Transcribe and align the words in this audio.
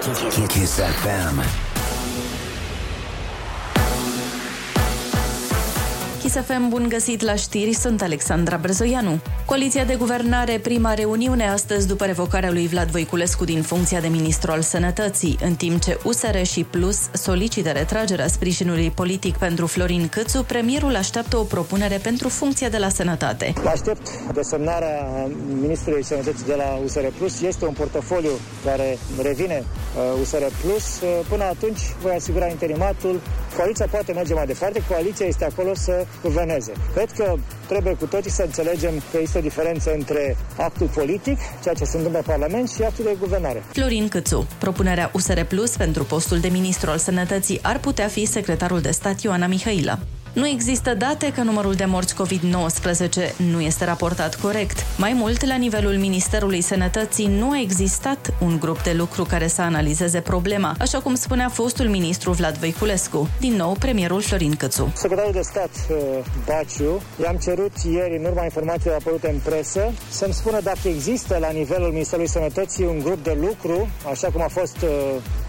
Kiss 0.00 0.78
FM. 0.78 1.65
Chisafem, 6.26 6.68
bun 6.68 6.88
găsit 6.88 7.20
la 7.20 7.34
știri, 7.34 7.72
sunt 7.72 8.02
Alexandra 8.02 8.56
Brezoianu. 8.56 9.18
Coaliția 9.44 9.84
de 9.84 9.94
guvernare, 9.94 10.58
prima 10.58 10.94
reuniune 10.94 11.48
astăzi 11.48 11.86
după 11.86 12.04
revocarea 12.04 12.50
lui 12.50 12.66
Vlad 12.66 12.88
Voiculescu 12.88 13.44
din 13.44 13.62
funcția 13.62 14.00
de 14.00 14.06
ministru 14.06 14.50
al 14.50 14.60
sănătății, 14.60 15.38
în 15.42 15.54
timp 15.54 15.82
ce 15.82 15.98
USR 16.04 16.42
și 16.42 16.64
Plus 16.64 16.98
solicită 17.12 17.70
retragerea 17.70 18.26
sprijinului 18.26 18.90
politic 18.90 19.36
pentru 19.36 19.66
Florin 19.66 20.08
Câțu, 20.08 20.42
premierul 20.42 20.96
așteaptă 20.96 21.36
o 21.36 21.42
propunere 21.42 21.96
pentru 22.02 22.28
funcția 22.28 22.68
de 22.68 22.78
la 22.78 22.88
sănătate. 22.88 23.52
Aștept 23.66 24.08
desemnarea 24.32 25.26
ministrului 25.60 26.04
sănătății 26.04 26.46
de 26.46 26.54
la 26.54 26.80
USR 26.84 27.06
Plus. 27.18 27.42
Este 27.42 27.64
un 27.64 27.72
portofoliu 27.72 28.30
care 28.64 28.98
revine 29.22 29.64
uh, 29.64 30.20
USR 30.20 30.42
Plus. 30.62 31.00
Uh, 31.00 31.08
Până 31.28 31.44
atunci 31.44 31.80
voi 32.02 32.14
asigura 32.14 32.46
interimatul. 32.46 33.20
Coaliția 33.56 33.86
poate 33.90 34.12
merge 34.12 34.34
mai 34.34 34.46
departe. 34.46 34.82
Coaliția 34.88 35.26
este 35.26 35.44
acolo 35.44 35.74
să 35.74 36.06
guverneze. 36.22 36.72
Cred 36.94 37.10
că 37.12 37.34
trebuie 37.68 37.94
cu 37.94 38.06
toții 38.06 38.30
să 38.30 38.42
înțelegem 38.42 39.02
că 39.10 39.18
este 39.22 39.38
o 39.38 39.40
diferență 39.40 39.92
între 39.94 40.36
actul 40.56 40.86
politic, 40.86 41.38
ceea 41.62 41.74
ce 41.74 41.84
se 41.84 41.96
întâmplă 41.96 42.18
în 42.18 42.26
Parlament, 42.26 42.70
și 42.70 42.82
actul 42.82 43.04
de 43.04 43.16
guvernare. 43.18 43.62
Florin 43.72 44.08
Câțu. 44.08 44.46
Propunerea 44.58 45.10
USR 45.14 45.40
Plus 45.40 45.76
pentru 45.76 46.04
postul 46.04 46.38
de 46.38 46.48
ministru 46.48 46.90
al 46.90 46.98
sănătății 46.98 47.58
ar 47.62 47.78
putea 47.78 48.08
fi 48.08 48.24
secretarul 48.24 48.80
de 48.80 48.90
stat 48.90 49.20
Ioana 49.20 49.46
Mihailă. 49.46 49.98
Nu 50.36 50.46
există 50.46 50.94
date 50.94 51.32
că 51.32 51.42
numărul 51.42 51.74
de 51.74 51.84
morți 51.84 52.14
COVID-19 52.14 53.36
nu 53.36 53.60
este 53.60 53.84
raportat 53.84 54.34
corect. 54.40 54.78
Mai 54.98 55.12
mult, 55.12 55.44
la 55.44 55.56
nivelul 55.56 55.92
Ministerului 55.92 56.60
Sănătății 56.60 57.26
nu 57.26 57.50
a 57.50 57.60
existat 57.60 58.34
un 58.40 58.58
grup 58.60 58.82
de 58.82 58.92
lucru 58.92 59.24
care 59.24 59.46
să 59.46 59.62
analizeze 59.62 60.20
problema, 60.20 60.74
așa 60.78 61.00
cum 61.00 61.14
spunea 61.14 61.48
fostul 61.48 61.88
ministru 61.88 62.30
Vlad 62.30 62.56
Voiculescu. 62.56 63.28
Din 63.40 63.52
nou, 63.52 63.76
premierul 63.78 64.20
Florin 64.20 64.54
Câțu. 64.54 64.92
Secretarul 64.94 65.32
de 65.32 65.40
stat 65.42 65.70
uh, 65.90 65.96
Baciu 66.46 67.00
i-am 67.22 67.36
cerut 67.36 67.72
ieri, 67.92 68.16
în 68.16 68.24
urma 68.24 68.44
informațiilor 68.44 68.96
apărute 69.00 69.30
în 69.30 69.38
presă, 69.44 69.92
să-mi 70.10 70.32
spună 70.32 70.60
dacă 70.62 70.88
există 70.88 71.36
la 71.40 71.50
nivelul 71.50 71.88
Ministerului 71.88 72.28
Sănătății 72.30 72.84
un 72.84 72.98
grup 72.98 73.22
de 73.22 73.36
lucru, 73.40 73.88
așa 74.10 74.28
cum 74.28 74.42
a 74.42 74.48
fost 74.48 74.76
uh, 74.82 74.90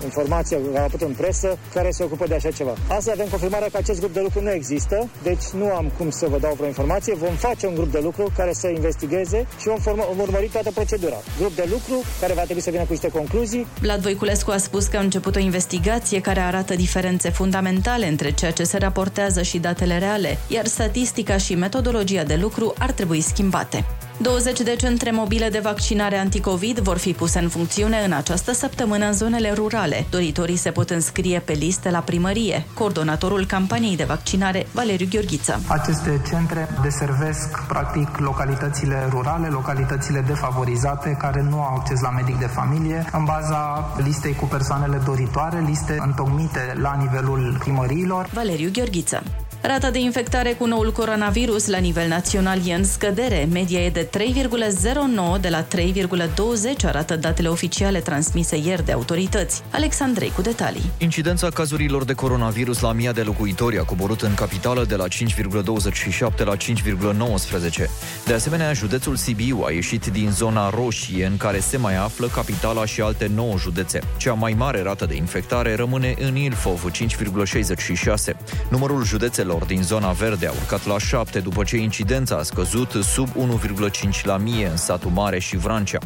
informația 0.03 0.57
care 0.65 0.79
a 0.79 0.81
apărut 0.81 1.07
în 1.07 1.13
presă, 1.13 1.57
care 1.73 1.91
se 1.91 2.03
ocupă 2.03 2.25
de 2.27 2.35
așa 2.35 2.51
ceva. 2.51 2.73
Astăzi 2.87 3.11
avem 3.11 3.27
confirmarea 3.29 3.67
că 3.71 3.77
acest 3.77 3.99
grup 3.99 4.13
de 4.13 4.19
lucru 4.19 4.41
nu 4.41 4.51
există, 4.51 4.75
deci 5.23 5.45
nu 5.53 5.71
am 5.71 5.91
cum 5.97 6.09
să 6.09 6.27
vă 6.27 6.37
dau 6.39 6.53
vreo 6.53 6.67
informație. 6.67 7.15
Vom 7.15 7.33
face 7.33 7.67
un 7.67 7.75
grup 7.75 7.91
de 7.91 7.99
lucru 8.03 8.31
care 8.37 8.53
să 8.53 8.67
investigeze 8.67 9.47
și 9.59 9.67
vom, 9.67 9.77
forma, 9.77 10.03
vom 10.07 10.19
urmări 10.19 10.49
toată 10.49 10.71
procedura. 10.71 11.15
Grup 11.39 11.55
de 11.55 11.67
lucru 11.69 12.03
care 12.19 12.33
va 12.33 12.41
trebui 12.41 12.61
să 12.61 12.69
vină 12.69 12.81
cu 12.83 12.91
niște 12.91 13.09
concluzii. 13.09 13.67
Vlad 13.81 14.01
Voiculescu 14.01 14.51
a 14.51 14.57
spus 14.57 14.85
că 14.87 14.97
a 14.97 14.99
început 14.99 15.35
o 15.35 15.39
investigație 15.39 16.21
care 16.21 16.39
arată 16.39 16.75
diferențe 16.75 17.29
fundamentale 17.29 18.07
între 18.07 18.31
ceea 18.31 18.51
ce 18.51 18.63
se 18.63 18.77
raportează 18.77 19.41
și 19.41 19.57
datele 19.57 19.97
reale, 19.97 20.37
iar 20.47 20.65
statistica 20.65 21.37
și 21.37 21.55
metodologia 21.55 22.23
de 22.23 22.35
lucru 22.35 22.73
ar 22.77 22.91
trebui 22.91 23.21
schimbate. 23.21 23.85
20 24.19 24.61
de 24.61 24.75
centre 24.75 25.11
mobile 25.11 25.49
de 25.49 25.59
vaccinare 25.59 26.17
anticovid 26.17 26.79
vor 26.79 26.97
fi 26.97 27.13
puse 27.13 27.39
în 27.39 27.49
funcțiune 27.49 27.97
în 28.05 28.11
această 28.11 28.53
săptămână 28.53 29.05
în 29.05 29.13
zonele 29.13 29.53
rurale. 29.53 30.05
Doritorii 30.09 30.55
se 30.55 30.71
pot 30.71 30.89
înscrie 30.89 31.39
pe 31.39 31.53
liste 31.53 31.89
la 31.89 31.99
primărie. 31.99 32.65
Coordonatorul 32.73 33.45
campaniei 33.45 33.95
de 33.95 34.03
vaccinare, 34.03 34.67
Valeriu 34.71 35.07
Gheorghiță. 35.09 35.61
Aceste 35.67 36.21
centre 36.29 36.67
deservesc 36.81 37.65
practic 37.67 38.17
localitățile 38.17 39.07
rurale, 39.09 39.47
localitățile 39.47 40.23
defavorizate 40.27 41.17
care 41.19 41.41
nu 41.49 41.61
au 41.61 41.75
acces 41.75 42.01
la 42.01 42.09
medic 42.09 42.39
de 42.39 42.45
familie 42.47 43.05
în 43.11 43.23
baza 43.23 43.93
listei 44.03 44.35
cu 44.35 44.45
persoanele 44.45 45.01
doritoare, 45.05 45.63
liste 45.67 45.97
întocmite 45.99 46.73
la 46.81 46.95
nivelul 46.99 47.57
primăriilor. 47.59 48.29
Valeriu 48.33 48.69
Gheorghiță. 48.73 49.23
Rata 49.67 49.91
de 49.91 49.99
infectare 49.99 50.53
cu 50.53 50.65
noul 50.65 50.91
coronavirus 50.91 51.67
la 51.67 51.77
nivel 51.77 52.07
național 52.07 52.59
e 52.67 52.73
în 52.73 52.83
scădere. 52.83 53.47
Media 53.51 53.79
e 53.79 53.89
de 53.89 54.09
3,09 54.17 55.41
de 55.41 55.49
la 55.49 55.63
3,20, 55.63 56.85
arată 56.85 57.15
datele 57.15 57.47
oficiale 57.47 57.99
transmise 57.99 58.57
ieri 58.57 58.85
de 58.85 58.91
autorități. 58.91 59.61
Alexandrei 59.71 60.31
cu 60.35 60.41
detalii. 60.41 60.91
Incidența 60.97 61.49
cazurilor 61.49 62.03
de 62.05 62.13
coronavirus 62.13 62.79
la 62.79 62.91
mii 62.91 63.13
de 63.13 63.21
locuitori 63.21 63.79
a 63.79 63.83
coborât 63.83 64.21
în 64.21 64.33
capitală 64.33 64.85
de 64.85 64.95
la 64.95 65.05
5,27 65.07 66.43
la 66.43 66.55
5,19. 66.55 67.89
De 68.25 68.33
asemenea, 68.33 68.73
județul 68.73 69.15
Sibiu 69.15 69.63
a 69.65 69.71
ieșit 69.71 70.05
din 70.05 70.31
zona 70.31 70.69
roșie 70.69 71.25
în 71.25 71.37
care 71.37 71.59
se 71.59 71.77
mai 71.77 71.95
află 71.95 72.27
capitala 72.27 72.85
și 72.85 73.01
alte 73.01 73.31
9 73.35 73.57
județe. 73.57 73.99
Cea 74.17 74.33
mai 74.33 74.55
mare 74.57 74.81
rată 74.81 75.05
de 75.05 75.15
infectare 75.15 75.75
rămâne 75.75 76.15
în 76.19 76.35
Ilfov, 76.35 76.91
5,66. 76.91 78.35
Numărul 78.69 79.03
județelor 79.03 79.55
din 79.65 79.83
zona 79.83 80.11
verde 80.11 80.47
a 80.47 80.51
urcat 80.51 80.85
la 80.85 80.99
7 80.99 81.39
după 81.39 81.63
ce 81.63 81.77
incidența 81.77 82.35
a 82.35 82.43
scăzut 82.43 82.91
sub 83.03 83.27
1,5 83.27 84.23
la 84.23 84.37
mie 84.37 84.67
în 84.67 84.77
satul 84.77 85.11
mare 85.11 85.39
și 85.39 85.57
Vrancea. 85.57 85.99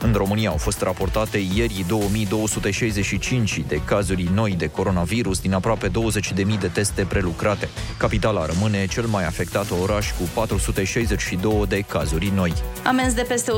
În 0.00 0.12
România 0.12 0.50
au 0.50 0.56
fost 0.56 0.82
raportate 0.82 1.38
ieri 1.54 1.84
2265 1.88 3.64
de 3.68 3.80
cazuri 3.84 4.30
noi 4.34 4.54
de 4.58 4.66
coronavirus 4.66 5.40
din 5.40 5.52
aproape 5.52 5.88
20.000 5.88 6.58
de 6.60 6.66
teste 6.66 7.02
prelucrate. 7.02 7.68
Capitala 7.96 8.46
rămâne 8.46 8.86
cel 8.86 9.06
mai 9.06 9.24
afectat 9.24 9.66
oraș 9.82 10.12
cu 10.12 10.28
462 10.34 11.64
de 11.68 11.80
cazuri 11.80 12.32
noi. 12.34 12.52
Amenzi 12.84 13.14
de 13.14 13.24
peste 13.28 13.50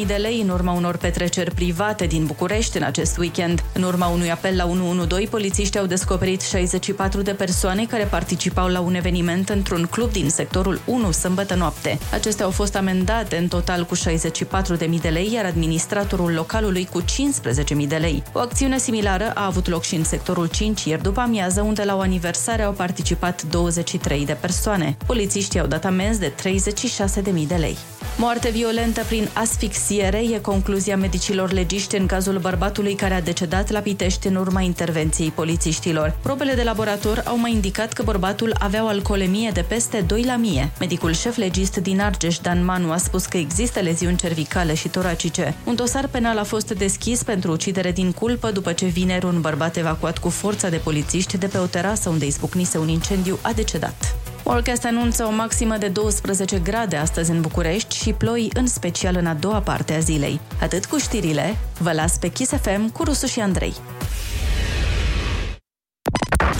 100.000 0.00 0.06
de 0.06 0.14
lei 0.14 0.40
în 0.40 0.48
urma 0.48 0.72
unor 0.72 0.96
petreceri 0.96 1.54
private 1.54 2.06
din 2.06 2.26
București 2.26 2.76
în 2.76 2.82
acest 2.82 3.18
weekend. 3.18 3.64
În 3.72 3.82
urma 3.82 4.06
unui 4.06 4.30
apel 4.30 4.56
la 4.56 4.66
112, 4.66 5.30
polițiștii 5.30 5.80
au 5.80 5.86
descoperit 5.86 6.40
64 6.40 7.22
de 7.22 7.32
persoane 7.32 7.84
care 7.86 8.04
participau 8.04 8.68
la 8.68 8.80
un 8.86 8.94
eveniment 8.94 9.48
într-un 9.48 9.88
club 9.90 10.12
din 10.12 10.30
sectorul 10.30 10.80
1 10.84 11.10
sâmbătă 11.10 11.54
noapte. 11.54 11.98
Acestea 12.12 12.44
au 12.44 12.50
fost 12.50 12.76
amendate 12.76 13.36
în 13.36 13.48
total 13.48 13.84
cu 13.84 13.94
64.000 13.96 15.00
de 15.00 15.08
lei, 15.08 15.32
iar 15.32 15.44
administratorul 15.44 16.32
localului 16.32 16.88
cu 16.92 17.02
15.000 17.02 17.86
de 17.88 17.96
lei. 17.96 18.22
O 18.32 18.38
acțiune 18.38 18.78
similară 18.78 19.30
a 19.34 19.44
avut 19.46 19.68
loc 19.68 19.82
și 19.82 19.94
în 19.94 20.04
sectorul 20.04 20.46
5 20.46 20.84
ieri 20.84 21.02
după 21.02 21.20
amiază, 21.20 21.60
unde 21.60 21.82
la 21.84 21.96
o 21.96 22.00
aniversare 22.00 22.62
au 22.62 22.72
participat 22.72 23.42
23 23.42 24.24
de 24.26 24.36
persoane. 24.40 24.96
Polițiștii 25.06 25.60
au 25.60 25.66
dat 25.66 25.84
amenzi 25.84 26.20
de 26.20 26.32
36.000 26.42 27.46
de 27.46 27.54
lei. 27.54 27.76
Moarte 28.18 28.50
violentă 28.50 29.02
prin 29.06 29.28
asfixiere 29.32 30.18
e 30.18 30.38
concluzia 30.38 30.96
medicilor 30.96 31.52
legiști 31.52 31.96
în 31.96 32.06
cazul 32.06 32.38
bărbatului 32.38 32.94
care 32.94 33.14
a 33.14 33.20
decedat 33.20 33.70
la 33.70 33.80
Pitești 33.80 34.26
în 34.26 34.34
urma 34.34 34.60
intervenției 34.60 35.30
polițiștilor. 35.30 36.16
Probele 36.22 36.54
de 36.54 36.62
laborator 36.62 37.22
au 37.26 37.38
mai 37.38 37.52
indicat 37.52 37.92
că 37.92 38.02
bărbatul 38.02 38.56
avea 38.58 38.84
o 38.84 38.86
alcoolemie 38.86 39.50
de 39.50 39.64
peste 39.68 40.00
2 40.00 40.22
la 40.22 40.36
mie. 40.36 40.70
Medicul 40.78 41.12
șef 41.12 41.36
legist 41.36 41.76
din 41.76 42.00
Argeș, 42.00 42.38
Dan 42.38 42.64
Manu, 42.64 42.90
a 42.90 42.96
spus 42.96 43.26
că 43.26 43.36
există 43.36 43.80
leziuni 43.80 44.16
cervicale 44.16 44.74
și 44.74 44.88
toracice. 44.88 45.54
Un 45.64 45.74
dosar 45.74 46.06
penal 46.06 46.38
a 46.38 46.44
fost 46.44 46.72
deschis 46.72 47.22
pentru 47.22 47.52
ucidere 47.52 47.92
din 47.92 48.12
culpă 48.12 48.50
după 48.50 48.72
ce 48.72 48.86
vineri 48.86 49.24
un 49.24 49.40
bărbat 49.40 49.76
evacuat 49.76 50.18
cu 50.18 50.28
forța 50.28 50.68
de 50.68 50.76
polițiști 50.76 51.38
de 51.38 51.46
pe 51.46 51.58
o 51.58 51.66
terasă 51.66 52.08
unde 52.08 52.26
izbucnise 52.26 52.78
un 52.78 52.88
incendiu 52.88 53.38
a 53.42 53.52
decedat. 53.52 54.16
Forecast 54.48 54.84
anunță 54.84 55.24
o 55.24 55.30
maximă 55.30 55.76
de 55.76 55.88
12 55.88 56.58
grade 56.58 56.96
astăzi 56.96 57.30
în 57.30 57.40
București 57.40 57.96
și 57.96 58.12
ploi 58.12 58.50
în 58.54 58.66
special 58.66 59.16
în 59.16 59.26
a 59.26 59.34
doua 59.34 59.60
parte 59.60 59.92
a 59.92 59.98
zilei. 59.98 60.40
Atât 60.60 60.86
cu 60.86 60.98
știrile, 60.98 61.56
vă 61.78 61.92
las 61.92 62.18
pe 62.18 62.28
Kiss 62.28 62.52
FM 62.60 62.92
cu 62.92 63.04
Rusu 63.04 63.26
și 63.26 63.40
Andrei. 63.40 63.74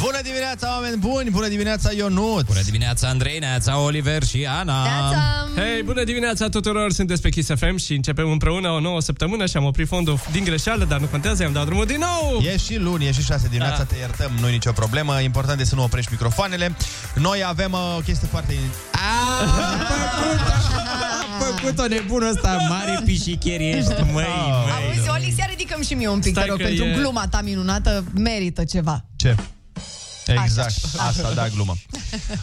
Bună 0.00 0.18
dimineața, 0.22 0.68
oameni 0.70 0.96
buni! 0.96 1.30
Bună 1.30 1.48
dimineața, 1.48 1.90
Ionut! 1.96 2.44
Bună 2.44 2.60
dimineața, 2.64 3.08
Andrei, 3.08 3.38
Neața, 3.38 3.78
Oliver 3.78 4.22
și 4.24 4.46
Ana! 4.50 4.86
Hei, 5.54 5.82
bună 5.82 6.04
dimineața 6.04 6.48
tuturor! 6.48 6.92
Sunteți 6.92 7.22
pe 7.22 7.28
Kiss 7.28 7.50
FM 7.58 7.76
și 7.76 7.94
începem 7.94 8.30
împreună 8.30 8.68
o 8.68 8.80
nouă 8.80 9.00
săptămână 9.00 9.46
și 9.46 9.56
am 9.56 9.64
oprit 9.64 9.86
fondul 9.86 10.20
din 10.32 10.44
greșeală, 10.44 10.84
dar 10.84 11.00
nu 11.00 11.06
contează, 11.06 11.42
i-am 11.42 11.52
dat 11.52 11.64
drumul 11.64 11.84
din 11.86 11.98
nou! 12.00 12.40
E 12.42 12.56
și 12.56 12.76
luni, 12.76 13.06
e 13.06 13.12
și 13.12 13.22
6 13.22 13.46
dimineața, 13.48 13.76
Da. 13.76 13.84
te 13.84 13.96
iertăm, 13.96 14.30
nu 14.40 14.48
e 14.48 14.50
nicio 14.50 14.72
problemă. 14.72 15.20
Important 15.20 15.60
e 15.60 15.64
să 15.64 15.74
nu 15.74 15.82
oprești 15.82 16.10
microfoanele. 16.12 16.76
Noi 17.14 17.42
avem 17.46 17.72
uh, 17.72 17.96
o 17.96 18.00
chestie 18.00 18.28
foarte... 18.30 18.54
A 18.92 19.46
făcut-o 21.44 21.86
nebunul 21.86 22.28
ăsta, 22.28 22.56
mare 22.68 23.00
pișicher 23.04 23.60
ești, 23.60 23.88
măi, 23.88 24.12
măi. 24.12 24.24
Auzi, 24.24 25.00
Oli, 25.00 25.08
Alex, 25.08 25.36
ia 25.36 25.46
ridicăm 25.48 25.82
și 25.82 25.94
mie 25.94 26.08
un 26.08 26.18
pic, 26.20 26.30
Stai 26.30 26.42
te 26.44 26.50
rog, 26.50 26.58
că 26.58 26.64
pentru 26.66 26.84
e- 26.84 26.92
gluma 26.94 27.26
ta 27.30 27.40
minunată, 27.44 28.04
merită 28.14 28.64
ceva. 28.64 29.04
Ce? 29.16 29.34
Exact, 30.26 30.74
Așa. 30.94 31.02
asta, 31.04 31.32
da, 31.34 31.48
glumă. 31.48 31.76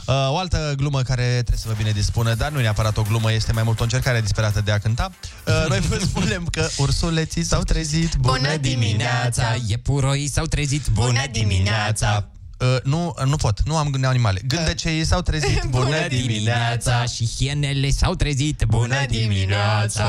Uh, 0.05 0.31
o 0.31 0.37
altă 0.37 0.73
glumă 0.77 1.01
care 1.01 1.23
trebuie 1.23 1.57
să 1.57 1.67
vă 1.67 1.73
bine 1.77 1.91
dispună, 1.91 2.33
dar 2.33 2.51
nu 2.51 2.59
e 2.59 2.61
neapărat 2.61 2.97
o 2.97 3.01
glumă, 3.01 3.31
este 3.31 3.51
mai 3.51 3.63
mult 3.63 3.79
o 3.79 3.83
încercare 3.83 4.21
disperată 4.21 4.61
de 4.61 4.71
a 4.71 4.77
cânta. 4.77 5.11
Uh, 5.47 5.65
noi 5.67 5.79
vă 5.79 5.97
spunem 6.01 6.45
că 6.51 6.67
ursuleții 6.77 7.43
s-au 7.43 7.61
trezit. 7.61 8.15
Bună 8.15 8.55
dimineața! 8.55 9.55
Iepuroii 9.67 10.27
s-au 10.29 10.45
trezit, 10.45 10.87
bună, 10.87 11.07
Bună 11.07 11.23
dimineața! 11.31 12.27
Uh, 12.57 12.75
nu, 12.83 13.13
nu 13.25 13.35
pot, 13.35 13.61
nu 13.65 13.77
am 13.77 13.89
gândit 13.89 14.09
animale. 14.09 14.41
Gândeceii 14.47 15.05
s-au 15.05 15.21
trezit. 15.21 15.63
Bună, 15.69 15.83
Bună 15.83 16.07
dimineața 16.07 17.05
și 17.05 17.29
hienele 17.37 17.89
s-au 17.89 18.15
trezit, 18.15 18.63
bună 18.67 19.05
dimineața! 19.09 20.05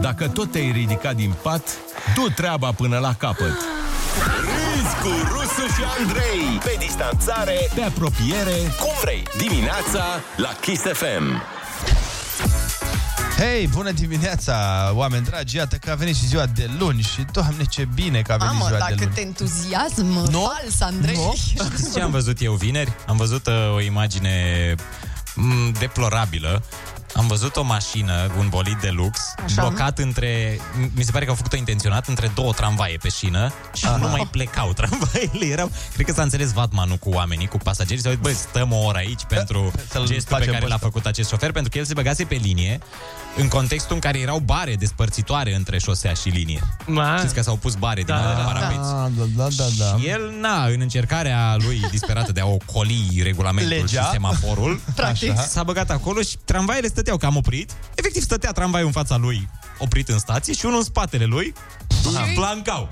Dacă 0.00 0.28
tot 0.28 0.52
te-ai 0.52 0.72
ridicat 0.72 1.16
din 1.16 1.34
pat, 1.42 1.62
du 2.14 2.28
treaba 2.34 2.72
până 2.72 2.98
la 2.98 3.14
capăt. 3.14 3.54
Râzi 4.72 4.94
cu 5.02 5.08
Rusu 5.32 5.66
și 5.74 5.82
Andrei 5.98 6.58
Pe 6.64 6.76
distanțare, 6.78 7.70
Pe 7.74 7.82
apropiere, 7.82 8.54
cum 8.80 8.90
vrei 9.00 9.22
Dimineața 9.38 10.04
la 10.36 10.48
Kiss 10.60 10.82
FM 10.82 11.42
Hei, 13.38 13.66
bună 13.66 13.90
dimineața, 13.90 14.56
oameni 14.94 15.24
dragi! 15.24 15.56
Iată 15.56 15.76
că 15.76 15.90
a 15.90 15.94
venit 15.94 16.16
și 16.16 16.26
ziua 16.26 16.46
de 16.46 16.70
luni 16.78 17.02
și, 17.02 17.24
doamne, 17.32 17.64
ce 17.64 17.88
bine 17.94 18.22
că 18.22 18.32
a 18.32 18.36
venit 18.36 18.52
Mamă, 18.52 18.66
ziua 18.66 18.78
dar 18.78 18.88
de 18.88 18.94
luni. 18.98 19.14
cât 19.14 19.24
entuziasm 19.24 20.30
Nu? 20.30 20.40
fals, 20.40 20.80
Andrei. 20.80 21.14
Nu? 21.16 21.34
Știți 21.36 21.92
ce 21.94 22.00
am 22.00 22.10
văzut 22.10 22.40
eu 22.40 22.52
vineri? 22.52 22.92
Am 23.06 23.16
văzut 23.16 23.46
uh, 23.46 23.74
o 23.74 23.80
imagine 23.80 24.74
m, 25.34 25.72
deplorabilă. 25.78 26.62
Am 27.14 27.26
văzut 27.26 27.56
o 27.56 27.62
mașină, 27.62 28.30
un 28.38 28.48
bolid 28.48 28.80
de 28.80 28.88
lux, 28.90 29.20
Așa. 29.44 29.62
blocat 29.62 29.98
între, 29.98 30.60
mi 30.94 31.02
se 31.02 31.10
pare 31.10 31.24
că 31.24 31.30
au 31.30 31.36
făcut-o 31.36 31.56
intenționat, 31.56 32.08
între 32.08 32.30
două 32.34 32.52
tramvaie 32.52 32.96
pe 33.02 33.08
șină 33.08 33.52
și 33.74 33.86
nu 33.98 34.08
mai 34.08 34.28
plecau 34.30 34.72
tramvaiele. 34.78 35.46
Erau, 35.46 35.70
cred 35.94 36.06
că 36.06 36.12
s-a 36.12 36.22
înțeles 36.22 36.52
Vatmanul 36.52 36.96
cu 36.96 37.10
oamenii, 37.10 37.46
cu 37.46 37.56
pasagerii, 37.58 38.02
s-au 38.02 38.12
zis, 38.12 38.20
băi, 38.20 38.34
stăm 38.34 38.72
o 38.72 38.76
oră 38.84 38.98
aici 38.98 39.20
pentru 39.28 39.72
Să-l 39.90 40.06
gestul 40.06 40.24
pe 40.26 40.32
facem 40.34 40.46
care 40.52 40.58
pe 40.58 40.68
l-a 40.68 40.74
ăsta." 40.74 40.86
făcut 40.86 41.06
acest 41.06 41.28
șofer, 41.28 41.52
pentru 41.52 41.70
că 41.70 41.78
el 41.78 41.84
se 41.84 41.94
băgase 41.94 42.24
pe 42.24 42.34
linie 42.34 42.78
în 43.36 43.48
contextul 43.48 43.94
în 43.94 44.00
care 44.00 44.18
erau 44.18 44.38
bare 44.38 44.74
despărțitoare 44.74 45.54
între 45.54 45.78
șosea 45.78 46.12
și 46.12 46.28
linie. 46.28 46.60
Ma. 46.86 47.14
Știți 47.18 47.34
că 47.34 47.42
s-au 47.42 47.56
pus 47.56 47.74
bare 47.74 48.02
din 48.02 48.14
Da, 48.14 48.20
alea 48.20 48.34
de 48.34 48.40
da, 48.40 48.46
da. 48.46 48.52
parapeți. 48.52 48.78
Ah, 48.80 49.10
da, 49.16 49.24
da, 49.36 49.48
da, 49.56 49.64
da. 49.78 49.98
Și 49.98 50.08
el, 50.08 50.32
na, 50.40 50.64
în 50.66 50.80
încercarea 50.80 51.56
lui 51.58 51.80
disperată 51.90 52.32
de 52.32 52.40
a 52.40 52.46
ocoli 52.46 53.20
regulamentul 53.22 53.72
Legea. 53.72 54.02
și 54.02 54.10
semaforul, 54.10 54.80
Practic. 54.94 55.30
Așa. 55.30 55.40
s-a 55.42 55.62
băgat 55.62 55.90
acolo 55.90 56.20
și 56.20 56.36
tramvaiele 56.44 56.88
stăteau 57.02 57.30
cam 57.30 57.36
oprit. 57.36 57.70
Efectiv, 57.94 58.22
stătea 58.22 58.52
tramvaiul 58.52 58.86
în 58.86 58.92
fața 58.92 59.16
lui, 59.16 59.48
oprit 59.78 60.08
în 60.08 60.18
stație, 60.18 60.52
și 60.52 60.66
unul 60.66 60.78
în 60.78 60.84
spatele 60.84 61.24
lui, 61.24 61.54
blancau. 62.34 62.88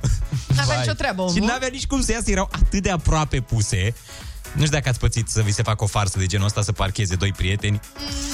N-avea 0.49 0.65
Vai. 0.65 0.79
nicio 0.79 0.93
treabă, 0.93 1.23
și 1.23 1.37
omul. 1.37 1.49
n-avea 1.49 1.69
nici 1.73 1.87
cum 1.87 2.03
să 2.03 2.13
iasă, 2.13 2.31
erau 2.31 2.49
atât 2.53 2.83
de 2.83 2.91
aproape 2.91 3.41
puse. 3.41 3.95
Nu 4.53 4.65
știu 4.65 4.77
dacă 4.77 4.89
ați 4.89 4.99
pățit 4.99 5.29
să 5.29 5.43
vi 5.43 5.53
se 5.53 5.63
facă 5.63 5.85
o 5.85 5.87
farsă 5.87 6.19
de 6.19 6.27
genul 6.27 6.47
ăsta 6.47 6.63
să 6.63 6.73
parcheze 6.73 7.15
doi 7.15 7.33
prieteni 7.33 7.81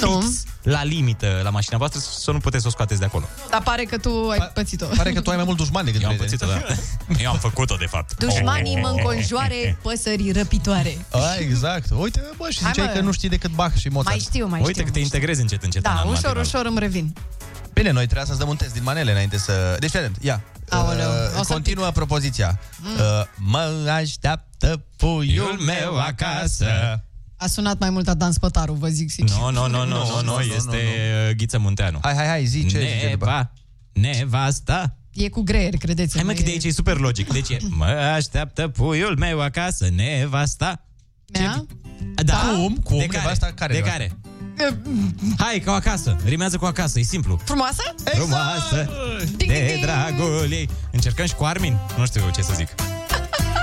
Nu. 0.01 0.19
fix 0.21 0.43
la 0.63 0.83
limită 0.83 1.39
la 1.43 1.49
mașina 1.49 1.77
voastră 1.77 1.99
să 2.19 2.31
nu 2.31 2.39
puteți 2.39 2.61
să 2.61 2.67
o 2.67 2.71
scoateți 2.71 2.99
de 2.99 3.05
acolo. 3.05 3.25
Dar 3.49 3.61
pare 3.61 3.83
că 3.83 3.97
tu 3.97 4.27
ai 4.29 4.51
pățit-o. 4.53 4.85
Pare 4.95 5.13
că 5.13 5.21
tu 5.21 5.29
ai 5.29 5.35
mai 5.35 5.45
mult 5.45 5.57
dușmani 5.57 5.85
decât 5.85 6.01
Eu 6.01 6.09
am 6.09 6.15
prieteni. 6.15 6.39
pățit-o, 6.39 6.75
da. 7.07 7.19
Eu 7.23 7.31
am 7.31 7.37
făcut-o, 7.37 7.75
de 7.75 7.85
fapt. 7.85 8.15
Dușmanii 8.23 8.79
mă 8.79 8.87
înconjoare 8.87 9.77
păsări 9.83 10.31
răpitoare. 10.31 10.97
A, 11.11 11.35
exact. 11.39 11.89
Uite, 11.99 12.21
bă, 12.37 12.49
și 12.49 12.61
Hai, 12.61 12.71
ziceai 12.73 12.87
mă. 12.93 12.99
că 12.99 13.05
nu 13.05 13.11
știi 13.11 13.29
decât 13.29 13.51
Bach 13.51 13.75
și 13.75 13.87
Mozart. 13.87 14.15
Mai 14.15 14.25
știu, 14.29 14.47
mai 14.47 14.59
Uite 14.59 14.71
știu. 14.71 14.83
că 14.85 14.91
te 14.91 14.99
integrezi 14.99 15.41
încet, 15.41 15.63
încet 15.63 15.85
în 15.85 15.91
Da, 15.93 15.99
anul 15.99 16.13
ușor, 16.13 16.23
material. 16.23 16.45
ușor 16.45 16.65
îmi 16.65 16.79
revin. 16.79 17.13
Bine, 17.77 17.91
noi 17.91 18.03
trebuia 18.05 18.25
să-ți 18.25 18.39
dăm 18.39 18.49
un 18.49 18.55
test 18.55 18.73
din 18.73 18.83
manele 18.83 19.11
înainte 19.11 19.37
să... 19.37 19.75
Deci, 19.79 19.89
fii 19.89 19.99
atent, 19.99 20.17
ia. 20.21 20.43
Aoleu, 20.69 21.09
Uh, 21.09 21.39
o 21.39 21.43
să 21.43 21.53
continuă 21.53 21.91
propoziția. 21.91 22.59
Uh, 22.83 22.99
mă 23.35 23.89
așteaptă 23.91 24.83
puiul 24.95 25.59
meu 25.65 25.99
acasă. 25.99 26.65
A 27.35 27.47
sunat 27.47 27.79
mai 27.79 27.89
mult 27.89 28.07
a 28.07 28.13
Dan 28.13 28.31
Spătaru, 28.31 28.73
vă 28.73 28.87
zic 28.87 29.09
sincer. 29.09 29.37
Nu, 29.37 29.51
nu, 29.51 29.67
nu, 29.67 29.85
nu, 29.85 29.85
nu, 29.85 30.21
nu, 30.23 30.39
este 30.55 30.77
uh, 31.29 31.35
Ghiță 31.35 31.57
Munteanu. 31.57 31.99
Hai, 32.01 32.15
hai, 32.15 32.27
hai, 32.27 32.45
zi 32.45 32.65
ce 32.65 32.79
zice 32.79 33.09
după. 33.11 33.25
Neva, 33.25 33.51
nevasta. 33.93 34.95
E 35.13 35.29
cu 35.29 35.41
greier, 35.41 35.73
credeți-mă. 35.77 36.21
Hai 36.21 36.31
mă, 36.31 36.37
că 36.37 36.43
de 36.43 36.49
e- 36.49 36.51
aici 36.53 36.63
e 36.63 36.71
super 36.71 36.97
logic. 36.97 37.33
Deci 37.33 37.49
e, 37.49 37.57
mă 37.69 37.85
așteaptă 37.85 38.67
puiul 38.67 39.17
meu 39.17 39.41
acasă, 39.41 39.87
nevasta. 39.95 40.85
Mea? 41.33 41.65
Da. 42.15 42.37
Cum? 42.55 42.77
Cum? 42.83 42.97
De 42.97 43.05
care? 43.05 43.21
Nevasta 43.21 43.51
care 43.55 43.73
De 43.73 43.79
nevasta? 43.79 43.97
care? 43.97 44.17
Hai, 45.37 45.59
ca 45.59 45.71
o 45.71 45.73
acasă. 45.73 46.17
Rimează 46.25 46.57
cu 46.57 46.65
acasă, 46.65 46.99
e 46.99 47.01
simplu. 47.01 47.39
Frumoasă? 47.43 47.95
Frumoasă, 48.03 48.89
Ding, 49.17 49.37
ding, 49.37 49.51
de 49.51 49.65
ding. 49.71 49.83
dragul 49.83 50.47
ei. 50.51 50.69
Încercăm 50.91 51.25
și 51.25 51.35
cu 51.35 51.43
Armin? 51.43 51.77
Nu 51.97 52.05
știu 52.05 52.21
ce 52.35 52.41
să 52.41 52.51
zic. 52.55 52.67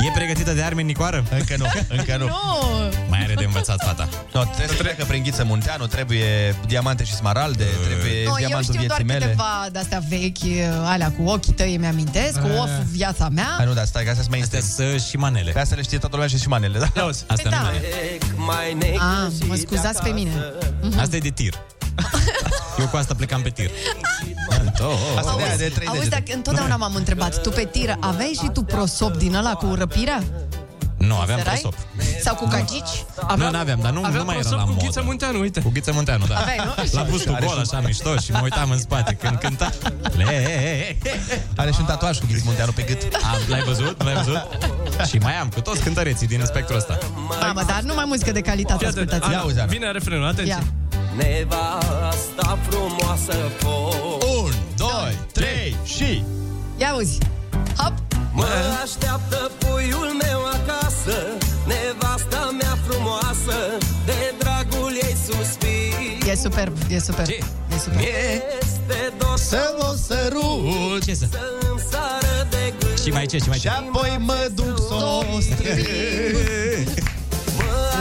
E 0.07 0.11
pregătită 0.15 0.53
de 0.53 0.63
Armin 0.63 0.87
Nicoară? 0.87 1.25
Încă 1.31 1.55
nu, 1.59 1.67
încă 1.89 2.17
nu. 2.17 2.27
Nu! 2.35 2.91
Mai 3.09 3.21
are 3.23 3.35
de 3.35 3.45
învățat 3.45 3.83
fata. 3.85 4.09
No, 4.33 4.43
trebuie 4.45 4.69
să 4.69 4.83
treacă 4.83 5.05
prin 5.05 5.23
Ghiță 5.23 5.45
Munteanu, 5.45 5.87
trebuie 5.87 6.57
diamante 6.67 7.05
și 7.05 7.15
smaralde, 7.15 7.65
trebuie 7.85 8.23
Nu, 8.25 8.29
eu 8.31 8.35
diamantul 8.37 8.75
știu 8.75 8.87
doar 8.87 9.03
vieții 9.03 9.05
mele. 9.05 9.25
câteva 9.25 9.67
de-astea 9.73 10.03
vechi, 10.09 10.69
alea 10.85 11.11
cu 11.11 11.23
ochii 11.29 11.53
tăi, 11.53 11.77
mi-amintesc, 11.77 12.41
cu 12.41 12.47
of 12.63 12.69
viața 12.91 13.29
mea. 13.29 13.55
Hai, 13.57 13.67
nu, 13.67 13.73
da, 13.73 13.85
stai, 13.85 14.03
că 14.03 14.09
astea 14.09 14.23
sunt 14.23 14.35
mai 14.35 14.41
Astea 14.41 14.61
sunt 14.61 15.01
și 15.01 15.17
manele. 15.17 15.51
Pe 15.51 15.61
astea 15.61 15.77
le 15.77 15.83
știe 15.83 15.99
toată 15.99 16.15
lumea 16.15 16.31
și 16.31 16.39
și 16.39 16.49
manele, 16.49 16.79
da? 16.79 17.01
Auzi, 17.03 17.25
Asta 17.29 17.49
da. 17.49 17.61
nu 17.61 17.69
e. 17.69 18.95
Ah, 18.99 19.33
mă 19.47 19.55
scuzați 19.55 20.03
pe 20.03 20.09
mine. 20.09 20.31
Asta 21.01 21.17
e 21.17 21.19
de 21.19 21.29
tir. 21.31 21.55
Eu 22.79 22.87
cu 22.87 22.97
asta 22.97 23.15
plecam 23.15 23.43
pe 23.43 23.49
tir. 23.49 23.71
Asta 25.17 25.35
de 25.37 25.43
aia 25.43 25.57
de 25.57 25.69
trei 25.75 25.87
Auzi, 25.87 26.01
degete. 26.01 26.23
dacă 26.25 26.37
întotdeauna 26.37 26.77
m-am 26.77 26.95
întrebat, 26.95 27.43
tu 27.43 27.51
pe 27.51 27.69
tiră 27.73 27.97
aveai 28.01 28.39
și 28.43 28.49
tu 28.53 28.63
prosop 28.63 29.17
din 29.17 29.35
ăla 29.35 29.53
cu 29.53 29.75
răpirea? 29.75 30.23
Nu, 30.97 31.17
aveam 31.17 31.39
Serai? 31.39 31.55
prosop. 31.61 31.75
Sau 32.23 32.35
cu 32.35 32.47
gagici? 32.47 33.05
Nu, 33.37 33.51
n-aveam, 33.51 33.79
dar 33.83 33.93
nu, 33.93 33.99
aveam 34.05 34.15
nu 34.19 34.25
mai 34.25 34.37
era 34.39 34.49
prosop 34.49 34.59
la 34.59 34.65
cu 34.65 34.71
modă. 34.71 34.85
Ghiță 34.85 35.03
Munteanu, 35.05 35.41
uite. 35.41 35.61
Cu 35.61 35.71
Ghiță 35.73 35.93
Munteanu, 35.93 36.27
da. 36.27 36.37
Aveai, 36.37 36.57
nu? 36.65 36.85
La 36.93 37.03
bustul 37.03 37.39
gol, 37.45 37.59
așa, 37.59 37.81
mișto, 37.81 38.17
și 38.17 38.31
mă 38.33 38.41
uitam 38.43 38.71
în 38.71 38.79
spate 38.79 39.15
când 39.15 39.37
cânta. 39.39 39.71
Le... 40.17 40.99
Are 41.57 41.71
și 41.71 41.77
un 41.81 41.87
tatuaj 41.87 42.19
cu 42.19 42.27
Ghiță 42.27 42.43
Munteanu 42.45 42.73
pe 42.73 42.83
gât. 42.83 43.03
Am, 43.15 43.39
l-ai 43.49 43.63
văzut? 43.63 44.03
L-ai 44.03 44.15
văzut? 44.15 44.43
și 45.09 45.17
mai 45.17 45.35
am, 45.35 45.49
cu 45.49 45.61
toți 45.61 45.81
cântăreții 45.81 46.27
din 46.27 46.43
spectrul 46.45 46.77
ăsta. 46.77 46.99
Mamă, 47.41 47.63
dar 47.67 47.81
nu 47.83 47.95
mai 47.95 48.05
muzică 48.07 48.33
de 48.33 48.41
calitate, 48.41 48.79
Fii 48.79 48.87
atent, 48.87 49.11
ascultați. 49.11 49.35
Ana, 49.35 49.43
auzi, 49.43 49.59
Ana. 49.59 49.69
Vine 49.69 49.91
refrenul, 49.91 50.27
atenție. 50.27 50.53
Ia. 50.53 50.63
Nevasta 51.17 52.59
frumoasă 52.69 53.35
pot 53.63 54.23
Un, 54.23 54.53
doi, 54.77 55.19
trei 55.33 55.77
și... 55.85 56.23
Ia 56.77 56.91
auzi. 56.91 57.19
Hop. 57.77 57.93
Mă 58.33 58.47
așteaptă 58.83 59.51
puiul 59.59 60.11
meu 60.23 60.41
acasă 60.45 61.17
Nevasta 61.67 62.55
mea 62.61 62.79
frumoasă 62.87 63.57
De 64.05 64.35
dragul 64.39 64.93
ei 65.03 65.17
suspir 65.27 66.29
E 66.31 66.35
superb, 66.35 66.77
e 66.89 66.99
superb. 66.99 67.27
Ce? 67.27 67.39
E 67.75 67.79
superb. 67.79 68.01
Este 68.01 69.13
dor 69.19 69.37
să 69.37 69.45
Să 69.49 69.75
o 69.79 69.95
sărut 69.95 71.05
Ce 71.05 71.15
să? 71.15 71.27
îmi 71.71 71.81
sară 71.91 72.47
de 72.51 72.73
gând 72.79 73.01
Și 73.03 73.09
mai 73.11 73.27
ce, 73.27 73.39
și 73.39 73.49
mai 73.49 73.57
și 73.57 73.63
ce? 73.63 73.69
apoi 73.69 74.17
mă 74.21 74.51
duc 74.55 74.79
să 74.79 74.95
o 74.95 75.23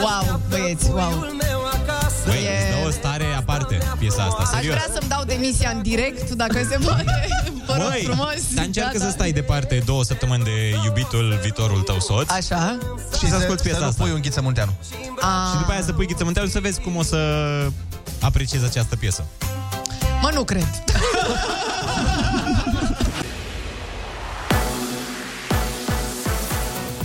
Wow, 0.02 0.40
băieți, 0.48 0.90
wow. 0.90 1.26
Puiul 2.24 2.40
meu 2.42 2.44
acasă 2.44 2.44
Băi, 2.44 2.44
E- 2.44 2.72
îți 2.72 2.80
dă 2.82 2.86
o 2.86 2.90
stare 2.90 3.24
aparte 3.36 3.78
piesa 3.98 4.22
asta, 4.22 4.42
Aș 4.42 4.48
serios. 4.48 4.74
vrea 4.74 4.88
să-mi 4.94 5.08
dau 5.08 5.24
demisia 5.24 5.70
în 5.70 5.82
direct, 5.82 6.30
dacă 6.30 6.58
se 6.70 6.78
poate. 6.84 7.28
Vă 7.66 7.74
rog 7.78 7.88
Măi, 7.88 8.02
frumos. 8.04 8.40
dar 8.54 8.64
încearcă 8.64 8.92
Gata. 8.98 9.04
să 9.04 9.10
stai 9.10 9.32
departe 9.32 9.82
două 9.84 10.04
săptămâni 10.04 10.44
de 10.44 10.76
iubitul 10.84 11.38
viitorul 11.42 11.80
tău 11.80 12.00
soț 12.00 12.30
Așa. 12.30 12.78
și 13.18 13.28
să 13.28 13.34
asculti 13.34 13.62
să 13.62 13.68
piesa 13.68 13.78
nu 13.78 13.86
asta. 13.86 14.02
pui 14.02 14.12
un 14.12 14.20
Ghiță 14.20 14.40
Munteanu. 14.40 14.72
A, 15.20 15.50
Și 15.52 15.58
după 15.58 15.72
aia 15.72 15.82
să 15.82 15.92
pui 15.92 16.06
Ghiță 16.06 16.24
Munteanu 16.24 16.48
să 16.48 16.60
vezi 16.60 16.80
cum 16.80 16.96
o 16.96 17.02
să 17.02 17.18
apreciezi 18.20 18.64
această 18.64 18.96
piesă. 18.96 19.24
Mă, 20.22 20.30
nu 20.34 20.44
cred. 20.44 20.66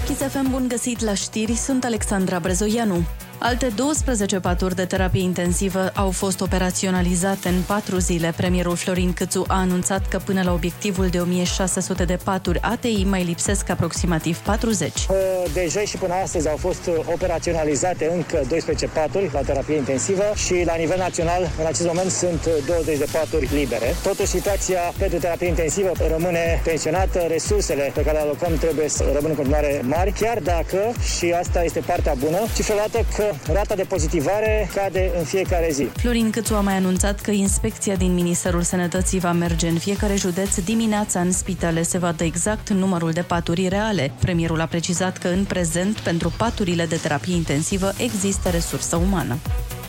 Kiss 0.05 0.19
FM, 0.31 0.49
bun 0.49 0.65
găsit 0.67 0.99
la 1.01 1.13
știri, 1.13 1.55
sunt 1.55 1.83
Alexandra 1.83 2.39
Brezoianu. 2.39 3.03
Alte 3.41 3.71
12 3.75 4.39
paturi 4.39 4.75
de 4.75 4.85
terapie 4.85 5.21
intensivă 5.21 5.91
au 5.95 6.11
fost 6.11 6.41
operaționalizate 6.41 7.49
în 7.49 7.61
patru 7.67 7.97
zile. 7.97 8.33
Premierul 8.37 8.75
Florin 8.75 9.13
Câțu 9.13 9.43
a 9.47 9.59
anunțat 9.59 10.07
că 10.07 10.17
până 10.17 10.41
la 10.43 10.53
obiectivul 10.53 11.07
de 11.07 11.19
1600 11.19 12.05
de 12.05 12.17
paturi 12.23 12.59
ATI 12.61 13.03
mai 13.03 13.23
lipsesc 13.23 13.69
aproximativ 13.69 14.37
40. 14.37 14.93
Uh, 14.93 15.15
Deja 15.53 15.79
și 15.79 15.97
până 15.97 16.13
astăzi 16.13 16.49
au 16.49 16.57
fost 16.57 16.85
uh, 16.87 16.93
operaționalizate 17.13 18.11
încă 18.13 18.41
12 18.47 18.85
paturi 18.85 19.29
la 19.33 19.39
terapie 19.39 19.75
intensivă 19.75 20.23
și 20.35 20.63
la 20.65 20.75
nivel 20.75 20.97
național 20.97 21.49
în 21.59 21.65
acest 21.65 21.87
moment 21.87 22.11
sunt 22.11 22.45
uh, 22.45 22.65
20 22.67 22.97
de 22.97 23.07
paturi 23.11 23.49
libere. 23.53 23.95
Totuși 24.03 24.27
situația 24.27 24.79
pentru 24.97 25.17
terapie 25.19 25.47
intensivă 25.47 25.91
rămâne 26.09 26.61
tensionată, 26.63 27.19
resursele 27.19 27.91
pe 27.93 28.01
care 28.01 28.17
le 28.17 28.23
alocăm 28.23 28.53
trebuie 28.57 28.89
să 28.89 29.03
rămână 29.03 29.29
în 29.29 29.35
continuare 29.35 29.81
mari, 29.83 30.11
chiar 30.11 30.39
dacă, 30.39 30.79
și 31.17 31.31
asta 31.41 31.63
este 31.63 31.79
partea 31.79 32.13
bună, 32.13 32.39
cifra 32.55 32.75
dată 32.75 33.05
că 33.15 33.23
rata 33.53 33.75
de 33.75 33.83
pozitivare 33.83 34.69
cade 34.75 35.11
în 35.17 35.23
fiecare 35.23 35.67
zi. 35.71 35.83
Florin 35.83 36.29
Câțu 36.29 36.55
a 36.55 36.61
mai 36.61 36.75
anunțat 36.75 37.19
că 37.21 37.31
inspecția 37.31 37.95
din 37.95 38.13
Ministerul 38.13 38.61
Sănătății 38.61 39.19
va 39.19 39.31
merge 39.31 39.67
în 39.67 39.77
fiecare 39.77 40.15
județ 40.15 40.57
dimineața 40.59 41.19
în 41.19 41.31
spitale 41.31 41.81
se 41.81 41.97
vadă 41.97 42.23
exact 42.23 42.69
numărul 42.69 43.11
de 43.11 43.21
paturi 43.21 43.67
reale. 43.67 44.11
Premierul 44.19 44.61
a 44.61 44.65
precizat 44.65 45.17
că 45.17 45.27
în 45.27 45.43
prezent 45.43 45.99
pentru 45.99 46.33
paturile 46.37 46.85
de 46.85 46.95
terapie 46.95 47.35
intensivă 47.35 47.93
există 47.97 48.49
resursă 48.49 48.95
umană. 48.95 49.37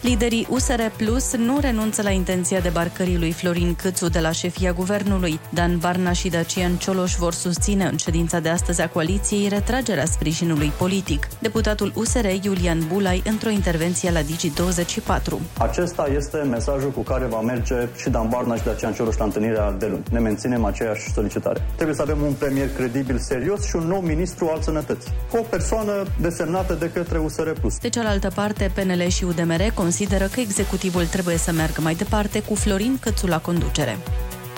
Liderii 0.00 0.46
USR 0.50 0.80
Plus 0.96 1.36
nu 1.36 1.58
renunță 1.60 2.02
la 2.02 2.10
intenția 2.10 2.60
debarcării 2.60 3.18
lui 3.18 3.32
Florin 3.32 3.74
Câțu 3.74 4.08
de 4.08 4.20
la 4.20 4.30
șefia 4.30 4.72
guvernului. 4.72 5.40
Dan 5.50 5.78
Barna 5.78 6.12
și 6.12 6.28
Dacian 6.28 6.76
Cioloș 6.76 7.14
vor 7.14 7.32
susține 7.32 7.84
în 7.84 7.96
ședința 7.96 8.38
de 8.38 8.48
astăzi 8.48 8.80
a 8.80 8.88
coaliției 8.88 9.48
retragerea 9.48 10.04
sprijinului 10.04 10.72
politic. 10.78 11.28
Deputatul 11.38 11.92
USR 11.94 12.24
Iulian 12.42 12.78
Bulai 12.92 13.22
într-o 13.26 13.48
intervenție 13.50 14.10
la 14.10 14.20
Digi24. 14.20 15.38
Acesta 15.58 16.08
este 16.16 16.36
mesajul 16.36 16.90
cu 16.90 17.00
care 17.00 17.24
va 17.24 17.40
merge 17.40 17.88
și 17.96 18.10
Dan 18.10 18.28
Barna 18.28 18.56
și 18.56 18.64
Dacian 18.64 18.92
Cioloș 18.92 19.16
la 19.16 19.24
întâlnirea 19.24 19.72
de 19.72 19.86
luni. 19.86 20.02
Ne 20.10 20.18
menținem 20.18 20.64
aceeași 20.64 21.12
solicitare. 21.12 21.62
Trebuie 21.74 21.96
să 21.96 22.02
avem 22.02 22.22
un 22.22 22.32
premier 22.32 22.68
credibil, 22.76 23.18
serios 23.18 23.66
și 23.66 23.76
un 23.76 23.86
nou 23.86 24.00
ministru 24.00 24.50
al 24.54 24.62
sănătății. 24.62 25.10
Cu 25.30 25.36
o 25.36 25.42
persoană 25.42 26.06
desemnată 26.20 26.74
de 26.74 26.90
către 26.90 27.18
USR 27.18 27.50
Plus. 27.50 27.78
De 27.78 27.88
cealaltă 27.88 28.30
parte, 28.34 28.70
PNL 28.74 29.08
și 29.08 29.24
UDMR 29.24 29.70
consideră 29.90 30.26
că 30.26 30.40
executivul 30.40 31.06
trebuie 31.06 31.36
să 31.36 31.52
meargă 31.52 31.80
mai 31.80 31.94
departe 31.94 32.42
cu 32.42 32.54
Florin 32.54 32.98
Cățu 33.00 33.26
la 33.26 33.38
conducere. 33.38 33.98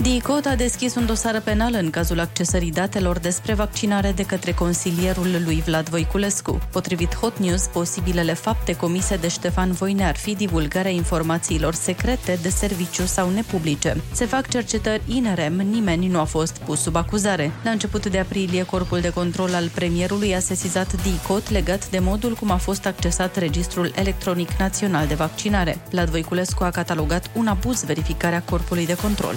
DICOT 0.00 0.46
a 0.46 0.54
deschis 0.54 0.94
un 0.94 1.06
dosar 1.06 1.40
penal 1.40 1.74
în 1.74 1.90
cazul 1.90 2.20
accesării 2.20 2.70
datelor 2.70 3.18
despre 3.18 3.54
vaccinare 3.54 4.12
de 4.12 4.22
către 4.22 4.52
consilierul 4.52 5.40
lui 5.44 5.62
Vlad 5.66 5.88
Voiculescu. 5.88 6.58
Potrivit 6.70 7.14
Hot 7.14 7.38
News, 7.38 7.66
posibilele 7.66 8.32
fapte 8.32 8.76
comise 8.76 9.16
de 9.16 9.28
Ștefan 9.28 9.72
Voine 9.72 10.04
ar 10.04 10.16
fi 10.16 10.34
divulgarea 10.34 10.90
informațiilor 10.90 11.74
secrete 11.74 12.38
de 12.42 12.48
serviciu 12.48 13.04
sau 13.04 13.30
nepublice. 13.30 14.02
Se 14.12 14.24
fac 14.24 14.48
cercetări 14.48 15.02
inerem, 15.06 15.52
nimeni 15.52 16.06
nu 16.06 16.20
a 16.20 16.24
fost 16.24 16.58
pus 16.58 16.80
sub 16.80 16.96
acuzare. 16.96 17.52
La 17.64 17.70
început 17.70 18.06
de 18.06 18.18
aprilie, 18.18 18.64
Corpul 18.64 19.00
de 19.00 19.10
Control 19.10 19.54
al 19.54 19.68
Premierului 19.68 20.34
a 20.34 20.40
sesizat 20.40 21.02
DICOT 21.02 21.50
legat 21.50 21.90
de 21.90 21.98
modul 21.98 22.34
cum 22.34 22.50
a 22.50 22.56
fost 22.56 22.86
accesat 22.86 23.36
Registrul 23.36 23.92
Electronic 23.94 24.50
Național 24.52 25.06
de 25.06 25.14
Vaccinare. 25.14 25.82
Vlad 25.90 26.08
Voiculescu 26.08 26.64
a 26.64 26.70
catalogat 26.70 27.30
un 27.34 27.46
abuz 27.46 27.84
verificarea 27.84 28.42
Corpului 28.42 28.86
de 28.86 28.96
Control. 28.96 29.34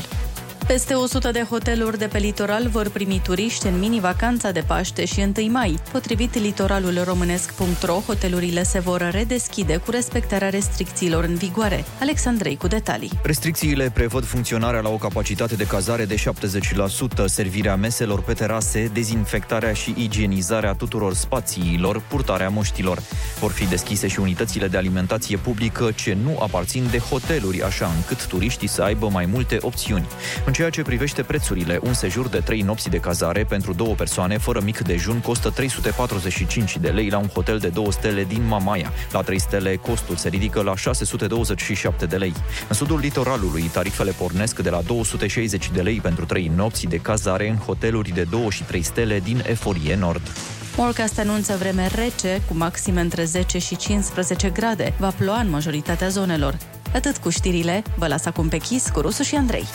Peste 0.67 0.93
100 0.93 1.31
de 1.31 1.45
hoteluri 1.49 1.97
de 1.97 2.07
pe 2.07 2.17
litoral 2.17 2.67
vor 2.67 2.89
primi 2.89 3.21
turiști 3.23 3.67
în 3.67 3.79
mini-vacanța 3.79 4.51
de 4.51 4.63
Paște 4.67 5.05
și 5.05 5.31
1 5.37 5.51
mai. 5.51 5.79
Potrivit 5.91 6.39
litoralul 6.39 7.01
românesc.ro, 7.03 7.93
hotelurile 7.93 8.63
se 8.63 8.79
vor 8.79 9.09
redeschide 9.11 9.77
cu 9.77 9.91
respectarea 9.91 10.49
restricțiilor 10.49 11.23
în 11.23 11.35
vigoare. 11.35 11.83
Alexandrei 11.99 12.57
cu 12.57 12.67
detalii. 12.67 13.11
Restricțiile 13.23 13.91
prevăd 13.93 14.25
funcționarea 14.25 14.79
la 14.79 14.89
o 14.89 14.95
capacitate 14.95 15.55
de 15.55 15.65
cazare 15.65 16.05
de 16.05 16.15
70%, 16.15 17.25
servirea 17.25 17.75
meselor 17.75 18.21
pe 18.21 18.33
terase, 18.33 18.89
dezinfectarea 18.93 19.73
și 19.73 19.93
igienizarea 19.97 20.73
tuturor 20.73 21.13
spațiilor, 21.13 22.01
purtarea 22.07 22.49
moștilor. 22.49 23.01
Vor 23.39 23.51
fi 23.51 23.65
deschise 23.65 24.07
și 24.07 24.19
unitățile 24.19 24.67
de 24.67 24.77
alimentație 24.77 25.37
publică 25.37 25.91
ce 25.95 26.17
nu 26.23 26.37
aparțin 26.39 26.87
de 26.91 26.97
hoteluri, 26.97 27.63
așa 27.63 27.91
încât 27.95 28.27
turiștii 28.27 28.67
să 28.67 28.81
aibă 28.81 29.09
mai 29.09 29.25
multe 29.25 29.57
opțiuni. 29.61 30.07
În 30.45 30.53
ceea 30.55 30.69
ce 30.69 30.81
privește 30.81 31.21
prețurile, 31.21 31.79
un 31.83 31.93
sejur 31.93 32.27
de 32.27 32.39
3 32.39 32.61
nopți 32.61 32.89
de 32.89 32.97
cazare 32.97 33.43
pentru 33.43 33.73
două 33.73 33.93
persoane 33.93 34.37
fără 34.37 34.61
mic 34.63 34.79
dejun 34.79 35.19
costă 35.19 35.49
345 35.49 36.77
de 36.77 36.89
lei 36.89 37.09
la 37.09 37.17
un 37.17 37.27
hotel 37.27 37.57
de 37.57 37.67
2 37.67 37.87
stele 37.91 38.23
din 38.23 38.43
Mamaia. 38.47 38.91
La 39.11 39.21
3 39.21 39.39
stele 39.39 39.75
costul 39.75 40.15
se 40.15 40.29
ridică 40.29 40.61
la 40.61 40.75
627 40.75 42.05
de 42.05 42.15
lei. 42.15 42.33
În 42.67 42.75
sudul 42.75 42.99
litoralului, 42.99 43.61
tarifele 43.61 44.11
pornesc 44.11 44.59
de 44.59 44.69
la 44.69 44.81
260 44.81 45.69
de 45.73 45.81
lei 45.81 45.99
pentru 45.99 46.25
3 46.25 46.51
nopți 46.55 46.85
de 46.85 46.97
cazare 46.97 47.49
în 47.49 47.57
hoteluri 47.57 48.13
de 48.13 48.23
2 48.29 48.47
și 48.49 48.63
3 48.63 48.81
stele 48.81 49.19
din 49.19 49.43
Eforie 49.47 49.95
Nord. 49.95 50.31
Morcast 50.77 51.19
anunță 51.19 51.55
vreme 51.59 51.87
rece, 51.95 52.41
cu 52.47 52.53
maxime 52.53 53.01
între 53.01 53.23
10 53.23 53.57
și 53.57 53.75
15 53.75 54.49
grade. 54.49 54.93
Va 54.99 55.13
ploua 55.17 55.39
în 55.39 55.49
majoritatea 55.49 56.07
zonelor. 56.07 56.57
Atât 56.93 57.17
cu 57.17 57.29
știrile, 57.29 57.83
vă 57.95 58.07
las 58.07 58.25
acum 58.25 58.47
pe 58.47 58.57
chis 58.57 58.89
cu 58.89 58.99
Rusu 58.99 59.23
și 59.23 59.35
Andrei. 59.35 59.65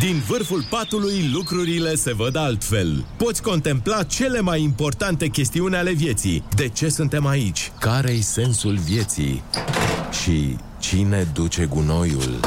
Din 0.00 0.22
vârful 0.28 0.64
patului 0.70 1.30
lucrurile 1.32 1.94
se 1.94 2.14
văd 2.14 2.36
altfel. 2.36 3.04
Poți 3.16 3.42
contempla 3.42 4.02
cele 4.02 4.40
mai 4.40 4.62
importante 4.62 5.28
chestiuni 5.28 5.76
ale 5.76 5.92
vieții. 5.92 6.44
De 6.54 6.68
ce 6.68 6.88
suntem 6.88 7.26
aici? 7.26 7.72
Care-i 7.78 8.20
sensul 8.20 8.76
vieții? 8.76 9.42
Și 10.22 10.56
cine 10.78 11.28
duce 11.32 11.64
gunoiul? 11.64 12.40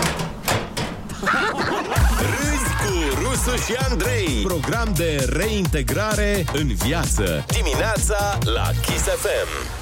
Râzi 2.20 2.74
cu 2.84 3.22
Rusu 3.24 3.64
și 3.64 3.74
Andrei 3.90 4.42
Program 4.44 4.94
de 4.96 5.26
reintegrare 5.30 6.46
în 6.54 6.68
viață 6.68 7.46
Dimineața 7.48 8.38
la 8.44 8.70
Kiss 8.82 9.04
FM 9.04 9.82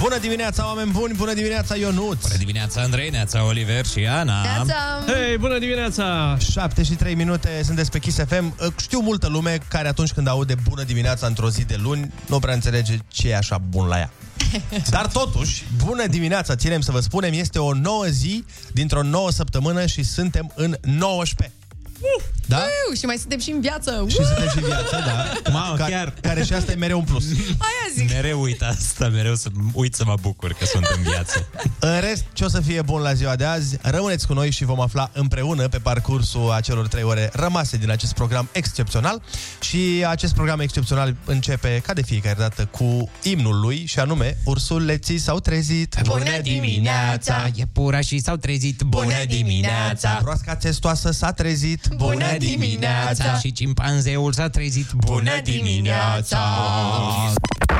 Bună 0.00 0.18
dimineața, 0.18 0.66
oameni 0.66 0.90
buni! 0.90 1.14
Bună 1.14 1.34
dimineața, 1.34 1.76
Ionuț! 1.76 2.22
Bună 2.22 2.36
dimineața, 2.38 2.80
Andrei, 2.80 3.10
Neața, 3.10 3.44
Oliver 3.44 3.86
și 3.86 4.06
Ana. 4.06 4.42
Hei, 5.06 5.38
bună 5.38 5.58
dimineața! 5.58 6.36
7 6.50 6.82
și 6.82 6.92
3 6.92 7.14
minute, 7.14 7.60
sunteți 7.64 7.90
pe 7.90 7.98
Kiss 7.98 8.18
FM. 8.28 8.74
Știu 8.80 9.00
multă 9.00 9.28
lume 9.28 9.58
care 9.68 9.88
atunci 9.88 10.12
când 10.12 10.28
aude 10.28 10.54
bună 10.68 10.82
dimineața 10.82 11.26
într-o 11.26 11.50
zi 11.50 11.64
de 11.64 11.76
luni, 11.82 12.12
nu 12.26 12.38
prea 12.38 12.54
înțelege 12.54 12.96
ce 13.08 13.28
e 13.28 13.36
așa 13.36 13.58
bun 13.58 13.86
la 13.86 13.98
ea. 13.98 14.10
Dar 14.90 15.06
totuși, 15.06 15.64
bună 15.84 16.06
dimineața, 16.06 16.54
ținem 16.54 16.80
să 16.80 16.92
vă 16.92 17.00
spunem, 17.00 17.32
este 17.32 17.58
o 17.58 17.72
nouă 17.74 18.04
zi 18.06 18.44
dintr-o 18.72 19.02
nouă 19.02 19.30
săptămână 19.30 19.86
și 19.86 20.02
suntem 20.02 20.52
în 20.54 20.76
19. 20.80 21.56
Uh, 22.00 22.24
Da? 22.50 22.56
uh, 22.90 22.98
și 22.98 23.04
mai 23.04 23.16
suntem 23.16 23.38
și 23.38 23.50
în 23.50 23.60
viață. 23.60 24.04
Și 24.08 24.14
suntem 24.14 24.48
și 24.48 24.58
în 24.58 24.64
viață, 24.64 25.02
da. 25.06 25.32
Mamă, 25.58 25.76
Ca- 25.76 25.84
chiar. 25.84 26.14
Care 26.20 26.44
și 26.44 26.52
asta 26.52 26.72
e 26.72 26.74
mereu 26.74 26.98
un 26.98 27.04
plus. 27.04 27.24
Aia 27.68 27.86
zic. 27.96 28.10
Mereu 28.10 28.40
uit 28.40 28.62
asta, 28.62 29.08
mereu 29.08 29.34
să 29.34 29.48
uit 29.72 29.94
să 29.94 30.04
mă 30.04 30.14
bucur 30.20 30.52
că 30.52 30.64
sunt 30.64 30.86
în 30.96 31.02
viață. 31.02 31.48
În 31.80 32.00
rest, 32.00 32.24
ce 32.32 32.44
o 32.44 32.48
să 32.48 32.60
fie 32.60 32.82
bun 32.82 33.00
la 33.00 33.12
ziua 33.12 33.36
de 33.36 33.44
azi, 33.44 33.78
rămâneți 33.82 34.26
cu 34.26 34.32
noi 34.32 34.50
și 34.50 34.64
vom 34.64 34.80
afla 34.80 35.10
împreună 35.12 35.68
pe 35.68 35.78
parcursul 35.78 36.50
acelor 36.50 36.88
trei 36.88 37.02
ore 37.02 37.30
rămase 37.32 37.76
din 37.76 37.90
acest 37.90 38.12
program 38.12 38.48
excepțional. 38.52 39.22
Și 39.60 40.04
acest 40.08 40.34
program 40.34 40.60
excepțional 40.60 41.16
începe, 41.24 41.82
ca 41.86 41.92
de 41.92 42.02
fiecare 42.02 42.36
dată, 42.38 42.64
cu 42.64 43.10
imnul 43.22 43.60
lui, 43.60 43.84
și 43.86 43.98
anume, 43.98 44.36
ursuleții 44.44 45.18
s-au 45.18 45.40
trezit. 45.40 45.94
Iepura 47.54 48.00
și 48.00 48.18
s-au 48.18 48.36
trezit 48.36 48.82
Broasca 50.22 50.56
testoasă 50.56 51.10
s-a 51.10 51.32
trezit. 51.32 51.86
Și 53.40 53.52
cimpanzeul 53.52 54.32
s-a 54.32 54.48
trezit. 54.48 54.86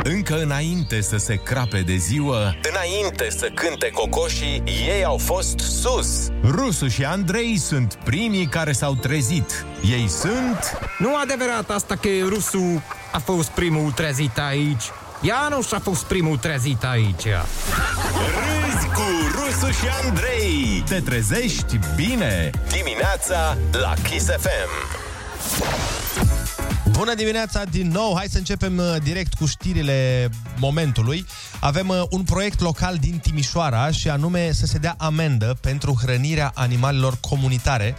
Încă 0.03 0.43
înainte 0.43 1.01
să 1.01 1.17
se 1.17 1.35
crape 1.35 1.81
de 1.81 1.97
ziua 1.97 2.55
Înainte 2.71 3.31
să 3.31 3.51
cânte 3.55 3.91
cocoșii 3.91 4.63
Ei 4.67 5.05
au 5.05 5.17
fost 5.17 5.59
sus. 5.59 6.29
Rusu 6.45 6.89
și 6.89 7.05
Andrei 7.05 7.59
sunt 7.59 7.95
primii 8.05 8.47
care 8.47 8.73
s-au 8.73 8.95
trezit. 8.95 9.65
Ei 9.91 10.09
sunt... 10.09 10.79
Nu 10.99 11.17
adevărat 11.17 11.71
asta 11.71 11.97
că 11.97 12.09
rusul 12.29 12.83
a 13.13 13.19
fost 13.19 13.49
primul 13.49 13.91
trezit 13.91 14.39
aici. 14.39 14.83
Ianuș 15.21 15.73
a 15.73 15.79
fost 15.79 16.05
primul 16.05 16.37
trezit 16.37 16.85
aici. 16.85 17.25
Râzi 17.25 18.87
cu 18.87 19.03
Rusu 19.33 19.71
și 19.71 19.85
Andrei 20.05 20.85
Te 20.89 21.01
trezești 21.01 21.79
bine 21.95 22.51
Dimineața 22.69 23.57
la 23.73 23.95
Kiss 24.09 24.27
FM 24.27 24.99
Bună 26.91 27.15
dimineața 27.15 27.65
din 27.65 27.91
nou! 27.91 28.15
Hai 28.17 28.27
să 28.29 28.39
începem 28.39 28.79
uh, 28.79 28.97
direct 29.03 29.35
cu 29.35 29.47
știrile 29.47 30.29
momentului. 30.59 31.27
Avem 31.61 31.89
uh, 31.89 32.03
un 32.11 32.23
proiect 32.23 32.61
local 32.61 32.97
din 32.97 33.19
Timișoara 33.19 33.91
și 33.91 34.09
anume 34.09 34.53
să 34.53 34.67
se 34.67 34.79
dea 34.79 34.95
amendă 34.99 35.59
pentru 35.61 35.99
hrănirea 36.03 36.51
animalelor 36.55 37.15
comunitare 37.21 37.97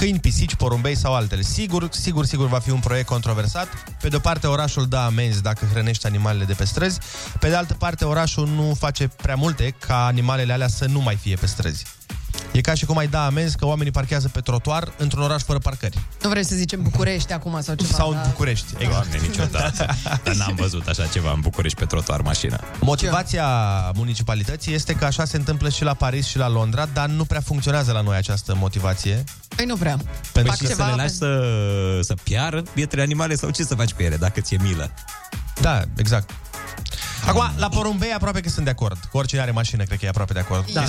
câini, 0.00 0.18
pisici, 0.18 0.54
porumbei 0.54 0.96
sau 0.96 1.14
altele. 1.14 1.42
Sigur, 1.42 1.88
sigur, 1.90 2.24
sigur 2.24 2.46
va 2.46 2.58
fi 2.58 2.70
un 2.70 2.78
proiect 2.78 3.08
controversat. 3.08 3.68
Pe 4.00 4.08
de 4.08 4.16
o 4.16 4.18
parte, 4.18 4.46
orașul 4.46 4.86
dă 4.86 4.96
amenzi 4.96 5.42
dacă 5.42 5.66
hrănești 5.70 6.06
animalele 6.06 6.44
de 6.44 6.52
pe 6.52 6.64
străzi. 6.64 6.98
Pe 7.40 7.48
de 7.48 7.54
altă 7.54 7.74
parte, 7.74 8.04
orașul 8.04 8.48
nu 8.48 8.74
face 8.78 9.08
prea 9.08 9.34
multe 9.34 9.74
ca 9.78 10.06
animalele 10.06 10.52
alea 10.52 10.68
să 10.68 10.86
nu 10.86 11.00
mai 11.00 11.16
fie 11.16 11.34
pe 11.34 11.46
străzi. 11.46 11.84
E 12.52 12.60
ca 12.60 12.74
și 12.74 12.84
cum 12.84 12.96
ai 12.96 13.06
da 13.06 13.24
amenzi 13.24 13.56
că 13.56 13.66
oamenii 13.66 13.92
parchează 13.92 14.28
pe 14.28 14.40
trotuar 14.40 14.92
într-un 14.96 15.22
oraș 15.22 15.42
fără 15.42 15.58
parcări. 15.58 15.98
Nu 16.22 16.28
vrei 16.28 16.44
să 16.44 16.54
zicem 16.54 16.82
București 16.82 17.32
acum 17.32 17.60
sau 17.60 17.74
ceva. 17.74 17.94
Sau 17.94 18.08
în 18.08 18.14
da? 18.14 18.22
București. 18.22 18.66
Exact. 18.78 19.10
Doamne, 19.10 19.26
niciodată. 19.28 19.86
Dar 20.24 20.34
n-am 20.34 20.54
văzut 20.54 20.86
așa 20.86 21.06
ceva 21.06 21.32
în 21.32 21.40
București 21.40 21.78
pe 21.78 21.84
trotuar 21.84 22.20
mașina. 22.20 22.60
Motivația 22.80 23.46
municipalității 23.94 24.74
este 24.74 24.92
că 24.92 25.04
așa 25.04 25.24
se 25.24 25.36
întâmplă 25.36 25.68
și 25.68 25.82
la 25.82 25.94
Paris 25.94 26.26
și 26.26 26.36
la 26.38 26.48
Londra, 26.48 26.86
dar 26.92 27.08
nu 27.08 27.24
prea 27.24 27.40
funcționează 27.40 27.92
la 27.92 28.00
noi 28.00 28.16
această 28.16 28.56
motivație. 28.58 29.24
Păi 29.56 29.64
nu 29.64 29.76
prea. 29.76 29.98
Pentru 30.32 30.52
Fac 30.52 30.60
Și 30.60 30.66
să 30.66 30.72
ceva 30.72 30.88
le 30.88 30.94
lași 30.94 31.14
să, 31.14 31.42
să 32.02 32.14
piară 32.22 32.62
bietele 32.74 33.02
animale 33.02 33.34
sau 33.34 33.50
ce 33.50 33.62
să 33.62 33.74
faci 33.74 33.92
cu 33.92 34.02
ele, 34.02 34.16
dacă 34.16 34.40
ți-e 34.40 34.58
milă? 34.62 34.90
Da, 35.60 35.82
exact. 35.96 36.30
Acum, 37.26 37.50
la 37.56 37.68
porumbei 37.68 38.12
aproape 38.12 38.40
că 38.40 38.48
sunt 38.48 38.64
de 38.64 38.70
acord. 38.70 38.98
Cu 39.10 39.16
oricine 39.18 39.40
are 39.40 39.50
mașină, 39.50 39.84
cred 39.84 39.98
că 39.98 40.04
e 40.04 40.08
aproape 40.08 40.32
de 40.32 40.38
acord. 40.38 40.64
Da. 40.72 40.80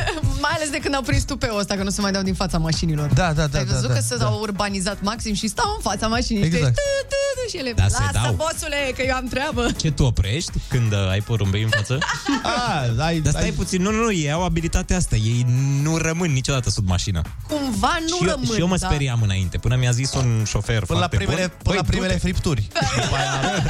mai 0.46 0.52
ales 0.56 0.70
de 0.70 0.78
când 0.78 0.94
au 0.94 1.02
prins 1.02 1.22
tupeul 1.22 1.58
ăsta, 1.58 1.74
că 1.74 1.82
nu 1.82 1.90
se 1.90 2.00
mai 2.00 2.12
dau 2.12 2.22
din 2.22 2.34
fața 2.34 2.58
mașinilor. 2.58 3.08
Da, 3.12 3.32
da, 3.32 3.46
da. 3.46 3.58
Ai 3.58 3.64
văzut 3.64 3.88
da, 3.88 3.94
că 3.94 4.00
da, 4.08 4.16
s-au 4.16 4.38
urbanizat 4.40 5.02
maxim 5.02 5.34
și 5.34 5.48
stau 5.48 5.72
în 5.76 5.82
fața 5.82 6.06
mașinii. 6.06 6.42
Exact. 6.42 6.64
Și, 6.64 6.70
tu, 6.70 7.06
tu, 7.08 7.14
tu, 7.14 7.19
și 7.50 7.56
ele, 7.56 7.72
Da, 7.72 7.88
se 7.88 7.96
lasă, 8.00 8.20
dau. 8.24 8.32
bosule, 8.34 8.92
că 8.96 9.02
eu 9.02 9.14
am 9.14 9.26
treabă. 9.26 9.66
Ce 9.76 9.90
tu 9.90 10.02
oprești 10.04 10.52
când 10.68 10.92
uh, 10.92 11.08
ai 11.10 11.20
porumbei 11.20 11.62
în 11.62 11.68
față? 11.68 11.98
A, 12.42 13.04
ai, 13.04 13.20
Dar 13.20 13.32
stai 13.32 13.42
ai- 13.44 13.50
puțin, 13.52 13.82
nu, 13.82 13.90
nu, 13.90 14.02
nu, 14.02 14.12
ei 14.12 14.32
au 14.32 14.44
abilitatea 14.44 14.96
asta, 14.96 15.16
ei 15.16 15.46
nu 15.82 15.96
rămân 15.96 16.32
niciodată 16.32 16.70
sub 16.70 16.88
mașină. 16.88 17.22
Cumva 17.48 17.96
nu 18.00 18.16
și, 18.16 18.22
eu, 18.24 18.28
rămân. 18.30 18.46
și 18.54 18.60
eu 18.60 18.66
mă 18.66 18.76
da. 18.76 18.86
speriam 18.86 19.22
înainte, 19.22 19.58
până 19.58 19.76
mi-a 19.76 19.90
zis 19.90 20.14
un 20.14 20.42
șofer 20.46 20.84
Până 20.84 20.98
la 20.98 21.08
foarte 21.08 21.16
primele, 21.16 21.46
bun. 21.46 21.56
până 21.62 21.74
la 21.76 21.80
"Băi, 21.82 21.90
primele 21.90 22.12
du-te." 22.12 22.24
fripturi. 22.26 22.68
După 23.02 23.16
aia 23.16 23.62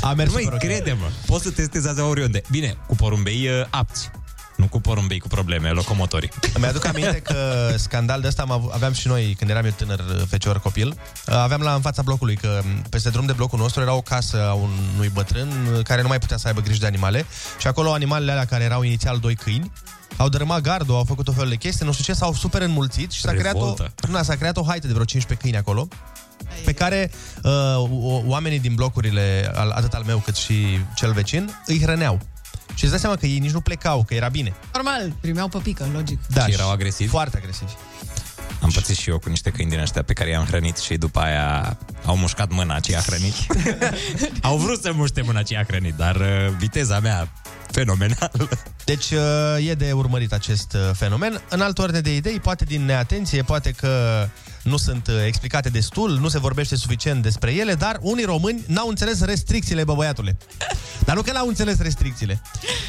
a 0.00 0.12
mers 0.12 0.32
Măi, 0.32 0.42
super 0.42 0.54
ok. 0.62 0.68
crede-mă, 0.68 1.06
poți 1.26 1.42
să 1.44 1.50
testezi 1.50 1.88
azi 1.88 2.00
oriunde. 2.00 2.42
Bine, 2.50 2.76
cu 2.86 2.94
porumbei 2.94 3.48
uh, 3.48 3.66
apți. 3.70 4.10
Nu 4.56 4.66
cu 4.68 4.80
porumbei 4.80 5.18
cu 5.18 5.28
probleme, 5.28 5.70
locomotorii. 5.70 6.30
Îmi 6.54 6.66
aduc 6.66 6.84
aminte 6.84 7.20
că 7.24 7.70
scandal 7.76 8.20
de 8.20 8.26
ăsta 8.26 8.42
am 8.42 8.50
avu- 8.50 8.70
aveam 8.74 8.92
și 8.92 9.06
noi 9.08 9.34
când 9.38 9.50
eram 9.50 9.64
eu 9.64 9.70
tânăr, 9.76 10.04
fecior 10.28 10.60
copil. 10.60 10.96
Aveam 11.26 11.60
la 11.60 11.74
în 11.74 11.80
fața 11.80 12.02
blocului 12.02 12.36
că 12.36 12.60
peste 12.90 13.10
drum 13.10 13.26
de 13.26 13.32
blocul 13.32 13.58
nostru 13.58 13.80
era 13.82 13.92
o 13.94 14.00
casă 14.00 14.48
a 14.48 14.52
unui 14.94 15.08
bătrân 15.08 15.48
care 15.82 16.02
nu 16.02 16.08
mai 16.08 16.18
putea 16.18 16.36
să 16.36 16.46
aibă 16.46 16.60
grijă 16.60 16.78
de 16.80 16.86
animale 16.86 17.24
și 17.58 17.66
acolo 17.66 17.92
animalele 17.92 18.30
alea 18.32 18.44
care 18.44 18.64
erau 18.64 18.82
inițial 18.82 19.18
doi 19.18 19.34
câini 19.34 19.72
au 20.16 20.28
dărâmat 20.28 20.60
gardul, 20.60 20.94
au 20.94 21.04
făcut 21.04 21.28
o 21.28 21.32
fel 21.32 21.48
de 21.48 21.54
chestii, 21.56 21.86
nu 21.86 21.92
știu 21.92 22.04
ce, 22.04 22.12
s-au 22.12 22.32
super 22.34 22.62
înmulțit 22.62 23.10
și 23.12 23.20
s-a 23.20 23.32
creat, 23.32 23.54
o, 23.54 23.58
Revoltă. 23.58 23.92
na, 24.08 24.22
s-a 24.22 24.34
creat 24.34 24.56
o 24.56 24.64
haită 24.66 24.86
de 24.86 24.92
vreo 24.92 25.04
15 25.04 25.46
câini 25.46 25.56
acolo 25.66 25.88
pe 26.64 26.72
care 26.72 27.10
uh, 27.42 27.50
o- 28.02 28.22
oamenii 28.26 28.58
din 28.58 28.74
blocurile, 28.74 29.50
al, 29.54 29.70
atât 29.70 29.92
al 29.92 30.02
meu 30.06 30.18
cât 30.18 30.36
și 30.36 30.78
cel 30.94 31.12
vecin, 31.12 31.58
îi 31.66 31.80
hrăneau. 31.80 32.20
Și 32.76 32.82
îți 32.82 32.90
dai 32.90 33.00
seama 33.00 33.16
că 33.16 33.26
ei 33.26 33.38
nici 33.38 33.50
nu 33.50 33.60
plecau, 33.60 34.04
că 34.04 34.14
era 34.14 34.28
bine. 34.28 34.54
Normal, 34.72 35.12
primeau 35.20 35.48
pe 35.48 35.58
pică, 35.58 35.88
logic. 35.92 36.18
Da, 36.26 36.44
Și 36.44 36.52
erau 36.52 36.70
agresivi? 36.70 37.10
Foarte 37.10 37.36
agresivi. 37.36 37.72
Am 38.62 38.70
pățit 38.70 38.96
și 38.96 39.10
eu 39.10 39.18
cu 39.18 39.28
niște 39.28 39.50
câini 39.50 39.70
din 39.70 39.80
ăștia 39.80 40.02
pe 40.02 40.12
care 40.12 40.30
i-am 40.30 40.44
hrănit 40.44 40.76
și 40.76 40.96
după 40.96 41.20
aia 41.20 41.78
au 42.04 42.16
mușcat 42.16 42.50
mâna 42.50 42.80
ce 42.80 42.92
i-a 42.92 43.00
hrănit. 43.00 43.34
au 44.48 44.56
vrut 44.56 44.82
să 44.82 44.92
muște 44.92 45.20
mâna 45.20 45.42
ce 45.42 45.54
i-a 45.54 45.64
hrănit, 45.66 45.94
dar 45.94 46.16
uh, 46.16 46.48
viteza 46.58 47.00
mea 47.00 47.28
fenomenală. 47.70 48.48
Deci 48.84 49.10
uh, 49.10 49.68
e 49.68 49.74
de 49.74 49.92
urmărit 49.92 50.32
acest 50.32 50.72
uh, 50.72 50.90
fenomen. 50.94 51.40
În 51.48 51.60
altă 51.60 51.82
ordine 51.82 52.00
de 52.00 52.14
idei, 52.14 52.40
poate 52.40 52.64
din 52.64 52.84
neatenție, 52.84 53.42
poate 53.42 53.70
că 53.70 54.26
nu 54.66 54.76
sunt 54.76 55.06
uh, 55.06 55.14
explicate 55.26 55.68
destul, 55.68 56.18
nu 56.20 56.28
se 56.28 56.38
vorbește 56.38 56.76
suficient 56.76 57.22
despre 57.22 57.52
ele, 57.52 57.74
dar 57.74 57.98
unii 58.00 58.24
români 58.24 58.64
n-au 58.66 58.88
înțeles 58.88 59.20
restricțiile, 59.20 59.84
bă 59.84 59.94
băiatule. 59.94 60.36
Dar 61.04 61.16
nu 61.16 61.22
că 61.22 61.32
n-au 61.32 61.48
înțeles 61.48 61.78
restricțiile. 61.78 62.40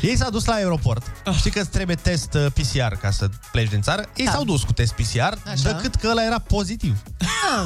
Ei 0.01 0.17
s-au 0.17 0.29
dus 0.29 0.46
la 0.46 0.53
aeroport. 0.53 1.03
Știi 1.38 1.51
că 1.51 1.60
îți 1.60 1.69
trebuie 1.69 1.96
test 1.96 2.34
uh, 2.34 2.46
PCR 2.53 2.96
ca 3.01 3.12
să 3.12 3.29
pleci 3.51 3.69
din 3.69 3.81
țară. 3.81 4.05
Ei 4.15 4.25
Da. 4.25 4.31
s-au 4.31 4.43
dus 4.43 4.63
cu 4.63 4.72
test 4.74 4.93
PCR, 4.93 5.19
Așa. 5.19 5.72
decât 5.72 5.96
că 5.96 6.07
ăla 6.12 6.24
era 6.24 6.39
pozitiv. 6.39 6.98
Ah. 7.19 7.65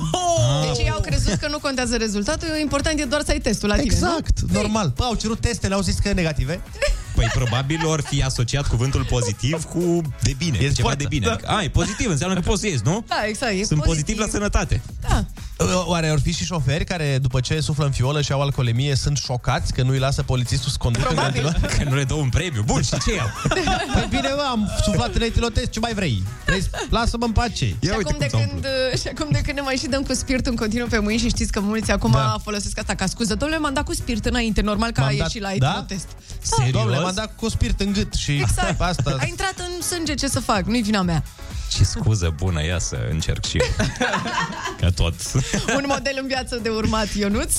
Deci 0.67 0.77
ei 0.85 0.89
au 0.91 0.99
crezut 0.99 1.33
că 1.33 1.47
nu 1.47 1.59
contează 1.59 1.95
rezultatul, 1.97 2.47
important 2.61 2.99
e 2.99 3.03
doar 3.03 3.21
să 3.25 3.31
ai 3.31 3.39
testul 3.39 3.69
la 3.69 3.75
tine, 3.75 3.85
Exact, 3.93 4.39
nu? 4.39 4.53
normal. 4.61 4.93
Bă, 4.95 5.03
au 5.03 5.15
cerut 5.15 5.39
testele, 5.39 5.73
au 5.73 5.81
zis 5.81 5.95
că 5.99 6.13
negative. 6.13 6.61
Păi 7.15 7.29
probabil 7.33 7.85
or 7.85 8.01
fi 8.01 8.23
asociat 8.23 8.67
cuvântul 8.67 9.05
pozitiv 9.05 9.63
cu 9.63 10.01
de 10.21 10.33
bine, 10.37 10.57
E 10.57 10.61
ceva 10.61 10.81
foarte. 10.81 11.03
de 11.03 11.07
bine. 11.09 11.27
Adică, 11.27 11.47
a, 11.49 11.63
e 11.63 11.69
pozitiv, 11.69 12.09
înseamnă 12.09 12.35
că 12.35 12.41
poți 12.41 12.61
să 12.61 12.67
ies, 12.67 12.81
nu? 12.81 13.03
Da, 13.07 13.15
exact, 13.25 13.53
e 13.53 13.63
Sunt 13.63 13.81
pozitiv 13.83 14.17
la 14.19 14.27
sănătate. 14.27 14.81
Da. 15.09 15.25
Oare 15.85 16.09
ar 16.09 16.19
fi 16.19 16.33
și 16.33 16.45
șoferi 16.45 16.83
care, 16.83 17.17
după 17.21 17.39
ce 17.39 17.59
suflă 17.59 17.85
în 17.85 17.91
fiolă 17.91 18.21
și 18.21 18.31
au 18.31 18.41
alcoolemie, 18.41 18.95
sunt 18.95 19.17
șocați 19.17 19.73
că 19.73 19.81
nu 19.83 19.91
îi 19.91 19.99
lasă 19.99 20.23
polițistul 20.23 20.69
să 20.71 20.75
conducă 20.79 21.07
în 21.09 21.13
Probabil. 21.15 21.41
continuare? 21.43 21.75
Că 21.83 21.89
nu 21.89 21.95
le 21.95 22.03
dă 22.03 22.13
un 22.13 22.29
premiu. 22.29 22.61
Bun, 22.65 22.81
și 22.81 22.89
ce 23.05 23.13
iau? 23.13 23.27
Păi 23.93 24.07
bine, 24.09 24.29
mă, 24.35 24.47
am 24.51 24.69
suflat 24.83 25.15
înainte 25.15 25.39
la 25.39 25.47
test, 25.53 25.69
ce 25.69 25.79
mai 25.79 25.93
vrei? 25.93 26.23
vrei? 26.45 26.61
să- 26.61 26.69
Lasă-mă 26.89 27.25
în 27.25 27.31
pace. 27.31 27.65
Și 27.83 27.89
acum, 27.89 28.15
de 28.19 28.25
când, 28.31 28.65
și 29.01 29.07
acum 29.07 29.27
de 29.31 29.39
când 29.41 29.57
ne 29.57 29.61
mai 29.63 29.75
și 29.75 29.87
dăm 29.87 30.03
cu 30.03 30.13
spiritul 30.13 30.51
în 30.51 30.57
continuu 30.57 30.87
pe 30.87 30.97
mâini 30.99 31.19
și 31.19 31.27
știți 31.29 31.51
că 31.51 31.59
mulți 31.59 31.91
acum 31.91 32.11
Da. 32.11 32.35
folosesc 32.43 32.79
asta 32.79 32.95
ca 32.95 33.05
scuză. 33.05 33.35
Domnule, 33.35 33.59
m-am 33.61 33.73
dat 33.73 33.83
cu 33.83 33.93
spirit 33.93 34.25
înainte, 34.25 34.61
normal 34.61 34.91
că 34.91 34.99
a 35.01 35.03
M-am 35.03 35.15
dat- 35.17 35.25
ieșit 35.33 35.41
la 35.41 35.49
da? 35.57 35.85
test. 35.87 36.07
Serios? 36.41 36.71
Domnule, 36.71 36.99
m-am 36.99 37.13
dat 37.15 37.35
cu 37.35 37.49
spirit 37.49 37.79
în 37.79 37.91
gât 37.93 38.13
și 38.13 38.31
Exact. 38.31 38.81
asta... 38.91 39.15
A 39.19 39.25
intrat 39.27 39.53
în 39.57 39.81
sânge, 39.81 40.13
ce 40.13 40.27
să 40.27 40.39
fac? 40.39 40.63
Nu-i 40.65 40.81
vina 40.81 41.01
mea. 41.01 41.23
Ce 41.77 41.83
scuză 41.83 42.33
bună, 42.35 42.65
ia 42.65 42.79
să 42.79 42.97
încerc 43.09 43.45
și 43.45 43.57
eu. 43.57 43.85
Că 44.79 44.91
tot. 44.91 45.13
Un 45.75 45.83
model 45.87 46.17
în 46.21 46.27
viață 46.27 46.55
de 46.55 46.69
urmat, 46.69 47.13
Ionuț. 47.13 47.53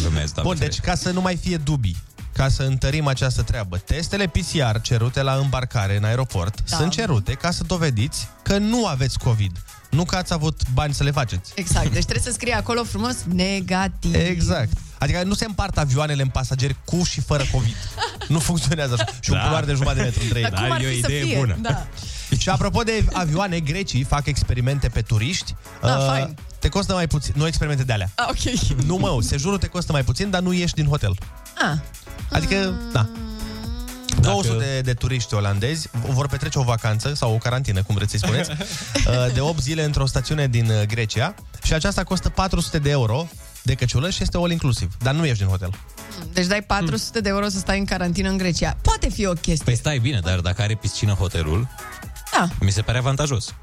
Glumesc, 0.00 0.34
doamne 0.34 0.52
Bun, 0.52 0.56
deci 0.58 0.80
ca 0.80 0.94
să 0.94 1.10
nu 1.10 1.20
mai 1.20 1.36
fie 1.36 1.56
dubii, 1.56 1.96
ca 2.32 2.48
să 2.48 2.62
întărim 2.62 3.06
această 3.06 3.42
treabă, 3.42 3.76
testele 3.78 4.26
PCR 4.26 4.80
cerute 4.82 5.22
la 5.22 5.32
îmbarcare 5.34 5.96
în 5.96 6.04
aeroport 6.04 6.60
Da. 6.70 6.76
sunt 6.76 6.90
cerute 6.92 7.32
ca 7.32 7.50
să 7.50 7.62
dovediți 7.66 8.28
că 8.42 8.58
nu 8.58 8.86
aveți 8.86 9.18
COVID. 9.18 9.56
Nu 9.90 10.04
că 10.04 10.16
ați 10.16 10.32
avut 10.32 10.60
bani 10.72 10.94
să 10.94 11.02
le 11.04 11.10
faceți. 11.10 11.52
Exact, 11.54 11.92
deci 11.92 12.04
trebuie 12.10 12.24
să 12.24 12.32
scrie 12.32 12.54
acolo 12.54 12.84
frumos 12.84 13.16
negativ. 13.32 14.14
Exact. 14.14 14.72
Adică 14.98 15.22
nu 15.22 15.34
se 15.34 15.44
împart 15.44 15.78
avioanele 15.78 16.22
în 16.22 16.28
pasageri 16.28 16.76
cu 16.84 17.02
și 17.02 17.20
fără 17.20 17.44
COVID. 17.52 17.76
nu 18.28 18.38
funcționează 18.38 18.92
așa. 18.94 19.04
Și 19.20 19.30
un 19.30 19.36
Da. 19.36 19.42
culoar 19.44 19.64
de 19.64 19.72
jumătate 19.72 19.98
de 19.98 20.04
metru 20.04 20.20
între 20.22 20.38
ei. 20.38 20.44
Dar 20.50 20.60
cum 20.62 20.70
ar 20.70 20.80
fi 20.82 21.00
să 21.00 21.06
fie? 21.06 21.56
Da. 21.60 21.86
Și 22.38 22.48
apropo 22.48 22.82
de 22.82 23.04
avioane, 23.12 23.60
grecii 23.60 24.02
fac 24.04 24.26
experimente 24.26 24.88
pe 24.88 25.00
turiști. 25.02 25.54
Ah, 25.82 25.90
Uh, 25.96 26.06
fain. 26.06 26.36
te 26.58 26.68
costă 26.68 26.92
mai 26.92 27.06
puțin. 27.06 27.34
Nu 27.36 27.46
experimente 27.46 27.84
de 27.84 27.92
alea. 27.92 28.10
Ah, 28.14 28.26
ok. 28.28 28.74
Nu 28.84 28.96
mă, 28.96 29.18
sejurul 29.22 29.58
te 29.58 29.66
costă 29.66 29.92
mai 29.92 30.04
puțin, 30.04 30.30
dar 30.30 30.40
nu 30.40 30.52
ieși 30.52 30.74
din 30.74 30.86
hotel. 30.86 31.14
Ah. 31.70 31.78
Adică, 32.30 32.80
da. 32.92 33.08
200 34.20 34.58
de, 34.58 34.80
de 34.80 34.94
turiști 34.94 35.34
olandezi 35.34 35.88
vor 36.08 36.28
petrece 36.28 36.58
o 36.58 36.62
vacanță 36.62 37.14
sau 37.14 37.32
o 37.34 37.36
carantină, 37.36 37.82
cum 37.82 37.94
vreți 37.94 38.10
să-i 38.10 38.20
spuneți, 38.20 38.50
uh, 39.06 39.32
de 39.34 39.40
8 39.40 39.60
zile 39.62 39.84
într-o 39.84 40.06
stațiune 40.06 40.46
din 40.46 40.70
uh, 40.70 40.82
Grecia 40.86 41.34
și 41.62 41.72
aceasta 41.74 42.04
costă 42.04 42.28
400 42.28 42.78
de 42.78 42.90
euro 42.90 43.28
de 43.62 43.74
căciulă 43.74 44.10
și 44.10 44.22
este 44.22 44.36
all 44.36 44.50
inclusiv, 44.50 44.96
dar 45.02 45.14
nu 45.14 45.26
ieși 45.26 45.38
din 45.38 45.46
hotel. 45.46 45.70
Deci 46.32 46.46
dai 46.46 46.62
400 46.62 47.20
de 47.20 47.28
euro 47.28 47.48
să 47.48 47.58
stai 47.58 47.78
în 47.78 47.84
carantină 47.84 48.28
în 48.28 48.36
Grecia. 48.36 48.76
Poate 48.82 49.08
fi 49.08 49.26
o 49.26 49.32
chestie. 49.32 49.64
Păi 49.64 49.76
stai 49.76 49.98
bine, 49.98 50.20
dar 50.24 50.38
dacă 50.40 50.62
are 50.62 50.74
piscină 50.74 51.12
hotelul, 51.12 51.68
Da. 52.32 52.48
mi 52.60 52.72
se 52.72 52.82
pare 52.82 52.98
avantajos. 52.98 53.54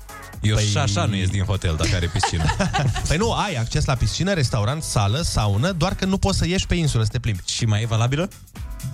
Eu 0.45 0.55
păi... 0.55 0.65
și 0.65 0.77
așa 0.77 1.05
nu 1.05 1.15
ies 1.15 1.29
din 1.29 1.43
hotel 1.43 1.75
dacă 1.77 1.95
are 1.95 2.05
piscină. 2.05 2.43
Păi 3.07 3.17
nu, 3.17 3.31
ai 3.31 3.55
acces 3.55 3.85
la 3.85 3.95
piscină, 3.95 4.33
restaurant, 4.33 4.83
sală, 4.83 5.21
saună, 5.21 5.71
doar 5.71 5.95
că 5.95 6.05
nu 6.05 6.17
poți 6.17 6.37
să 6.37 6.47
ieși 6.47 6.67
pe 6.67 6.75
insulă 6.75 7.03
să 7.03 7.09
te 7.11 7.19
plimbi. 7.19 7.41
și 7.45 7.65
mai 7.65 7.81
e 7.81 7.85
valabilă? 7.85 8.29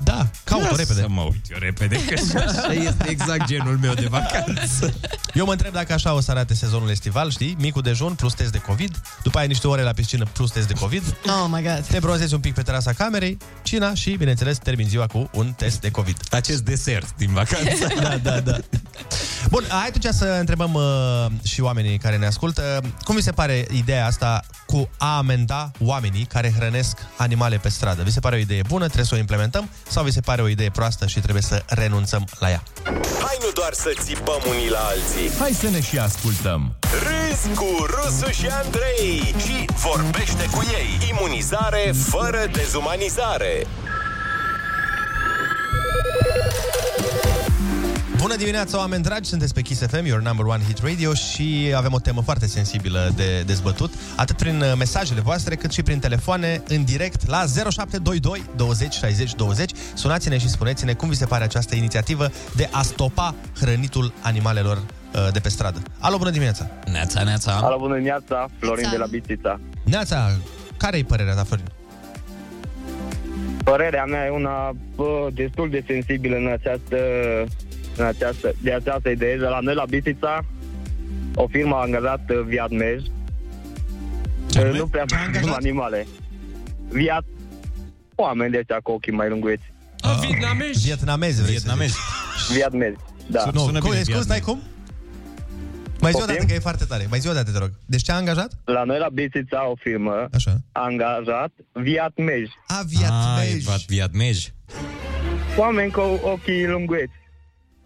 Da, 0.03 0.27
caut-o 0.43 0.75
repede. 0.75 1.01
Să 1.01 1.07
mă 1.09 1.21
uit 1.21 1.45
eu 1.51 1.57
repede, 1.59 2.05
că 2.05 2.15
și 2.15 2.35
așa 2.35 2.73
este 2.73 3.09
exact 3.09 3.45
genul 3.45 3.77
meu 3.77 3.93
de 3.93 4.07
vacanță. 4.09 4.93
Eu 5.33 5.45
mă 5.45 5.51
întreb 5.51 5.73
dacă 5.73 5.93
așa 5.93 6.13
o 6.13 6.19
să 6.21 6.31
arate 6.31 6.53
sezonul 6.53 6.89
estival, 6.89 7.31
știi? 7.31 7.55
Micul 7.59 7.81
dejun 7.81 8.13
plus 8.13 8.33
test 8.33 8.51
de 8.51 8.57
COVID, 8.57 9.01
după 9.23 9.37
aia 9.37 9.47
niște 9.47 9.67
ore 9.67 9.81
la 9.81 9.91
piscină 9.91 10.25
plus 10.33 10.51
test 10.51 10.67
de 10.67 10.73
COVID, 10.73 11.15
Oh 11.25 11.47
my 11.49 11.61
god. 11.61 11.85
te 11.87 11.99
bronzezi 11.99 12.33
un 12.33 12.39
pic 12.39 12.53
pe 12.53 12.61
terasa 12.61 12.93
camerei, 12.93 13.37
cina 13.63 13.93
și, 13.93 14.11
bineînțeles, 14.11 14.57
termin 14.57 14.87
ziua 14.87 15.07
cu 15.07 15.29
un 15.33 15.53
test 15.57 15.79
de 15.81 15.91
COVID. 15.91 16.17
Acest 16.29 16.61
desert 16.61 17.15
din 17.17 17.33
vacanță. 17.33 17.87
da, 18.01 18.17
da, 18.17 18.39
da. 18.39 18.57
Bun, 19.49 19.63
hai 19.67 19.87
atunci 19.87 20.13
să 20.13 20.35
întrebăm 20.39 20.73
uh, 20.73 21.25
și 21.43 21.61
oamenii 21.61 21.97
care 21.97 22.17
ne 22.17 22.25
ascultă. 22.25 22.81
Cum 23.03 23.15
vi 23.15 23.21
se 23.21 23.31
pare 23.31 23.67
ideea 23.71 24.05
asta 24.05 24.41
cu 24.65 24.89
a 24.97 25.17
amenda 25.17 25.71
oamenii 25.79 26.25
care 26.25 26.53
hrănesc 26.57 26.97
animale 27.17 27.57
pe 27.57 27.69
stradă? 27.69 28.03
Vi 28.03 28.11
se 28.11 28.19
pare 28.19 28.35
o 28.35 28.39
idee 28.39 28.61
bună, 28.67 28.85
trebuie 28.85 29.05
să 29.05 29.15
o 29.15 29.17
implementăm? 29.17 29.69
Sau 29.87 30.03
vi 30.03 30.11
se 30.11 30.21
pare 30.21 30.41
o 30.41 30.47
idee 30.47 30.69
proastă 30.69 31.07
și 31.07 31.19
trebuie 31.19 31.41
să 31.41 31.63
renunțăm 31.67 32.27
la 32.39 32.49
ea? 32.49 32.63
Hai 33.23 33.37
nu 33.39 33.49
doar 33.53 33.73
să 33.73 33.91
țipăm 34.03 34.41
unii 34.49 34.69
la 34.69 34.79
alții 34.79 35.37
Hai 35.39 35.51
să 35.51 35.69
ne 35.69 35.81
și 35.81 35.97
ascultăm. 35.97 36.75
Râzi 36.81 37.55
cu 37.55 37.85
Rusu 37.85 38.31
și 38.31 38.47
Andrei 38.47 39.35
Și 39.45 39.65
vorbește 39.75 40.45
cu 40.51 40.61
ei 40.73 41.09
Imunizare 41.09 41.93
fără 42.09 42.45
dezumanizare 42.51 43.67
Bună 48.21 48.35
dimineața, 48.35 48.77
oameni 48.77 49.03
dragi! 49.03 49.29
Sunteți 49.29 49.53
pe 49.53 49.61
Kiss 49.61 49.85
FM, 49.85 50.05
your 50.05 50.21
number 50.21 50.45
one 50.45 50.63
hit 50.63 50.79
radio 50.83 51.13
și 51.13 51.73
avem 51.75 51.93
o 51.93 51.99
temă 51.99 52.21
foarte 52.21 52.45
sensibilă 52.45 53.11
de 53.15 53.41
dezbătut, 53.45 53.93
atât 54.15 54.37
prin 54.37 54.61
uh, 54.61 54.73
mesajele 54.77 55.21
voastre, 55.21 55.55
cât 55.55 55.71
și 55.71 55.83
prin 55.83 55.99
telefoane, 55.99 56.63
în 56.67 56.83
direct, 56.83 57.27
la 57.27 57.37
0722 57.37 58.43
20 58.55 58.93
60 58.93 59.33
20. 59.35 59.71
Sunați-ne 59.93 60.37
și 60.37 60.49
spuneți-ne 60.49 60.93
cum 60.93 61.09
vi 61.09 61.15
se 61.15 61.25
pare 61.25 61.43
această 61.43 61.75
inițiativă 61.75 62.31
de 62.55 62.69
a 62.71 62.81
stopa 62.81 63.35
hrănitul 63.59 64.13
animalelor 64.21 64.77
uh, 64.77 65.31
de 65.33 65.39
pe 65.39 65.49
stradă. 65.49 65.81
Alo, 65.99 66.17
bună 66.17 66.29
dimineața! 66.29 66.69
Neața, 66.91 67.23
neața. 67.23 67.59
Alo, 67.63 67.77
bună 67.77 67.93
dimineața, 67.93 68.47
Florin 68.59 68.81
Neața. 68.81 68.97
de 68.97 69.01
la 69.03 69.07
Bistrița. 69.09 69.59
Neața, 69.83 70.31
care 70.77 70.97
e 70.97 71.03
părerea 71.03 71.33
ta, 71.33 71.43
Florin? 71.43 71.65
Părerea 73.63 74.05
mea 74.05 74.25
e 74.25 74.29
una 74.29 74.71
bă, 74.95 75.27
destul 75.33 75.69
de 75.69 75.83
sensibilă 75.87 76.35
în 76.35 76.47
această, 76.47 76.97
în 77.97 78.05
această, 78.05 78.53
de 78.61 78.73
această 78.73 79.09
idee. 79.09 79.37
De 79.37 79.45
la 79.45 79.59
noi 79.59 79.73
la 79.75 79.85
Bistrița, 79.89 80.45
o 81.35 81.47
firmă 81.47 81.75
a 81.75 81.81
angajat 81.81 82.29
uh, 82.29 82.41
Viatmej. 82.47 83.01
Ce 84.49 84.59
Uh, 84.59 84.63
anume? 84.63 84.77
Nu 84.77 84.87
prea 84.87 85.05
Ce 85.05 85.15
a 85.15 85.19
angajat? 85.19 85.43
avem 85.43 85.53
animale. 85.53 86.07
Viat, 86.89 87.23
oameni 88.15 88.51
de 88.51 88.57
ăștia 88.57 88.79
cu 88.83 88.91
ochii 88.91 89.11
mai 89.11 89.29
lunguiți. 89.29 89.63
Ah, 90.01 90.17
vietnamezi. 90.21 90.85
Vietnamezi, 90.85 91.35
vreți 91.35 91.51
Vietnamezi. 91.51 91.97
Vietnezi, 92.53 92.95
da. 93.27 93.49
Nu, 93.53 93.59
Sună 93.59 93.79
cum, 93.79 93.89
bine, 93.89 94.01
cum, 94.13 94.21
stai 94.21 94.39
cum? 94.39 94.61
Mai 96.01 96.11
zi 96.11 96.17
o 96.17 96.19
dată, 96.19 96.31
Poftim? 96.31 96.47
că 96.47 96.53
e 96.53 96.59
foarte 96.59 96.85
tare. 96.85 97.05
Mai 97.09 97.19
zi 97.19 97.27
o 97.27 97.33
dată, 97.33 97.51
te 97.51 97.57
rog. 97.57 97.71
Deci 97.85 98.01
ce 98.01 98.11
a 98.11 98.15
angajat? 98.15 98.51
La 98.65 98.83
noi 98.83 98.97
la 98.99 99.07
Bistrița 99.13 99.69
o 99.69 99.73
firmă 99.79 100.27
Așa. 100.33 100.53
a 100.71 100.81
angajat 100.83 101.51
Vietmej. 101.71 102.49
A, 102.67 102.77
Ah, 102.77 102.81
Vietmej. 102.87 103.65
e 103.79 103.85
Vietmej. 103.87 104.47
Oameni 105.57 105.91
cu 105.91 106.19
ochii 106.21 106.67
lunguiți. 106.67 107.13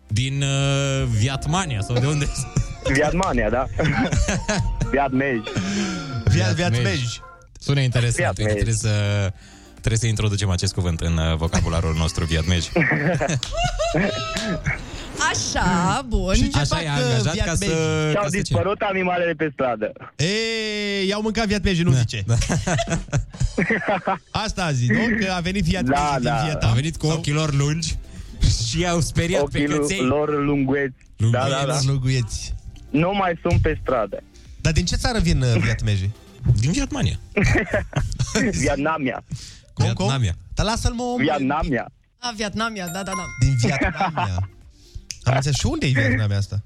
Din 0.08 0.42
uh, 0.42 1.04
Viatmania 1.18 1.82
sau 1.82 2.00
de 2.00 2.06
unde? 2.06 2.28
Vietmania, 2.94 3.50
da? 3.50 3.66
Vietmej. 4.92 5.42
Viat, 6.26 6.54
Vietmej. 6.54 7.00
Sună 7.60 7.80
interesant. 7.80 8.38
Uite, 8.38 8.54
Vietmej. 8.54 8.54
trebuie 8.54 8.76
să 8.76 8.90
trebuie 9.72 9.98
să 9.98 10.08
introducem 10.08 10.50
acest 10.50 10.74
cuvânt 10.74 11.00
în 11.00 11.18
uh, 11.18 11.36
vocabularul 11.36 11.96
nostru 11.98 12.26
Vietmej. 12.26 12.66
Așa, 15.32 16.02
bun. 16.08 16.34
Și 16.34 16.50
ce 16.50 16.60
Așa 16.60 16.76
fac, 16.76 16.84
e 16.84 16.88
uh, 16.88 16.92
angajat 17.04 17.36
ca 17.36 17.54
Vietmej? 17.54 17.70
să... 17.70 18.10
Și-au 18.12 18.22
ca 18.24 18.30
să 18.30 18.36
ce? 18.36 18.42
dispărut 18.42 18.82
animalele 18.82 19.34
pe 19.34 19.50
stradă. 19.54 19.92
Ei, 20.16 21.08
i-au 21.08 21.22
mâncat 21.22 21.46
Vietmej, 21.46 21.82
nu 21.82 21.92
zice. 21.92 22.24
Asta 24.46 24.64
a 24.64 24.72
zis, 24.72 24.90
nu? 24.90 25.04
Că 25.20 25.32
a 25.32 25.40
venit 25.40 25.64
Vietmej 25.64 25.98
Da, 25.98 26.14
din 26.16 26.24
da. 26.30 26.42
Vietnam. 26.44 26.72
A 26.72 26.74
venit 26.74 26.98
cu 26.98 27.08
ochii 27.08 27.34
lor 27.34 27.54
lungi 27.54 27.96
și 28.64 28.80
i-au 28.80 29.00
speriat 29.00 29.50
pe 29.50 29.64
Ochii 29.64 29.78
căței. 29.78 30.00
lor 30.02 30.44
lungueți. 30.44 30.96
Da, 31.32 31.48
da, 31.50 31.64
da. 31.68 31.80
Lunguieți. 31.86 32.54
Nu 32.90 33.12
mai 33.14 33.40
sunt 33.42 33.62
pe 33.62 33.78
stradă. 33.82 34.24
Dar 34.62 34.74
din 34.74 34.86
ce 34.86 34.96
țară 34.96 35.20
vin 35.20 35.42
uh, 35.42 35.56
Vietmejii? 35.64 36.14
Din 36.60 36.72
Vietmania. 36.72 37.20
Vietnamia. 38.52 39.24
Cum, 39.74 39.86
cum? 39.86 39.94
Vietnamia. 40.06 40.36
Dar 40.54 40.66
lasă-l 40.66 40.94
mă 40.94 41.04
om. 41.04 41.18
Vietnamia. 41.18 41.92
A, 42.18 42.34
Vietnamia, 42.36 42.86
da, 42.86 43.04
da, 43.04 43.12
da. 43.16 43.26
Din 43.40 43.56
Vietnamia. 43.60 44.50
Am 45.24 45.36
înțeles. 45.36 45.58
Și 45.58 45.66
unde 45.66 45.86
e 45.86 45.90
Vietnamia 45.90 46.38
asta? 46.38 46.64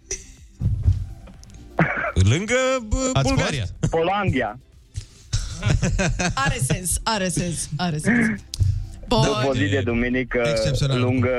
Lângă 2.14 2.56
bă, 2.88 3.10
Ați 3.14 3.28
Bulgaria. 3.28 3.66
Polandia. 3.90 4.60
Are 6.34 6.60
sens, 6.68 7.00
are 7.04 7.30
sens, 7.30 7.70
are 7.78 7.98
sens. 7.98 8.40
După 9.10 9.38
o 9.42 9.44
Bun. 9.46 9.54
zi 9.54 9.66
de 9.68 9.82
duminică 9.86 10.42
Excepțional. 10.50 11.00
lungă. 11.00 11.30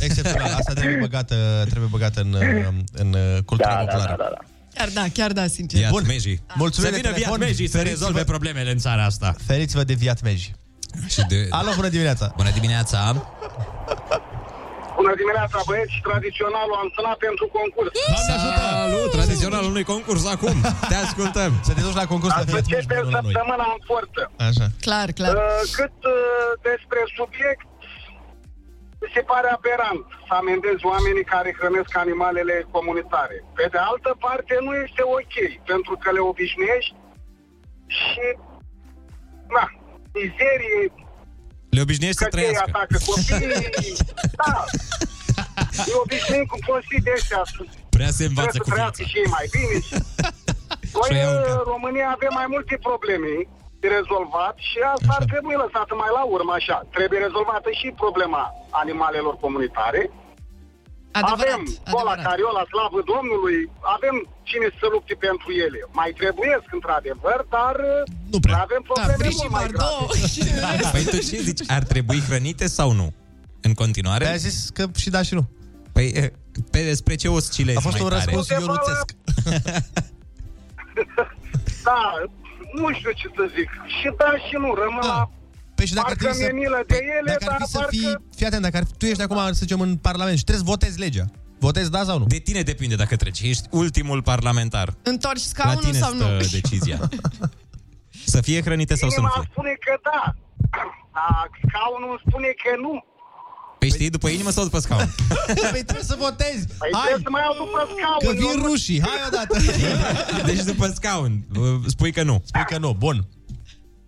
Excepțional. 0.00 0.52
Asta 0.58 0.72
trebuie 0.72 0.96
băgată, 1.00 1.34
trebuie 1.68 1.88
băgată 1.90 2.20
în, 2.20 2.32
uh, 2.32 2.66
în 2.92 3.12
uh, 3.12 3.42
cultura 3.44 3.68
Da, 3.70 3.74
da, 3.74 3.80
populară. 3.84 4.14
da, 4.18 4.24
da, 4.24 4.30
da. 4.30 4.44
Chiar 4.74 4.88
da, 4.94 5.04
chiar 5.12 5.32
da, 5.32 5.46
sincer. 5.46 5.88
Vietmejii. 5.90 6.40
Mulțumim 6.54 6.90
Să 6.90 6.94
de 6.94 7.00
vină 7.00 7.12
telefon. 7.12 7.36
Vietmejii 7.38 7.68
să 7.68 7.76
Feriți-vă. 7.76 8.04
rezolve 8.06 8.24
problemele 8.24 8.70
în 8.70 8.78
țara 8.78 9.04
asta. 9.04 9.34
Feriți-vă 9.46 9.84
de 9.84 9.94
Vietmeji. 9.94 10.52
Și 11.08 11.20
de... 11.28 11.46
Alo, 11.50 11.70
bună 11.74 11.88
dimineața! 11.88 12.32
Bună 12.36 12.50
dimineața! 12.54 13.26
Bună 15.00 15.14
dimineața, 15.22 15.58
băieți, 15.68 15.96
tradiționalul 16.08 16.76
am 16.82 16.88
sunat 16.96 17.18
pentru 17.26 17.46
concurs. 17.58 17.90
Doamne 17.98 18.32
ajută! 18.38 18.62
Salut! 18.84 19.10
Tradiționalul 19.18 19.70
unui 19.74 19.86
concurs 19.94 20.22
acum. 20.34 20.56
Te 20.90 20.96
ascultăm. 21.06 21.50
Să 21.66 21.72
te 21.76 21.82
duci 21.86 22.00
la 22.02 22.06
concurs 22.12 22.32
la 22.34 22.40
Ați 22.42 22.50
Vietmeji 22.52 22.74
începe 22.76 22.96
până 23.00 23.16
la 23.16 23.20
noi. 23.24 23.32
săptămâna 23.32 23.66
în 23.76 23.80
forță. 23.90 24.22
Așa. 24.48 24.66
Clar, 24.86 25.08
clar. 25.18 25.32
Uh, 25.36 25.62
Cât 25.78 25.96
uh, 26.14 26.48
despre 26.70 27.00
subiect, 27.18 27.66
mi 29.02 29.10
se 29.16 29.22
pare 29.30 29.48
aberant 29.56 30.04
să 30.26 30.32
amendezi 30.40 30.82
oamenii 30.92 31.26
care 31.34 31.50
hrănesc 31.58 31.92
animalele 32.04 32.54
comunitare. 32.74 33.36
Pe 33.58 33.66
de 33.74 33.80
altă 33.90 34.10
parte, 34.26 34.54
nu 34.66 34.72
este 34.84 35.02
ok, 35.18 35.34
pentru 35.70 35.94
că 36.02 36.08
le 36.16 36.22
obișnuiești 36.32 36.94
și, 37.98 38.26
na, 39.56 39.64
mizerie, 40.18 40.80
Le 41.74 41.80
obișnuiești 41.84 42.20
să 42.22 42.26
că 42.28 42.30
ei 42.40 42.44
trăiască. 42.44 42.70
atacă 42.72 42.96
copiii, 43.08 43.96
da. 44.40 44.54
Îi 45.88 45.94
obișnuim 46.04 46.44
cu 46.52 46.56
prostii 46.66 47.04
de 47.06 47.12
ăștia. 47.18 47.42
Prea 47.96 48.10
se 48.18 48.24
învață 48.30 48.48
Trebuie 48.48 48.62
cu 48.62 48.68
să 48.68 48.72
trăiască 48.72 49.02
viața. 49.02 49.10
și 49.10 49.16
ei 49.22 49.28
mai 49.36 49.46
bine. 49.56 49.76
Noi, 50.96 51.08
Și-o 51.08 51.16
iau 51.22 51.32
în 51.36 51.42
cap. 51.46 51.52
în 51.58 51.62
România, 51.74 52.06
avem 52.16 52.32
mai 52.40 52.48
multe 52.54 52.74
probleme 52.88 53.32
de 53.82 53.88
rezolvat 53.98 54.54
și 54.68 54.78
asta 54.94 55.10
ar 55.18 55.24
trebui 55.32 55.56
lăsată 55.64 55.92
mai 56.02 56.10
la 56.18 56.22
urmă 56.36 56.52
așa. 56.60 56.76
Trebuie 56.96 57.18
rezolvată 57.26 57.68
și 57.80 57.88
problema 58.02 58.42
animalelor 58.82 59.34
comunitare. 59.44 60.02
Adevărat, 61.18 61.38
avem 61.38 61.60
cola, 61.94 62.10
adevărat. 62.12 62.24
cariola, 62.28 62.62
slavă 62.72 62.98
Domnului, 63.12 63.58
avem 63.96 64.16
cine 64.50 64.68
să 64.78 64.84
lupte 64.94 65.14
pentru 65.26 65.48
ele. 65.64 65.78
Mai 66.00 66.10
trebuiesc, 66.20 66.66
într-adevăr, 66.78 67.38
dar 67.56 67.74
Nu 68.32 68.38
prea. 68.44 68.58
avem 68.66 68.82
Da, 68.84 68.88
probleme 68.88 69.14
Brici 69.22 69.40
mult 69.42 69.52
mai 69.58 69.66
grave. 69.72 69.94
Bardot. 70.64 70.90
Păi 70.94 71.04
tu 71.12 71.18
ce 71.28 71.36
zici? 71.48 71.62
Ar 71.78 71.82
trebui 71.92 72.18
hrănite 72.28 72.66
sau 72.78 72.88
nu? 73.00 73.08
În 73.66 73.72
continuare? 73.82 74.24
Ai 74.34 74.38
zis 74.48 74.56
că 74.76 74.82
și 75.02 75.10
da 75.16 75.22
și 75.28 75.34
nu. 75.38 75.44
Păi, 75.92 76.06
eh, 76.20 76.28
pe 76.70 76.80
despre 76.92 77.14
ce 77.14 77.28
oscilezi 77.28 77.78
A 77.78 77.80
fost 77.88 77.94
mai 77.98 78.04
un 78.04 78.10
tare? 78.10 78.22
răspuns 78.24 78.48
ionuțesc. 78.48 79.06
Da, 81.84 82.00
nu 82.80 82.92
știu 82.92 83.10
ce 83.20 83.26
să 83.36 83.44
zic. 83.56 83.68
Și 83.98 84.08
da 84.18 84.30
și 84.46 84.54
nu, 84.64 84.74
rămân 84.82 85.06
la 85.06 85.30
Păi 85.80 85.88
și 85.88 85.94
dacă 85.94 86.10
ar 86.10 86.16
parcă 86.16 86.24
trebui 86.34 86.46
să... 86.46 86.52
mi-e 86.52 86.62
milă 86.62 86.80
de 86.86 86.98
ele, 87.18 87.30
dacă 87.32 87.44
ar 87.44 87.50
dar 87.50 87.60
fi 87.66 87.72
să 87.72 87.78
parcă... 87.78 87.90
fii... 87.96 88.14
Fii 88.36 88.46
atent, 88.46 88.62
dacă 88.62 88.76
ar 88.76 88.84
fi, 88.88 88.92
tu 89.00 89.04
ești 89.06 89.22
acum, 89.22 89.36
să 89.46 89.52
zicem, 89.64 89.80
în 89.80 89.96
Parlament 89.96 90.36
și 90.38 90.44
trebuie 90.44 90.64
să 90.64 90.70
votezi 90.74 90.98
legea. 90.98 91.24
Votezi 91.66 91.90
da 91.90 92.02
sau 92.04 92.18
nu? 92.18 92.24
De 92.26 92.38
tine 92.38 92.62
depinde 92.62 92.94
dacă 92.94 93.16
treci. 93.16 93.40
Ești 93.40 93.66
ultimul 93.70 94.22
parlamentar. 94.22 94.94
Întorci 95.02 95.42
La 95.44 95.50
scaunul 95.52 95.82
tine 95.84 95.98
sau 95.98 96.14
nu? 96.14 96.20
stă 96.40 96.46
decizia. 96.60 96.98
Să 98.34 98.40
fie 98.40 98.60
hrănite 98.62 98.94
sau 98.94 99.08
să 99.08 99.20
nu 99.20 99.26
Inima 99.26 99.40
fie? 99.42 99.48
spune 99.52 99.72
că 99.84 99.92
da. 100.08 100.34
Dar 101.16 101.50
scaunul 101.68 102.22
spune 102.28 102.46
că 102.62 102.70
nu. 102.80 103.04
Păi 103.78 103.88
știi, 103.88 104.10
după 104.10 104.28
inimă 104.28 104.50
sau 104.50 104.64
după 104.64 104.78
scaun? 104.78 105.14
păi 105.74 105.82
trebuie 105.88 106.04
să 106.12 106.16
votezi. 106.18 106.66
Păi 106.78 106.88
Hai, 106.92 107.02
trebuie 107.02 107.22
să 107.24 107.30
mai 107.30 107.42
iau 107.46 107.54
după 107.64 107.80
scaun. 107.94 108.18
că 108.24 108.30
vin 108.40 108.48
eu 108.50 108.56
nu- 108.56 108.66
rușii. 108.70 109.00
Hai 109.02 109.18
odată. 109.26 109.56
Deci 110.50 110.62
după 110.62 110.86
scaun. 110.86 111.32
uh, 111.58 111.80
Spui 111.86 112.12
că 112.12 112.22
nu. 112.22 112.42
Spui 112.44 112.64
că 112.64 112.78
nu. 112.78 112.92
Bun. 112.98 113.26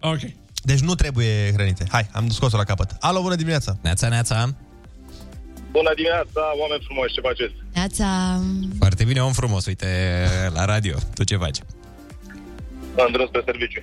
Ok. 0.01 0.21
Deci 0.63 0.81
nu 0.81 0.95
trebuie 0.95 1.53
hrănite. 1.53 1.85
Hai, 1.91 2.09
am 2.13 2.29
scos-o 2.29 2.57
la 2.57 2.65
capăt. 2.65 2.91
Alo, 3.01 3.21
bună 3.23 3.35
dimineața. 3.35 3.77
Neața, 3.83 4.09
neața. 4.09 4.37
Bună 5.71 5.93
dimineața, 5.95 6.43
oameni 6.61 6.83
frumoși, 6.87 7.15
ce 7.17 7.21
faceți? 7.21 7.55
Neața. 7.79 8.09
Foarte 8.79 9.05
bine, 9.05 9.21
om 9.23 9.33
frumos. 9.33 9.67
Uite, 9.67 9.89
la 10.55 10.65
radio. 10.65 10.97
Tu 11.15 11.23
ce 11.25 11.37
faci? 11.37 11.59
Am 13.03 13.11
drum 13.13 13.27
spre 13.27 13.43
serviciu. 13.51 13.83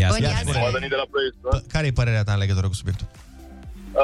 Ia, 0.00 0.08
Bun, 0.12 0.22
ia 0.22 0.28
ia 0.28 0.40
spune. 0.42 0.58
M-a 0.64 0.76
venit 0.78 0.90
de 0.94 1.00
la 1.02 1.08
proiect, 1.12 1.36
da? 1.44 1.56
Care 1.74 1.86
e 1.86 1.98
părerea 2.00 2.24
ta 2.26 2.32
în 2.36 2.42
legătură 2.44 2.66
cu 2.68 2.76
subiectul? 2.80 3.06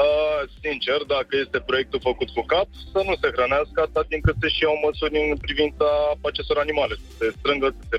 Uh, 0.01 0.41
sincer, 0.63 0.99
dacă 1.15 1.33
este 1.43 1.57
proiectul 1.69 1.99
făcut 2.09 2.29
cu 2.37 2.43
cap, 2.53 2.67
să 2.93 2.99
nu 3.07 3.13
se 3.21 3.27
hrănească 3.35 3.79
atât 3.85 4.05
timp 4.11 4.23
cât 4.27 4.37
se-și 4.41 4.63
iau 4.65 4.75
măsuri 4.85 5.15
în 5.33 5.37
privința 5.45 5.87
acestor 6.29 6.57
animale. 6.65 6.93
Să 7.01 7.11
se 7.19 7.27
strângă, 7.37 7.67
să 7.77 7.83
se 7.91 7.97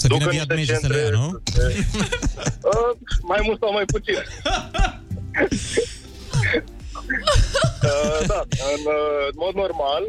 Să 0.00 0.06
vină 0.06 0.18
ducă 0.18 0.30
Viat 0.30 0.48
niște 0.56 0.72
Meji 0.72 0.84
să 0.84 0.88
le 0.92 0.98
ia, 0.98 1.02
centre, 1.02 1.18
nu? 1.18 1.28
să 1.44 1.60
se- 1.68 1.86
uh, 2.70 2.90
mai 3.32 3.40
mult 3.46 3.58
sau 3.62 3.72
mai 3.78 3.84
puțin. 3.94 4.18
uh, 7.90 8.18
da, 8.32 8.40
în, 8.74 8.82
uh, 8.98 9.22
în 9.30 9.36
mod 9.44 9.54
normal, 9.64 10.04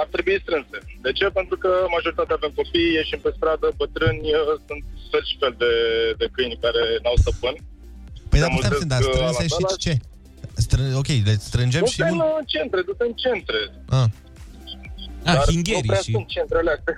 ar 0.00 0.06
trebui 0.14 0.36
strânse. 0.44 0.78
De 1.04 1.10
ce? 1.18 1.24
Pentru 1.40 1.56
că 1.62 1.70
majoritatea 1.96 2.36
avem 2.38 2.52
copii, 2.60 2.92
ieșim 2.98 3.20
pe 3.26 3.30
stradă, 3.36 3.66
bătrâni, 3.80 4.26
uh, 4.40 4.54
sunt 4.66 4.82
fel 5.10 5.22
și 5.30 5.34
fel 5.42 5.54
de, 5.62 5.72
de 6.20 6.26
câini 6.34 6.58
care 6.64 6.82
n-au 7.02 7.16
stăpân. 7.24 7.54
Păi 8.30 8.38
Se 8.38 8.44
dar 8.44 8.50
putem 8.54 8.70
mulțesc, 8.70 8.86
dar 8.94 9.00
uh, 9.02 9.06
strânse 9.12 9.42
la 9.44 9.48
și 9.54 9.56
sala. 9.66 9.76
ce? 9.86 9.94
Strân... 10.66 10.86
Ok, 11.02 11.10
le 11.28 11.34
strângem 11.48 11.84
și... 11.92 11.96
Du-te 11.98 12.10
în 12.10 12.18
Un... 12.20 12.26
uh, 12.32 12.38
centre, 12.54 12.80
du-te 12.88 13.04
în 13.10 13.14
centre. 13.24 13.60
Ah. 14.00 14.08
Ah, 15.28 15.34
Dar 15.36 15.44
nu 15.46 15.52
hingherii 15.54 15.90
prea 15.92 16.04
și... 16.06 16.12
sunt 16.16 16.28
centrele 16.36 16.70
astea. 16.76 16.94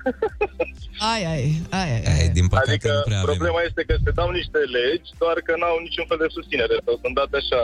Ai, 1.15 1.23
ai, 1.35 1.45
ai, 1.81 1.91
ai. 1.97 2.03
Ai, 2.13 2.29
din 2.39 2.47
păcate 2.53 2.71
Adică 2.71 2.91
nu 2.99 3.07
prea 3.09 3.21
avem. 3.23 3.31
problema 3.35 3.61
este 3.69 3.83
că 3.89 3.95
se 4.05 4.11
dau 4.21 4.29
niște 4.41 4.61
legi, 4.77 5.09
doar 5.23 5.37
că 5.47 5.53
n-au 5.61 5.77
niciun 5.87 6.07
fel 6.11 6.19
de 6.25 6.29
susținere 6.37 6.77
sau 6.85 6.95
sunt 7.03 7.15
date 7.21 7.37
așa, 7.43 7.63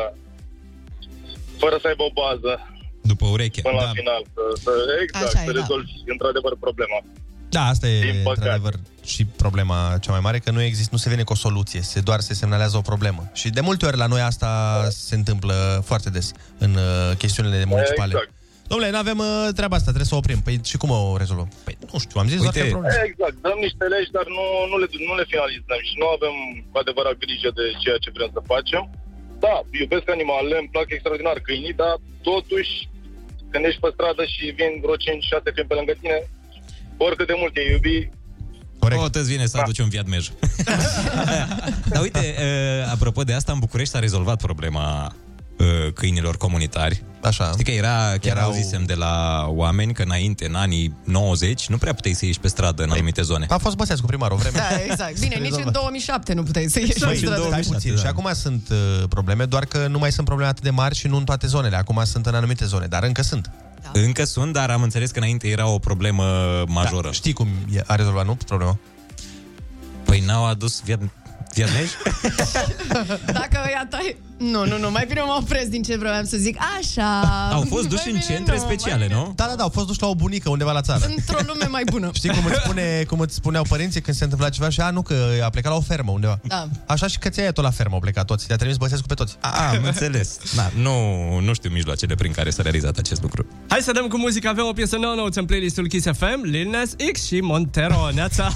fără 1.63 1.77
să 1.83 1.87
aibă 1.91 2.03
o 2.11 2.13
bază 2.23 2.53
După 3.13 3.25
ureche. 3.35 3.61
până 3.67 3.79
Da. 3.81 3.85
la 3.89 3.93
final. 4.01 4.23
Să, 4.37 4.43
să, 4.65 4.73
exact, 5.05 5.25
Așa 5.29 5.39
e, 5.43 5.47
să 5.49 5.53
da. 5.53 5.59
rezolvi 5.61 5.95
într-adevăr 6.15 6.53
problema. 6.67 6.99
Da, 7.57 7.63
asta 7.75 7.87
e 7.95 8.01
Din 8.09 8.21
păcate. 8.23 8.39
într-adevăr 8.39 8.75
și 9.13 9.23
problema 9.45 9.79
cea 10.05 10.13
mai 10.17 10.23
mare, 10.27 10.39
că 10.45 10.51
nu 10.57 10.63
există, 10.71 10.91
nu 10.95 11.01
se 11.05 11.09
vine 11.13 11.25
cu 11.29 11.33
o 11.37 11.43
soluție, 11.47 11.81
se 11.93 12.01
doar 12.09 12.21
se 12.29 12.35
semnalează 12.43 12.77
o 12.77 12.81
problemă. 12.93 13.23
Și 13.41 13.47
de 13.59 13.61
multe 13.69 13.87
ori 13.89 13.97
la 14.05 14.07
noi 14.15 14.21
asta 14.31 14.51
se 14.91 15.15
întâmplă 15.21 15.57
foarte 15.91 16.09
des 16.17 16.27
în 16.65 16.73
uh, 16.75 17.17
chestiunile 17.23 17.65
municipale. 17.73 18.13
Exact. 18.15 18.31
Domnule, 18.73 18.95
nu 18.97 19.05
avem 19.07 19.21
uh, 19.29 19.55
treaba 19.59 19.77
asta, 19.79 19.91
trebuie 19.95 20.13
să 20.13 20.17
o 20.17 20.23
oprim. 20.23 20.41
Păi 20.47 20.57
și 20.71 20.77
cum 20.83 20.91
o 20.99 21.03
rezolvăm? 21.23 21.49
Păi 21.67 21.75
nu 21.91 21.97
știu, 22.05 22.17
am 22.23 22.29
zis 22.33 22.41
doar 22.43 22.53
Uite, 22.53 22.61
că 22.61 22.67
e 22.67 22.77
problemă. 22.77 22.97
Exact, 23.11 23.37
dăm 23.47 23.59
niște 23.67 23.85
legi, 23.95 24.11
dar 24.17 24.27
nu, 24.37 24.45
nu, 24.71 24.77
le, 24.83 24.87
nu 25.09 25.15
le 25.21 25.27
finalizăm 25.33 25.81
și 25.89 25.95
nu 26.03 26.09
avem 26.17 26.35
cu 26.71 26.77
adevărat 26.83 27.17
grijă 27.25 27.51
de 27.59 27.65
ceea 27.83 27.99
ce 28.05 28.15
vrem 28.17 28.31
să 28.37 28.51
facem. 28.53 28.83
Da, 29.45 29.55
iubesc 29.83 30.07
animalele, 30.17 30.57
îmi 30.59 30.73
plac 30.75 30.89
extraordinar 30.91 31.39
câinii, 31.47 31.81
dar 31.83 31.95
totuși 32.31 32.73
când 33.51 33.65
ești 33.69 33.83
pe 33.85 33.91
stradă 33.95 34.25
și 34.35 34.45
vin 34.59 34.73
vreo 34.85 34.97
5-6 35.03 35.07
câini 35.55 35.71
pe 35.71 35.79
lângă 35.79 35.95
tine, 36.01 36.19
oricât 37.07 37.27
de 37.31 37.37
mult 37.41 37.53
te 37.55 37.63
iubi, 37.73 37.99
Corect. 38.83 39.03
O, 39.03 39.09
te 39.17 39.23
vine 39.33 39.47
să 39.53 39.57
aduci 39.63 39.83
un 39.85 39.91
Fiat 39.95 40.09
Mej. 40.13 40.25
Dar 41.93 42.01
uite, 42.07 42.25
uh, 42.39 42.93
apropo 42.95 43.21
de 43.29 43.33
asta, 43.39 43.53
în 43.53 43.63
București 43.65 43.93
s-a 43.93 43.99
rezolvat 44.07 44.39
problema 44.49 44.87
uh, 45.59 45.93
câinilor 45.95 46.37
comunitari. 46.37 47.03
Așa. 47.23 47.51
Știi 47.51 47.65
că 47.65 47.71
era, 47.71 47.89
chiar 47.89 48.19
Erau- 48.23 48.37
Erau... 48.37 48.49
auzisem 48.51 48.85
de 48.85 48.95
la 48.95 49.45
oameni 49.49 49.93
că 49.93 50.03
înainte, 50.03 50.47
în 50.47 50.55
anii 50.55 50.97
90, 51.05 51.69
nu 51.69 51.79
prea 51.79 51.95
puteai 51.95 52.15
să 52.15 52.25
ieși 52.27 52.41
pe 52.41 52.49
stradă 52.49 52.83
în 52.83 52.91
anumite 52.91 53.23
zone. 53.23 53.47
A 53.49 53.59
fost 53.59 53.77
Băsescu 53.77 54.07
primarul 54.07 54.37
o 54.37 54.41
vreme. 54.41 54.57
Da, 54.59 54.83
exact. 54.91 55.19
Bine, 55.21 55.35
nici 55.37 55.65
în 55.65 55.73
2007 55.73 56.33
nu 56.33 56.43
puteai 56.43 56.67
să 56.69 56.79
ieși 56.79 56.93
Păi, 56.93 57.09
pe 57.09 57.17
stradă. 57.17 57.43
stai 57.47 57.61
puțin. 57.61 57.97
Și 57.97 58.07
acum 58.07 58.31
sunt 58.35 58.69
uh, 58.71 59.05
probleme, 59.09 59.45
doar 59.45 59.65
că 59.65 59.87
nu 59.87 59.99
mai 59.99 60.13
sunt 60.13 60.27
probleme 60.27 60.51
atât 60.51 60.63
de 60.63 60.71
mari 60.71 60.95
și 60.95 61.07
nu 61.07 61.17
în 61.17 61.25
toate 61.25 61.47
zonele. 61.47 61.77
Acum 61.77 62.03
sunt 62.05 62.27
în 62.27 62.35
anumite 62.35 62.65
zone, 62.65 62.87
dar 62.87 63.03
încă 63.03 63.23
sunt. 63.23 63.51
Da. 63.83 64.01
Încă 64.01 64.25
sunt, 64.25 64.53
dar 64.53 64.71
am 64.71 64.83
înțeles 64.83 65.11
că 65.11 65.19
înainte 65.19 65.49
era 65.49 65.69
o 65.69 65.79
problemă 65.79 66.25
majoră. 66.69 67.07
Da, 67.07 67.13
știi 67.13 67.33
cum 67.33 67.49
e, 67.75 67.83
a 67.87 67.95
rezolvat, 67.95 68.27
nu, 68.27 68.35
problema? 68.35 68.79
Păi 70.05 70.21
n-au 70.21 70.47
adus 70.47 70.83
Fiat, 71.53 71.69
Fiat 71.69 71.81
Mej? 71.81 71.91
Dacă 73.33 73.59
ia 73.71 73.87
tai... 73.91 74.17
Nu, 74.39 74.67
nu, 74.67 74.79
nu, 74.79 74.91
mai 74.91 75.05
bine 75.09 75.21
mă 75.21 75.37
opresc 75.41 75.67
din 75.67 75.83
ce 75.83 75.97
vreau 75.97 76.25
să 76.25 76.37
zic. 76.37 76.59
Așa. 76.79 77.21
Au 77.53 77.65
fost 77.69 77.89
duși 77.89 78.03
Mai 78.05 78.13
în 78.13 78.19
bine 78.21 78.35
centre 78.35 78.57
nu, 78.57 78.63
mai 78.65 78.75
speciale, 78.77 79.07
bine. 79.07 79.19
nu? 79.19 79.33
Da, 79.37 79.45
da, 79.47 79.55
da, 79.55 79.63
au 79.63 79.69
fost 79.69 79.87
duși 79.87 80.01
la 80.01 80.07
o 80.09 80.15
bunică 80.15 80.51
undeva 80.51 80.73
la 80.73 80.81
țară. 80.81 81.05
Într-o 81.17 81.39
lume 81.47 81.67
mai 81.71 81.83
bună. 81.91 82.11
Știi 82.21 82.31
cum 82.31 82.45
îți, 82.45 82.61
spune, 82.65 83.05
cum 83.09 83.19
îți 83.21 83.35
spuneau 83.35 83.65
părinții 83.69 84.01
când 84.01 84.17
se 84.17 84.25
întâmpla 84.25 84.49
ceva 84.49 84.69
și 84.69 84.81
a, 84.81 84.91
nu, 84.91 85.03
că 85.03 85.15
a 85.45 85.51
plecat 85.51 85.71
la 85.73 85.77
o 85.79 85.81
fermă 85.81 86.11
undeva. 86.11 86.41
Da. 86.43 86.69
Așa 86.87 87.07
și 87.07 87.19
căția 87.19 87.53
tot 87.53 87.65
la 87.65 87.71
fermă 87.71 87.95
au 87.95 88.01
plecat 88.01 88.25
toți. 88.25 88.45
Le-a 88.49 88.57
trimis 88.57 88.77
Băsescu 88.77 89.07
pe 89.07 89.15
toți. 89.15 89.37
A, 89.41 89.69
am 89.69 89.85
înțeles. 89.85 90.39
Da, 90.57 90.71
nu, 90.77 90.95
nu 91.41 91.55
știu 91.55 91.71
mijloacele 91.71 92.15
prin 92.15 92.33
care 92.33 92.51
s-a 92.51 92.63
realizat 92.63 92.99
acest 92.99 93.23
lucru. 93.23 93.47
Hai 93.69 93.81
să 93.81 93.93
dăm 93.93 94.07
cu 94.07 94.19
muzică, 94.19 94.49
avem 94.49 94.65
o 94.65 94.73
piesă 94.73 94.97
nouă, 94.97 95.15
nouă 95.15 95.29
în 95.35 95.45
playlistul 95.45 95.89
Kiss 95.89 96.07
FM, 96.19 96.43
Lil 96.43 96.69
Nas 96.71 96.91
X 97.13 97.27
și 97.27 97.41
Montero, 97.41 98.09
neața. 98.15 98.53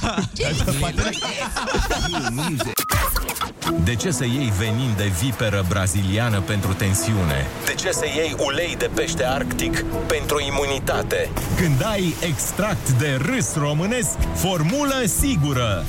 De 3.85 3.95
ce 3.95 4.11
să 4.11 4.25
iei 4.25 4.53
venin 4.59 4.95
de 4.97 5.13
viperă 5.21 5.65
braziliană 5.69 6.41
pentru 6.41 6.73
tensiune? 6.73 7.47
De 7.65 7.75
ce 7.75 7.93
să 7.93 8.05
iei 8.05 8.37
ulei 8.39 8.77
de 8.79 8.91
pește 8.95 9.25
arctic 9.25 9.85
pentru 10.07 10.41
imunitate? 10.41 11.31
Când 11.57 11.85
ai 11.85 12.15
extract 12.21 12.91
de 12.91 13.19
râs 13.23 13.55
românesc, 13.55 14.11
formulă 14.35 15.03
sigură. 15.21 15.85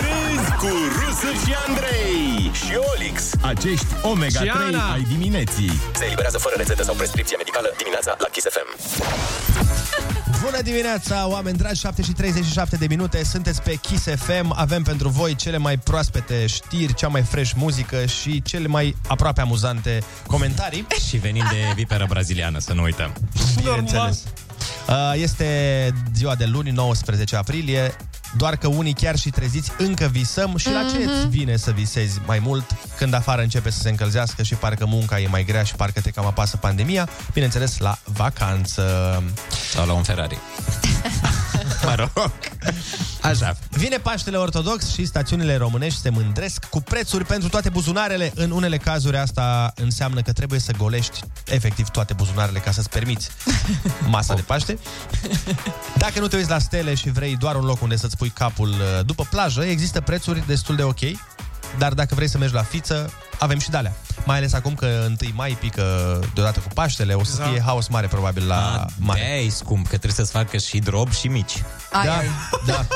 Râzi 0.00 0.50
cu 0.58 0.66
Rusu 0.98 1.32
și 1.46 1.54
Andrei 1.68 2.50
și 2.52 2.72
Olix. 2.94 3.22
Acești 3.40 3.86
omega-3 4.02 4.42
Și 4.42 4.48
Ana. 4.66 4.92
ai 4.92 5.06
dimineții. 5.08 5.80
Se 5.94 6.04
eliberează 6.04 6.38
fără 6.38 6.54
rețetă 6.58 6.82
sau 6.82 6.94
prescripție 6.94 7.36
medicală 7.36 7.68
dimineața 7.76 8.16
la 8.18 8.26
Kiss 8.32 8.46
FM. 8.50 8.68
Bună 10.44 10.62
dimineața, 10.62 11.28
oameni 11.28 11.56
dragi, 11.56 11.80
7 11.80 12.02
și 12.02 12.12
37 12.12 12.76
de 12.76 12.86
minute, 12.88 13.24
sunteți 13.24 13.62
pe 13.62 13.74
Kiss 13.74 14.04
FM, 14.16 14.52
avem 14.56 14.82
pentru 14.82 15.08
voi 15.08 15.34
cele 15.34 15.56
mai 15.56 15.78
proaspete 16.10 16.46
știri, 16.46 16.94
cea 16.94 17.08
mai 17.08 17.22
fresh 17.22 17.52
muzică 17.56 18.06
și 18.06 18.42
cele 18.42 18.66
mai 18.66 18.96
aproape 19.08 19.40
amuzante 19.40 20.02
comentarii. 20.26 20.86
Și 21.08 21.16
venim 21.16 21.44
de 21.50 21.72
viperă 21.74 22.06
braziliană, 22.08 22.58
să 22.58 22.72
nu 22.72 22.82
uităm. 22.82 23.12
Bineînțeles. 23.56 24.22
Uh, 24.88 25.12
Este 25.14 25.46
ziua 26.14 26.34
de 26.34 26.44
luni, 26.44 26.70
19 26.70 27.36
aprilie, 27.36 27.96
doar 28.36 28.56
că 28.56 28.66
unii 28.68 28.92
chiar 28.94 29.16
și 29.16 29.30
treziți 29.30 29.72
încă 29.78 30.06
visăm 30.12 30.56
și 30.56 30.70
la 30.70 30.80
ce 30.90 30.98
Mhm. 30.98 31.08
îți 31.08 31.28
vine 31.28 31.56
să 31.56 31.70
visezi 31.70 32.20
mai 32.26 32.38
mult 32.38 32.64
când 32.96 33.14
afară 33.14 33.42
începe 33.42 33.70
să 33.70 33.78
se 33.80 33.88
încălzească 33.88 34.42
și 34.42 34.54
parcă 34.54 34.86
munca 34.86 35.20
e 35.20 35.26
mai 35.26 35.44
grea 35.44 35.62
și 35.62 35.74
parcă 35.74 36.00
te 36.00 36.10
cam 36.10 36.26
apasă 36.26 36.56
pandemia? 36.56 37.08
Bineînțeles, 37.32 37.78
la 37.78 37.98
vacanță. 38.04 38.82
Sau 39.72 39.86
la 39.86 39.92
un 39.92 40.02
Ferrari. 40.02 40.38
mă 41.84 41.94
rog. 41.94 42.32
Așa. 43.22 43.56
Vine 43.70 43.96
Paștele 43.96 44.36
Ortodox 44.36 44.92
și 44.92 45.04
stațiunile 45.04 45.56
românești 45.56 46.00
se 46.00 46.08
mândresc 46.10 46.64
cu 46.64 46.80
prețuri 46.80 47.24
pentru 47.24 47.48
toate 47.48 47.68
buzunarele. 47.68 48.32
În 48.34 48.50
unele 48.50 48.76
cazuri 48.76 49.16
asta 49.16 49.72
înseamnă 49.76 50.20
că 50.20 50.32
trebuie 50.32 50.60
să 50.60 50.72
golești 50.78 51.20
efectiv 51.46 51.88
toate 51.88 52.12
buzunarele 52.12 52.58
ca 52.58 52.70
să-ți 52.70 52.88
permiți 52.88 53.30
masa 54.08 54.34
de 54.34 54.40
Paște. 54.40 54.78
Dacă 55.96 56.20
nu 56.20 56.26
te 56.26 56.36
uiți 56.36 56.50
la 56.50 56.58
stele 56.58 56.94
și 56.94 57.10
vrei 57.10 57.36
doar 57.36 57.54
un 57.54 57.64
loc 57.64 57.82
unde 57.82 57.96
să-ți 57.96 58.16
pui 58.16 58.28
capul 58.30 58.68
uh, 58.68 59.04
după 59.06 59.26
plajă, 59.30 59.62
există 59.62 60.00
prețuri 60.00 60.46
destul 60.46 60.76
de 60.76 60.82
ok. 60.82 61.00
Dar 61.78 61.92
dacă 61.92 62.14
vrei 62.14 62.28
să 62.28 62.38
mergi 62.38 62.54
la 62.54 62.62
fiță, 62.62 63.12
avem 63.38 63.58
și 63.58 63.70
de-alea. 63.70 63.92
Mai 64.24 64.36
ales 64.36 64.52
acum 64.52 64.74
că 64.74 64.86
1 65.06 65.16
mai 65.34 65.56
pică 65.60 65.82
deodată 66.34 66.58
cu 66.60 66.68
Paștele, 66.74 67.14
o 67.14 67.24
să 67.24 67.30
Exact. 67.34 67.50
fie 67.50 67.62
haos 67.62 67.88
mare 67.88 68.06
probabil 68.06 68.46
la 68.46 68.86
mare. 68.98 69.20
De 69.20 69.44
e 69.44 69.48
scump, 69.50 69.82
că 69.82 69.88
trebuie 69.88 70.12
să-ți 70.12 70.30
facă 70.30 70.56
și 70.56 70.78
drop 70.78 71.12
și 71.12 71.28
mici. 71.28 71.62
Ai, 71.92 72.04
Da, 72.06 72.16
ai. 72.16 72.26
da. 72.66 72.86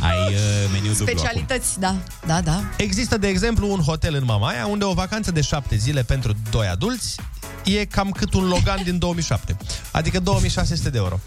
Ai 0.00 0.18
uh, 0.26 0.70
meniu 0.72 0.92
dublu 0.92 1.04
acum. 1.08 1.18
Specialități, 1.18 1.80
da. 1.80 1.94
Da, 2.26 2.40
da. 2.40 2.60
Există, 2.76 3.16
de 3.18 3.28
exemplu, 3.28 3.70
un 3.72 3.80
hotel 3.80 4.14
în 4.14 4.24
Mamaia 4.24 4.66
unde 4.66 4.84
o 4.84 4.92
vacanță 4.92 5.30
de 5.32 5.40
șapte 5.40 5.76
zile 5.76 6.02
pentru 6.02 6.32
doi 6.50 6.66
adulți 6.66 7.16
e 7.64 7.84
cam 7.84 8.10
cât 8.10 8.34
un 8.34 8.48
Logan 8.48 8.82
din 8.84 8.98
2007. 8.98 9.56
Adică 9.90 10.20
2600 10.20 10.90
de 10.90 10.98
euro. 10.98 11.20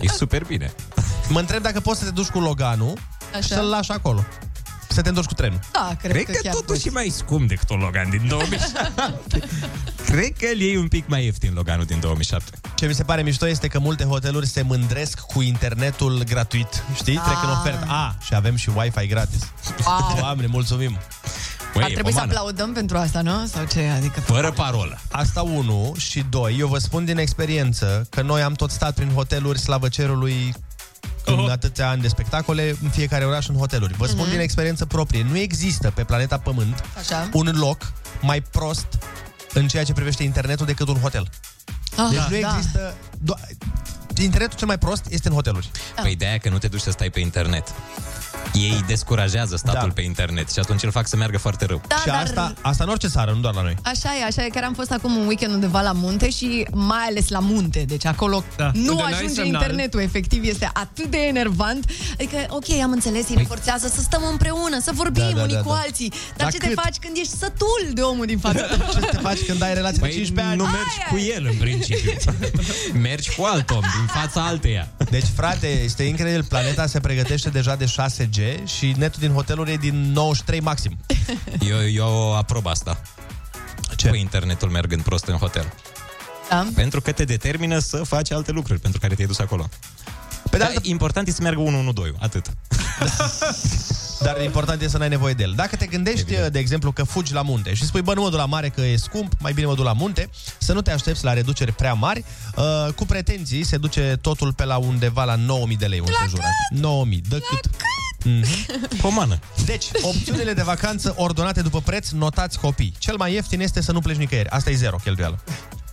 E 0.00 0.08
super 0.08 0.44
bine. 0.44 0.72
Mă 1.28 1.38
întreb 1.38 1.62
dacă 1.62 1.80
poți 1.80 1.98
să 1.98 2.04
te 2.04 2.10
duci 2.10 2.26
cu 2.28 2.38
Loganul 2.40 2.98
Așa. 3.32 3.40
și 3.40 3.48
să-l 3.48 3.64
lași 3.68 3.90
acolo. 3.90 4.24
Să 4.92 5.02
te 5.02 5.08
întorci 5.08 5.26
cu 5.26 5.34
trenul. 5.34 5.58
Da, 5.72 5.96
cred, 5.98 6.12
Cred 6.12 6.24
că, 6.24 6.32
că 6.32 6.38
chiar 6.42 6.54
totuși 6.54 6.88
e 6.88 6.90
mai 6.90 7.08
scump 7.08 7.48
decât 7.48 7.70
un 7.70 7.78
Logan 7.78 8.10
din 8.10 8.22
2007. 8.28 9.08
Cred 10.10 10.32
că 10.38 10.46
îl 10.52 10.60
iei 10.60 10.76
un 10.76 10.88
pic 10.88 11.08
mai 11.08 11.24
ieftin 11.24 11.52
Loganul 11.54 11.84
din 11.84 12.00
2007. 12.00 12.58
Ce 12.74 12.86
mi 12.86 12.94
se 12.94 13.02
pare 13.02 13.22
mișto 13.22 13.48
este 13.48 13.68
că 13.68 13.78
multe 13.78 14.04
hoteluri 14.04 14.46
se 14.46 14.62
mândresc 14.62 15.20
cu 15.20 15.42
internetul 15.42 16.22
gratuit. 16.24 16.84
Știi? 16.94 17.16
Ah. 17.16 17.24
Trec 17.24 17.42
în 17.42 17.50
ofertă. 17.50 17.86
A, 17.88 18.16
și 18.20 18.34
avem 18.34 18.56
și 18.56 18.70
Wi-Fi 18.76 19.06
gratis. 19.06 19.40
Wow. 19.86 20.18
Doamne, 20.18 20.46
mulțumim! 20.46 20.98
Ar 21.80 21.90
trebui 21.90 22.12
să 22.12 22.20
aplaudăm 22.20 22.72
pentru 22.72 22.96
asta, 22.96 23.20
nu? 23.20 23.46
Sau 23.46 23.64
ce? 23.64 23.92
Adică... 23.96 24.20
Fără 24.20 24.50
parolă. 24.50 24.98
Asta 25.10 25.42
unu 25.42 25.94
și 25.96 26.24
doi, 26.30 26.56
eu 26.58 26.66
vă 26.66 26.78
spun 26.78 27.04
din 27.04 27.18
experiență 27.18 28.06
că 28.10 28.22
noi 28.22 28.42
am 28.42 28.52
tot 28.52 28.70
stat 28.70 28.94
prin 28.94 29.10
hoteluri 29.14 29.58
slavă 29.58 29.88
cerului 29.88 30.54
în 31.24 31.50
atâția 31.50 31.88
ani 31.88 32.00
de 32.02 32.08
spectacole, 32.08 32.76
în 32.82 32.88
fiecare 32.88 33.24
oraș 33.24 33.48
în 33.48 33.56
hoteluri. 33.56 33.94
Vă 33.96 34.06
spun 34.06 34.20
Mhm. 34.22 34.30
din 34.30 34.40
experiență 34.40 34.86
proprie, 34.86 35.26
nu 35.30 35.36
există 35.36 35.90
pe 35.94 36.04
planeta 36.04 36.38
Pământ 36.38 36.84
Așa. 36.98 37.28
un 37.32 37.52
loc 37.58 37.92
mai 38.20 38.40
prost 38.40 38.86
în 39.52 39.68
ceea 39.68 39.84
ce 39.84 39.92
privește 39.92 40.22
internetul 40.22 40.66
decât 40.66 40.88
un 40.88 40.98
hotel. 41.00 41.28
Ah, 41.96 42.06
deci 42.10 42.18
da. 42.18 42.26
nu 42.28 42.36
există... 42.36 42.94
Do- 43.24 43.56
internetul 44.22 44.58
cel 44.58 44.66
mai 44.66 44.78
prost 44.78 45.06
este 45.10 45.28
în 45.28 45.34
hoteluri. 45.34 45.70
Da. 45.96 46.02
Păi 46.02 46.16
de-aia 46.16 46.38
că 46.38 46.48
nu 46.48 46.58
te 46.58 46.68
duci 46.68 46.80
să 46.80 46.90
stai 46.90 47.10
pe 47.10 47.20
internet. 47.20 47.68
Ei 48.54 48.84
descurajează 48.86 49.56
statul 49.56 49.88
Da. 49.88 49.92
pe 49.94 50.02
internet 50.02 50.50
și 50.52 50.58
atunci 50.58 50.82
îl 50.82 50.90
fac 50.90 51.06
să 51.08 51.16
meargă 51.16 51.38
foarte 51.38 51.64
rău. 51.64 51.80
Da, 51.88 51.96
și 51.96 52.06
dar- 52.06 52.22
asta, 52.22 52.54
asta 52.60 52.84
în 52.84 52.90
orice 52.90 53.08
țară, 53.08 53.30
nu 53.30 53.40
doar 53.40 53.54
la 53.54 53.62
noi. 53.62 53.76
Așa 53.82 54.10
e, 54.20 54.24
așa 54.24 54.44
e. 54.44 54.48
Chiar 54.48 54.64
am 54.64 54.74
fost 54.74 54.90
acum 54.92 55.16
un 55.16 55.26
weekend 55.26 55.52
undeva 55.54 55.80
la 55.80 55.92
munte 55.92 56.30
și 56.30 56.66
mai 56.72 57.04
ales 57.08 57.28
la 57.28 57.38
munte. 57.38 57.84
Deci 57.86 58.06
acolo 58.06 58.44
Da, 58.56 58.70
nu 58.74 58.90
unde 58.90 59.02
n-ai 59.02 59.12
ajunge 59.12 59.34
semnal. 59.34 59.60
internetul. 59.60 60.00
Efectiv, 60.00 60.44
este 60.44 60.70
atât 60.72 61.06
de 61.06 61.16
enervant. 61.18 61.90
Adică, 62.14 62.36
ok, 62.48 62.70
am 62.82 62.90
înțeles, 62.90 63.28
ei 63.28 63.36
ne 63.36 63.42
forțează 63.42 63.88
să 63.94 64.00
stăm 64.00 64.22
împreună, 64.30 64.80
să 64.82 64.90
vorbim 64.94 65.22
Păi- 65.22 65.28
Da, 65.30 65.36
da, 65.36 65.42
unii 65.42 65.54
da, 65.54 65.60
cu 65.60 65.68
da. 65.68 65.74
alții. 65.84 66.08
Dar 66.08 66.18
Dar 66.36 66.50
ce 66.52 66.58
te 66.58 66.66
cât? 66.66 66.78
faci 66.82 66.96
când 67.00 67.16
ești 67.16 67.32
sătul 67.36 67.82
de 67.92 68.00
omul 68.00 68.26
din 68.26 68.38
fața 68.38 68.60
ta? 68.70 68.76
Ce 68.92 68.98
te 69.00 69.16
faci 69.16 69.38
când 69.46 69.62
ai 69.62 69.74
relații 69.74 69.98
de 70.00 70.06
Păi 70.06 70.14
15 70.14 70.52
ani? 70.52 70.56
nu 70.62 70.64
mergi 70.78 70.98
cu 71.10 71.16
el 71.36 71.46
în 71.52 71.56
principiu. 71.58 72.12
mergi 73.08 73.34
cu 73.34 73.42
alt 73.44 73.70
om, 73.70 73.80
din 73.80 74.06
fața 74.20 74.46
alteia. 74.46 74.88
Deci, 75.10 75.26
frate, 75.36 75.66
este 75.66 76.02
incredibil. 76.02 76.44
Planeta 76.44 76.86
se 76.86 77.00
pregătește 77.00 77.48
deja 77.48 77.74
de 77.76 77.86
6G 78.32 78.64
și 78.64 78.94
netul 78.96 79.20
din 79.20 79.32
hoteluri 79.32 79.72
e 79.72 79.76
din 79.76 80.12
93 80.12 80.60
maxim. 80.60 80.96
Eu, 81.70 81.88
eu 81.88 82.36
aprob 82.36 82.66
asta. 82.66 83.02
Ce? 83.96 84.08
Cu 84.08 84.14
internetul 84.14 84.68
mergând 84.68 85.02
prost 85.02 85.26
în 85.26 85.36
hotel. 85.36 85.72
Da. 86.48 86.68
Pentru 86.74 87.00
că 87.00 87.12
te 87.12 87.24
determină 87.24 87.78
să 87.78 87.96
faci 87.96 88.30
alte 88.30 88.52
lucruri 88.52 88.80
pentru 88.80 89.00
care 89.00 89.14
te-ai 89.14 89.26
dus 89.26 89.38
acolo. 89.38 89.68
Pe 90.50 90.56
de 90.56 90.64
altă... 90.64 90.80
Important 90.82 91.28
e 91.28 91.30
să 91.30 91.42
meargă 91.42 91.60
112, 91.60 92.24
atât. 92.24 92.46
Dar 94.22 94.42
important 94.42 94.82
e 94.82 94.88
să 94.88 94.98
n-ai 94.98 95.08
nevoie 95.08 95.34
de 95.34 95.42
el. 95.42 95.52
Dacă 95.56 95.76
te 95.76 95.86
gândești, 95.86 96.20
Evident. 96.20 96.52
de 96.52 96.58
exemplu, 96.58 96.92
că 96.92 97.02
fugi 97.04 97.32
la 97.32 97.42
munte 97.42 97.74
și 97.74 97.84
spui, 97.84 98.02
bă, 98.02 98.14
nu 98.14 98.22
mă 98.22 98.28
duc 98.28 98.38
la 98.38 98.44
mare 98.46 98.68
că 98.68 98.80
e 98.80 98.96
scump, 98.96 99.32
mai 99.38 99.52
bine 99.52 99.66
mă 99.66 99.74
duc 99.74 99.84
la 99.84 99.92
munte, 99.92 100.30
să 100.58 100.72
nu 100.72 100.82
te 100.82 100.90
aștepți 100.90 101.24
la 101.24 101.32
reduceri 101.32 101.72
prea 101.72 101.92
mari. 101.92 102.24
Uh, 102.56 102.92
cu 102.94 103.04
pretenții 103.06 103.64
se 103.64 103.76
duce 103.76 104.18
totul 104.20 104.52
pe 104.52 104.64
la 104.64 104.76
undeva 104.76 105.24
la 105.24 105.34
9000 105.34 105.76
de 105.76 105.86
lei 105.86 106.00
un 106.00 106.06
sejur. 106.22 106.40
9000, 106.70 107.22
de 107.28 107.42
cât? 107.50 107.70
Mm-hmm. 108.26 109.00
Pomană. 109.00 109.38
Deci, 109.64 109.86
opțiunile 110.02 110.52
de 110.52 110.62
vacanță 110.62 111.14
ordonate 111.16 111.62
după 111.62 111.80
preț, 111.80 112.10
notați 112.10 112.58
copii. 112.58 112.94
Cel 112.98 113.16
mai 113.16 113.32
ieftin 113.32 113.60
este 113.60 113.82
să 113.82 113.92
nu 113.92 114.00
pleci 114.00 114.16
nicăieri. 114.16 114.48
Asta 114.48 114.70
e 114.70 114.74
zero 114.74 114.96
cheltuială. 114.96 115.38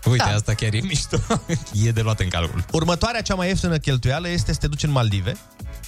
Uite, 0.06 0.24
Da. 0.28 0.34
asta 0.36 0.54
chiar 0.54 0.74
e 0.74 0.80
mișto. 0.84 1.18
e 1.86 1.92
de 1.92 2.02
luat 2.02 2.20
în 2.20 2.28
calcul. 2.30 2.65
Următoarea 2.72 3.22
cea 3.22 3.36
mai 3.36 3.48
ieftină 3.48 3.78
cheltuială 3.78 4.30
este 4.30 4.54
să 4.54 4.60
te 4.60 4.68
duci 4.68 4.84
în 4.84 4.92
Maldive, 4.92 5.38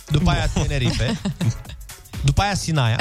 după 0.07 0.29
aia 0.29 0.47
Tenerife, 0.47 1.19
După 2.21 2.41
aia 2.41 2.55
Sinaia. 2.55 2.99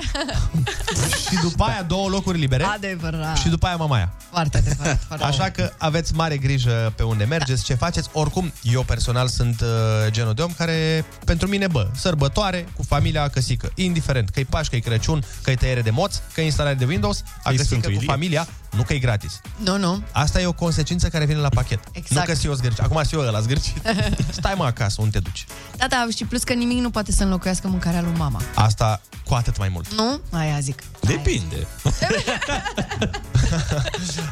și 1.29 1.39
după 1.43 1.65
aia 1.65 1.83
două 1.83 2.09
locuri 2.09 2.39
libere. 2.39 2.65
Adevărat. 2.65 3.37
Și 3.37 3.49
după 3.49 3.67
aia 3.67 3.77
Mamaia. 3.77 4.13
Foarte 4.31 4.57
adevărat. 4.59 5.03
Foarte 5.07 5.25
Așa 5.31 5.51
că 5.51 5.73
aveți 5.79 6.15
mare 6.15 6.37
grijă 6.37 6.93
pe 6.97 7.03
unde 7.03 7.25
mergeți, 7.25 7.65
ce 7.65 7.75
faceți. 7.75 8.09
Oricum, 8.13 8.53
eu 8.63 8.83
personal 8.83 9.29
sunt 9.29 9.61
uh, 9.61 9.67
genul 10.11 10.35
de 10.35 10.43
om 10.43 10.53
care, 10.57 11.05
pentru 11.25 11.49
mine, 11.49 11.67
bă, 11.67 11.89
sărbătoare 11.95 12.69
cu 12.77 12.83
familia 12.83 13.29
căsică. 13.29 13.71
Indiferent 13.75 14.29
că 14.29 14.41
e 14.41 14.47
Paști, 14.51 14.71
că 14.71 14.77
e 14.77 14.79
Crăciun, 14.79 15.25
că 15.43 15.51
e 15.51 15.55
tăiere 15.55 15.83
de 15.83 15.91
moț, 15.91 16.17
că 16.33 16.41
e 16.41 16.45
instalare 16.45 16.75
de 16.75 16.85
Windows, 16.85 17.23
a 17.43 17.43
căsică 17.43 17.65
Sfântul 17.65 17.91
cu 17.91 17.97
Ilie. 17.97 18.07
familia, 18.07 18.47
nu 18.77 18.83
că 18.83 18.93
e 18.93 18.99
gratis. 18.99 19.41
Nu, 19.57 19.79
nu. 19.79 20.03
Asta 20.13 20.41
e 20.41 20.47
o 20.47 20.53
consecință 20.53 21.09
care 21.09 21.25
vine 21.25 21.39
la 21.39 21.49
pachet. 21.49 21.81
Exact. 21.93 22.29
Nu 22.29 22.35
că 22.35 22.41
eu 22.47 22.53
zgârci. 22.53 22.81
Acum 22.81 22.97
sunt 22.97 23.13
eu 23.13 23.29
ăla 23.29 23.41
zgârcit. 23.41 23.83
Stai 24.39 24.55
mă 24.57 24.65
acasă, 24.65 25.01
unde 25.01 25.19
te 25.19 25.25
duci? 25.25 25.47
Da, 25.77 25.87
da, 25.89 26.07
și 26.17 26.25
plus 26.25 26.43
că 26.43 26.53
nimic 26.53 26.79
nu 26.79 26.91
poate 26.91 27.13
să 27.13 27.23
înlocuiască 27.23 27.69
mâncarea 27.69 28.01
lui 28.01 28.13
mama. 28.17 28.41
Asta 28.55 29.01
cu 29.27 29.35
atât 29.35 29.59
mai 29.59 29.69
mult. 29.69 29.95
Nu? 29.95 30.21
Aia 30.31 30.61
zic. 30.61 30.83
Depinde. 31.01 31.67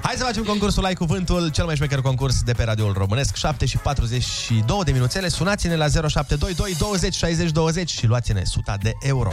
Hai 0.02 0.14
să 0.16 0.24
facem 0.24 0.42
concursul 0.42 0.85
Ai 0.85 0.94
Cuvântul, 0.94 1.48
cel 1.50 1.64
mai 1.64 1.76
șmecher 1.76 2.00
concurs 2.00 2.42
de 2.42 2.52
pe 2.52 2.64
radioul 2.64 2.92
românesc. 2.92 3.35
7 3.37 3.66
și 3.66 3.76
42 3.76 4.81
de 4.85 4.92
minuțele. 4.92 5.28
Sunați-ne 5.28 5.76
la 5.76 5.87
0722 5.88 6.74
20 6.78 7.14
60 7.14 7.50
20 7.50 7.90
și 7.90 8.07
luați-ne 8.07 8.40
100 8.44 8.76
de 8.83 8.92
euro. 9.00 9.33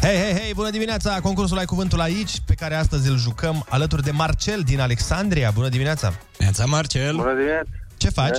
Hei, 0.00 0.16
hei, 0.18 0.32
hei, 0.40 0.54
bună 0.54 0.70
dimineața! 0.70 1.20
Concursul 1.20 1.58
Ai 1.58 1.64
Cuvântul 1.64 2.00
aici, 2.00 2.40
pe 2.46 2.54
care 2.54 2.74
astăzi 2.74 3.08
îl 3.08 3.16
jucăm 3.18 3.66
alături 3.68 4.02
de 4.02 4.10
Marcel 4.10 4.60
din 4.64 4.80
Alexandria. 4.80 5.50
Bună 5.50 5.68
dimineața! 5.68 6.12
Neața, 6.38 6.64
Marcel! 6.64 7.16
Bună 7.16 7.34
dimineața! 7.34 7.68
Ce 7.96 8.08
faci? 8.08 8.38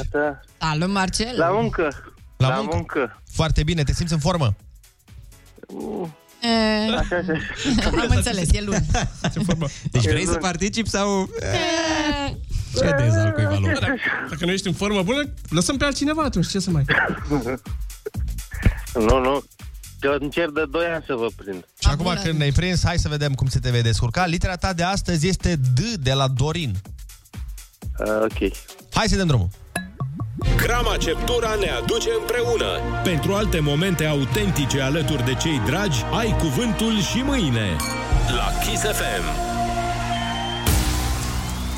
Salut, 0.57 0.89
Marcel! 0.89 1.35
La 1.37 1.49
muncă! 1.49 1.87
La, 2.37 2.47
La 2.47 2.55
muncă. 2.55 2.75
muncă. 2.75 3.21
Foarte 3.31 3.63
bine, 3.63 3.83
te 3.83 3.93
simți 3.93 4.13
în 4.13 4.19
formă? 4.19 4.55
E... 6.45 6.95
Așa, 6.95 7.15
așa. 7.15 7.33
Am 8.01 8.13
înțeles, 8.15 8.51
e 8.51 8.61
luni. 8.61 8.85
Deci 9.91 10.07
vrei 10.07 10.25
să 10.25 10.35
participi 10.35 10.89
sau... 10.89 11.29
Cedezi 12.75 13.17
al 13.17 13.31
cuiva 13.31 13.57
lor. 13.59 13.77
Dacă, 13.79 13.95
dacă 14.29 14.45
nu 14.45 14.51
ești 14.51 14.67
în 14.67 14.73
formă 14.73 15.03
bună, 15.03 15.33
lăsăm 15.49 15.77
pe 15.77 15.85
altcineva 15.85 16.23
atunci, 16.23 16.47
ce 16.47 16.59
să 16.59 16.69
mai... 16.69 16.85
Nu, 18.93 19.19
nu. 19.19 19.43
Eu 20.01 20.17
încerc 20.19 20.53
de 20.53 20.63
2 20.71 20.85
ani 20.85 21.03
să 21.07 21.13
vă 21.13 21.27
prind. 21.35 21.65
Și 21.79 21.87
acum 21.89 22.19
când 22.23 22.37
ne-ai 22.37 22.51
prins, 22.51 22.83
hai 22.83 22.97
să 22.97 23.07
vedem 23.07 23.33
cum 23.33 23.47
se 23.47 23.59
te 23.59 23.69
vei 23.69 23.81
descurca. 23.81 24.25
Litera 24.25 24.55
ta 24.55 24.73
de 24.73 24.83
astăzi 24.83 25.27
este 25.27 25.55
D 25.55 25.79
de 25.79 26.13
la 26.13 26.27
Dorin. 26.27 26.75
Uh, 27.99 28.21
ok. 28.21 28.51
Hai 28.93 29.07
să 29.07 29.15
dăm 29.15 29.27
drumul. 29.27 29.49
Crama 30.55 30.97
Ceptura 30.97 31.55
ne 31.55 31.69
aduce 31.69 32.09
împreună. 32.19 32.79
Pentru 33.03 33.33
alte 33.33 33.59
momente 33.59 34.05
autentice 34.05 34.81
alături 34.81 35.25
de 35.25 35.33
cei 35.33 35.61
dragi, 35.65 36.03
ai 36.13 36.35
cuvântul 36.39 37.01
și 37.01 37.17
mâine. 37.17 37.75
La 38.35 38.65
Kiss 38.65 38.81
FM. 38.83 39.53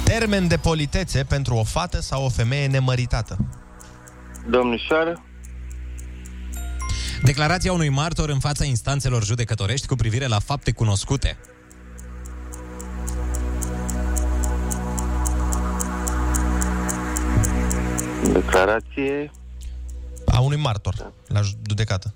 Termen 0.03 0.47
de 0.47 0.57
politețe 0.57 1.23
pentru 1.23 1.55
o 1.55 1.63
fată 1.63 2.01
sau 2.01 2.25
o 2.25 2.29
femeie 2.29 2.67
nemăritată. 2.67 3.37
Domnișoară, 4.49 5.21
Declarația 7.23 7.71
unui 7.71 7.89
martor 7.89 8.29
în 8.29 8.39
fața 8.39 8.63
instanțelor 8.65 9.23
judecătorești 9.23 9.87
cu 9.87 9.95
privire 9.95 10.27
la 10.27 10.39
fapte 10.39 10.71
cunoscute. 10.71 11.37
Declarație, 18.41 19.31
A 20.25 20.39
unui 20.39 20.57
martor 20.57 21.11
la 21.27 21.41
judecată. 21.67 22.13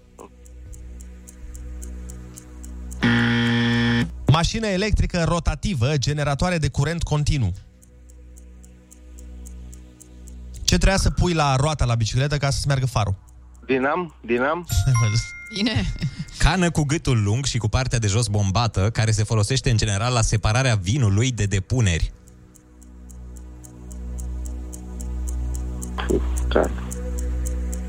Mașină 4.27 4.67
electrică 4.67 5.23
rotativă, 5.23 5.97
generatoare 5.97 6.57
de 6.57 6.69
curent 6.69 7.03
continuu. 7.03 7.53
Ce 10.63 10.77
trebuia 10.77 10.97
să 10.97 11.10
pui 11.10 11.34
la 11.34 11.55
roata 11.55 11.86
la 11.86 11.95
bicicletă 11.95 12.38
ca 12.38 12.49
să-ți 12.49 12.67
meargă 12.67 12.86
farul? 12.86 13.15
dinam, 13.65 14.15
dinam, 14.21 14.67
Bine. 15.55 15.93
Cană 16.38 16.71
cu 16.71 16.84
gâtul 16.84 17.23
lung 17.23 17.45
și 17.45 17.57
cu 17.57 17.67
partea 17.67 17.99
de 17.99 18.07
jos 18.07 18.27
bombată, 18.27 18.89
care 18.89 19.12
se 19.12 19.23
folosește 19.23 19.69
în 19.69 19.77
general 19.77 20.13
la 20.13 20.21
separarea 20.21 20.75
vinului 20.75 21.31
de 21.31 21.45
depuneri. 21.45 22.12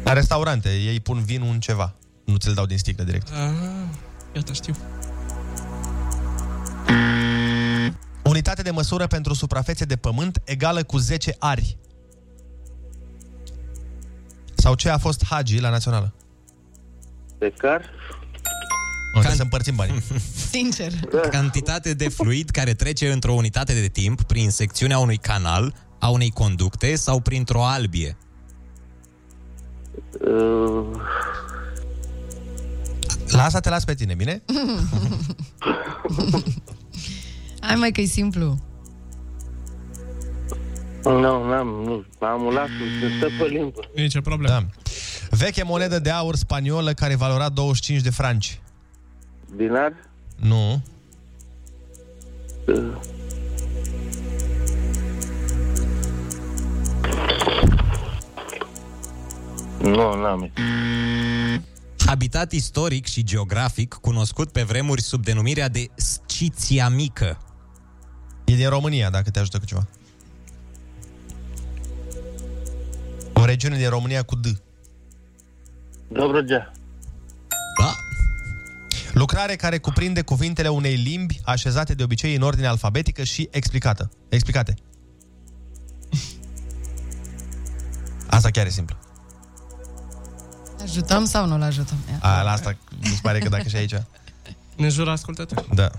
La 0.05 0.13
restaurante, 0.13 0.69
ei 0.69 1.01
pun 1.01 1.23
vinul 1.25 1.49
în 1.49 1.61
ceva. 1.61 1.95
Nu 2.25 2.37
ți-l 2.37 2.55
dau 2.55 2.67
din 2.67 2.79
sticlă 2.79 3.05
direct. 3.05 3.29
Ah, 3.33 3.39
iată, 4.35 4.53
știu. 4.53 4.75
Unitate 8.23 8.63
de 8.63 8.71
măsură 8.71 9.07
pentru 9.07 9.35
suprafețe 9.35 9.85
de 9.85 9.97
pământ 9.97 10.43
egală 10.45 10.83
cu 10.83 10.99
10 10.99 11.37
ari. 11.39 11.79
Sau 14.55 14.75
ce 14.75 14.89
a 14.89 14.99
fost 14.99 15.25
Hagi 15.25 15.61
la 15.61 15.71
națională? 15.71 16.15
de 17.39 17.53
car, 17.57 17.91
Can... 19.23 19.35
să 19.35 19.43
împărțim 19.43 19.75
banii. 19.75 20.03
Sincer. 20.51 20.93
Cantitate 21.31 21.95
de 21.95 22.09
fluid 22.09 22.51
care 22.51 22.75
trece 22.75 23.13
într-o 23.13 23.33
unitate 23.33 23.81
de 23.81 23.87
timp 23.87 24.23
prin 24.23 24.51
secțiunea 24.51 24.99
unui 24.99 25.17
canal, 25.17 25.75
a 25.99 26.09
unei 26.09 26.31
conducte 26.31 26.95
sau 26.95 27.21
printr-o 27.21 27.65
albie. 27.65 28.17
Uh, 30.27 30.87
La 33.33 33.45
asta 33.45 33.61
te 33.61 33.69
las 33.69 33.85
pe 33.85 33.95
tine, 33.95 34.15
bine? 34.15 34.43
Hai 37.61 37.75
mai 37.75 37.91
că 37.91 38.01
e 38.01 38.05
simplu. 38.05 38.59
nu, 41.05 41.49
n-am, 41.49 41.67
nu, 41.85 42.05
am 42.27 42.43
un 42.43 42.53
lasul, 42.53 42.87
se 43.01 43.09
stă 43.17 43.27
pe 43.39 43.45
limbă. 43.49 43.81
Nici 43.95 44.21
problemă. 44.21 44.55
Da. 44.55 44.67
Veche 45.31 45.63
monedă 45.63 45.99
de 45.99 46.11
aur 46.11 46.35
spaniolă 46.37 46.93
care 46.93 47.15
valora 47.15 47.49
25 47.49 48.01
de 48.01 48.11
franci. 48.11 48.61
Dinar, 49.57 49.93
Nu. 50.37 50.83
uh, 52.67 52.85
nu, 59.83 60.21
n-am. 60.21 60.51
Habitat 62.07 62.53
istoric 62.53 63.07
și 63.07 63.25
geografic 63.25 63.95
cunoscut 63.95 64.53
pe 64.53 64.63
vremuri 64.63 65.03
sub 65.03 65.25
denumirea 65.25 65.69
de 65.69 65.91
Sciția 65.95 66.89
Mică. 66.89 67.39
E 68.45 68.55
din 68.55 68.69
România, 68.69 69.11
dacă 69.11 69.31
te 69.31 69.39
ajută 69.39 69.59
cu 69.59 69.65
ceva. 69.65 69.87
O 73.33 73.45
regiune 73.45 73.77
din 73.77 73.89
România 73.89 74.23
cu 74.23 74.37
D. 74.37 74.47
Dobrogea, 76.09 76.73
Da. 77.81 77.95
Lucrare 79.13 79.57
care 79.57 79.79
cuprinde 79.79 80.23
cuvintele 80.23 80.69
unei 80.69 80.95
limbi 80.95 81.41
așezate 81.45 81.95
de 81.95 82.03
obicei 82.03 82.35
în 82.35 82.43
ordine 82.43 82.67
alfabetică 82.67 83.25
și 83.25 83.49
explicată. 83.51 84.11
Explicate. 84.29 84.75
Asta 88.37 88.51
chiar 88.51 88.67
e 88.67 88.71
simplu. 88.71 88.97
Ajutăm 90.83 91.25
sau 91.25 91.47
nu-l 91.47 91.63
ajutăm? 91.63 91.97
Ia. 92.09 92.19
A, 92.21 92.43
la 92.43 92.51
asta 92.51 92.77
mi 93.01 93.07
se 93.07 93.19
pare 93.23 93.39
că 93.39 93.49
dacă 93.49 93.69
și 93.69 93.77
aici. 93.77 93.95
Ne 94.77 94.89
jură 94.89 95.11
ascultători. 95.11 95.69
Da. 95.75 95.91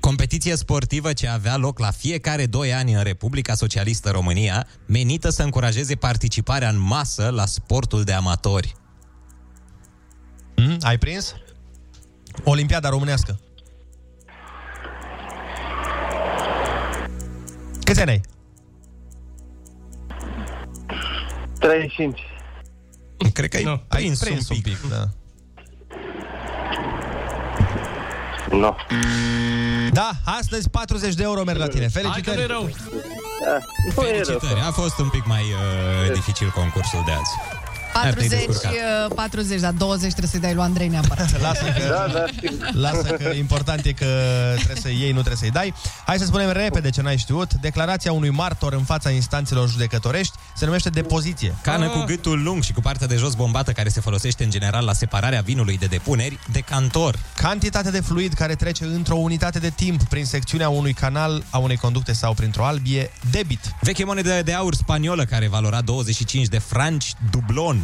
Competiție 0.00 0.56
sportivă 0.56 1.12
ce 1.12 1.28
avea 1.28 1.56
loc 1.56 1.78
la 1.78 1.90
fiecare 1.90 2.46
2 2.46 2.72
ani 2.72 2.92
în 2.92 3.02
Republica 3.02 3.54
Socialistă 3.54 4.10
România, 4.10 4.66
menită 4.86 5.30
să 5.30 5.42
încurajeze 5.42 5.94
participarea 5.94 6.68
în 6.68 6.78
masă 6.78 7.28
la 7.28 7.46
sportul 7.46 8.02
de 8.02 8.12
amatori. 8.12 8.74
Mm? 10.56 10.76
Ai 10.80 10.98
prins? 10.98 11.34
Olimpiada 12.44 12.88
românească. 12.88 13.38
Câți 17.84 18.00
ani 18.00 18.10
ai? 18.10 18.20
35. 21.68 22.20
Cred 23.32 23.48
că 23.48 23.56
ai 23.56 23.62
No. 23.62 23.76
prins, 23.88 24.22
Ai 24.22 24.28
prins 24.30 24.48
un 24.48 24.60
pic. 24.60 24.88
da. 24.90 25.04
Nu. 28.50 28.76
Da, 29.92 30.10
astăzi 30.24 30.70
40 30.70 31.14
de 31.14 31.22
euro 31.22 31.42
merg 31.44 31.58
la 31.58 31.66
tine. 31.66 31.88
Hai 31.94 32.02
că 32.02 32.30
nu 32.34 32.40
e 32.40 32.46
Felicitări! 32.46 32.46
rău. 32.46 32.62
Da, 33.44 33.58
nu 33.96 34.06
e 34.06 34.10
rău. 34.10 34.24
Felicitări, 34.24 34.60
a 34.66 34.70
fost 34.70 34.98
un 34.98 35.08
pic 35.08 35.26
mai 35.26 35.42
uh, 35.42 36.12
dificil 36.12 36.50
concursul 36.54 37.02
de 37.06 37.10
azi. 37.12 37.30
40, 38.02 38.48
uh, 38.48 39.14
40, 39.14 39.60
dar 39.60 39.72
20 39.72 40.08
trebuie 40.08 40.30
să-i 40.30 40.40
dai 40.40 40.54
lui 40.54 40.62
Andrei 40.62 40.88
neapărat. 40.88 41.40
Lasă 41.46 41.64
că, 41.64 41.88
Da, 41.88 42.06
da, 42.12 42.24
lasă 42.72 43.02
că 43.02 43.28
important 43.28 43.84
e 43.84 43.92
că 43.92 44.06
trebuie 44.54 44.76
să 44.82 44.88
iei, 44.88 45.12
nu 45.12 45.20
trebuie 45.20 45.36
să-i 45.36 45.50
dai. 45.50 45.74
Hai 46.06 46.18
să 46.18 46.24
spunem 46.24 46.50
repede 46.50 46.90
ce 46.90 47.02
n-ai 47.02 47.16
știut. 47.16 47.54
Declarația 47.54 48.12
unui 48.12 48.30
martor 48.30 48.72
în 48.72 48.82
fața 48.82 49.10
instanțelor 49.10 49.68
judecătorești 49.68 50.34
se 50.56 50.64
numește 50.64 50.88
depoziție. 50.90 51.54
Cană 51.62 51.88
cu 51.88 52.04
gâtul 52.06 52.42
lung 52.42 52.62
și 52.62 52.72
cu 52.72 52.80
partea 52.80 53.06
de 53.06 53.16
jos 53.16 53.34
bombată 53.34 53.72
care 53.72 53.88
se 53.88 54.00
folosește 54.00 54.44
în 54.44 54.50
general 54.50 54.84
la 54.84 54.92
separarea 54.92 55.40
vinului 55.40 55.78
de 55.78 55.86
depuneri, 55.86 56.38
decantor. 56.52 57.18
Cantitate 57.36 57.90
de 57.90 58.00
fluid 58.00 58.32
care 58.32 58.54
trece 58.54 58.84
într-o 58.84 59.16
unitate 59.16 59.58
de 59.58 59.70
timp 59.70 60.02
prin 60.02 60.24
secțiunea 60.24 60.68
unui 60.68 60.92
canal, 60.92 61.44
a 61.50 61.58
unei 61.58 61.76
conducte 61.76 62.12
sau 62.12 62.34
printr-o 62.34 62.64
albie, 62.64 63.10
debit. 63.30 63.74
Veche 63.80 64.04
monedă 64.04 64.42
de 64.42 64.52
aur 64.52 64.74
spaniolă 64.74 65.24
care 65.24 65.48
valora 65.48 65.80
25 65.80 66.46
de 66.46 66.58
franci, 66.58 67.12
dublon. 67.30 67.83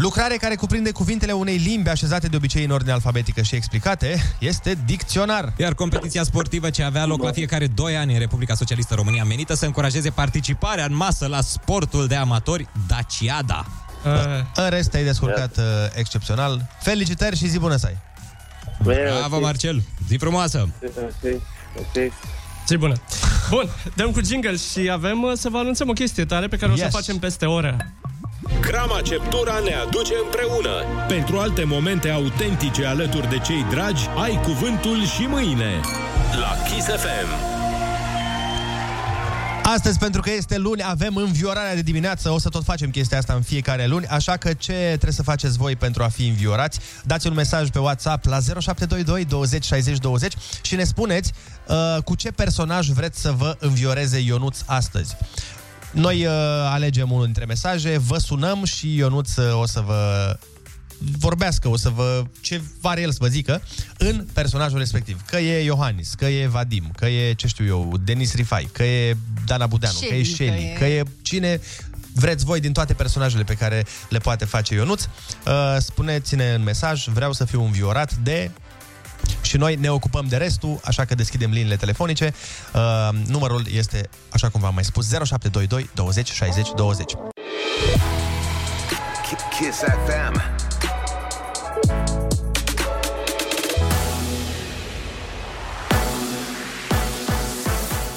Lucrare 0.00 0.36
care 0.36 0.54
cuprinde 0.54 0.90
cuvintele 0.90 1.32
unei 1.32 1.56
limbi 1.56 1.88
așezate 1.88 2.26
de 2.26 2.36
obicei 2.36 2.64
în 2.64 2.70
ordine 2.70 2.92
alfabetică 2.92 3.42
și 3.42 3.54
explicate 3.54 4.34
este 4.38 4.78
dicționar. 4.84 5.52
Iar 5.56 5.74
competiția 5.74 6.22
sportivă 6.22 6.70
ce 6.70 6.82
avea 6.82 7.04
loc 7.06 7.22
la 7.22 7.32
fiecare 7.32 7.66
2 7.66 7.96
ani 7.96 8.12
în 8.12 8.18
Republica 8.18 8.54
Socialistă 8.54 8.94
România 8.94 9.24
menită 9.24 9.54
să 9.54 9.64
încurajeze 9.64 10.10
participarea 10.10 10.84
în 10.84 10.94
masă 10.96 11.26
la 11.26 11.40
sportul 11.40 12.06
de 12.06 12.14
amatori 12.14 12.68
Daciada. 12.86 13.66
În 14.54 14.68
rest, 14.68 14.94
ai 14.94 15.04
descurcat 15.04 15.56
uh, 15.56 15.64
excepțional. 15.94 16.66
Felicitări 16.80 17.36
și 17.36 17.48
zi 17.48 17.58
bună 17.58 17.76
să 17.76 17.86
ai! 17.86 17.96
Bravo, 18.82 19.40
Marcel! 19.40 19.82
Zi 20.08 20.16
frumoasă! 20.16 20.68
Ok, 20.82 21.40
ok. 21.78 22.12
Zi 22.66 22.76
bună. 22.76 22.94
Bun, 23.50 23.68
dăm 23.94 24.10
cu 24.10 24.20
jingle 24.24 24.56
și 24.56 24.90
avem 24.90 25.22
uh, 25.22 25.32
să 25.34 25.48
vă 25.48 25.58
anunțăm 25.58 25.88
o 25.88 25.92
chestie 25.92 26.24
tare 26.24 26.46
pe 26.48 26.56
care 26.56 26.72
o 26.72 26.76
să 26.76 26.82
Yes. 26.82 26.94
o 26.94 26.96
facem 26.96 27.18
peste 27.18 27.46
o 27.46 27.52
oră. 27.52 27.76
Crama 28.60 29.00
Ceptura 29.00 29.58
ne 29.58 29.74
aduce 29.74 30.12
împreună. 30.24 30.74
Pentru 31.08 31.38
alte 31.38 31.64
momente 31.64 32.10
autentice 32.10 32.84
alături 32.84 33.28
de 33.28 33.38
cei 33.38 33.66
dragi, 33.70 34.08
ai 34.22 34.40
cuvântul 34.42 35.06
și 35.06 35.22
mâine. 35.22 35.80
La 36.40 36.56
Kiss 36.68 36.86
FM. 36.86 37.56
Astăzi, 39.74 39.98
pentru 39.98 40.20
că 40.20 40.30
este 40.30 40.58
luni, 40.58 40.82
avem 40.84 41.16
înviorarea 41.16 41.74
de 41.74 41.82
dimineață. 41.82 42.30
O 42.30 42.38
să 42.38 42.48
tot 42.48 42.64
facem 42.64 42.90
chestia 42.90 43.18
asta 43.18 43.32
în 43.32 43.42
fiecare 43.42 43.86
luni, 43.86 44.06
așa 44.06 44.36
că 44.36 44.52
ce 44.52 44.72
trebuie 44.72 45.12
să 45.12 45.22
faceți 45.22 45.56
voi 45.56 45.76
pentru 45.76 46.02
a 46.02 46.08
fi 46.08 46.26
înviorați? 46.26 46.80
Dați 47.04 47.26
un 47.26 47.34
mesaj 47.34 47.68
pe 47.68 47.78
WhatsApp 47.78 48.24
la 48.24 48.38
0722 48.40 49.24
20 49.24 49.64
60 49.64 49.98
20 49.98 50.32
și 50.62 50.74
ne 50.74 50.84
spuneți 50.84 51.32
uh, 51.66 52.02
cu 52.02 52.14
ce 52.14 52.30
personaj 52.30 52.88
vreți 52.88 53.20
să 53.20 53.30
vă 53.30 53.56
învioreze 53.58 54.18
Ionuț 54.18 54.58
astăzi. 54.66 55.16
Noi 55.96 56.24
uh, 56.26 56.32
alegem 56.70 57.10
unul 57.10 57.24
dintre 57.24 57.44
mesaje, 57.44 57.98
vă 57.98 58.18
sunăm 58.18 58.64
și 58.64 58.96
Ionuț 58.96 59.36
uh, 59.36 59.60
o 59.60 59.66
să 59.66 59.80
vă 59.80 60.36
vorbească, 61.18 61.68
o 61.68 61.76
să 61.76 61.88
vă 61.88 62.24
ce 62.40 62.60
vare 62.80 63.00
el 63.00 63.10
să 63.10 63.18
vă 63.20 63.26
zică 63.26 63.62
în 63.98 64.26
personajul 64.32 64.78
respectiv. 64.78 65.22
Că 65.26 65.36
e 65.36 65.64
Iohannis, 65.64 66.14
că 66.14 66.24
e 66.24 66.46
Vadim, 66.46 66.92
că 66.96 67.06
e, 67.06 67.32
ce 67.32 67.46
știu 67.46 67.66
eu, 67.66 67.96
Denis 68.04 68.34
Rifai, 68.34 68.68
că 68.72 68.82
e 68.82 69.16
Dana 69.46 69.66
Budeanu, 69.66 69.98
că 70.08 70.14
e 70.14 70.22
Shelly, 70.22 70.34
Shelly, 70.34 70.74
că 70.78 70.84
e- 70.84 70.88
că 70.88 70.94
e 70.94 71.02
cine 71.22 71.60
vreți 72.12 72.44
voi 72.44 72.60
din 72.60 72.72
toate 72.72 72.94
personajele 72.94 73.42
pe 73.42 73.54
care 73.54 73.86
le 74.08 74.18
poate 74.18 74.44
face 74.44 74.74
Ionuț. 74.74 75.02
Uh, 75.02 75.76
spuneți-ne 75.78 76.54
în 76.54 76.62
mesaj, 76.62 77.06
vreau 77.06 77.32
să 77.32 77.44
fiu 77.44 77.62
înviorat 77.62 78.14
de 78.14 78.50
și 79.40 79.56
noi 79.56 79.74
ne 79.74 79.90
ocupăm 79.90 80.26
de 80.28 80.36
restul, 80.36 80.80
așa 80.84 81.04
că 81.04 81.14
deschidem 81.14 81.50
liniile 81.50 81.76
telefonice. 81.76 82.34
Uh, 82.74 83.08
numărul 83.26 83.66
este, 83.72 84.08
așa 84.28 84.48
cum 84.48 84.60
v-am 84.60 84.74
mai 84.74 84.84
spus, 84.84 85.06
0722 85.06 85.90
20 85.94 86.32
60 86.32 86.68
20. 86.76 87.12
Kiss 89.58 89.78
FM. 89.78 90.56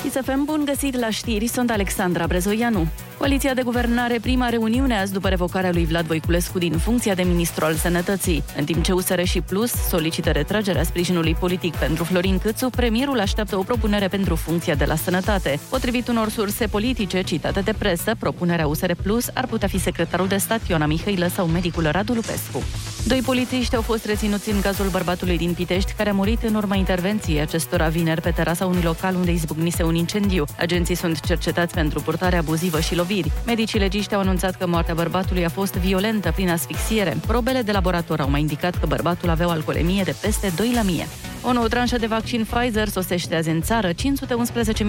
ISFM, 0.05 0.45
bun 0.45 0.65
găsit 0.65 0.99
la 0.99 1.09
știri, 1.09 1.47
sunt 1.47 1.69
Alexandra 1.69 2.27
Brezoianu. 2.27 2.87
Coaliția 3.19 3.53
de 3.53 3.61
guvernare, 3.61 4.19
prima 4.21 4.49
reuniune 4.49 4.99
azi 4.99 5.13
după 5.13 5.27
revocarea 5.27 5.69
lui 5.73 5.85
Vlad 5.85 6.05
Voiculescu 6.05 6.57
din 6.57 6.77
funcția 6.77 7.13
de 7.13 7.21
ministru 7.23 7.65
al 7.65 7.75
sănătății. 7.75 8.43
În 8.57 8.65
timp 8.65 8.83
ce 8.83 8.91
USR 8.91 9.21
și 9.21 9.41
Plus 9.41 9.71
solicită 9.71 10.29
retragerea 10.29 10.83
sprijinului 10.83 11.35
politic 11.39 11.75
pentru 11.75 12.03
Florin 12.03 12.39
Câțu, 12.39 12.69
premierul 12.69 13.19
așteaptă 13.19 13.57
o 13.57 13.63
propunere 13.63 14.07
pentru 14.07 14.35
funcția 14.35 14.75
de 14.75 14.85
la 14.85 14.95
sănătate. 14.95 15.59
Potrivit 15.69 16.07
unor 16.07 16.29
surse 16.29 16.67
politice 16.67 17.21
citate 17.21 17.59
de 17.59 17.73
presă, 17.77 18.15
propunerea 18.19 18.67
USR 18.67 18.91
Plus 19.03 19.27
ar 19.33 19.45
putea 19.47 19.67
fi 19.67 19.79
secretarul 19.79 20.27
de 20.27 20.37
stat 20.37 20.67
Ioana 20.67 20.85
Mihailă 20.85 21.27
sau 21.27 21.45
medicul 21.45 21.87
Radu 21.91 22.13
Lupescu. 22.13 22.63
Doi 23.07 23.21
polițiști 23.21 23.75
au 23.75 23.81
fost 23.81 24.05
reținuți 24.05 24.49
în 24.49 24.61
cazul 24.61 24.89
bărbatului 24.89 25.37
din 25.37 25.53
Pitești, 25.53 25.93
care 25.93 26.09
a 26.09 26.13
murit 26.13 26.43
în 26.43 26.55
urma 26.55 26.75
intervenției 26.75 27.41
acestora 27.41 27.87
vineri 27.87 28.21
pe 28.21 28.31
terasa 28.31 28.65
unui 28.65 28.81
local 28.81 29.15
unde 29.15 29.31
izbucnise 29.31 29.83
un 29.83 29.95
incendiu. 29.95 30.43
Agenții 30.57 30.95
sunt 30.95 31.19
cercetați 31.19 31.73
pentru 31.73 32.01
purtare 32.01 32.37
abuzivă 32.37 32.79
și 32.79 32.95
loviri. 33.09 33.31
Medicii 33.45 33.79
legiști 33.79 34.13
au 34.13 34.19
anunțat 34.19 34.55
că 34.55 34.67
moartea 34.67 34.93
bărbatului 34.93 35.45
a 35.45 35.49
fost 35.49 35.73
violentă 35.73 36.31
prin 36.31 36.49
asfixiere. 36.49 37.17
Probele 37.27 37.61
de 37.61 37.71
laborator 37.71 38.19
au 38.19 38.29
mai 38.29 38.39
indicat 38.39 38.79
că 38.79 38.85
bărbatul 38.85 39.29
avea 39.29 39.47
o 39.47 39.49
alcoolemie 39.49 40.03
de 40.03 40.15
peste 40.21 40.51
2 40.55 40.71
la 40.73 40.81
mie. 40.81 41.07
O 41.41 41.53
nouă 41.53 41.67
tranșă 41.67 41.97
de 41.97 42.05
vaccin 42.05 42.47
Pfizer 42.49 42.87
sosește 42.87 43.35
azi 43.35 43.49
în 43.49 43.61
țară. 43.61 43.89
511.000 43.91 43.95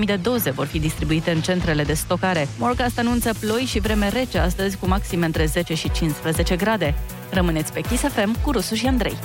de 0.05 0.16
doze 0.23 0.51
vor 0.51 0.66
fi 0.66 0.79
distribuite 0.79 1.31
în 1.31 1.41
centrele 1.41 1.85
de 1.85 1.93
stocare. 1.93 2.49
Morcast 2.59 2.99
anunță 2.99 3.31
ploi 3.41 3.62
și 3.62 3.81
vreme 3.81 4.09
rece 4.09 4.39
astăzi 4.39 4.77
cu 4.77 4.87
maxime 4.87 5.27
între 5.27 5.45
10 5.45 5.75
și 5.75 5.91
15 5.91 6.57
grade. 6.57 6.95
Rămâneți 7.31 7.73
pe 7.73 7.81
Kiss 7.81 8.03
FM 8.03 8.43
cu 8.43 8.51
Rusu 8.51 8.75
și 8.75 8.87
Andrei. 8.87 9.16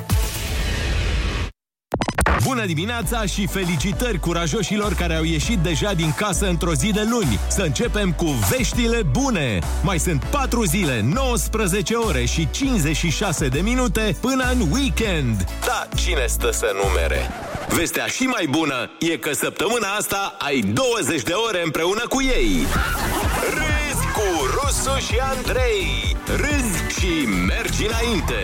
Bună 2.44 2.66
dimineața 2.66 3.26
și 3.26 3.48
felicitări 3.48 4.20
curajoșilor 4.20 4.94
care 4.94 5.16
au 5.16 5.24
ieșit 5.24 5.58
deja 5.58 5.94
din 5.94 6.14
casă 6.14 6.48
într-o 6.48 6.74
zi 6.74 6.92
de 6.92 7.08
luni. 7.10 7.40
Să 7.48 7.62
începem 7.62 8.12
cu 8.12 8.26
veștile 8.26 9.02
bune. 9.02 9.60
Mai 9.84 10.00
sunt 10.00 10.24
4 10.24 10.64
zile, 10.64 11.02
19 11.02 11.96
ore 11.96 12.26
și 12.26 12.48
56 12.52 13.48
de 13.48 13.60
minute 13.60 14.18
până 14.22 14.44
în 14.52 14.72
weekend. 14.72 15.46
Da, 15.66 15.88
cine 15.96 16.26
stă 16.28 16.52
să 16.52 16.72
numere? 16.84 17.30
Vestea 17.70 18.06
și 18.06 18.24
mai 18.24 18.48
bună 18.50 18.90
e 19.00 19.18
că 19.18 19.34
săptămâna 19.34 19.88
asta 19.88 20.36
ai 20.40 20.60
20 20.60 21.22
de 21.22 21.34
ore 21.34 21.62
împreună 21.64 22.04
cu 22.10 22.22
ei. 22.22 22.66
Râzi 23.54 24.06
cu 24.14 24.46
Rusu 24.54 24.98
și 25.08 25.20
Andrei. 25.36 26.16
Râzi 26.28 27.00
și 27.00 27.28
mergi 27.48 27.86
înainte. 27.86 28.42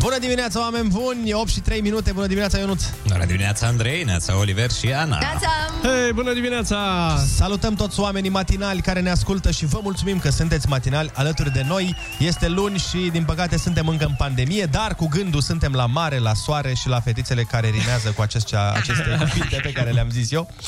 Bună 0.00 0.18
dimineața, 0.18 0.60
oameni 0.60 0.88
buni! 0.88 1.32
8 1.32 1.48
și 1.48 1.60
3 1.60 1.80
minute. 1.80 2.12
Bună 2.12 2.26
dimineața, 2.26 2.58
Ionuț! 2.58 2.84
Bună 3.08 3.24
dimineața, 3.24 3.66
Andrei, 3.66 4.02
neața, 4.02 4.38
Oliver 4.38 4.70
și 4.70 4.92
Ana. 4.92 5.18
Hei, 5.82 6.12
bună 6.12 6.32
dimineața! 6.32 6.78
Salutăm 7.34 7.74
toți 7.74 8.00
oamenii 8.00 8.30
matinali 8.30 8.80
care 8.80 9.00
ne 9.00 9.10
ascultă 9.10 9.50
și 9.50 9.66
vă 9.66 9.80
mulțumim 9.82 10.18
că 10.18 10.30
sunteți 10.30 10.68
matinali 10.68 11.10
alături 11.14 11.52
de 11.52 11.64
noi. 11.68 11.96
Este 12.18 12.48
luni 12.48 12.78
și, 12.78 12.96
din 13.12 13.24
păcate, 13.24 13.58
suntem 13.58 13.88
încă 13.88 14.04
în 14.04 14.14
pandemie, 14.18 14.64
dar 14.64 14.94
cu 14.94 15.06
gândul 15.06 15.40
suntem 15.40 15.72
la 15.72 15.86
mare, 15.86 16.18
la 16.18 16.34
soare 16.34 16.74
și 16.74 16.88
la 16.88 17.00
fetițele 17.00 17.42
care 17.42 17.68
rimează 17.68 18.12
cu 18.16 18.22
acestea, 18.22 18.72
aceste 18.72 19.16
cuvinte 19.18 19.60
pe 19.62 19.72
care 19.72 19.90
le-am 19.90 20.10
zis 20.10 20.32
eu. 20.32 20.50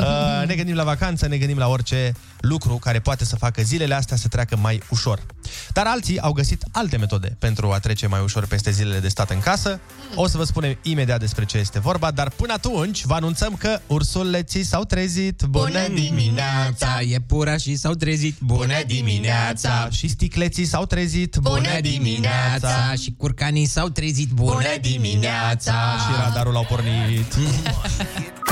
Uh, 0.00 0.46
ne 0.46 0.54
gândim 0.54 0.74
la 0.74 0.84
vacanță, 0.84 1.26
ne 1.26 1.36
gândim 1.36 1.58
la 1.58 1.68
orice 1.68 2.14
lucru 2.40 2.74
care 2.74 2.98
poate 3.00 3.24
să 3.24 3.36
facă 3.36 3.62
zilele 3.62 3.94
astea 3.94 4.16
să 4.16 4.28
treacă 4.28 4.56
mai 4.56 4.82
ușor. 4.90 5.26
Dar 5.72 5.86
alții 5.86 6.20
au 6.20 6.32
găsit 6.32 6.64
alte 6.72 6.96
metode 6.96 7.36
pentru 7.38 7.70
a 7.70 7.78
trece 7.78 8.06
mai 8.06 8.20
ușor 8.22 8.46
peste 8.46 8.70
zilele 8.70 8.98
de 8.98 9.08
stat 9.08 9.30
în 9.30 9.38
casă. 9.38 9.80
O 10.14 10.26
să 10.26 10.36
vă 10.36 10.44
spunem 10.44 10.78
imediat 10.82 11.20
despre 11.20 11.44
ce 11.44 11.58
este 11.58 11.80
vorba, 11.80 12.10
dar 12.10 12.30
până 12.30 12.52
atunci 12.52 13.04
vă 13.04 13.14
anunțăm 13.14 13.54
că 13.54 13.80
ursuleții 13.86 14.64
s-au 14.64 14.84
trezit. 14.84 15.42
Bună 15.42 15.88
dimineața, 15.94 17.00
iepurașii 17.06 17.76
s-au 17.76 17.92
trezit. 17.92 18.38
Bună 18.40 18.82
dimineața! 18.86 19.88
Și 19.90 20.08
sticleții 20.08 20.64
s-au 20.64 20.86
trezit. 20.86 21.36
Bună 21.36 21.80
dimineața! 21.80 22.94
Și 23.02 23.14
curcanii 23.16 23.66
s-au 23.66 23.88
trezit. 23.88 24.30
Bună 24.30 24.78
dimineața! 24.80 25.72
Și 25.72 26.20
radarul 26.20 26.56
au 26.56 26.66
pornit. 26.68 27.34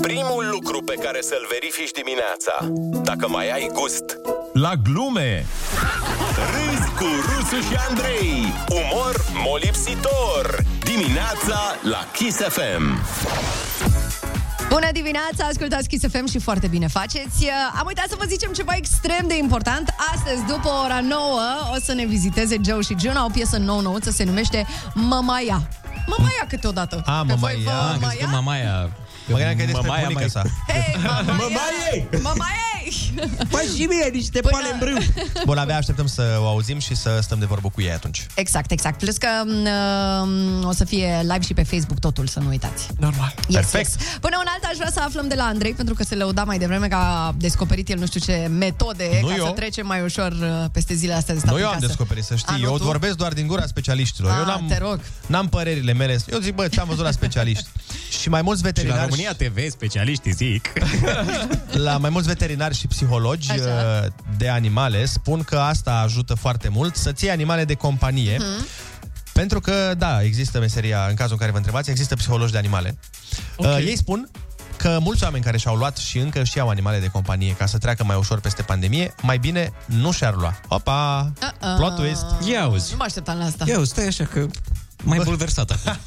Primul 0.00 0.48
lucru 0.50 0.82
pe 0.82 0.94
care 1.04 1.18
să-l 1.22 1.46
verifici 1.50 1.90
dimineața, 1.90 2.54
dacă 3.02 3.28
mai 3.28 3.50
ai 3.50 3.70
gust. 3.72 4.04
La 4.52 4.72
glume! 4.82 5.46
Râzi 6.52 6.90
cu 6.98 7.06
Rusu 7.28 7.60
și 7.68 7.76
Andrei. 7.88 8.52
Umor 8.68 9.24
molipsitor. 9.46 10.62
Dimineața 10.80 11.58
la 11.82 12.06
Kiss 12.12 12.36
FM. 12.38 12.84
Bună 14.68 14.88
dimineața, 14.92 15.44
ascultați 15.50 15.88
Kiss 15.88 16.04
FM 16.10 16.26
și 16.26 16.38
foarte 16.38 16.66
bine 16.66 16.86
faceți. 16.86 17.42
Uh, 17.42 17.50
Am 17.78 17.86
uitat 17.86 18.08
să 18.08 18.14
vă 18.18 18.24
zicem 18.28 18.52
ceva 18.52 18.72
extrem 18.76 19.24
de 19.26 19.36
important. 19.36 19.94
Astăzi, 20.14 20.42
după 20.46 20.68
ora 20.84 21.00
9, 21.00 21.40
o 21.74 21.76
să 21.82 21.92
ne 21.94 22.04
viziteze 22.04 22.56
Joe 22.64 22.80
și 22.80 22.94
Juna, 23.00 23.24
o 23.24 23.28
piesă 23.32 23.56
nouă-nouță, 23.56 24.10
se 24.10 24.24
numește 24.24 24.66
Mamaia. 24.94 25.68
Mamaia 26.06 26.44
câteodată. 26.48 27.02
A, 27.06 27.24
Pe 27.26 27.34
voi 27.38 27.64
Mamaia. 28.30 28.90
Vă 29.26 29.34
Am 29.34 29.54
crezut 29.56 29.56
că 29.56 29.56
Mamaia? 29.56 29.56
Mamaia... 29.56 29.56
Mă 29.56 29.56
gândeam 29.56 29.56
că 29.56 29.62
e 29.62 29.66
despre 29.66 29.86
Mamaia 29.86 30.02
bunica 30.02 30.20
mai- 30.20 30.30
sa. 30.30 30.42
Hei, 30.72 30.96
Mamaia! 31.02 32.20
Mamaie! 32.22 32.65
Mamaia! 33.16 33.46
Păi 33.50 33.64
și 33.76 33.82
mie 33.84 34.08
niște 34.12 34.40
Până- 34.40 34.56
pale 34.56 34.68
în 34.72 34.78
brâu. 34.78 34.98
Bun, 35.48 35.58
abia 35.58 35.76
așteptăm 35.76 36.06
să 36.06 36.36
o 36.40 36.46
auzim 36.46 36.78
și 36.78 36.94
să 36.96 37.18
stăm 37.22 37.38
de 37.38 37.44
vorbă 37.44 37.68
cu 37.68 37.80
ei 37.82 37.92
atunci. 37.92 38.26
Exact, 38.34 38.70
exact. 38.70 38.98
Plus 38.98 39.16
că 39.16 39.28
um, 39.44 40.64
o 40.64 40.72
să 40.72 40.84
fie 40.84 41.18
live 41.22 41.40
și 41.40 41.54
pe 41.54 41.62
Facebook 41.62 41.98
totul, 41.98 42.26
să 42.26 42.40
nu 42.40 42.48
uitați. 42.48 42.86
Normal. 42.98 43.34
Yes, 43.48 43.54
Perfect. 43.70 44.00
Yes. 44.00 44.16
Până 44.20 44.36
un 44.38 44.46
alta 44.48 44.68
aș 44.70 44.76
vrea 44.76 44.90
să 44.90 45.00
aflăm 45.00 45.28
de 45.28 45.34
la 45.34 45.44
Andrei, 45.44 45.72
pentru 45.72 45.94
că 45.94 46.02
se 46.04 46.14
lăuda 46.14 46.44
mai 46.44 46.58
devreme 46.58 46.88
că 46.88 46.94
a 46.94 47.34
descoperit 47.38 47.88
el 47.88 47.98
nu 47.98 48.06
știu 48.06 48.20
ce 48.20 48.46
metode 48.58 49.18
Nu 49.20 49.26
ca 49.28 49.34
eu. 49.36 49.44
să 49.44 49.50
trecem 49.50 49.86
mai 49.86 50.02
ușor 50.02 50.32
uh, 50.32 50.64
peste 50.72 50.94
zilele 50.94 51.18
astea 51.18 51.34
de 51.34 51.40
stat 51.40 51.50
Nu 51.50 51.56
în 51.56 51.62
eu 51.62 51.68
am 51.68 51.74
casă. 51.74 51.86
descoperit, 51.86 52.24
să 52.24 52.34
știi. 52.34 52.54
A, 52.54 52.56
nu 52.56 52.64
eu 52.64 52.76
tu? 52.76 52.84
vorbesc 52.84 53.16
doar 53.16 53.32
din 53.32 53.46
gura 53.46 53.66
specialiștilor. 53.66 54.30
eu 54.30 54.42
A, 54.42 54.46
n-am, 54.46 54.64
te 54.68 54.78
rog. 54.78 55.00
n-am 55.26 55.48
părerile 55.48 55.92
mele. 55.92 56.18
Eu 56.32 56.38
zic, 56.38 56.54
bă, 56.54 56.68
ce 56.68 56.80
am 56.80 56.86
văzut 56.88 57.04
la 57.04 57.10
specialiști. 57.10 57.66
și 58.20 58.28
mai 58.28 58.42
mulți 58.42 58.60
Și 58.60 58.64
la 58.66 58.72
veterinari... 58.74 59.02
România 59.08 59.32
TV, 59.32 59.70
specialiștii 59.70 60.32
zic. 60.32 60.72
la 61.72 61.96
mai 61.98 62.10
mulți 62.10 62.28
veterinari 62.28 62.74
și 62.76 62.86
psihologi 62.86 63.50
Așa. 63.50 63.62
uh, 63.62 64.12
de 64.36 64.48
animale 64.48 65.04
spun 65.04 65.42
că 65.42 65.56
asta 65.56 66.00
ajută 66.04 66.34
foarte 66.34 66.68
mult 66.68 66.96
să 66.96 67.12
ții 67.12 67.30
animale 67.30 67.64
de 67.64 67.74
companie. 67.74 68.36
Mhm. 68.38 68.66
Pentru 69.32 69.60
că, 69.60 69.94
da, 69.98 70.22
există 70.22 70.58
meseria, 70.58 71.06
în 71.08 71.14
cazul 71.14 71.32
în 71.32 71.38
care 71.38 71.50
vă 71.50 71.56
întrebați, 71.56 71.90
există 71.90 72.14
psihologi 72.16 72.52
de 72.52 72.58
animale. 72.58 72.98
Okay. 73.56 73.82
Uh, 73.82 73.88
ei 73.88 73.96
spun 73.96 74.30
că 74.76 74.98
mulți 75.00 75.22
oameni 75.22 75.44
care 75.44 75.56
și-au 75.56 75.74
luat 75.74 75.96
și 75.96 76.18
încă 76.18 76.44
și 76.44 76.60
au 76.60 76.68
animale 76.68 76.98
de 76.98 77.06
companie 77.06 77.54
ca 77.54 77.66
să 77.66 77.78
treacă 77.78 78.04
mai 78.04 78.16
ușor 78.16 78.40
peste 78.40 78.62
pandemie, 78.62 79.14
mai 79.22 79.38
bine 79.38 79.72
nu 79.86 80.12
și-ar 80.12 80.34
lua. 80.34 80.60
Opa! 80.68 81.32
Uh-uh. 81.42 81.74
Plot 81.76 81.94
twist. 81.94 82.24
Ia 82.50 82.66
uzi. 82.66 82.90
Nu 82.90 82.96
mă 82.96 83.04
așteptam 83.04 83.38
la 83.38 83.44
asta. 83.44 83.64
Ia 83.68 83.78
uzi, 83.78 83.90
stai 83.90 84.06
așa 84.06 84.24
că 84.24 84.46
mai 85.04 85.18
bulversat 85.24 85.70
acum. 85.70 85.98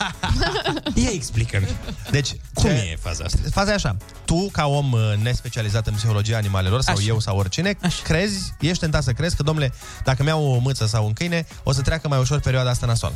Ia 1.04 1.10
explică-mi. 1.12 1.68
Deci, 2.12 2.36
Cum 2.54 2.64
ce- 2.70 2.90
e 2.92 2.98
faza 3.02 3.24
asta? 3.24 3.38
Faza 3.52 3.72
e 3.72 3.74
așa. 3.74 3.98
Tu, 4.26 4.50
ca 4.52 4.66
om 4.68 4.92
uh, 4.92 5.00
nespecializat 5.22 5.88
în 5.88 5.94
psihologia 5.94 6.38
animalelor, 6.38 6.82
sau 6.82 6.96
Așa. 6.96 7.06
eu, 7.08 7.20
sau 7.20 7.38
oricine, 7.38 7.78
așa. 7.82 8.02
crezi, 8.04 8.54
ești 8.60 8.80
tentat 8.80 9.04
să 9.04 9.12
crezi 9.12 9.36
că, 9.36 9.44
domnule, 9.44 9.74
dacă 10.04 10.24
mi-au 10.24 10.44
o 10.44 10.58
mâță 10.58 10.86
sau 10.88 11.06
un 11.06 11.14
câine, 11.14 11.48
o 11.64 11.72
să 11.72 11.82
treacă 11.82 12.08
mai 12.08 12.20
ușor 12.20 12.40
perioada 12.40 12.70
asta 12.70 12.86
nasoală. 12.86 13.16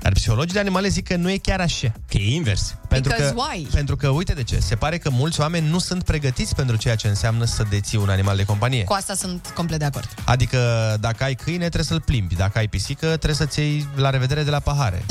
Dar 0.00 0.12
psihologii 0.12 0.52
de 0.52 0.58
animale 0.58 0.88
zic 0.88 1.06
că 1.06 1.16
nu 1.16 1.30
e 1.30 1.36
chiar 1.36 1.60
așa. 1.60 1.92
Că 2.08 2.16
e 2.16 2.34
invers. 2.34 2.74
Pentru 2.88 3.12
Because 3.16 3.34
că, 3.34 3.40
why? 3.52 3.66
pentru 3.72 3.96
că, 3.96 4.08
uite 4.08 4.32
de 4.32 4.42
ce, 4.42 4.58
se 4.58 4.74
pare 4.74 4.98
că 4.98 5.10
mulți 5.10 5.40
oameni 5.40 5.68
nu 5.68 5.78
sunt 5.78 6.02
pregătiți 6.04 6.54
pentru 6.54 6.76
ceea 6.76 6.94
ce 6.94 7.08
înseamnă 7.08 7.44
să 7.44 7.64
deții 7.70 7.98
un 7.98 8.08
animal 8.08 8.36
de 8.36 8.44
companie. 8.44 8.84
Cu 8.84 8.92
asta 8.92 9.14
sunt 9.14 9.52
complet 9.54 9.78
de 9.78 9.84
acord. 9.84 10.08
Adică, 10.24 10.96
dacă 11.00 11.24
ai 11.24 11.34
câine, 11.34 11.58
trebuie 11.58 11.84
să-l 11.84 12.00
plimbi. 12.00 12.34
Dacă 12.34 12.58
ai 12.58 12.68
pisică, 12.68 13.06
trebuie 13.06 13.34
să-ți 13.34 13.58
iei 13.60 13.86
la 13.94 14.10
revedere 14.10 14.42
de 14.42 14.50
la 14.50 14.58
pahare. 14.60 15.04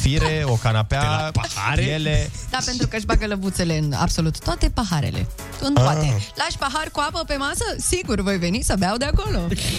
Fire, 0.00 0.42
o 0.54 0.54
canapea, 0.54 1.00
De 1.00 1.06
la 1.06 1.30
pahare? 1.32 1.82
piele... 1.82 2.30
Da, 2.50 2.58
pentru 2.64 2.86
că 2.86 2.96
își 2.96 3.06
bagă 3.06 3.26
lăbuțele 3.26 3.78
în 3.78 3.92
absolut 3.92 4.38
toate 4.38 4.70
paharele. 4.74 5.26
În 5.60 5.74
Ah. 5.76 5.82
toate. 5.82 6.06
Lași 6.36 6.58
pahar 6.58 6.88
cu 6.92 7.00
apă 7.08 7.24
pe 7.26 7.34
masă? 7.36 7.64
Sigur, 7.88 8.20
voi 8.20 8.38
veni 8.38 8.62
să 8.62 8.74
beau 8.78 8.96
de 8.96 9.04
acolo. 9.04 9.38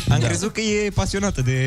Am 0.10 0.20
crezut 0.20 0.54
că 0.54 0.62
e 0.62 0.90
pasionată 0.90 1.42
de 1.42 1.60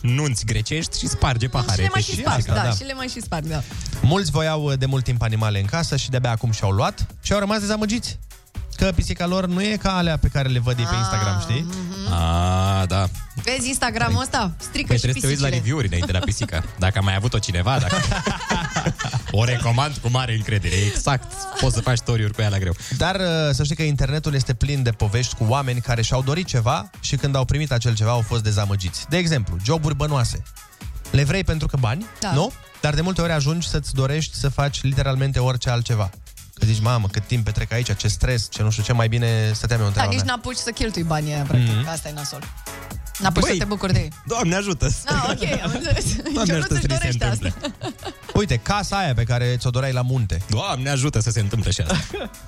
nunți 0.00 0.44
grecești 0.44 0.98
și 0.98 1.06
sparge 1.08 1.44
Și 1.44 1.50
pahare. 1.50 1.81
Le 1.82 1.88
mai 1.92 2.00
pe 2.06 2.10
și 2.10 2.10
și- 2.10 2.20
sparg, 2.20 2.44
da, 2.44 2.54
da. 2.54 2.70
și 2.70 2.84
le 2.84 2.92
mai 2.94 3.06
și 3.06 3.20
sparg, 3.20 3.44
da. 3.44 3.62
Mulți 4.02 4.30
voiau 4.30 4.62
uh, 4.64 4.78
de 4.78 4.86
mult 4.86 5.04
timp 5.04 5.22
animale 5.22 5.60
în 5.60 5.66
casă 5.66 5.96
și 5.96 6.10
de-abia 6.10 6.30
acum 6.30 6.50
și-au 6.50 6.70
luat 6.70 7.06
și 7.22 7.32
au 7.32 7.38
rămas 7.38 7.58
dezamăgiți. 7.60 8.18
Că 8.76 8.92
pisica 8.94 9.26
lor 9.26 9.46
nu 9.46 9.62
e 9.62 9.76
ca 9.82 9.96
alea 9.96 10.16
pe 10.16 10.28
care 10.28 10.48
le 10.48 10.58
văd 10.58 10.78
ei 10.78 10.84
pe 10.84 10.94
Instagram, 10.94 11.40
știi? 11.40 11.66
A, 12.10 12.84
da. 12.86 13.06
Vezi 13.42 13.68
Instagramul 13.68 14.20
ăsta? 14.22 14.52
Strică 14.58 14.86
Păi 14.86 14.96
și 14.96 15.02
trebuie 15.02 15.22
să 15.22 15.26
te 15.26 15.26
uiți 15.26 15.42
la 15.42 15.48
pisicile. 15.48 15.56
review-uri 15.56 15.86
înainte 15.86 16.12
la 16.12 16.18
pisică. 16.18 16.64
Dacă 16.78 16.98
a 16.98 17.00
mai 17.00 17.14
avut-o 17.14 17.38
cineva, 17.38 17.78
dacă... 17.78 17.96
o 19.38 19.44
recomand 19.44 19.96
cu 19.96 20.08
mare 20.10 20.34
încredere. 20.34 20.74
Exact. 20.74 21.32
Poți 21.60 21.74
să 21.74 21.80
faci 21.80 21.96
story-uri 21.96 22.32
cu 22.34 22.40
ea 22.40 22.48
la 22.48 22.58
greu. 22.58 22.74
Dar 22.96 23.14
uh, 23.14 23.20
să 23.52 23.64
știi 23.64 23.76
că 23.76 23.82
internetul 23.82 24.34
este 24.34 24.54
plin 24.54 24.82
de 24.82 24.90
povești 24.90 25.34
cu 25.34 25.44
oameni 25.48 25.80
care 25.80 26.02
și-au 26.02 26.22
dorit 26.22 26.46
ceva 26.46 26.90
și 27.00 27.16
când 27.16 27.34
au 27.34 27.44
primit 27.44 27.72
acel 27.72 27.94
ceva 27.94 28.10
au 28.10 28.20
fost 28.20 28.42
dezamăgiți. 28.42 29.04
De 29.08 29.16
exemplu, 29.16 29.56
joburi 29.64 29.96
bănoase. 29.96 30.42
Le 31.12 31.24
vrei 31.24 31.44
pentru 31.44 31.66
că 31.66 31.76
bani, 31.76 32.06
Da. 32.20 32.32
nu? 32.32 32.52
Dar 32.80 32.94
de 32.94 33.00
multe 33.00 33.20
ori 33.20 33.32
ajungi 33.32 33.68
să-ți 33.68 33.94
dorești 33.94 34.36
să 34.36 34.48
faci 34.48 34.82
literalmente 34.82 35.38
orice 35.38 35.70
altceva. 35.70 36.10
Că 36.54 36.66
zici, 36.66 36.80
mamă, 36.80 37.08
cât 37.08 37.26
timp 37.26 37.44
petrec 37.44 37.72
aici, 37.72 37.96
ce 37.96 38.08
stres, 38.08 38.48
ce 38.50 38.62
nu 38.62 38.70
știu 38.70 38.82
ce, 38.82 38.92
mai 38.92 39.08
bine 39.08 39.52
stăteam 39.54 39.80
eu 39.80 39.86
în 39.86 39.92
Da, 39.92 39.98
treaba 39.98 40.14
nici 40.16 40.24
mea. 40.24 40.34
n-apuci 40.34 40.56
să 40.56 40.70
cheltui 40.70 41.02
banii 41.02 41.32
aia, 41.32 41.42
practic. 41.42 41.74
Mhm. 41.76 41.88
Asta 41.88 42.08
e 42.08 42.12
nasol. 42.12 42.42
N-apuci 43.22 43.44
să 43.44 43.54
te 43.58 43.64
bucuri 43.64 43.92
de 43.92 43.98
ei. 43.98 44.08
Doamne 44.26 44.54
ajută! 44.54 44.86
Ah, 45.06 45.24
ok, 45.30 45.62
am 45.64 45.70
înțeles. 45.74 46.04
Doamne 46.34 46.52
Eu 46.52 46.58
ajută 46.58 46.74
nu 46.74 46.80
să 46.80 46.86
ți 46.86 46.86
ni 46.86 46.92
se 46.92 46.98
dorește 46.98 47.24
asta. 47.24 47.46
întâmple. 47.46 47.72
Uite, 48.34 48.56
casa 48.56 48.96
aia 48.96 49.14
pe 49.14 49.22
care 49.22 49.56
ți-o 49.58 49.70
doreai 49.70 49.92
la 49.92 50.02
munte. 50.02 50.42
Doamne 50.48 50.90
ajută 50.90 51.20
să 51.20 51.30
se 51.30 51.40
întâmple 51.40 51.70
și 51.70 51.80
asta. 51.80 52.00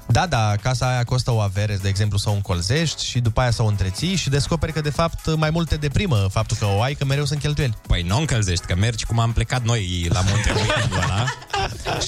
Da, 0.06 0.26
da, 0.26 0.56
casa 0.62 0.88
aia 0.88 1.04
costă 1.04 1.30
o 1.32 1.38
avere, 1.40 1.78
de 1.82 1.88
exemplu, 1.88 2.18
să 2.18 2.28
o 2.28 2.32
încolzești 2.32 3.04
și 3.04 3.20
după 3.20 3.40
aia 3.40 3.50
să 3.50 3.62
o 3.62 3.66
întreții 3.66 4.14
și 4.14 4.28
descoperi 4.28 4.72
că, 4.72 4.80
de 4.80 4.90
fapt, 4.90 5.34
mai 5.36 5.50
mult 5.50 5.68
te 5.68 5.76
deprimă 5.76 6.26
faptul 6.30 6.56
că 6.60 6.66
o 6.66 6.82
ai, 6.82 6.94
că 6.94 7.04
mereu 7.04 7.24
sunt 7.24 7.40
cheltuieli. 7.40 7.74
Păi 7.86 8.02
nu 8.02 8.18
încălzești, 8.18 8.66
că 8.66 8.74
mergi 8.76 9.04
cum 9.04 9.18
am 9.18 9.32
plecat 9.32 9.62
noi 9.64 10.06
la 10.12 10.20
munte 10.20 10.50
în 10.50 10.56
weekendul 10.56 10.98
ăla 11.02 11.24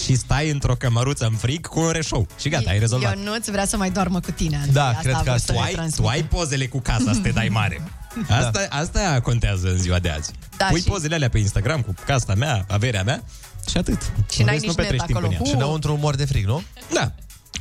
și 0.04 0.14
stai 0.14 0.50
într-o 0.50 0.74
cămăruță 0.74 1.24
în 1.24 1.36
frig 1.36 1.66
cu 1.66 1.80
un 1.80 1.90
reșou. 1.90 2.26
Și 2.38 2.48
gata, 2.48 2.70
ai 2.70 2.78
rezolvat. 2.78 3.16
Eu 3.16 3.22
nu-ți 3.22 3.50
vrea 3.50 3.66
să 3.66 3.76
mai 3.76 3.90
doarmă 3.90 4.20
cu 4.20 4.30
tine, 4.30 4.54
Andrei. 4.56 4.72
Da, 4.74 4.86
asta 4.88 5.00
cred 5.00 5.14
a 5.14 5.16
că 5.16 5.22
vrut 5.22 5.34
asta 5.34 5.46
să 5.46 5.52
tu 5.52 5.58
ne 5.58 5.64
ai, 5.66 5.72
transmită. 5.72 6.02
tu 6.02 6.08
ai 6.08 6.24
pozele 6.24 6.66
cu 6.66 6.80
casa 6.80 7.12
să 7.12 7.18
te 7.18 7.28
dai 7.30 7.48
mare. 7.48 7.82
Asta, 8.28 8.66
asta 8.70 9.20
contează 9.22 9.68
în 9.68 9.76
ziua 9.76 9.98
de 9.98 10.10
azi. 10.10 10.30
Da, 10.56 10.64
Pui 10.64 10.80
și- 10.80 10.88
pozele 10.88 11.14
alea 11.14 11.28
pe 11.28 11.38
Instagram 11.38 11.80
cu 11.80 11.94
casa 12.06 12.34
mea, 12.34 12.64
averea 12.68 13.02
mea 13.02 13.22
și 13.70 13.76
atât. 13.76 14.12
Și 14.30 14.42
n-ai 14.42 14.52
Vezi, 14.54 14.66
nici 14.66 14.76
nu 14.76 14.82
petreci 14.82 14.98
net 14.98 15.06
timp 15.06 15.18
acolo. 15.18 15.32
în 15.38 15.44
ea. 15.44 15.48
Și 15.50 15.54
înăuntru 15.54 15.96
mor 15.96 16.14
de 16.14 16.24
frig, 16.24 16.46
nu? 16.46 16.62
Da. 16.94 17.12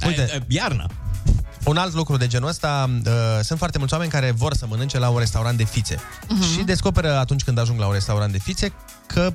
Uite, 0.07 0.45
iarna. 0.47 0.89
Un 1.65 1.77
alt 1.77 1.93
lucru 1.93 2.17
de 2.17 2.27
genul 2.27 2.49
ăsta, 2.49 2.89
uh, 3.05 3.11
sunt 3.41 3.57
foarte 3.57 3.77
mulți 3.77 3.93
oameni 3.93 4.11
care 4.11 4.31
vor 4.31 4.53
să 4.53 4.65
mănânce 4.69 4.99
la 4.99 5.09
un 5.09 5.17
restaurant 5.17 5.57
de 5.57 5.63
fițe. 5.63 5.99
Mhm. 6.29 6.41
Și 6.51 6.63
descoperă 6.63 7.17
atunci 7.17 7.43
când 7.43 7.57
ajung 7.59 7.79
la 7.79 7.85
un 7.87 7.93
restaurant 7.93 8.31
de 8.31 8.37
fițe 8.37 8.73
că 9.07 9.21
nu 9.21 9.33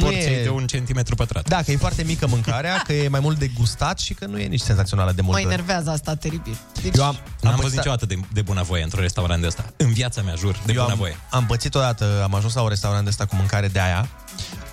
Porții 0.00 0.32
e... 0.32 0.42
de 0.42 0.48
un 0.48 0.66
centimetru 0.66 1.14
pătrat. 1.14 1.48
Da, 1.48 1.62
că 1.62 1.70
e 1.70 1.76
foarte 1.76 2.02
mică 2.02 2.26
mâncarea, 2.26 2.82
că 2.86 2.92
e 2.92 3.08
mai 3.08 3.20
mult 3.20 3.38
de 3.38 3.50
gustat 3.58 3.98
și 3.98 4.14
că 4.14 4.26
nu 4.26 4.38
e 4.38 4.46
nici 4.46 4.60
senzațională 4.60 5.12
de 5.12 5.20
Mă 5.22 5.28
mult. 5.30 5.44
enervează 5.44 5.90
asta 5.90 6.14
teribil. 6.14 6.56
Deci, 6.82 6.96
Eu 6.96 7.04
am, 7.04 7.16
N-am 7.40 7.52
am 7.52 7.60
văzut 7.60 7.62
pățit- 7.62 7.76
niciodată 7.76 8.06
de, 8.06 8.18
de 8.32 8.42
bunăvoie 8.42 8.82
într-un 8.82 9.02
restaurant 9.02 9.40
de 9.40 9.46
ăsta. 9.46 9.64
În 9.76 9.92
viața 9.92 10.22
mea, 10.22 10.34
jur, 10.34 10.60
de 10.66 10.72
Eu 10.72 10.80
am, 10.80 10.84
bunăvoie. 10.86 11.16
am 11.30 11.46
pățit 11.46 11.74
odată, 11.74 12.20
am 12.22 12.34
ajuns 12.34 12.54
la 12.54 12.62
un 12.62 12.68
restaurant 12.68 13.02
de 13.02 13.08
ăsta 13.08 13.24
cu 13.26 13.34
mâncare 13.36 13.68
de 13.68 13.80
aia. 13.80 14.08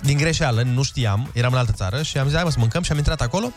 Din 0.02 0.16
greșeală, 0.16 0.62
nu 0.62 0.82
știam, 0.82 1.30
eram 1.32 1.52
în 1.52 1.58
altă 1.58 1.72
țară 1.72 2.02
și 2.02 2.18
am 2.18 2.24
zis, 2.26 2.34
hai 2.34 2.44
mă 2.44 2.50
să 2.50 2.58
mâncăm 2.58 2.82
și 2.82 2.90
am 2.92 2.96
intrat 2.98 3.20
acolo. 3.20 3.52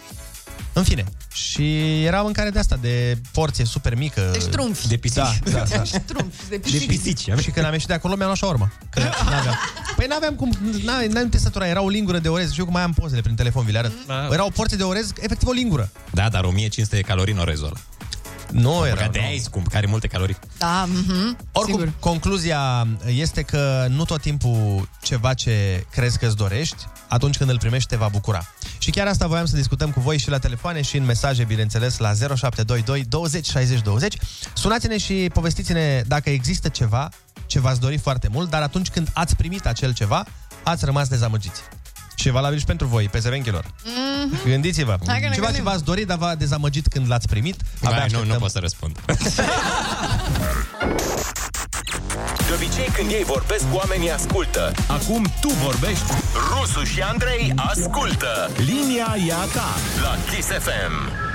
În 0.74 0.84
fine. 0.84 1.04
Și 1.34 2.04
era 2.04 2.22
mâncare 2.22 2.50
de 2.50 2.60
asta, 2.60 2.78
de 2.82 3.18
porție 3.32 3.66
super 3.66 3.96
mică. 3.96 4.30
Deci 4.32 4.44
trunfi. 4.44 4.88
De 4.88 4.98
pisici. 4.98 5.16
Da, 5.18 5.32
da, 5.52 5.64
da. 5.70 5.82
Trunfi, 6.06 6.50
de 6.50 6.58
De 6.58 6.58
pisici. 6.58 6.86
pisici. 6.88 7.20
Și 7.42 7.52
când 7.52 7.66
am 7.66 7.72
ieșit 7.74 7.88
de 7.88 7.94
acolo, 7.94 8.16
mi-am 8.16 8.26
luat 8.26 8.38
shawarma. 8.38 8.72
Că 8.90 9.00
n-aveam. 9.00 9.56
Păi 9.96 10.06
n-aveam 10.10 10.36
cum, 10.36 10.52
n-aveam, 10.84 11.08
n-aveam 11.08 11.30
ce 11.30 11.38
să 11.38 11.50
tura. 11.50 11.68
Era 11.68 11.82
o 11.82 11.90
lingură 11.90 12.20
de 12.20 12.30
orez. 12.30 12.52
Știu 12.52 12.64
cum 12.64 12.74
mai 12.74 12.82
am 12.84 12.94
pozele 12.94 13.22
prin 13.22 13.36
telefon, 13.36 13.66
vi 13.66 13.72
le 13.72 13.78
arăt. 13.78 13.92
Era 14.32 14.46
o 14.46 14.50
porție 14.50 14.78
de 14.78 14.84
orez, 14.84 15.12
efectiv 15.20 15.48
o 15.48 15.52
lingură. 15.52 15.90
Da, 16.12 16.30
dar 16.30 16.44
1500 16.44 16.96
de 16.96 17.02
calorii 17.02 17.34
în 17.34 17.40
orezul 17.40 17.66
ăla. 17.66 17.78
Nu 18.52 18.86
era. 18.88 19.02
Că 19.02 19.10
de 19.12 19.20
aia 19.20 19.34
e 19.34 19.40
scump, 19.40 19.66
care 19.66 19.78
are 19.78 19.88
multe 19.88 20.08
calorii. 20.08 20.38
Da, 20.58 20.86
mhm. 20.88 21.38
Oricum, 21.52 21.80
Sigur. 21.80 21.94
concluzia 22.00 22.88
este 23.06 23.42
că 23.42 23.86
nu 23.90 24.06
tot 24.06 24.22
timpul 24.22 24.90
ceva 25.02 25.34
ce 25.34 25.86
crezi 25.92 26.18
că 26.18 26.26
îți 26.26 26.36
dorești, 26.36 26.86
atunci 27.08 27.38
când 27.38 27.50
îl 27.50 27.58
primești 27.58 27.90
te 27.90 27.96
va 27.96 28.08
bucura. 28.08 28.46
Și 28.78 28.92
chiar 28.92 29.08
asta 29.08 29.28
voiam 29.28 29.46
să 29.46 29.56
discutăm 29.56 29.92
cu 29.92 30.00
voi 30.00 30.18
și 30.18 30.30
la 30.30 30.38
telefoane 30.40 30.82
și 30.82 30.98
în 30.98 31.06
mesaje, 31.06 31.44
bineînțeles, 31.44 31.98
la 31.98 32.14
0722 32.14 33.04
20 33.04 33.46
60 33.46 33.82
20. 33.82 34.18
Sunați-ne 34.54 34.98
și 34.98 35.30
povestiți-ne 35.34 36.02
dacă 36.08 36.30
există 36.30 36.70
ceva 36.70 37.10
ce 37.46 37.60
v-ați 37.60 37.80
dori 37.80 37.98
foarte 37.98 38.28
mult, 38.32 38.50
dar 38.50 38.62
atunci 38.62 38.90
când 38.90 39.10
ați 39.14 39.36
primit 39.36 39.66
acel 39.66 39.94
ceva, 39.94 40.26
ați 40.64 40.86
rămas 40.86 41.08
dezamăgiți. 41.08 41.62
Și 42.20 42.28
e 42.28 42.32
valabil 42.32 42.60
și 42.60 42.66
pentru 42.66 42.88
voi, 42.88 43.08
pe 43.12 43.20
zevenchilor. 43.20 43.66
Mhm. 43.84 44.40
Gândiți-vă. 44.50 44.96
Hai 45.08 45.20
că 45.20 45.28
ne 45.28 45.34
Ceva 45.34 45.46
ce 45.48 45.52
gândim. 45.54 45.64
v-ați 45.72 45.84
dorit, 45.84 46.08
dar 46.08 46.18
v-a 46.18 46.36
dezamăgit 46.36 46.88
când 46.88 47.06
l-ați 47.10 47.28
primit. 47.28 47.62
Abia 47.84 47.90
Hai, 47.90 47.98
nu, 47.98 48.04
așteptăm. 48.04 48.28
nu 48.34 48.40
pot 48.40 48.52
să 48.52 48.60
răspund. 48.60 49.00
De 52.48 52.54
obicei 52.56 52.90
când 52.94 53.12
ei 53.12 53.24
vorbesc, 53.24 53.64
oamenii 53.72 54.12
ascultă. 54.12 54.72
Acum 54.88 55.26
tu 55.42 55.48
vorbești. 55.50 56.04
Rusu 56.54 56.84
și 56.84 57.02
Andrei 57.02 57.54
ascultă. 57.56 58.52
Linia 58.58 59.16
e 59.28 59.34
a 59.34 59.46
ta 59.54 59.76
la 60.02 60.18
Kiss 60.32 60.48
FM. 60.48 61.27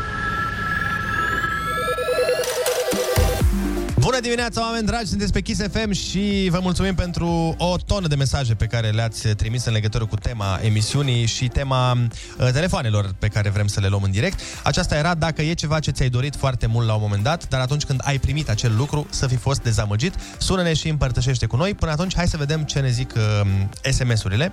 Bună 4.03 4.21
dimineața, 4.21 4.63
oameni 4.63 4.87
dragi! 4.87 5.07
Sunteți 5.07 5.33
pe 5.33 5.41
Kiss 5.41 5.61
FM 5.71 5.93
și 5.93 6.49
vă 6.51 6.59
mulțumim 6.63 6.95
pentru 6.95 7.55
o 7.59 7.77
tonă 7.87 8.07
de 8.07 8.15
mesaje 8.15 8.55
pe 8.55 8.67
care 8.67 8.91
le-ați 8.91 9.29
trimis 9.29 9.65
în 9.65 9.73
legătură 9.73 10.07
cu 10.07 10.17
tema 10.17 10.59
emisiunii 10.63 11.27
și 11.27 11.49
tema 11.49 11.93
uh, 11.93 12.49
telefoanelor 12.53 13.15
pe 13.19 13.29
care 13.29 13.51
vrem 13.51 13.67
să 13.67 13.81
le 13.81 13.89
luăm 13.89 14.03
în 14.03 14.11
direct. 14.11 14.41
Aceasta 14.63 14.97
era 14.97 15.15
dacă 15.15 15.43
e 15.43 15.53
ceva 15.55 15.79
ce 15.79 15.91
ți-ai 15.91 16.09
dorit 16.09 16.37
foarte 16.37 16.67
mult 16.67 16.87
la 16.87 16.95
un 16.95 17.01
moment 17.01 17.23
dat, 17.23 17.49
dar 17.49 17.61
atunci 17.61 17.85
când 17.85 18.01
ai 18.05 18.19
primit 18.19 18.49
acel 18.49 18.77
lucru 18.77 19.07
să 19.11 19.27
fi 19.27 19.37
fost 19.37 19.63
dezamăgit, 19.63 20.15
sună-ne 20.39 20.75
și 20.75 20.89
împărtășește 20.89 21.47
cu 21.47 21.57
noi. 21.57 21.75
Până 21.75 21.91
atunci, 21.91 22.17
hai 22.17 22.29
să 22.29 22.37
vedem 22.37 22.63
ce 22.63 22.81
ne 22.81 22.91
zic 22.91 23.15
uh, 23.17 23.93
SMS-urile. 23.93 24.53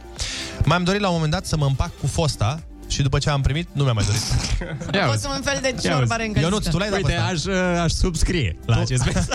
M-am 0.63 0.83
dorit 0.83 1.01
la 1.01 1.07
un 1.07 1.13
moment 1.13 1.31
dat 1.31 1.45
să 1.45 1.57
mă 1.57 1.65
împac 1.65 1.91
cu 1.99 2.07
fosta 2.07 2.59
și 2.89 3.01
după 3.01 3.17
ce 3.17 3.29
am 3.29 3.41
primit, 3.41 3.67
nu 3.71 3.83
mi-am 3.83 3.95
mai 3.95 4.05
dorit. 4.05 4.21
A 5.03 5.07
fost 5.07 5.25
un 5.25 5.41
fel 5.43 5.59
de 5.61 5.75
ciorbare 5.81 6.25
încălzită. 6.25 6.53
Ionuț, 6.53 6.67
tu 6.67 6.77
l-ai 6.77 6.89
dat 6.89 6.97
Uite, 6.97 7.11
pe 7.11 7.33
ăsta? 7.33 7.51
aș, 7.51 7.55
aș 7.83 7.91
subscrie 7.91 8.57
la 8.65 8.79
acest 8.79 9.05
mesaj. 9.05 9.25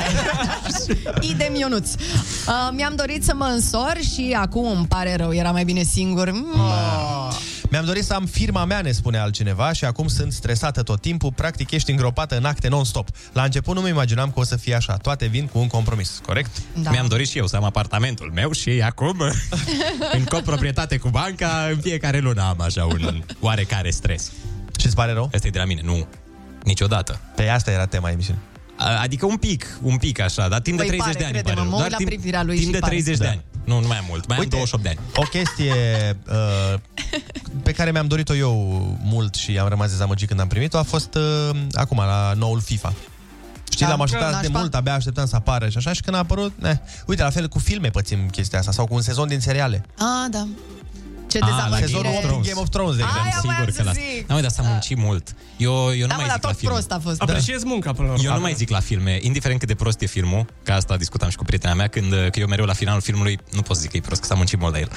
Idem 1.33 1.55
Ionuț. 1.55 1.91
Uh, 1.93 2.69
mi-am 2.73 2.95
dorit 2.97 3.25
să 3.25 3.35
mă 3.35 3.45
însor 3.45 3.99
și 4.15 4.37
acum 4.41 4.77
îmi 4.77 4.87
pare 4.87 5.17
rău, 5.17 5.35
era 5.35 5.51
mai 5.51 5.65
bine 5.65 5.83
singur. 5.83 6.31
Mm. 6.31 6.55
Mi-am 7.75 7.87
dorit 7.87 8.05
să 8.05 8.15
am 8.15 8.27
firma 8.27 8.65
mea, 8.65 8.81
ne 8.81 8.93
spune 8.93 9.19
altcineva, 9.19 9.73
și 9.73 9.85
acum 9.85 10.09
sunt 10.09 10.33
stresată 10.33 10.83
tot 10.83 11.01
timpul. 11.01 11.33
Practic 11.33 11.71
ești 11.71 11.91
îngropată 11.91 12.37
în 12.37 12.45
acte 12.45 12.69
non-stop. 12.69 13.09
La 13.33 13.43
început 13.43 13.75
nu 13.75 13.81
mă 13.81 13.89
imaginam 13.89 14.31
că 14.31 14.41
o 14.41 14.45
să 14.45 14.57
fie 14.57 14.75
așa. 14.75 14.97
Toate 14.97 15.27
vin 15.27 15.47
cu 15.47 15.59
un 15.59 15.67
compromis, 15.67 16.21
corect? 16.27 16.63
Da. 16.83 16.91
Mi-am 16.91 17.07
dorit 17.07 17.29
și 17.29 17.39
eu 17.39 17.47
să 17.47 17.57
am 17.57 17.65
apartamentul 17.65 18.31
meu 18.35 18.53
și 18.53 18.71
acum, 18.85 19.21
în 20.19 20.25
coproprietate 20.25 20.97
cu 20.97 21.09
banca, 21.09 21.69
în 21.71 21.79
fiecare 21.81 22.19
lună 22.19 22.43
am 22.43 22.61
așa 22.61 22.85
un 22.85 23.23
oarecare 23.41 23.91
stres. 23.91 24.33
Și 24.79 24.87
îți 24.87 24.95
pare 24.95 25.13
rău? 25.13 25.31
Asta 25.35 25.47
e 25.47 25.51
de 25.51 25.59
la 25.59 25.65
mine, 25.65 25.81
nu. 25.85 26.07
Niciodată. 26.65 27.21
Pe 27.37 27.49
asta 27.49 27.71
era 27.71 27.87
tema 27.87 28.11
emisiunii. 28.11 28.41
A- 28.77 29.01
Adică 29.03 29.27
un 29.27 29.37
pic, 29.37 29.79
un 29.83 29.97
pic 29.97 30.21
așa, 30.21 30.49
dar 30.49 30.61
timp 30.61 30.77
de 30.79 30.85
Păi 30.85 30.97
30 30.97 31.07
pare, 31.07 31.19
de 31.19 31.25
ani. 31.25 31.35
îmi 31.35 31.43
crede-mă, 31.43 31.55
pare 31.55 31.69
rău. 31.69 31.71
mă 31.71 31.83
uit 31.83 31.89
Doar 31.89 31.91
la 31.91 31.97
timp, 31.97 32.09
privirea 32.09 32.43
lui 32.43 32.55
timp 32.55 32.67
și 32.67 32.73
de 32.73 32.79
pare. 32.79 32.93
30 32.93 33.17
de 33.19 33.25
Da. 33.25 33.31
ani. 33.31 33.43
Nu, 33.65 33.81
nu 33.81 33.87
mai 33.87 34.05
mult, 34.09 34.27
mai 34.29 34.39
Uite, 34.39 34.57
am 34.57 34.65
28 34.67 34.83
de 34.83 34.89
ani. 34.89 34.99
O 35.15 35.23
chestie 35.23 35.73
uh, 36.29 36.79
pe 37.63 37.73
care 37.73 37.91
mi-am 37.91 38.07
dorit-o 38.07 38.35
eu 38.35 38.53
mult 39.03 39.35
și 39.35 39.59
am 39.59 39.69
rămas 39.69 39.91
dezamăgit 39.91 40.29
când 40.29 40.41
am 40.41 40.49
primit-o 40.49 40.79
a 40.79 40.83
fost 40.83 41.15
uh, 41.15 41.51
acum, 41.73 41.97
la 41.97 42.33
noul 42.37 42.61
FIFA. 42.61 42.93
Știi, 43.71 43.85
Da, 43.87 43.91
l-am 43.93 44.01
așteptat 44.01 44.31
de 44.31 44.35
nașpa. 44.47 44.59
mult, 44.59 44.75
abia 44.75 44.95
așteptam 44.95 45.27
să 45.27 45.37
apară 45.37 45.69
și 45.69 45.77
așa 45.77 45.93
și 45.93 46.01
când 46.01 46.17
a 46.17 46.19
apărut, 46.19 46.53
ne. 46.59 46.79
Uite, 47.07 47.23
la 47.23 47.31
fel 47.31 47.49
cu 47.49 47.59
filme 47.59 47.89
pățim 47.89 48.29
chestia 48.31 48.59
asta 48.59 48.73
sau 48.73 48.87
cu 48.87 48.95
un 48.95 49.01
sezon 49.01 49.29
din 49.29 49.41
seriale. 49.41 49.85
Ah, 49.99 50.31
da. 50.31 50.47
Ce 51.35 51.39
Ah, 51.43 51.49
la 51.49 51.55
dezamăgire. 51.55 51.87
Sezonul 51.87 52.13
8 52.15 52.21
din 52.31 52.41
Game 52.49 52.61
of 52.65 52.69
Thrones, 52.69 52.97
de 52.97 53.03
Aia 53.03 53.13
exemplu. 53.27 53.51
voiam 53.51 53.67
Sigur 53.67 53.75
că 53.77 53.83
să 53.83 53.83
la... 53.83 53.93
zic. 53.93 54.27
Da, 54.27 54.35
mă, 54.35 54.41
dar 54.41 54.51
s-a 54.51 54.63
muncit 54.63 54.99
mult. 55.07 55.25
Eu, 55.57 55.73
eu 55.73 56.07
nu 56.09 56.13
Da, 56.13 56.17
mai 56.21 56.25
mă, 56.25 56.31
dar 56.33 56.39
zic 56.39 56.43
la 56.45 56.49
tot 56.49 56.59
filme. 56.59 56.75
prost 56.75 56.91
a 56.97 56.99
fost. 57.07 57.21
Apreciez 57.21 57.63
munca 57.73 57.91
până 57.93 58.07
la 58.09 58.13
urmă. 58.15 58.25
Eu 58.29 58.35
nu 58.35 58.41
mai 58.41 58.55
zic 58.63 58.69
la 58.77 58.81
filme, 58.81 59.19
indiferent 59.29 59.59
cât 59.59 59.69
de 59.69 59.75
prost 59.83 60.01
e 60.01 60.07
filmul, 60.07 60.43
că 60.63 60.73
asta 60.73 60.97
discutam 60.97 61.29
și 61.29 61.37
cu 61.37 61.45
prietena 61.45 61.75
mea, 61.75 61.89
când 61.89 62.11
că 62.33 62.39
eu 62.39 62.47
mereu 62.47 62.65
la 62.65 62.73
finalul 62.73 63.01
filmului, 63.01 63.39
nu 63.57 63.63
pot 63.63 63.77
să 63.77 63.83
zic 63.83 63.91
că 63.91 63.97
e 63.97 64.01
prost, 64.01 64.21
că 64.21 64.27
s-a 64.27 64.35
muncit 64.35 64.59
mult 64.61 64.73
la 64.73 64.79
el. 64.81 64.91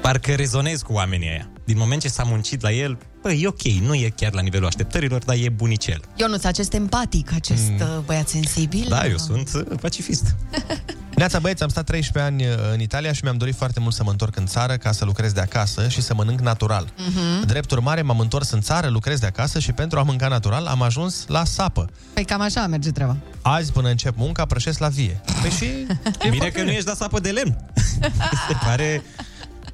Parcă 0.00 0.32
rezonez 0.34 0.80
cu 0.82 0.92
oamenii 0.92 1.28
ăia. 1.28 1.48
Din 1.64 1.76
moment 1.78 2.00
ce 2.00 2.08
s-a 2.08 2.22
muncit 2.22 2.60
la 2.62 2.72
el, 2.72 2.98
băi, 3.22 3.40
e 3.42 3.46
ok, 3.46 3.62
nu 3.62 3.94
e 3.94 4.12
chiar 4.16 4.32
la 4.32 4.40
nivelul 4.40 4.66
așteptărilor, 4.66 5.24
dar 5.24 5.36
e 5.38 5.48
bunicel. 5.48 6.00
Ionuț, 6.16 6.44
acest 6.44 6.72
empatic, 6.72 7.32
acest 7.34 7.70
mm. 7.78 8.02
băiat 8.06 8.28
sensibil. 8.28 8.86
Da, 8.88 9.06
eu 9.06 9.16
sunt 9.16 9.50
uh, 9.54 9.62
pacifist. 9.80 10.34
Neața 11.16 11.38
băieți, 11.38 11.62
am 11.62 11.68
stat 11.68 11.84
13 11.84 12.32
ani 12.32 12.46
uh, 12.46 12.72
în 12.72 12.80
Italia 12.80 13.12
și 13.12 13.20
mi-am 13.22 13.36
dorit 13.36 13.54
foarte 13.54 13.80
mult 13.80 13.94
să 13.94 14.02
mă 14.04 14.10
întorc 14.10 14.36
în 14.36 14.46
țară 14.46 14.76
ca 14.76 14.92
să 14.92 15.04
lucrez 15.04 15.32
de 15.32 15.40
acasă 15.40 15.88
și 15.88 16.00
să 16.00 16.14
mănânc 16.14 16.40
natural. 16.40 16.92
Mhm. 16.96 17.46
Drept 17.46 17.70
urmare, 17.70 18.02
m-am 18.02 18.18
întors 18.18 18.50
în 18.50 18.60
țară, 18.60 18.88
lucrez 18.88 19.18
de 19.18 19.26
acasă 19.26 19.58
și 19.58 19.72
pentru 19.72 19.98
a 19.98 20.02
mânca 20.02 20.28
natural 20.28 20.66
am 20.66 20.82
ajuns 20.82 21.24
la 21.26 21.44
sapă. 21.44 21.90
Păi 22.12 22.24
cam 22.24 22.40
așa 22.40 22.66
merge 22.66 22.90
treaba. 22.90 23.16
Azi, 23.42 23.72
până 23.72 23.88
încep 23.88 24.16
munca, 24.16 24.44
prășesc 24.44 24.78
la 24.78 24.88
vie. 24.88 25.20
Păi 25.40 25.50
și... 25.50 25.66
Bine 26.30 26.48
că 26.48 26.62
nu 26.62 26.70
ești 26.70 26.86
la 26.86 26.94
sapă 26.94 27.20
de 27.20 27.30
lemn. 27.30 27.56
Se 28.48 28.54
pare 28.64 29.02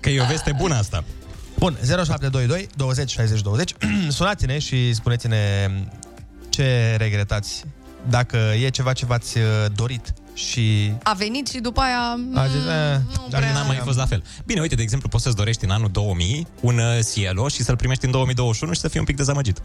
că 0.00 0.10
e 0.10 0.20
o 0.20 0.26
veste 0.26 0.54
bună 0.56 0.74
asta. 0.74 1.04
Bun, 1.58 1.78
0722 1.82 2.68
20 2.76 3.10
60 3.10 3.40
20. 3.40 3.74
Sunați-ne 4.08 4.58
și 4.58 4.94
spuneți-ne 4.94 5.70
ce 6.48 6.94
regretați. 6.98 7.64
Dacă 8.08 8.36
e 8.62 8.68
ceva 8.68 8.92
ce 8.92 9.06
v-ați 9.06 9.38
uh, 9.38 9.44
dorit 9.74 10.14
și... 10.34 10.92
A 11.02 11.12
venit 11.12 11.48
și 11.48 11.58
după 11.58 11.80
aia... 11.80 12.18
A 12.34 12.46
zis, 12.46 12.56
eh, 12.60 13.00
Dar 13.30 13.42
n-a 13.42 13.62
mai 13.62 13.80
fost 13.84 13.98
la 13.98 14.06
fel. 14.06 14.22
Bine, 14.46 14.60
uite, 14.60 14.74
de 14.74 14.82
exemplu, 14.82 15.08
poți 15.08 15.22
să-ți 15.22 15.36
dorești 15.36 15.64
în 15.64 15.70
anul 15.70 15.88
2000 15.92 16.46
un 16.60 16.78
uh, 16.78 16.98
Cielo 17.14 17.48
și 17.48 17.62
să-l 17.62 17.76
primești 17.76 18.04
în 18.04 18.10
2021 18.10 18.72
și 18.72 18.80
să 18.80 18.88
fii 18.88 18.98
un 18.98 19.04
pic 19.04 19.16
dezamăgit. 19.16 19.62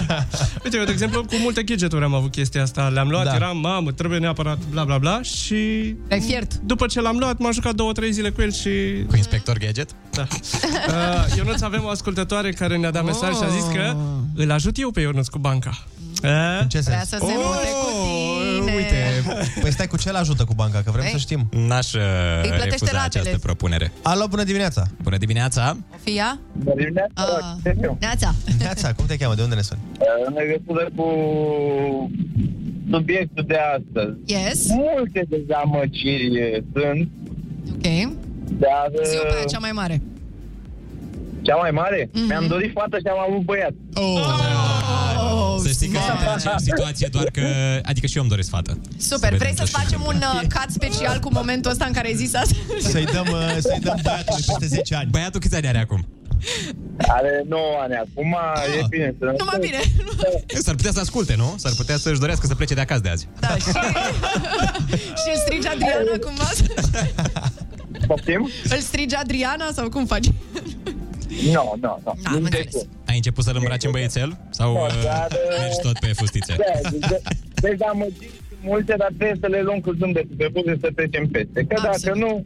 Uite, 0.64 0.76
eu, 0.76 0.84
de 0.84 0.90
exemplu, 0.92 1.20
cu 1.24 1.34
multe 1.42 1.62
gadgeturi 1.62 2.04
am 2.04 2.14
avut 2.14 2.30
chestia 2.30 2.62
asta. 2.62 2.88
Le-am 2.88 3.08
luat, 3.08 3.24
Da. 3.24 3.30
da. 3.30 3.36
eram, 3.36 3.58
mamă, 3.58 3.92
trebuie 3.92 4.18
neapărat, 4.18 4.58
bla, 4.70 4.84
bla, 4.84 4.98
bla, 4.98 5.22
și... 5.22 5.54
Ai 6.10 6.20
fiert. 6.20 6.54
După 6.54 6.86
ce 6.86 7.00
l-am 7.00 7.16
luat, 7.16 7.38
m-am 7.38 7.52
jucat 7.52 7.74
două, 7.74 7.92
trei 7.92 8.12
zile 8.12 8.30
cu 8.30 8.40
el 8.40 8.52
și... 8.52 8.70
Cu 9.08 9.16
inspector 9.16 9.58
gadget? 9.58 9.90
Da. 10.10 10.26
Uh, 10.90 11.36
Ionuț, 11.36 11.60
avem 11.60 11.84
o 11.84 11.88
ascultătoare 11.88 12.52
care 12.52 12.76
ne-a 12.76 12.90
dat 12.90 13.04
mesaj 13.04 13.34
și 13.34 13.42
a 13.42 13.48
zis 13.48 13.64
că 13.74 13.96
îl 14.34 14.50
ajut 14.50 14.78
eu 14.78 14.90
pe 14.90 15.00
Ionuț 15.00 15.26
cu 15.26 15.38
banca. 15.38 15.84
Uh? 16.22 16.58
În 16.60 16.68
ce 16.68 16.78
Vrea 16.78 16.96
sens? 16.96 17.08
să 17.08 17.16
se 17.18 17.32
mute 17.36 17.68
cu 17.80 17.88
tine. 18.64 18.74
Uite, 18.74 18.96
Păi 19.60 19.72
stai 19.72 19.86
cu 19.86 19.96
ce 19.96 20.10
ajută 20.10 20.44
cu 20.44 20.54
banca, 20.54 20.82
că 20.84 20.90
vrem 20.90 21.04
Ei. 21.04 21.10
să 21.10 21.16
știm. 21.18 21.48
n-aș 21.50 21.92
uh, 21.92 22.00
Îi 22.42 22.48
plătește 22.48 22.68
refuza 22.70 22.90
ratele. 22.92 23.20
această 23.22 23.38
propunere. 23.38 23.92
Alo, 24.02 24.26
bună 24.26 24.42
dimineața! 24.44 24.82
Bună 25.02 25.16
dimineața! 25.16 25.76
O 25.94 25.96
fi 26.04 26.16
ea? 26.16 26.38
Bună 26.52 26.74
dimineața, 26.76 27.12
Ah. 27.14 27.74
Neața. 28.00 28.34
Neața, 28.58 28.92
cum 28.92 29.04
te 29.06 29.16
cheamă? 29.16 29.34
De 29.34 29.42
unde 29.42 29.54
ne 29.54 29.60
suni? 29.62 29.80
în 30.26 30.34
legătură 30.34 30.88
cu 30.96 31.06
subiectul 32.90 33.44
de 33.46 33.56
astăzi. 33.76 34.16
Yes. 34.26 34.66
Multe 34.68 35.26
dezamăgiri 35.28 36.64
sunt, 36.72 37.08
Ok. 37.72 37.86
dar 38.46 38.86
Zi 39.04 39.16
pe 39.16 39.34
aia 39.36 39.44
cea 39.44 39.58
mai 39.58 39.70
mare. 39.72 40.02
cea 41.42 41.54
mai 41.56 41.70
mare, 41.70 42.08
Mhm. 42.12 42.26
mi-am 42.26 42.46
dorit 42.46 42.70
fata 42.74 42.96
și 42.96 43.06
am 43.10 43.18
avut 43.30 43.44
băiat. 43.44 43.72
Oh, 43.94 44.79
Să 45.62 45.68
știi 45.68 45.88
că 45.88 45.98
sunt 46.06 46.20
în 46.20 46.32
aceeași 46.34 46.64
situație, 46.64 47.08
doar 47.10 47.24
că... 47.32 47.42
Adică 47.82 48.06
și 48.06 48.16
eu 48.16 48.22
îmi 48.22 48.30
doresc 48.30 48.48
fată. 48.48 48.78
Super, 48.98 48.98
Să 48.98 49.16
vrei 49.18 49.38
vedem 49.38 49.54
să 49.54 49.64
ce 49.64 49.70
facem 49.70 50.02
un 50.06 50.16
uh, 50.16 50.40
cut 50.40 50.70
special 50.70 51.18
cu 51.18 51.32
momentul 51.32 51.70
ăsta 51.70 51.84
în 51.84 51.92
care 51.92 52.06
ai 52.06 52.14
zis 52.14 52.34
asta? 52.34 52.54
Să-i 52.80 53.04
dăm, 53.04 53.26
uh, 53.32 53.56
să-i 53.58 53.80
dăm 53.80 53.98
băiatului 54.02 54.44
peste 54.46 54.66
10 54.66 54.94
ani. 54.94 55.08
Băiatul 55.10 55.40
câți 55.40 55.56
ani 55.56 55.68
are 55.68 55.78
acum? 55.78 56.06
Are 56.96 57.44
9 57.48 57.62
ani 57.80 57.94
acum, 57.94 58.36
e 58.80 58.86
bine 58.88 59.14
să... 59.18 59.34
Numai 59.38 59.58
bine. 59.60 59.78
S-ar 60.62 60.74
putea 60.74 60.92
să 60.92 61.00
asculte, 61.00 61.34
nu? 61.36 61.54
S-ar 61.56 61.72
putea 61.76 61.96
să-și 61.96 62.18
dorească 62.20 62.46
să 62.46 62.54
plece 62.54 62.74
de 62.74 62.80
acasă 62.80 63.00
de 63.00 63.08
azi. 63.08 63.28
Da, 63.40 63.48
și, 63.48 63.64
și 65.20 65.28
îl 65.34 65.38
strigi 65.44 65.66
Adriana 65.66 66.16
cumva? 66.24 66.50
Poftim? 68.06 68.50
Îl 68.70 68.78
strigi 68.78 69.14
Adriana 69.14 69.70
sau 69.74 69.88
cum 69.88 70.06
faci? 70.06 70.26
Nu, 71.52 71.74
nu, 71.80 72.00
nu. 72.04 72.14
Am 72.24 72.34
înțeles. 72.34 72.74
Ai 73.10 73.16
început 73.16 73.44
să-l 73.44 73.56
îmbraci 73.58 73.84
în 73.84 73.90
băiețel? 73.90 74.30
Sau 74.50 74.72
Nu, 74.72 74.80
uh, 74.84 75.02
dar, 75.04 75.28
uh, 75.30 75.58
mergi 75.58 75.78
tot 75.82 75.98
pe 75.98 76.06
fustițe? 76.20 76.56
Da, 76.58 76.90
de- 77.08 77.22
Dezamăgiri 77.68 78.30
sunt 78.48 78.60
multe, 78.62 78.94
dar 78.98 79.10
trebuie 79.18 79.38
să 79.40 79.46
le 79.46 79.60
luăm 79.62 79.80
cu 79.80 79.92
zâmbetul 79.98 80.34
pe 80.36 80.48
buze 80.52 80.76
să 80.80 80.88
trecem 80.96 81.24
peste. 81.28 81.64
Că 81.68 81.76
dacă 81.82 82.18
nu, 82.18 82.44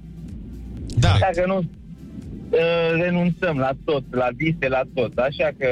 Da. 1.05 1.17
dacă 1.21 1.43
nu, 1.47 1.57
uh, 1.59 2.91
renunțăm 3.03 3.57
la 3.59 3.71
tot, 3.85 4.05
la 4.15 4.29
vise, 4.37 4.69
la 4.69 4.83
tot. 4.95 5.12
Așa 5.19 5.49
că 5.59 5.69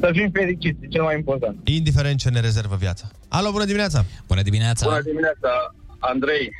să 0.00 0.08
fim 0.12 0.30
fericiți, 0.32 0.78
e 0.84 0.86
cel 0.86 1.02
mai 1.02 1.14
important. 1.16 1.56
Indiferent 1.68 2.18
ce 2.18 2.28
ne 2.30 2.40
rezervă 2.40 2.76
viața. 2.76 3.08
Alo, 3.28 3.50
bună 3.50 3.64
dimineața! 3.64 4.04
Bună 4.26 4.42
dimineața! 4.42 4.86
Bună 4.88 5.02
dimineața, 5.02 5.50
Andrei 5.98 6.50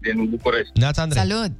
din 0.00 0.28
București. 0.30 0.78
Neața, 0.78 1.02
Andrei. 1.02 1.22
Salut! 1.26 1.50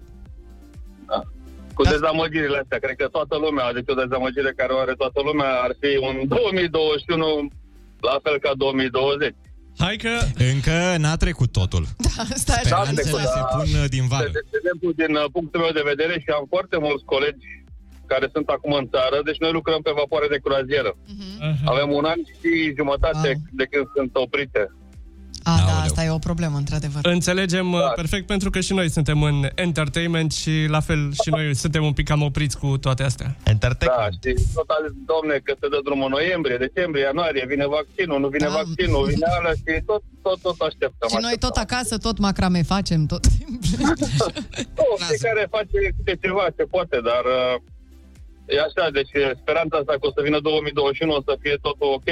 Da. 1.75 1.79
Cu 1.79 1.83
dezamăgirile 1.95 2.59
astea, 2.62 2.79
cred 2.85 2.97
că 3.01 3.07
toată 3.16 3.35
lumea, 3.45 3.72
deci 3.77 3.91
o 3.93 4.01
dezamăgire 4.05 4.53
care 4.61 4.72
o 4.77 4.79
are 4.85 4.95
toată 5.03 5.20
lumea 5.29 5.51
ar 5.66 5.72
fi 5.81 5.91
un 6.09 6.16
2021 6.29 7.49
la 8.11 8.16
fel 8.25 8.37
ca 8.45 8.53
2020. 8.57 9.35
Hai 9.85 9.97
că... 10.05 10.12
Încă 10.53 10.77
n-a 11.03 11.16
trecut 11.25 11.51
totul. 11.61 11.85
Da, 12.07 12.22
stai 12.45 12.61
așa. 12.64 12.77
Speranțele 12.83 13.25
se 13.37 13.43
pun 13.55 13.68
uh, 13.81 13.87
din 13.97 14.05
De, 14.07 14.11
vară. 14.12 14.29
de, 14.37 14.43
de 14.53 14.57
exemplu, 14.61 14.89
din 15.03 15.12
uh, 15.20 15.27
punctul 15.37 15.61
meu 15.64 15.72
de 15.79 15.89
vedere 15.93 16.14
și 16.22 16.31
am 16.39 16.45
foarte 16.55 16.77
mulți 16.87 17.05
colegi 17.12 17.49
care 18.12 18.27
sunt 18.35 18.49
acum 18.57 18.72
în 18.83 18.87
țară, 18.95 19.16
deci 19.29 19.43
noi 19.45 19.53
lucrăm 19.59 19.81
pe 19.87 19.97
vapoare 20.01 20.29
de 20.35 20.43
croazieră. 20.45 20.93
Avem 21.72 21.89
un 21.99 22.05
an 22.12 22.20
și 22.39 22.51
jumătate 22.79 23.29
de 23.61 23.64
când 23.70 23.87
sunt 23.97 24.11
oprite. 24.25 24.62
A, 25.47 25.57
da, 25.67 25.81
asta 25.81 26.05
e 26.05 26.11
o 26.11 26.19
problemă, 26.19 26.57
într-adevăr. 26.57 27.01
Înțelegem 27.07 27.71
da. 27.71 27.93
perfect 28.01 28.27
pentru 28.27 28.51
că 28.51 28.61
și 28.61 28.73
noi 28.75 28.91
suntem 28.91 29.23
în 29.23 29.49
entertainment 29.55 30.33
și 30.33 30.53
la 30.69 30.81
fel 30.81 31.13
și 31.23 31.31
noi 31.31 31.55
suntem 31.55 31.85
un 31.85 31.93
pic 31.93 32.07
cam 32.09 32.23
opriți 32.23 32.59
cu 32.59 32.79
toate 32.79 33.03
astea. 33.03 33.37
Da, 33.97 34.09
și 34.31 34.35
tot 34.55 34.69
a 34.77 34.79
zis, 34.85 34.95
domne, 35.13 35.35
că 35.45 35.53
se 35.61 35.69
dă 35.69 35.79
drumul 35.85 36.05
în 36.05 36.11
noiembrie, 36.19 36.57
decembrie, 36.57 37.03
ianuarie, 37.03 37.45
vine 37.49 37.67
vaccinul, 37.67 38.21
nu 38.21 38.29
vine 38.29 38.47
Da. 38.47 38.55
vaccinul, 38.61 39.05
vine 39.13 39.27
alea 39.39 39.53
și 39.53 39.83
tot, 39.91 40.03
tot, 40.23 40.39
tot 40.47 40.59
așteptăm. 40.69 41.09
Și 41.09 41.19
noi 41.21 41.37
tot 41.45 41.57
acasă, 41.57 41.95
tot 42.07 42.17
macrame 42.19 42.63
facem, 42.63 43.07
tot. 43.07 43.25
Nu, 44.79 44.87
fiecare 45.09 45.47
face 45.57 45.79
câte 45.97 46.15
ceva 46.25 46.45
ce 46.57 46.63
poate, 46.75 46.97
dar 47.11 47.25
uh, 47.39 47.55
e 48.47 48.57
așa, 48.69 48.91
deci 48.93 49.13
speranța 49.41 49.77
asta 49.79 49.93
că 49.93 50.07
o 50.07 50.13
să 50.17 50.21
vină 50.25 50.39
2021, 50.41 51.13
o 51.13 51.23
să 51.27 51.37
fie 51.41 51.57
totul 51.63 51.89
ok, 51.99 52.09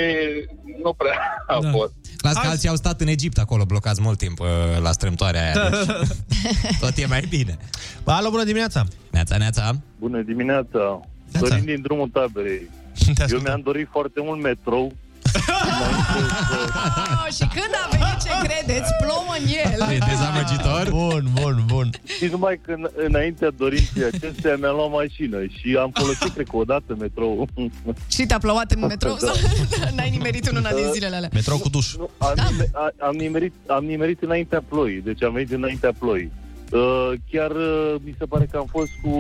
nu 0.85 0.93
prea 0.93 1.19
a 1.47 1.59
Da. 1.61 1.71
fost. 1.71 1.93
Las 2.23 2.33
că 2.41 2.47
alții 2.47 2.69
au 2.69 2.75
stat 2.77 3.01
în 3.01 3.07
Egipt 3.09 3.39
acolo, 3.39 3.65
blocați 3.65 4.01
mult 4.03 4.19
timp 4.19 4.41
uh, 4.41 4.47
la 4.83 4.93
strâmtoarea 4.93 5.43
aia. 5.45 5.69
Deci, 5.71 5.97
tot 6.83 6.97
e 6.97 7.07
mai 7.07 7.25
bine. 7.29 7.57
Alo, 8.05 8.31
bună 8.31 8.45
dimineața! 8.45 8.85
Neața, 9.11 9.37
neața. 9.37 9.71
Bună 9.99 10.21
dimineața! 10.23 11.01
Neața. 11.33 11.47
Sorin 11.49 11.65
din 11.65 11.81
drumul 11.83 12.09
taberei. 12.09 12.71
Eu 13.31 13.39
mi-am 13.39 13.61
dorit 13.61 13.89
foarte 13.91 14.21
mult 14.23 14.43
metrou 14.43 14.85
Oh, 14.85 14.93
și 17.37 17.45
când 17.57 17.73
a 17.85 17.89
venit 17.91 18.17
ce 18.25 18.31
credeți, 18.47 18.91
plouă 19.03 19.33
în 19.39 19.45
el. 19.65 19.95
E 19.95 19.99
dezamăgitor. 20.11 20.89
Bun, 20.91 21.25
bun, 21.41 21.63
bun. 21.67 21.91
Și 22.19 22.25
numai 22.31 22.61
că 22.65 22.73
în- 22.73 22.91
înaintea 23.07 23.51
dorinței 23.57 24.05
acestea 24.05 24.57
mi-am 24.57 24.75
luat 24.77 24.91
mașină 24.91 25.39
și 25.59 25.77
am 25.81 25.91
folosit, 25.95 26.33
cred 26.35 26.47
că 26.51 26.57
o 26.57 26.65
dată 26.65 26.97
metrou. 26.99 27.49
Și 28.09 28.23
te-a 28.27 28.39
plouat 28.39 28.71
în 28.71 28.81
metrou 28.87 29.17
Da. 29.21 29.27
sau 29.27 29.35
n-ai 29.97 30.11
nimerit 30.11 30.47
în 30.47 30.57
una 30.57 30.71
din 30.73 30.85
zilele 30.93 31.17
alea? 31.17 31.29
Metrou 31.33 31.59
cu 31.59 31.69
duș. 31.69 31.95
Am, 32.19 32.35
nime- 32.51 32.71
a- 32.73 33.07
am, 33.07 33.15
nimerit, 33.17 33.55
am 33.67 33.85
nimerit 33.85 34.23
înaintea 34.23 34.63
ploii, 34.69 35.01
deci 35.01 35.23
am 35.23 35.33
venit 35.33 35.53
înaintea 35.53 35.93
ploii. 35.99 36.33
Uh, 36.73 37.13
chiar 37.31 37.51
uh, 37.51 37.95
mi 38.05 38.15
se 38.19 38.25
pare 38.25 38.47
că 38.51 38.57
am 38.57 38.67
fost 38.71 38.91
cu 39.03 39.13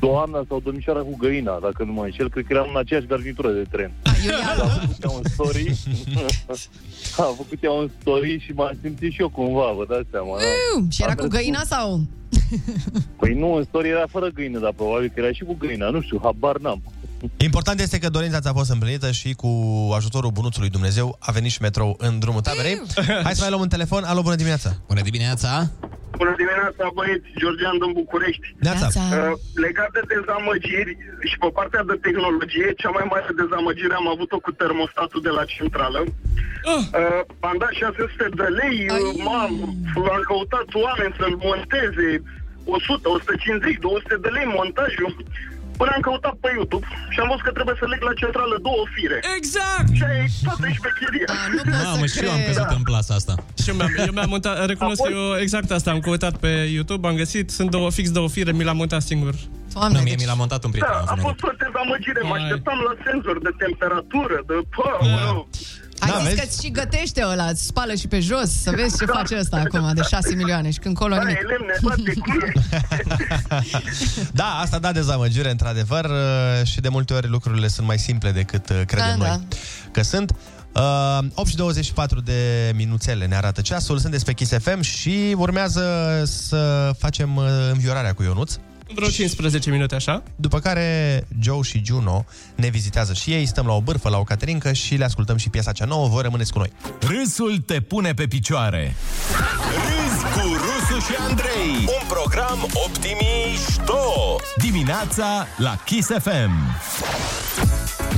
doamna 0.00 0.44
sau 0.48 0.60
domnișoara 0.60 1.00
cu 1.00 1.16
găina, 1.18 1.58
dacă 1.62 1.84
nu 1.84 1.92
mă 1.92 2.02
înșel. 2.04 2.30
Cred 2.30 2.44
că 2.46 2.52
eram 2.52 2.68
în 2.70 2.76
aceeași 2.76 3.06
garnitură 3.06 3.50
de 3.50 3.64
tren. 3.70 3.92
A 4.04 4.10
făcut 4.66 5.02
ea 5.04 5.10
un 5.10 5.22
story. 5.24 5.74
a 7.16 7.22
făcut 7.36 7.62
ea 7.62 7.70
un 7.70 7.90
story 8.00 8.38
și 8.44 8.52
m-am 8.52 8.78
simțit 8.82 9.12
și 9.12 9.20
eu 9.20 9.28
cumva, 9.28 9.72
vă 9.76 9.84
dați 9.88 10.06
seama. 10.10 10.36
da? 10.36 10.44
Iu, 10.44 10.86
Și 10.90 11.02
era 11.02 11.10
Am 11.10 11.16
cu 11.16 11.22
mers 11.22 11.34
găina 11.34 11.62
sau? 11.64 12.00
Păi 13.18 13.34
nu, 13.34 13.52
în 13.54 13.64
story 13.64 13.88
era 13.88 14.06
fără 14.08 14.28
găină, 14.28 14.58
dar 14.58 14.72
probabil 14.72 15.10
că 15.14 15.20
era 15.20 15.32
și 15.32 15.44
cu 15.44 15.56
găina. 15.58 15.90
Nu 15.90 16.00
știu, 16.00 16.20
habar 16.22 16.58
n-am. 16.58 16.82
Important 17.36 17.80
este 17.80 17.98
că 17.98 18.08
dorința 18.08 18.40
ți-a 18.40 18.52
fost 18.52 18.70
împlinită 18.70 19.10
și 19.10 19.34
cu 19.34 19.50
ajutorul 19.96 20.30
bunuțului 20.30 20.70
Dumnezeu 20.70 21.16
a 21.20 21.30
venit 21.32 21.50
și 21.50 21.62
metrou 21.62 21.96
în 21.98 22.18
drumul 22.18 22.40
taberei. 22.40 22.82
Hai 23.26 23.34
să 23.34 23.40
mai 23.40 23.52
luăm 23.52 23.60
un 23.60 23.74
telefon. 23.76 24.02
Alo, 24.04 24.22
bună 24.22 24.34
dimineața! 24.34 24.70
Bună 24.86 25.00
dimineața! 25.00 25.70
Bună 26.20 26.34
dimineața, 26.42 26.84
băieți, 26.98 27.28
Georgian 27.40 27.76
din 27.82 27.92
București. 28.00 28.46
Neața. 28.66 29.00
Uh, 29.10 29.32
legat 29.66 29.90
de 29.96 30.02
dezamăgiri 30.14 30.92
și 31.28 31.36
pe 31.42 31.48
partea 31.58 31.82
de 31.90 31.96
tehnologie, 32.06 32.68
cea 32.80 32.92
mai 32.96 33.06
mare 33.12 33.40
dezamăgire 33.42 33.94
am 34.00 34.08
avut-o 34.14 34.38
cu 34.46 34.50
termostatul 34.62 35.20
de 35.26 35.32
la 35.38 35.44
centrală. 35.54 36.00
Uh, 36.04 37.20
am 37.50 37.56
dat 37.64 37.72
600 37.82 38.26
de 38.40 38.48
lei, 38.60 38.76
uh, 38.86 38.96
m-am, 39.26 39.52
am 40.14 40.22
căutat 40.30 40.68
oameni 40.86 41.16
să-l 41.18 41.34
monteze, 41.48 42.08
100, 42.64 43.08
150, 43.08 43.78
200 43.80 44.16
de 44.24 44.30
lei 44.36 44.46
montajul. 44.58 45.12
Până 45.80 45.90
am 45.96 46.02
căutat 46.08 46.36
pe 46.44 46.50
YouTube 46.58 46.84
și 47.12 47.18
am 47.22 47.28
văzut 47.30 47.44
că 47.46 47.52
trebuie 47.58 47.76
să 47.80 47.86
leg 47.92 48.00
la 48.08 48.14
centrală 48.22 48.54
două 48.68 48.84
fire. 48.94 49.18
Exact! 49.38 49.90
Și 49.98 50.02
aia 50.08 50.18
e 50.24 50.28
toată 50.46 50.66
șmecheria. 50.78 51.28
Mamă, 51.84 52.06
și 52.12 52.18
eu 52.26 52.32
am 52.36 52.42
căzut 52.48 52.70
în 52.78 52.84
plasa 52.90 53.12
asta. 53.20 53.34
Și 53.62 53.68
eu 53.70 53.74
mi-am, 53.78 53.92
eu 54.08 54.12
mi-am 54.16 54.30
montat, 54.34 54.54
recunosc 54.72 55.00
că 55.06 55.10
eu 55.18 55.26
exact 55.44 55.68
asta 55.78 55.88
am 55.90 56.00
căutat 56.06 56.34
pe 56.44 56.52
YouTube, 56.76 57.02
am 57.08 57.16
găsit, 57.22 57.46
sunt 57.58 57.68
două, 57.76 57.88
fix 57.98 58.06
două 58.18 58.28
fire, 58.28 58.52
mi 58.52 58.64
l-am 58.68 58.76
montat 58.82 59.02
singur. 59.12 59.34
Doamne, 59.72 59.98
nu, 59.98 60.04
mie 60.04 60.16
mi 60.22 60.30
l-a 60.30 60.38
montat 60.42 60.60
un 60.64 60.70
prieten. 60.70 60.90
Da, 60.92 61.12
am 61.12 61.18
a 61.18 61.22
fost 61.26 61.38
fost 61.40 61.40
o 61.48 61.50
dezamăgire. 61.64 62.20
Mă 62.30 62.34
așteptam 62.40 62.78
la 62.88 62.94
senzor 63.06 63.36
de 63.46 63.52
temperatură, 63.64 64.36
de... 64.48 64.54
Pă, 64.74 64.88
da. 65.16 65.46
Ai 66.04 66.10
Da, 66.10 66.18
zis 66.18 66.34
vezi? 66.34 66.40
că 66.58 66.62
și 66.62 66.70
gătește 66.70 67.24
ăla, 67.26 67.44
îți 67.44 67.64
spală 67.66 67.94
și 67.94 68.08
pe 68.08 68.20
jos, 68.20 68.50
să 68.62 68.70
vezi 68.76 68.98
ce 68.98 69.04
face 69.04 69.38
ăsta 69.38 69.56
acum 69.56 69.92
de 69.94 70.02
6 70.02 70.34
milioane 70.34 70.70
și 70.70 70.78
când 70.78 70.94
colo 70.96 71.14
Da, 71.14 71.20
nimic. 71.22 71.36
e 71.36 71.46
lemne, 71.46 71.74
toate 71.80 72.12
cuie. 72.20 72.52
Da, 74.32 74.58
asta 74.62 74.78
da 74.78 74.92
dezamăgire, 74.92 75.50
într-adevăr, 75.50 76.04
uh, 76.04 76.66
și 76.66 76.80
de 76.80 76.88
multe 76.88 77.14
ori 77.14 77.28
lucrurile 77.28 77.68
sunt 77.68 77.86
mai 77.86 77.98
simple 77.98 78.30
decât 78.30 78.68
uh, 78.68 78.80
credem 78.86 79.18
Da, 79.18 79.26
noi 79.26 79.40
că 79.92 80.02
sunt. 80.02 80.34
Uh, 80.74 81.18
8 81.34 81.48
și 81.48 81.56
24 81.56 82.20
de 82.20 82.72
minuțele 82.74 83.26
ne 83.26 83.36
arată 83.36 83.60
ceasul, 83.60 83.98
sunt 83.98 84.12
despre 84.12 84.32
Kiss 84.32 84.52
FM 84.58 84.80
și 84.80 85.34
urmează 85.38 85.82
să 86.24 86.90
facem 86.98 87.36
uh, 87.36 87.44
înviorarea 87.72 88.12
cu 88.12 88.22
Ionuț. 88.22 88.54
Vreo 88.94 89.08
15 89.08 89.70
minute 89.70 89.94
așa. 89.94 90.22
După 90.36 90.58
care 90.58 91.26
Joe 91.40 91.62
și 91.62 91.82
Juno 91.84 92.24
ne 92.54 92.68
vizitează 92.68 93.12
și 93.12 93.32
ei, 93.32 93.46
stăm 93.46 93.66
la 93.66 93.72
o 93.72 93.80
bârfă, 93.80 94.08
la 94.08 94.18
o 94.18 94.24
caterincă 94.24 94.72
și 94.72 94.94
le 94.94 95.04
ascultăm 95.04 95.36
și 95.36 95.48
piesa 95.48 95.72
cea 95.72 95.84
nouă, 95.84 96.08
vă 96.08 96.20
rămâneți 96.20 96.52
cu 96.52 96.58
noi. 96.58 96.72
Râsul 97.00 97.58
te 97.58 97.80
pune 97.80 98.14
pe 98.14 98.26
picioare. 98.26 98.94
Râzi 99.70 100.22
cu 100.24 100.52
Rusu 100.52 101.06
și 101.06 101.16
Andrei. 101.28 101.76
Un 101.78 102.06
program 102.08 102.68
optimișto. 102.86 104.36
Dimineața 104.56 105.46
la 105.56 105.78
Kiss 105.84 106.08
FM. 106.08 106.52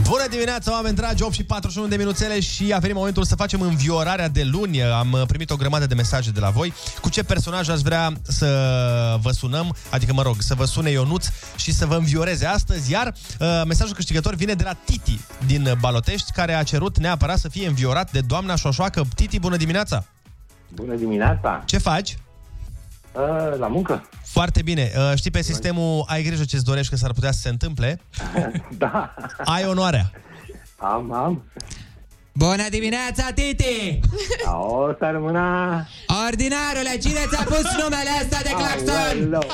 Bună 0.02 0.26
dimineața, 0.30 0.72
oameni 0.72 0.96
dragi, 0.96 1.22
8 1.22 1.32
și 1.32 1.44
41 1.44 1.88
de 1.88 1.96
minuțele 1.96 2.40
și 2.40 2.72
a 2.72 2.78
venit 2.78 2.96
momentul 2.96 3.24
să 3.24 3.36
facem 3.36 3.60
înviorarea 3.60 4.28
de 4.28 4.44
luni. 4.44 4.82
Am 4.82 5.12
uh, 5.12 5.22
primit 5.26 5.50
o 5.50 5.56
grămadă 5.56 5.86
de 5.86 5.94
mesaje 5.94 6.30
de 6.30 6.40
la 6.40 6.50
voi. 6.50 6.72
Cu 7.00 7.08
ce 7.08 7.22
personaj 7.22 7.68
ați 7.68 7.82
vrea 7.82 8.12
să 8.22 8.46
vă 9.20 9.30
sunăm, 9.30 9.76
adică 9.90 10.12
mă 10.12 10.22
rog, 10.22 10.36
să 10.38 10.54
vă 10.54 10.64
sune 10.64 10.90
Ionuț 10.90 11.26
și 11.56 11.72
să 11.72 11.86
vă 11.86 11.94
învioreze 11.94 12.46
astăzi, 12.46 12.90
iar 12.90 13.06
uh, 13.40 13.62
mesajul 13.66 13.94
câștigător 13.94 14.34
vine 14.34 14.54
de 14.54 14.62
la 14.62 14.72
Titi 14.84 15.20
din 15.46 15.76
Balotești, 15.80 16.32
care 16.32 16.54
a 16.54 16.62
cerut 16.62 16.98
neapărat 16.98 17.38
să 17.38 17.48
fie 17.48 17.66
înviorat 17.66 18.12
de 18.12 18.20
doamna 18.20 18.54
Șoșoacă. 18.54 19.02
Titi, 19.14 19.38
bună 19.38 19.56
dimineața! 19.56 20.04
Bună 20.74 20.94
dimineața! 20.94 21.62
Ce 21.66 21.78
faci? 21.78 22.16
Uh, 23.16 23.58
la 23.58 23.66
muncă. 23.66 24.08
Foarte 24.24 24.62
bine. 24.62 24.92
Uh, 24.96 25.12
știi 25.14 25.30
pe 25.30 25.42
sistemul 25.42 26.04
ai 26.06 26.22
grijă 26.22 26.44
ce-ți 26.44 26.64
dorești 26.64 26.90
că 26.90 26.96
s-ar 26.96 27.12
putea 27.12 27.32
să 27.32 27.40
se 27.40 27.48
întâmple? 27.48 28.00
da. 28.78 29.14
Ai 29.44 29.64
onoarea. 29.66 30.10
Am, 30.76 31.12
am. 31.12 31.42
Bună 32.32 32.68
dimineața, 32.70 33.30
Titi! 33.34 34.00
O, 34.44 34.86
să 34.98 35.08
rămâna... 35.12 35.48
Ordinarule, 36.26 36.98
cine 37.02 37.20
ți-a 37.30 37.42
pus 37.44 37.66
numele 37.82 38.10
ăsta 38.22 38.38
de 38.42 38.50
claxon? 38.60 39.18
Aoleu. 39.22 39.50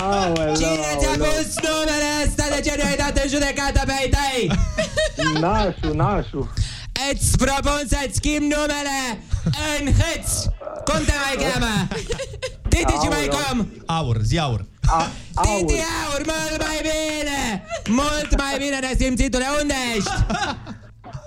Aoleu, 0.00 0.54
Cine 0.54 0.90
ți-a 0.98 1.08
aoleu. 1.08 1.26
pus 1.26 1.48
numele 1.68 2.08
ăsta 2.26 2.44
de 2.54 2.60
ce 2.68 2.74
nu 2.78 2.84
ai 2.88 2.96
dat 2.96 3.22
în 3.24 3.28
judecată 3.28 3.80
pe 3.86 3.92
ai 4.00 4.08
tăi? 4.16 4.50
Nașu, 5.40 5.94
nașu. 5.94 6.52
Îți 7.12 7.36
propun 7.36 7.80
să-ți 7.88 8.14
schimbi 8.16 8.54
numele 8.54 9.00
în 9.78 9.84
hâț! 10.00 10.28
Cum 10.84 11.00
te 11.04 11.12
mai 11.24 11.36
cheamă? 11.44 11.88
Titi 12.76 12.98
ce 13.02 13.08
mai 13.08 13.28
cum? 13.28 13.68
Aur, 13.86 14.16
zi 14.22 14.38
aur. 14.38 14.64
A, 14.86 15.06
Titi 15.42 15.74
Aur, 15.74 16.22
mult 16.24 16.62
mai 16.66 16.78
bine! 16.82 17.64
Mult 17.88 18.36
mai 18.36 18.54
bine, 18.58 18.78
nesimțitule, 18.78 19.44
unde 19.60 19.74
ești? 19.96 20.10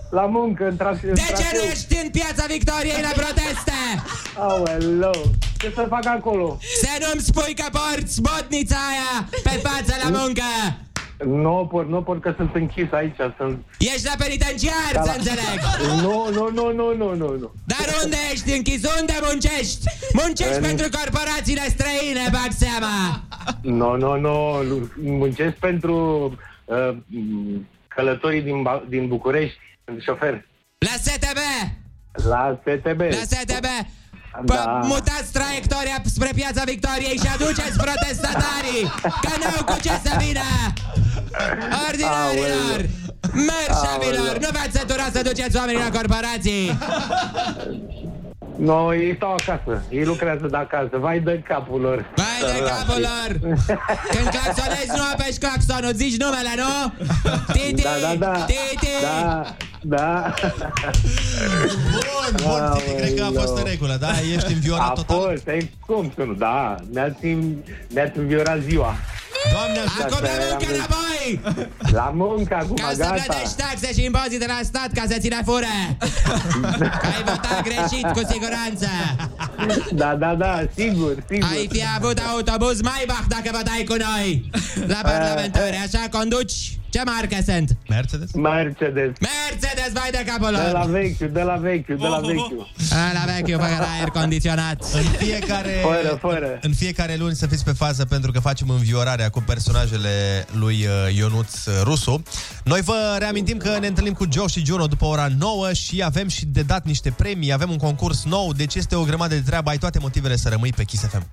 La 0.10 0.22
muncă, 0.26 0.68
în 0.68 0.76
trafic. 0.76 1.10
De 1.14 1.34
ce 1.38 1.50
nu 1.54 1.62
ești 1.72 1.98
în 2.04 2.10
piața 2.10 2.46
Victoriei 2.48 3.02
la 3.02 3.12
proteste? 3.22 3.78
Aoleu. 4.48 5.32
Ce 5.60 5.72
să 5.76 5.86
fac 5.90 6.06
acolo? 6.06 6.58
Să 6.82 6.88
nu-mi 7.00 7.22
spui 7.22 7.54
că 7.56 7.66
porți 7.72 8.22
botnița 8.22 8.76
aia 8.76 9.30
pe 9.44 9.50
față 9.50 9.94
la 10.04 10.20
muncă! 10.20 10.44
Nu 11.26 11.68
pot, 11.72 11.88
nu 11.88 12.02
pot 12.02 12.22
că 12.22 12.34
sunt 12.38 12.56
închis 12.56 12.92
aici. 12.92 13.16
Sunt... 13.38 13.58
Ești 13.80 14.06
la 14.06 14.14
penitenciar, 14.18 14.92
Da, 14.94 15.02
să 15.04 15.08
la- 15.08 15.14
înțeleg! 15.18 15.60
Nu, 16.04 16.30
nu, 16.32 16.50
nu, 16.54 16.74
nu, 16.74 16.96
nu, 16.96 17.16
nu, 17.16 17.36
nu. 17.38 17.52
Dar 17.66 17.86
unde 18.04 18.16
ești 18.32 18.52
închis? 18.52 18.82
Unde 19.00 19.14
muncești? 19.22 19.84
Muncești 20.14 20.56
În- 20.56 20.62
pentru 20.64 20.88
corporațiile 20.98 21.62
străine, 21.70 22.20
bag 22.32 22.52
seama! 22.58 23.22
Nu, 23.62 23.96
nu, 23.96 24.20
nu. 24.20 24.62
lu- 24.62 24.92
Muncesc 25.04 25.56
pentru 25.56 25.96
uh, 26.66 26.90
m, 27.06 27.68
călătorii 27.88 28.42
din, 28.42 28.62
Ba- 28.62 28.84
din 28.90 29.08
București. 29.08 29.58
Sunt 29.86 30.02
șofer. 30.02 30.46
La 30.78 30.92
STB! 31.02 31.38
La 32.14 32.60
STB. 32.64 33.00
La 33.02 33.08
STB! 33.26 33.66
Da. 34.46 34.54
Da. 34.54 34.82
Mutați 34.84 35.32
traiectoria 35.32 36.02
spre 36.06 36.30
piața 36.36 36.64
Victoriei 36.66 37.18
și 37.18 37.30
aduceți 37.34 37.78
protestatarii! 37.78 38.84
Că 39.02 39.32
n-au 39.42 39.64
cu 39.66 39.80
ce 39.82 39.92
să 40.04 40.12
vină! 40.18 40.48
Ordinarilor! 41.90 42.90
Mărșavilor! 43.34 44.38
Nu 44.40 44.48
v-ați 44.52 44.78
săturat 44.78 45.12
să 45.14 45.22
duceți 45.22 45.58
oamenii 45.58 45.82
la 45.82 45.90
corporații! 45.98 46.78
Nu, 48.60 48.94
ei 48.94 49.16
stau 49.16 49.32
acasă. 49.32 49.84
Ei 49.90 50.06
lucrează 50.06 50.48
de 50.48 50.58
acasă. 50.58 50.98
Vai 51.00 51.20
de 51.20 51.44
capul 51.48 51.82
lor. 51.82 52.06
Vai 52.16 52.52
de 52.54 52.60
capul 52.64 53.02
lor! 53.08 53.56
Când 54.16 54.28
claxonezi, 54.30 54.92
nu 54.96 55.04
apeși 55.14 55.38
claxonul, 55.40 55.94
zici 55.94 56.18
numele, 56.18 56.54
nu? 56.56 56.94
Titi! 57.54 57.82
Da, 57.82 57.90
da, 58.02 58.16
da. 58.16 58.46
Titi! 58.46 58.88
Da, 59.02 59.56
da. 59.82 60.34
Bun, 61.92 62.36
bun, 62.44 62.72
Titi, 62.78 62.96
cred 62.96 63.14
că 63.16 63.24
a 63.24 63.42
fost 63.42 63.58
în 63.58 63.64
regulă, 63.64 63.98
da? 64.00 64.10
Ești 64.36 64.54
înviorat 64.54 64.90
a 64.90 64.94
total. 64.94 65.30
fost, 65.32 65.48
ai 65.48 65.72
cum 65.86 66.12
să 66.16 66.24
nu, 66.24 66.34
da. 66.34 66.76
Ne-ați, 66.92 67.38
ne-ați 67.94 68.18
înviorat 68.18 68.60
ziua. 68.70 68.96
Doamne 69.52 69.80
Acum 70.02 70.20
la 70.22 70.30
muncă 70.50 70.74
înapoi! 70.74 71.40
La 71.92 72.12
muncă 72.16 72.56
acum, 72.56 72.76
Ca 72.76 72.90
să 72.92 72.98
gata. 72.98 73.14
plătești 73.14 73.56
taxe 73.56 73.94
și 73.94 74.04
impozite 74.04 74.46
la 74.48 74.60
stat 74.64 74.90
ca 74.94 75.04
să 75.10 75.16
ți 75.20 75.28
le 75.30 75.42
fure! 75.46 75.98
Că 77.02 77.08
ai 77.16 77.24
votat 77.26 77.62
greșit, 77.64 78.08
cu 78.12 78.22
siguranță! 78.32 78.88
Da, 79.92 80.16
da, 80.16 80.34
da, 80.36 80.60
sigur, 80.76 81.14
sigur. 81.30 81.48
Ai 81.52 81.68
fi 81.72 81.84
avut 81.98 82.20
autobuz 82.32 82.82
mai 82.82 83.04
bach 83.08 83.26
dacă 83.28 83.50
votai 83.52 83.84
cu 83.88 83.96
noi! 84.12 84.50
La 84.88 85.00
parlamentare, 85.02 85.76
așa 85.86 86.08
conduci? 86.12 86.79
Ce 86.90 87.02
marcă 87.06 87.38
sunt? 87.46 87.78
Mercedes? 87.90 88.32
Mercedes. 88.34 89.12
Mercedes, 89.20 89.92
vai 89.94 90.10
de 90.12 90.24
capul 90.26 90.52
De 90.56 90.72
la 90.72 90.72
lor! 90.86 90.90
vechiul, 90.92 91.30
de 91.34 91.42
la 91.42 91.56
vechiul, 91.56 91.98
de 91.98 92.08
la 92.08 92.20
vechiul. 92.20 92.68
A, 92.92 93.14
La 93.14 93.34
vechiul 93.34 93.60
fără 93.60 93.86
aer 93.98 94.08
condiționat. 94.10 94.84
În 94.94 95.02
fiecare, 95.04 95.72
Fără, 95.82 96.18
fără. 96.22 96.58
în 96.62 96.74
fiecare 96.74 97.16
luni 97.16 97.36
să 97.36 97.48
fiți 97.48 97.64
pe 97.64 97.72
fază 97.72 98.06
pentru 98.06 98.32
că 98.32 98.40
facem 98.40 98.70
înviorarea 98.70 99.30
cu 99.30 99.42
personajele 99.42 100.46
lui 100.52 100.86
uh, 100.86 101.16
Ionuț 101.16 101.66
uh, 101.66 101.74
Rusu. 101.84 102.24
Noi 102.64 102.82
vă 102.82 103.16
reamintim 103.20 103.58
că 103.58 103.78
ne 103.80 103.88
întâlnim 103.88 104.14
cu 104.14 104.26
Joe 104.32 104.48
și 104.48 104.66
Juno 104.66 104.88
după 104.88 105.06
ora 105.06 105.28
9 105.38 105.74
și 105.74 106.04
avem 106.04 106.28
și 106.28 106.46
de 106.46 106.62
dat 106.62 106.86
niște 106.86 107.10
premii, 107.12 107.54
avem 107.54 107.70
un 107.70 107.78
concurs 107.78 108.24
nou, 108.26 108.54
deci 108.54 108.76
este 108.76 108.96
o 108.96 109.04
grămadă 109.04 109.34
de 109.36 109.42
treabă, 109.42 109.70
ai 109.70 109.78
toate 109.78 110.00
motivele 110.00 110.36
să 110.36 110.50
rămâi 110.50 110.74
pe 110.76 110.84
Kiss 110.84 111.04
FM. 111.08 111.26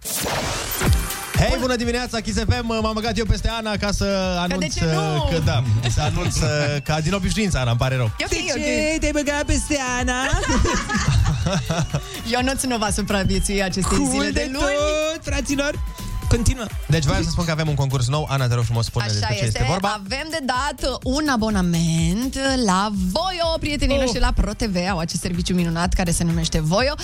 Hei, 1.39 1.57
bună 1.61 1.77
dimineața, 1.77 2.21
Kiss 2.21 2.39
FM, 2.39 2.67
m-am 2.67 2.91
băgat 2.95 3.19
eu 3.19 3.25
peste 3.25 3.49
Ana 3.49 3.77
ca 3.77 3.91
să 3.93 4.37
anunț 4.39 4.61
de 4.75 4.81
ce 4.81 4.85
nu? 4.85 5.15
uh, 5.17 5.29
că 5.33 5.39
da, 5.45 5.63
să 5.91 6.01
anunț 6.01 6.37
uh, 6.37 6.49
ca 6.85 7.01
din 7.01 7.13
obișnuință, 7.13 7.59
Ana, 7.59 7.71
îmi 7.71 7.79
pare 7.79 7.97
rău. 7.97 8.11
E 8.19 8.25
ok, 8.25 8.33
e 8.33 8.53
ok. 8.95 9.01
te-ai 9.01 9.13
băgat 9.13 9.43
peste 9.45 9.79
Ana? 9.99 10.15
Ionuț 12.31 12.63
nu 12.63 12.77
va 12.79 12.91
supraviețui 12.91 13.63
acestei 13.63 13.97
Cool 13.99 14.11
zile 14.11 14.25
de 14.25 14.31
de 14.31 14.49
luni. 14.53 14.65
tot, 15.15 15.25
fraților! 15.25 15.73
Continuă! 16.29 16.65
Deci 16.89 17.05
vreau 17.05 17.23
să 17.23 17.31
spun 17.31 17.45
că 17.45 17.51
avem 17.51 17.69
un 17.69 17.75
concurs 17.75 18.09
nou. 18.09 18.27
Ana, 18.31 18.47
te 18.47 18.55
rog 18.55 18.65
frumos, 18.65 18.85
spune 18.85 19.05
Așa 19.05 19.13
despre 19.15 19.35
ce 19.35 19.45
este, 19.45 19.59
este 19.59 19.71
vorba. 19.71 19.89
avem 20.05 20.27
de 20.31 20.39
dat 20.45 20.99
un 21.03 21.29
abonament 21.29 22.39
la 22.65 22.91
Voio, 23.13 23.59
prietenii 23.61 23.95
Oh. 23.97 24.01
noștri 24.01 24.21
la 24.21 24.33
ProTV, 24.35 24.77
au 24.91 24.99
acest 24.99 25.21
serviciu 25.21 25.55
minunat 25.55 25.93
care 25.93 26.11
se 26.11 26.25
numește 26.25 26.61
Voio 26.61 26.95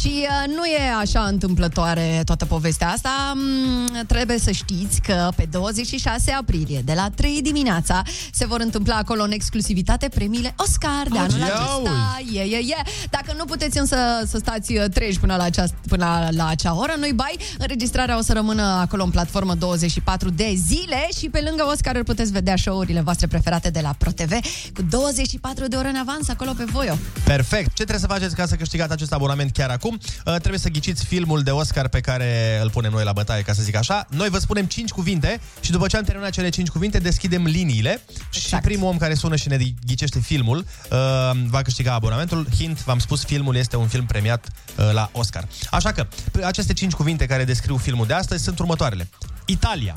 și 0.00 0.26
uh, 0.28 0.54
nu 0.56 0.64
e 0.64 0.90
așa 1.00 1.20
întâmplătoare 1.20 2.22
toată 2.24 2.44
povestea 2.44 2.88
asta. 2.88 3.32
Mm, 3.34 4.04
trebuie 4.06 4.38
să 4.38 4.50
știți 4.50 5.00
că 5.00 5.28
pe 5.36 5.48
26 5.50 6.30
aprilie, 6.30 6.80
de 6.84 6.92
la 6.92 7.08
3 7.14 7.42
dimineața, 7.42 8.02
se 8.32 8.46
vor 8.46 8.60
întâmpla 8.60 8.96
acolo 8.96 9.22
în 9.22 9.30
exclusivitate 9.32 10.08
premiile 10.08 10.54
Oscar 10.56 11.06
de 11.12 11.18
anul 11.18 11.38
Ia 11.38 11.44
acesta. 11.44 12.18
E, 12.32 12.40
e, 12.40 12.56
e. 12.56 12.82
Dacă 13.10 13.34
nu 13.36 13.44
puteți 13.44 13.78
însă 13.78 13.96
să 14.26 14.38
stați 14.38 14.72
uh, 14.76 14.84
treji 14.94 15.18
până 15.18 15.36
la, 15.36 15.42
aceast, 15.44 15.74
până 15.88 16.04
la, 16.04 16.28
la 16.30 16.48
acea 16.48 16.76
oră, 16.76 16.92
noi 16.98 17.12
bai, 17.14 17.36
înregistrarea 17.58 18.18
o 18.18 18.22
să 18.22 18.32
rămână 18.32 18.69
acolo 18.70 19.02
în 19.02 19.10
platformă 19.10 19.54
24 19.54 20.30
de 20.30 20.52
zile 20.66 21.08
și 21.18 21.28
pe 21.28 21.42
lângă 21.48 21.64
Oscar 21.72 21.96
îl 21.96 22.04
puteți 22.04 22.32
vedea 22.32 22.56
show-urile 22.56 23.00
voastre 23.00 23.26
preferate 23.26 23.70
de 23.70 23.80
la 23.80 23.94
ProTV 23.98 24.30
cu 24.74 24.82
24 24.82 25.66
de 25.68 25.76
ore 25.76 25.88
în 25.88 25.96
avans 25.96 26.28
acolo 26.28 26.52
pe 26.52 26.64
Voio. 26.64 26.98
Perfect. 27.24 27.66
Ce 27.66 27.84
trebuie 27.84 27.98
să 27.98 28.06
faceți 28.06 28.34
ca 28.34 28.46
să 28.46 28.54
câștigați 28.54 28.92
acest 28.92 29.12
abonament 29.12 29.52
chiar 29.52 29.70
acum? 29.70 29.98
Uh, 30.26 30.34
trebuie 30.36 30.58
să 30.58 30.68
ghiciți 30.68 31.04
filmul 31.04 31.42
de 31.42 31.50
Oscar 31.50 31.88
pe 31.88 32.00
care 32.00 32.60
îl 32.62 32.70
punem 32.70 32.92
noi 32.92 33.04
la 33.04 33.12
bătaie, 33.12 33.42
ca 33.42 33.52
să 33.52 33.62
zic 33.62 33.76
așa. 33.76 34.06
Noi 34.10 34.28
vă 34.28 34.38
spunem 34.38 34.64
5 34.64 34.90
cuvinte 34.90 35.40
și 35.60 35.70
după 35.70 35.86
ce 35.86 35.96
am 35.96 36.02
terminat 36.02 36.30
cele 36.30 36.48
5 36.48 36.68
cuvinte, 36.68 36.98
deschidem 36.98 37.44
liniile 37.44 38.02
exact. 38.32 38.62
și 38.62 38.68
primul 38.68 38.88
om 38.88 38.96
care 38.96 39.14
sună 39.14 39.36
și 39.36 39.48
ne 39.48 39.56
ghicește 39.86 40.18
filmul 40.18 40.58
uh, 40.58 40.98
va 41.46 41.62
câștiga 41.62 41.92
abonamentul. 41.92 42.46
Hint, 42.56 42.84
v-am 42.84 42.98
spus, 42.98 43.24
filmul 43.24 43.56
este 43.56 43.76
un 43.76 43.86
film 43.86 44.06
premiat 44.06 44.46
uh, 44.76 44.92
la 44.92 45.10
Oscar. 45.12 45.48
Așa 45.70 45.92
că, 45.92 46.06
p- 46.06 46.44
aceste 46.44 46.72
5 46.72 46.92
cuvinte 46.92 47.26
care 47.26 47.44
descriu 47.44 47.76
filmul 47.76 48.06
de 48.06 48.14
astăzi 48.14 48.44
sunt 48.44 48.59
următoarele. 48.60 49.08
Italia, 49.44 49.94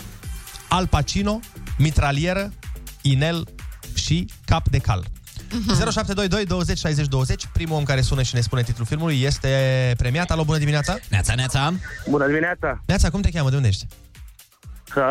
Al 0.69 0.87
Pacino, 0.87 1.39
mitralieră, 1.77 2.51
inel 3.01 3.47
și 3.93 4.29
cap 4.45 4.69
de 4.69 4.77
cal. 4.77 5.03
0722 5.65 6.45
20 6.45 6.77
60 6.77 7.07
20 7.07 7.45
Primul 7.53 7.77
om 7.77 7.83
care 7.83 8.01
sună 8.01 8.21
și 8.21 8.35
ne 8.35 8.41
spune 8.41 8.63
titlul 8.63 8.85
filmului 8.87 9.21
este 9.21 9.93
premiat. 9.97 10.31
Alo, 10.31 10.43
bună 10.43 10.57
dimineața! 10.57 10.95
Neața, 11.09 11.33
neața! 11.35 11.73
Bună 12.09 12.25
dimineața! 12.27 12.83
Neața, 12.85 13.09
cum 13.09 13.21
te 13.21 13.29
cheamă? 13.29 13.49
De 13.49 13.55
unde 13.55 13.67
ești? 13.67 13.87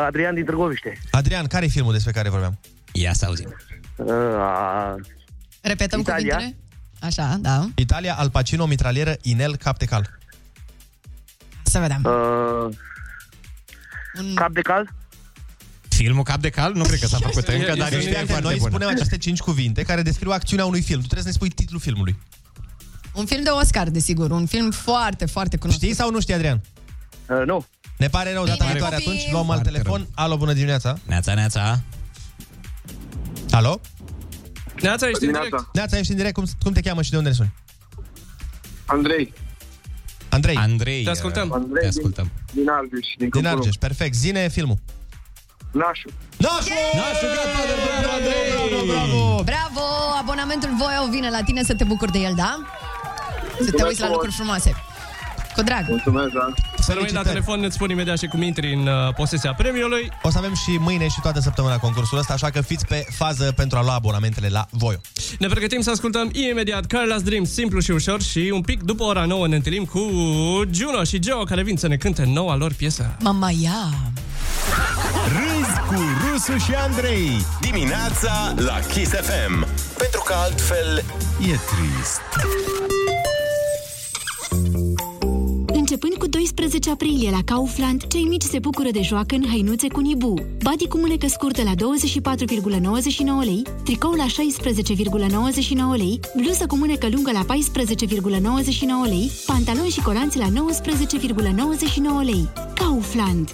Adrian 0.07 0.35
din 0.35 0.45
Târgoviște. 0.45 0.99
Adrian, 1.11 1.47
care 1.47 1.65
e 1.65 1.69
filmul 1.69 1.93
despre 1.93 2.13
care 2.13 2.29
vorbeam? 2.29 2.59
Ia 2.93 3.13
să 3.13 3.25
auzim. 3.27 3.55
Uh, 3.97 4.07
Repetăm 5.61 6.01
Italia. 6.01 6.35
cuvintele? 6.37 6.57
Așa, 7.01 7.37
da. 7.41 7.69
Italia, 7.75 8.15
Al 8.15 8.31
Pacino, 8.31 8.67
mitralieră, 8.67 9.17
inel, 9.23 9.57
cap 9.57 9.79
de 9.79 9.85
cal. 9.85 10.19
Să 11.63 11.79
vedem. 11.79 12.05
uh, 12.05 12.75
Un... 14.19 14.35
Cap 14.35 14.53
de 14.53 14.61
cal? 14.61 14.93
Filmul 15.89 16.23
Cap 16.23 16.41
de 16.41 16.49
Cal? 16.51 16.73
Nu 16.75 16.83
cred 16.85 16.99
că 16.99 17.07
s-a 17.07 17.19
făcut 17.19 17.49
E- 17.49 17.55
încă, 17.55 17.71
e- 17.71 17.75
dar 17.75 17.93
e- 17.93 17.97
e 17.97 18.01
Știi, 18.01 18.13
foarte 18.13 18.41
noi 18.41 18.57
bună. 18.59 18.71
spunem 18.71 18.89
aceste 18.89 19.19
5 19.19 19.41
cuvinte 19.41 19.83
care 19.83 20.03
descriu 20.03 20.31
acțiunea 20.31 20.65
unui 20.67 20.83
film. 20.83 21.01
Tu 21.01 21.07
trebuie 21.07 21.23
să 21.23 21.29
ne 21.29 21.35
spui 21.35 21.49
titlul 21.49 21.81
filmului. 21.81 22.19
Un 23.15 23.27
film 23.27 23.43
de 23.43 23.49
Oscar, 23.51 23.91
desigur. 23.91 24.31
Un 24.31 24.47
film 24.47 24.71
foarte, 24.71 25.27
foarte 25.27 25.57
cunoscut. 25.57 25.83
Știi 25.85 25.97
sau 25.97 26.11
nu 26.11 26.21
știi, 26.21 26.35
Adrian? 26.35 26.61
Uh, 27.29 27.43
nu. 27.47 27.67
Ne 27.97 28.09
pare 28.09 28.33
rău, 28.33 28.45
data 28.45 28.57
Bine, 28.59 28.71
viitoare 28.71 28.95
copii. 28.95 29.09
atunci 29.11 29.31
luăm 29.33 29.51
alt 29.51 29.61
Foarte 29.63 29.71
telefon. 29.71 30.07
Alo, 30.15 30.37
bună 30.37 30.53
dimineața! 30.53 30.99
Neața, 31.07 31.35
neața. 31.35 31.81
Alo? 33.51 33.81
Neața, 34.81 35.09
ești 35.09 35.25
în 35.25 35.27
direct. 35.33 35.45
Dimineața. 35.45 35.71
Neața, 35.73 35.99
ești 35.99 36.11
în 36.11 36.17
direct. 36.17 36.35
Cum, 36.35 36.45
cum 36.63 36.73
te 36.73 36.81
cheamă 36.81 37.03
și 37.03 37.11
de 37.11 37.17
unde 37.17 37.29
ne 37.29 37.35
suni? 37.35 37.53
Andrei, 38.87 39.33
Andrei, 40.37 40.57
Andrei, 40.57 41.03
Te 41.05 41.11
ascultăm. 41.11 41.49
uh, 41.49 41.55
Andrei 41.55 41.83
Te 41.83 41.89
ascultăm. 41.89 42.31
din 42.53 42.69
Argeș, 42.69 43.07
din 43.07 43.15
din 43.19 43.31
Câmpul 43.31 43.51
Argeș. 43.51 43.75
Perfect. 43.75 44.15
Zine 44.15 44.49
filmul. 44.49 44.77
Lung. 45.73 45.85
Nașu. 45.85 46.09
Nașu! 46.37 46.69
Nașu, 46.95 47.27
gata, 47.37 47.61
bravo, 48.01 48.13
Andrei! 48.15 48.87
Bravo! 48.87 49.43
Bravo! 49.43 49.85
Abonamentul 50.21 50.71
Voio 50.79 51.11
vine 51.11 51.31
la 51.31 51.43
tine 51.43 51.63
să 51.63 51.75
te 51.75 51.85
bucuri 51.85 52.13
de 52.13 52.19
el, 52.19 52.33
da? 52.37 52.59
Să 53.61 53.71
te 53.71 53.83
uiți 53.85 54.01
la 54.01 54.09
lucruri 54.11 54.33
frumoase. 54.33 54.75
Cu 55.55 55.63
drag. 55.63 55.85
Mulțumesc, 55.89 56.33
da. 56.33 56.53
Să 56.79 56.93
rămâi 56.93 57.11
la 57.13 57.23
telefon, 57.23 57.63
îți 57.65 57.75
spun 57.75 57.91
imediat 57.91 58.19
și 58.19 58.27
cum 58.27 58.43
intri 58.43 58.75
în 58.75 58.87
uh, 58.87 59.15
posesia 59.15 59.55
premiului. 59.55 60.13
O 60.23 60.31
să 60.31 60.39
avem 60.39 60.55
și 60.55 60.71
mâine 60.79 61.09
și 61.09 61.21
toată 61.23 61.41
săptămâna 61.41 61.79
concursul 61.79 62.19
ăsta, 62.19 62.33
așa 62.33 62.51
că 62.51 62.61
fiți 62.61 62.87
pe 62.87 63.07
fază 63.11 63.53
pentru 63.57 63.79
a 63.79 63.83
lua 63.83 63.95
abonamentele 63.95 64.49
la 64.49 64.67
Voio. 64.71 65.01
Ne 65.39 65.47
pregătim 65.47 65.81
să 65.81 65.91
ascultăm 65.91 66.31
imediat 66.33 66.85
Carla's 66.85 67.23
Dream, 67.25 67.45
simplu 67.45 67.81
și 67.81 67.91
ușor 67.91 68.23
și 68.23 68.51
un 68.55 68.61
pic 68.61 68.83
după 68.83 69.03
ora 69.05 69.25
9 69.25 69.49
ne 69.49 69.57
întâlnim 69.57 69.85
cu 69.85 70.01
Juno 70.71 71.05
și 71.05 71.19
Joe 71.23 71.45
care 71.45 71.63
vin 71.63 71.77
să 71.77 71.89
ne 71.89 71.97
cânte 71.97 72.25
noua 72.27 72.57
lor 72.57 72.73
piesă. 72.75 73.17
Mama 73.21 73.51
ia! 73.63 73.95
Râzi 75.29 75.81
cu 75.89 76.03
Rusu 76.31 76.57
și 76.57 76.75
Andrei. 76.75 77.47
Dimineața 77.61 78.55
la 78.57 78.79
Kiss 78.93 79.11
FM. 79.11 79.67
Pentru 79.99 80.23
că 80.27 80.35
altfel 80.35 81.05
e 81.41 81.59
trist. 81.71 82.21
18 86.73 86.91
aprilie 86.91 87.31
la 87.31 87.43
Kaufland, 87.45 88.07
cei 88.07 88.25
mici 88.25 88.43
se 88.43 88.59
bucură 88.59 88.89
de 88.91 89.03
joacă 89.03 89.35
în 89.35 89.45
hăinuțe 89.51 89.89
cu 89.89 90.01
Nibu. 90.01 90.35
Body 90.63 90.89
cu 90.89 90.99
mânecă 90.99 91.27
scurtă 91.27 91.63
la 91.63 91.75
24,99 91.75 91.77
lei, 93.45 93.63
tricou 93.85 94.13
la 94.13 94.27
16,99 94.27 95.97
lei, 95.97 96.21
bluză 96.37 96.67
cu 96.67 96.77
mânecă 96.77 97.09
lungă 97.13 97.31
la 97.33 97.45
14,99 97.45 99.09
lei, 99.09 99.31
pantaloni 99.47 99.89
și 99.89 100.03
colanți 100.03 100.39
la 100.39 100.47
19,99 100.47 100.53
lei. 102.25 102.49
Kaufland! 102.75 103.49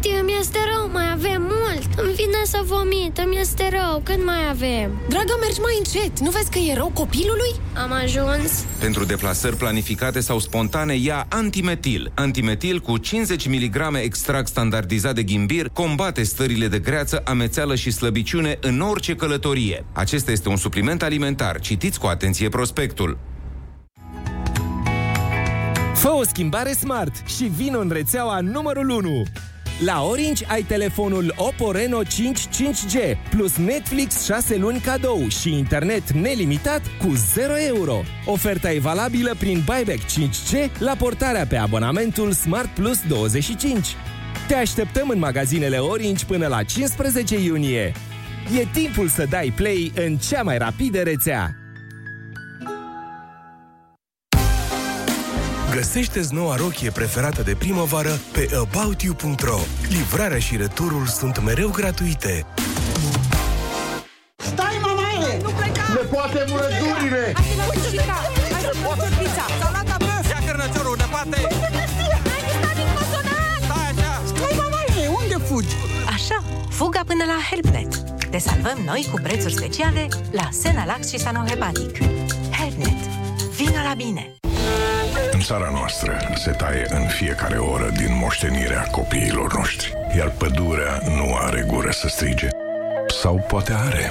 Tati, 0.00 0.14
îmi 0.20 0.34
este 0.40 0.58
rău, 0.74 0.90
mai 0.92 1.10
avem 1.12 1.42
mult 1.42 1.88
Îmi 1.96 2.12
vine 2.12 2.42
să 2.44 2.60
vomit, 2.64 3.18
îmi 3.18 3.38
este 3.40 3.68
rău, 3.70 4.00
când 4.04 4.24
mai 4.24 4.48
avem? 4.48 5.00
Dragă, 5.08 5.36
mergi 5.40 5.60
mai 5.60 5.74
încet. 5.78 6.18
Nu 6.18 6.30
vezi 6.30 6.50
că 6.50 6.58
e 6.58 6.74
rău 6.74 6.90
copilului? 6.94 7.52
Am 7.74 7.92
ajuns 7.92 8.64
Pentru 8.80 9.04
deplasări 9.04 9.56
planificate 9.56 10.20
sau 10.20 10.38
spontane, 10.38 10.94
ia 10.94 11.26
Antimetil. 11.28 12.12
Antimetil 12.14 12.80
cu 12.80 12.98
50 12.98 13.48
mg 13.48 13.76
extract 14.02 14.46
standardizat 14.46 15.14
de 15.14 15.22
ghimbir 15.22 15.68
combate 15.68 16.22
stările 16.22 16.68
de 16.68 16.78
greață, 16.78 17.22
amețeală 17.24 17.74
și 17.74 17.90
slăbiciune 17.90 18.58
în 18.60 18.80
orice 18.80 19.14
călătorie. 19.14 19.84
Acesta 19.92 20.30
este 20.30 20.48
un 20.48 20.56
supliment 20.56 21.02
alimentar. 21.02 21.60
Citiți 21.60 21.98
cu 21.98 22.06
atenție 22.06 22.48
prospectul. 22.48 23.18
Fă 25.94 26.08
o 26.08 26.22
schimbare 26.22 26.72
smart 26.72 27.12
și 27.26 27.44
vin 27.44 27.74
în 27.80 27.90
rețeaua 27.92 28.40
numărul 28.40 28.88
1. 28.88 29.22
La 29.84 30.02
Orange 30.02 30.44
ai 30.48 30.62
telefonul 30.62 31.34
Oppo 31.36 31.70
Reno 31.70 32.02
5 32.02 32.40
5G 32.40 33.16
plus 33.30 33.56
Netflix 33.56 34.24
6 34.24 34.56
luni 34.56 34.78
cadou 34.78 35.28
și 35.28 35.58
internet 35.58 36.10
nelimitat 36.10 36.82
cu 37.00 37.14
0 37.34 37.52
euro. 37.58 38.02
Oferta 38.26 38.72
e 38.72 38.78
valabilă 38.78 39.34
prin 39.38 39.62
buyback 39.64 39.98
5G 39.98 40.78
la 40.78 40.94
portarea 40.94 41.46
pe 41.46 41.56
abonamentul 41.56 42.32
Smart 42.32 42.68
Plus 42.68 43.00
25. 43.08 43.86
Te 44.48 44.54
așteptăm 44.54 45.08
în 45.08 45.18
magazinele 45.18 45.76
Orange 45.76 46.24
până 46.24 46.46
la 46.46 46.62
15 46.62 47.38
iunie. 47.38 47.92
E 48.58 48.66
timpul 48.72 49.08
să 49.08 49.26
dai 49.30 49.52
play 49.56 49.92
în 49.94 50.16
cea 50.16 50.42
mai 50.42 50.58
rapidă 50.58 51.02
rețea. 51.02 51.57
Găsește-ți 55.78 56.34
noua 56.34 56.56
rochie 56.56 56.90
preferată 56.90 57.42
de 57.42 57.54
primăvară 57.54 58.18
pe 58.32 58.48
aboutyou.ro 58.56 59.58
Livrarea 59.88 60.38
și 60.38 60.56
returul 60.56 61.06
sunt 61.06 61.42
mereu 61.42 61.68
gratuite. 61.70 62.46
Stai, 64.36 64.78
mamaie! 64.82 65.40
Nu 65.42 65.50
pleca! 65.50 65.82
Ne 65.92 66.00
poate 66.10 66.44
murăturile! 66.48 67.32
Hai 68.52 68.60
să 68.60 68.74
poată 68.84 69.08
pizza! 69.18 69.44
Salata 69.60 69.96
băf! 69.98 70.28
Ia 70.28 70.40
cărnăciorul 70.46 70.96
departe! 70.96 71.36
Stai, 74.26 74.54
mamaie, 74.56 75.08
unde 75.08 75.44
fugi? 75.46 75.74
Așa, 76.06 76.42
fuga 76.70 77.00
până 77.06 77.24
la 77.26 77.38
HelpNet. 77.50 77.94
Te 78.30 78.38
salvăm 78.38 78.78
noi 78.84 79.08
cu 79.12 79.20
prețuri 79.22 79.54
speciale 79.54 80.08
la 80.30 80.48
Senalax 80.50 81.08
și 81.08 81.18
Sanohepatic. 81.18 81.98
HelpNet. 82.58 83.00
Vino 83.56 83.82
la 83.88 83.94
bine! 83.96 84.38
În 85.38 85.44
țara 85.44 85.70
noastră 85.72 86.18
se 86.34 86.50
taie 86.50 86.86
în 86.88 87.06
fiecare 87.06 87.56
oră 87.56 87.90
din 87.90 88.16
moștenirea 88.20 88.82
copiilor 88.90 89.54
noștri, 89.54 89.92
iar 90.16 90.30
pădurea 90.38 91.00
nu 91.04 91.34
are 91.34 91.64
gură 91.66 91.90
să 91.90 92.08
strige. 92.08 92.48
Sau 93.20 93.44
poate 93.48 93.72
are. 93.72 94.10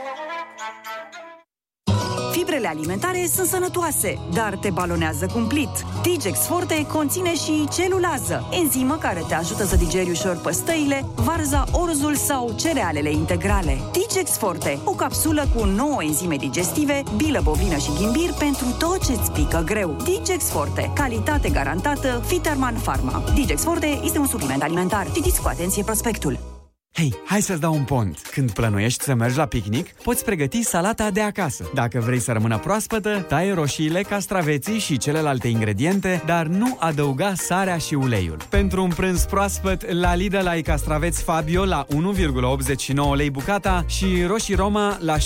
Fibrele 2.61 2.79
alimentare 2.79 3.27
sunt 3.33 3.47
sănătoase, 3.47 4.19
dar 4.33 4.57
te 4.57 4.69
balonează 4.69 5.25
cumplit. 5.33 5.69
Digex 6.01 6.39
Forte 6.39 6.85
conține 6.85 7.35
și 7.35 7.67
celulază, 7.73 8.47
enzimă 8.51 8.95
care 8.95 9.23
te 9.27 9.33
ajută 9.33 9.65
să 9.65 9.75
digeri 9.75 10.09
ușor 10.09 10.37
păstăile, 10.41 11.05
varza, 11.15 11.63
orzul 11.71 12.15
sau 12.15 12.53
cerealele 12.55 13.11
integrale. 13.11 13.77
Digex 13.91 14.37
Forte, 14.37 14.79
o 14.83 14.91
capsulă 14.91 15.47
cu 15.55 15.65
9 15.65 16.03
enzime 16.03 16.35
digestive, 16.35 17.03
bilă 17.15 17.41
bovină 17.43 17.77
și 17.77 17.91
ghimbir 17.99 18.33
pentru 18.39 18.65
tot 18.79 19.05
ce-ți 19.05 19.31
pică 19.31 19.63
greu. 19.65 19.95
Digex 20.03 20.49
Forte, 20.49 20.91
calitate 20.95 21.49
garantată, 21.49 22.23
Fiterman 22.25 22.75
Pharma. 22.83 23.23
Digex 23.33 23.63
Forte 23.63 23.99
este 24.03 24.19
un 24.19 24.27
supliment 24.27 24.61
alimentar. 24.63 25.11
Citiți 25.11 25.41
cu 25.41 25.47
atenție 25.47 25.83
prospectul. 25.83 26.50
Hei, 26.93 27.13
hai 27.25 27.41
să-ți 27.41 27.59
dau 27.59 27.73
un 27.73 27.83
pont. 27.83 28.19
Când 28.31 28.51
plănuiești 28.51 29.03
să 29.03 29.13
mergi 29.13 29.37
la 29.37 29.45
picnic, 29.45 29.87
poți 30.03 30.23
pregăti 30.23 30.63
salata 30.63 31.09
de 31.09 31.21
acasă. 31.21 31.69
Dacă 31.73 31.99
vrei 31.99 32.19
să 32.19 32.31
rămână 32.31 32.57
proaspătă, 32.57 33.25
tai 33.27 33.53
roșiile, 33.53 34.01
castraveții 34.01 34.79
și 34.79 34.97
celelalte 34.97 35.47
ingrediente, 35.47 36.23
dar 36.25 36.45
nu 36.45 36.77
adăuga 36.79 37.33
sarea 37.35 37.77
și 37.77 37.93
uleiul. 37.93 38.37
Pentru 38.49 38.83
un 38.83 38.89
prânz 38.89 39.25
proaspăt, 39.25 39.91
la 39.91 40.15
Lidl 40.15 40.47
ai 40.47 40.61
castraveți 40.61 41.23
Fabio 41.23 41.65
la 41.65 41.85
1,89 41.85 43.15
lei 43.15 43.29
bucata 43.29 43.83
și 43.87 44.23
roșii 44.27 44.55
Roma 44.55 44.97
la 44.99 45.17
7,99 45.17 45.23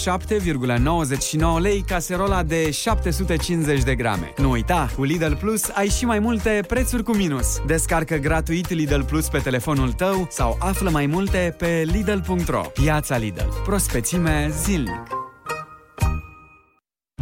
lei 1.59 1.83
caserola 1.87 2.43
de 2.43 2.71
750 2.71 3.83
de 3.83 3.95
grame. 3.95 4.33
Nu 4.37 4.49
uita, 4.49 4.89
cu 4.95 5.03
Lidl 5.03 5.33
Plus 5.33 5.69
ai 5.73 5.87
și 5.87 6.05
mai 6.05 6.19
multe 6.19 6.63
prețuri 6.67 7.03
cu 7.03 7.15
minus. 7.15 7.61
Descarcă 7.65 8.15
gratuit 8.15 8.69
Lidl 8.69 9.01
Plus 9.01 9.27
pe 9.27 9.37
telefonul 9.37 9.91
tău 9.91 10.27
sau 10.29 10.57
află 10.59 10.89
mai 10.89 11.05
multe 11.05 11.54
pe 11.57 11.83
Lidl.ro. 11.85 12.61
Piața 12.61 13.17
Lidl. 13.17 13.47
Prospețime 13.65 14.49
zilnic. 14.63 15.07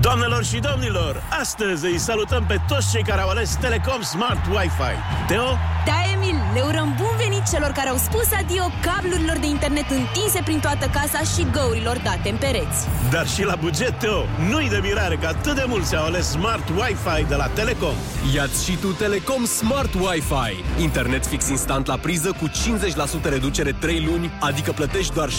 Doamnelor 0.01 0.43
și 0.43 0.59
domnilor, 0.59 1.23
astăzi 1.39 1.85
îi 1.85 1.97
salutăm 1.97 2.45
pe 2.45 2.57
toți 2.67 2.91
cei 2.91 3.03
care 3.03 3.21
au 3.21 3.29
ales 3.29 3.55
Telecom 3.55 4.01
Smart 4.01 4.45
Wi-Fi. 4.45 4.95
Teo? 5.27 5.57
Da, 5.85 5.97
Emil, 6.13 6.35
le 6.53 6.61
urăm 6.61 6.95
bun 6.97 7.15
venit 7.17 7.22
celor 7.51 7.71
care 7.71 7.89
au 7.89 7.97
spus 7.97 8.27
adio 8.41 8.65
cablurilor 8.81 9.37
de 9.37 9.47
internet 9.47 9.89
întinse 9.89 10.39
prin 10.43 10.59
toată 10.59 10.85
casa 10.97 11.19
și 11.33 11.47
găurilor 11.51 11.97
date 12.03 12.29
în 12.29 12.37
pereți. 12.37 12.79
Dar 13.11 13.27
și 13.27 13.43
la 13.43 13.55
buget, 13.55 13.99
Teo, 13.99 14.21
nu-i 14.49 14.69
de 14.69 14.79
mirare 14.83 15.15
că 15.15 15.27
atât 15.27 15.55
de 15.55 15.65
mulți 15.67 15.95
au 15.95 16.05
ales 16.05 16.25
Smart 16.29 16.69
Wi-Fi 16.69 17.23
de 17.27 17.35
la 17.35 17.47
Telecom. 17.47 17.95
Iați 18.35 18.65
și 18.65 18.77
tu 18.77 18.87
Telecom 18.87 19.45
Smart 19.45 19.93
Wi-Fi. 19.93 20.81
Internet 20.81 21.25
fix 21.25 21.47
instant 21.49 21.85
la 21.87 21.97
priză 21.97 22.31
cu 22.39 22.49
50% 22.49 23.29
reducere 23.29 23.71
3 23.79 24.03
luni, 24.05 24.31
adică 24.39 24.71
plătești 24.71 25.13
doar 25.13 25.29
17,5 25.29 25.35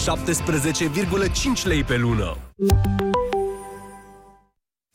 lei 1.64 1.84
pe 1.84 1.96
lună. 1.96 2.36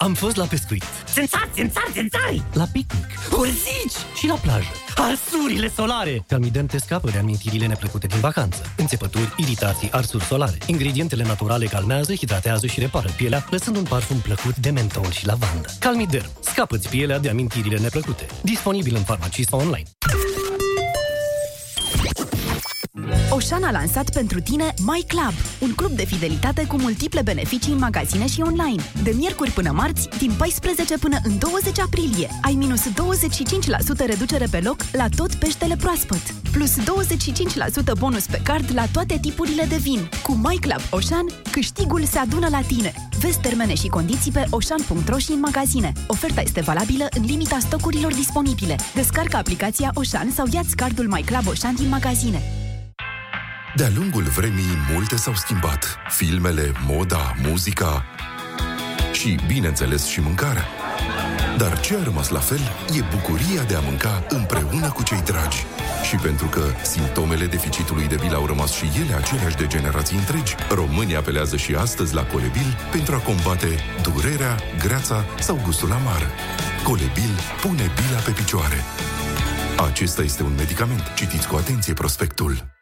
Am 0.02 0.14
fost 0.14 0.36
la 0.36 0.46
pescuit, 0.46 0.84
Țânțari, 1.06 1.50
țânțari, 1.54 1.92
țânțari! 1.94 2.42
la 2.54 2.66
picnic 2.72 3.06
Urzici! 3.38 3.98
și 4.18 4.28
la 4.28 4.34
plajă. 4.34 4.68
Arsurile 4.96 5.70
solare! 5.76 6.24
Calmidem 6.28 6.66
te 6.66 6.78
scapă 6.78 7.10
de 7.10 7.18
amintirile 7.18 7.66
neplăcute 7.68 8.08
din 8.08 8.20
vacanță. 8.20 8.62
Înțepături, 8.78 9.34
iritații, 9.38 9.92
arsuri 9.92 10.24
solare. 10.24 10.58
Ingredientele 10.66 11.24
naturale 11.24 11.66
calmează, 11.66 12.14
hidratează 12.14 12.68
și 12.68 12.80
repară 12.80 13.10
pielea, 13.16 13.46
lăsând 13.50 13.76
un 13.76 13.84
parfum 13.84 14.18
plăcut 14.18 14.56
de 14.58 14.70
mentol 14.70 15.12
și 15.12 15.26
lavandă. 15.26 15.70
Calmiderm. 15.80 16.30
Scapă-ți 16.42 16.90
pielea 16.90 17.20
de 17.20 17.30
amintirile 17.30 17.78
neplăcute. 17.78 18.26
Disponibil 18.42 18.96
în 18.96 19.04
farmacii 19.04 19.46
sau 19.46 19.60
online. 19.60 19.88
Oșan 23.30 23.64
a 23.64 23.72
lansat 23.72 24.10
pentru 24.14 24.42
tine 24.42 24.74
My 24.86 25.04
Club, 25.08 25.34
un 25.60 25.74
club 25.76 25.92
de 25.92 26.06
fidelitate 26.06 26.66
cu 26.68 26.78
multiple 26.78 27.22
beneficii 27.22 27.72
în 27.72 27.78
magazine 27.78 28.28
și 28.28 28.42
online. 28.42 28.84
De 29.04 29.14
miercuri 29.16 29.52
până 29.52 29.72
marți, 29.72 30.08
din 30.18 30.32
14 30.38 30.98
până 30.98 31.18
în 31.24 31.38
20 31.38 31.80
aprilie, 31.80 32.30
ai 32.42 32.54
minus 32.54 32.82
25% 32.82 32.92
reducere 34.06 34.46
pe 34.52 34.60
loc 34.64 34.78
la 34.92 35.06
tot 35.16 35.36
peștele 35.36 35.76
proaspăt, 35.76 36.32
plus 36.52 36.72
25% 36.78 36.82
bonus 37.98 38.26
pe 38.26 38.42
card 38.44 38.72
la 38.74 38.86
toate 38.92 39.18
tipurile 39.22 39.66
de 39.70 39.76
vin. 39.76 40.10
Cu 40.24 40.32
My 40.32 40.58
Club 40.62 40.82
Oșan, 40.90 41.26
câștigul 41.52 42.04
se 42.04 42.18
adună 42.18 42.48
la 42.52 42.62
tine. 42.62 42.94
Vezi 43.20 43.40
termene 43.40 43.76
și 43.76 43.88
condiții 43.88 44.32
pe 44.32 44.46
oșan.ro 44.50 45.18
și 45.18 45.32
în 45.32 45.40
magazine. 45.40 45.94
Oferta 46.08 46.42
este 46.42 46.62
valabilă 46.62 47.08
în 47.18 47.26
limita 47.26 47.58
stocurilor 47.60 48.14
disponibile. 48.14 48.76
Descarcă 48.94 49.38
aplicația 49.38 49.92
Oșan 49.94 50.32
sau 50.32 50.46
ia-ți 50.52 50.76
cardul 50.76 51.08
My 51.08 51.22
Club 51.22 51.48
Oșan 51.48 51.76
din 51.76 51.90
magazine. 51.90 52.42
De-a 53.80 53.92
lungul 53.96 54.24
vremii, 54.24 54.78
multe 54.94 55.16
s-au 55.16 55.34
schimbat. 55.34 55.98
Filmele, 56.10 56.72
moda, 56.86 57.36
muzica 57.48 58.06
și, 59.12 59.40
bineînțeles, 59.48 60.06
și 60.06 60.20
mâncarea. 60.20 60.66
Dar 61.58 61.80
ce 61.80 61.96
a 61.96 62.04
rămas 62.04 62.30
la 62.30 62.40
fel 62.40 62.60
e 62.98 63.04
bucuria 63.16 63.64
de 63.64 63.76
a 63.76 63.80
mânca 63.80 64.24
împreună 64.30 64.92
cu 64.92 65.04
cei 65.04 65.22
dragi. 65.22 65.66
Și 66.10 66.16
pentru 66.16 66.48
că 66.48 66.62
simptomele 66.84 67.46
deficitului 67.46 68.08
de 68.08 68.16
bil 68.20 68.34
au 68.34 68.46
rămas 68.46 68.72
și 68.72 68.86
ele 69.04 69.14
aceleași 69.14 69.56
de 69.56 69.68
generații 69.68 70.18
întregi, 70.18 70.56
românii 70.70 71.16
apelează 71.16 71.58
și 71.58 71.76
astăzi 71.76 72.14
la 72.14 72.24
Colebil 72.26 72.78
pentru 72.92 73.16
a 73.16 73.18
combate 73.18 73.70
durerea, 74.02 74.58
greața 74.80 75.26
sau 75.40 75.60
gustul 75.64 75.92
amar. 75.92 76.30
Colebil 76.84 77.32
pune 77.62 77.92
bila 77.96 78.20
pe 78.26 78.32
picioare. 78.32 78.84
Acesta 79.90 80.22
este 80.22 80.44
un 80.44 80.54
medicament. 80.58 81.04
Citiți 81.16 81.48
cu 81.48 81.56
atenție 81.56 81.94
prospectul. 81.94 82.79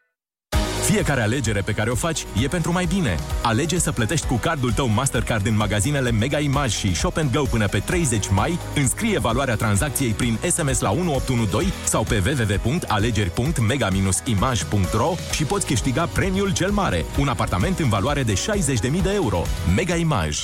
Fiecare 0.88 1.22
alegere 1.22 1.62
pe 1.62 1.72
care 1.72 1.90
o 1.90 1.96
faci 1.96 2.26
e 2.42 2.48
pentru 2.48 2.72
mai 2.72 2.86
bine. 2.86 3.18
Alege 3.42 3.80
să 3.80 3.92
plătești 3.92 4.28
cu 4.28 4.36
cardul 4.36 4.72
tău 4.72 4.88
Mastercard 4.88 5.46
în 5.46 5.56
magazinele 5.56 6.12
Mega 6.12 6.40
Image 6.40 6.70
și 6.70 6.96
Shop 6.96 7.20
Go 7.32 7.42
până 7.42 7.68
pe 7.68 7.80
30 7.80 8.30
mai, 8.30 8.60
înscrie 8.76 9.20
valoarea 9.20 9.56
tranzacției 9.56 10.12
prin 10.12 10.38
SMS 10.50 10.80
la 10.80 10.92
1812 10.92 11.74
sau 11.84 12.04
pe 12.04 12.24
www.alegeri.mega-image.ro 12.26 15.16
și 15.32 15.44
poți 15.44 15.66
câștiga 15.66 16.06
premiul 16.06 16.54
cel 16.54 16.72
mare, 16.72 17.06
un 17.20 17.28
apartament 17.28 17.80
în 17.80 17.90
valoare 17.90 18.24
de 18.24 18.34
60.000 18.34 19.02
de 19.02 19.12
euro. 19.14 19.42
Mega 19.76 19.96
Image. 19.96 20.38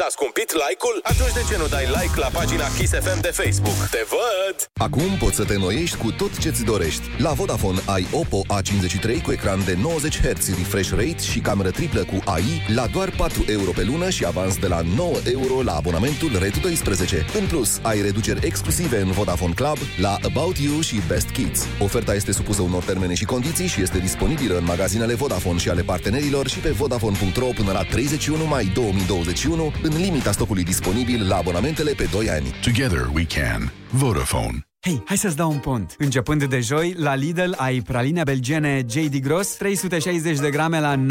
S-a 0.00 0.06
scumpit 0.10 0.50
like-ul? 0.52 0.96
Atunci 1.02 1.32
de 1.32 1.42
ce 1.48 1.56
nu 1.56 1.66
dai 1.66 1.86
like 1.86 2.16
la 2.24 2.30
pagina 2.38 2.66
Kiss 2.76 2.92
FM 3.04 3.20
de 3.20 3.32
Facebook? 3.40 3.78
Te 3.90 4.02
văd! 4.14 4.56
Acum 4.86 5.10
poți 5.18 5.36
să 5.36 5.44
te 5.44 5.54
înnoiești 5.54 5.96
cu 5.96 6.10
tot 6.10 6.38
ce-ți 6.38 6.64
dorești. 6.64 7.02
La 7.18 7.32
Vodafone 7.32 7.80
ai 7.86 8.06
Oppo 8.12 8.40
A53 8.56 9.22
cu 9.22 9.32
ecran 9.32 9.64
de 9.64 9.74
90 9.82 10.20
Hz 10.20 10.48
refresh 10.56 10.90
rate 10.90 11.22
și 11.30 11.38
cameră 11.40 11.70
triplă 11.70 12.04
cu 12.04 12.18
AI 12.24 12.66
la 12.74 12.86
doar 12.86 13.10
4 13.16 13.44
euro 13.48 13.70
pe 13.70 13.82
lună 13.82 14.10
și 14.10 14.24
avans 14.26 14.58
de 14.58 14.66
la 14.66 14.80
9 14.96 15.12
euro 15.24 15.62
la 15.62 15.74
abonamentul 15.76 16.30
Red 16.38 16.56
12. 16.56 17.26
În 17.38 17.46
plus, 17.46 17.78
ai 17.82 18.02
reduceri 18.02 18.46
exclusive 18.46 19.00
în 19.00 19.10
Vodafone 19.10 19.52
Club 19.52 19.78
la 20.00 20.16
About 20.22 20.56
You 20.56 20.80
și 20.80 20.96
Best 21.08 21.28
Kids. 21.28 21.66
Oferta 21.80 22.14
este 22.14 22.32
supusă 22.32 22.62
unor 22.62 22.82
termene 22.82 23.14
și 23.14 23.24
condiții 23.24 23.66
și 23.66 23.82
este 23.82 23.98
disponibilă 23.98 24.56
în 24.56 24.64
magazinele 24.64 25.14
Vodafone 25.14 25.58
și 25.58 25.68
ale 25.68 25.82
partenerilor 25.82 26.48
și 26.48 26.58
pe 26.58 26.70
Vodafone.ro 26.70 27.46
până 27.46 27.72
la 27.72 27.82
31 27.82 28.44
mai 28.44 28.64
2021 28.74 29.72
în 29.92 30.00
limita 30.00 30.32
stocului 30.32 30.64
disponibil 30.64 31.28
la 31.28 31.36
abonamentele 31.36 31.92
pe 31.92 32.08
2 32.12 32.30
ani. 32.30 32.54
Together 32.62 33.10
we 33.14 33.24
can. 33.24 33.72
Vodafone. 33.90 34.69
Hei, 34.86 35.02
hai 35.04 35.16
să-ți 35.16 35.36
dau 35.36 35.50
un 35.50 35.58
pont. 35.58 35.94
Începând 35.98 36.44
de 36.44 36.60
joi, 36.60 36.94
la 36.98 37.14
Lidl 37.14 37.52
ai 37.56 37.80
praline 37.80 38.22
belgiene 38.22 38.84
JD 38.88 39.16
Gross 39.16 39.48
360 39.56 40.38
de 40.38 40.50
grame 40.50 40.80
la 40.80 40.96
9,99 40.96 41.02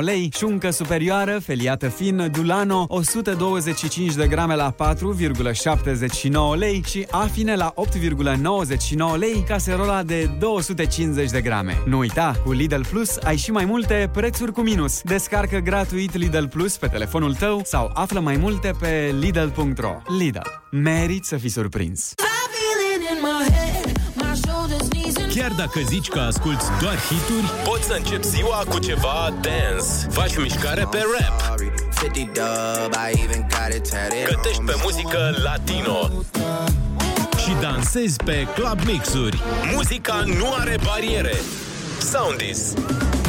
lei, 0.00 0.30
șuncă 0.36 0.70
superioară, 0.70 1.38
feliată 1.38 1.88
fin, 1.88 2.28
Dulano 2.32 2.84
125 2.88 4.14
de 4.14 4.26
grame 4.26 4.54
la 4.54 4.74
4,79 4.74 6.58
lei 6.58 6.82
și 6.86 7.06
afine 7.10 7.56
la 7.56 7.74
8,99 7.76 9.18
lei, 9.18 9.44
caserola 9.46 10.02
de 10.02 10.30
250 10.38 11.30
de 11.30 11.40
grame. 11.40 11.82
Nu 11.86 11.98
uita, 11.98 12.40
cu 12.44 12.52
Lidl 12.52 12.80
Plus 12.90 13.16
ai 13.16 13.36
și 13.36 13.50
mai 13.50 13.64
multe 13.64 14.10
prețuri 14.12 14.52
cu 14.52 14.60
minus. 14.60 15.02
Descarcă 15.02 15.58
gratuit 15.58 16.16
Lidl 16.16 16.44
Plus 16.44 16.76
pe 16.76 16.86
telefonul 16.86 17.34
tău 17.34 17.60
sau 17.64 17.90
află 17.94 18.20
mai 18.20 18.36
multe 18.36 18.72
pe 18.80 19.14
Lidl.ro. 19.18 20.02
Lidl. 20.18 20.61
Merit 20.74 21.24
să 21.24 21.36
fii 21.36 21.48
surprins. 21.48 22.14
Chiar 25.34 25.52
dacă 25.52 25.80
zici 25.88 26.08
că 26.08 26.18
asculti 26.18 26.64
doar 26.80 26.98
hituri, 26.98 27.46
poți 27.64 27.84
să 27.84 27.92
începi 27.92 28.26
ziua 28.26 28.64
cu 28.68 28.78
ceva 28.78 29.34
dance. 29.40 30.08
Faci 30.10 30.36
mișcare 30.36 30.86
pe 30.90 30.98
rap. 31.18 31.58
Gătești 34.28 34.62
pe 34.62 34.74
muzică 34.82 35.34
latino. 35.42 36.10
Și 37.36 37.52
dansezi 37.60 38.16
pe 38.24 38.46
club 38.54 38.78
mixuri. 38.86 39.40
Muzica 39.74 40.22
nu 40.26 40.52
are 40.58 40.76
bariere. 40.84 41.34
Soundis. 42.02 42.72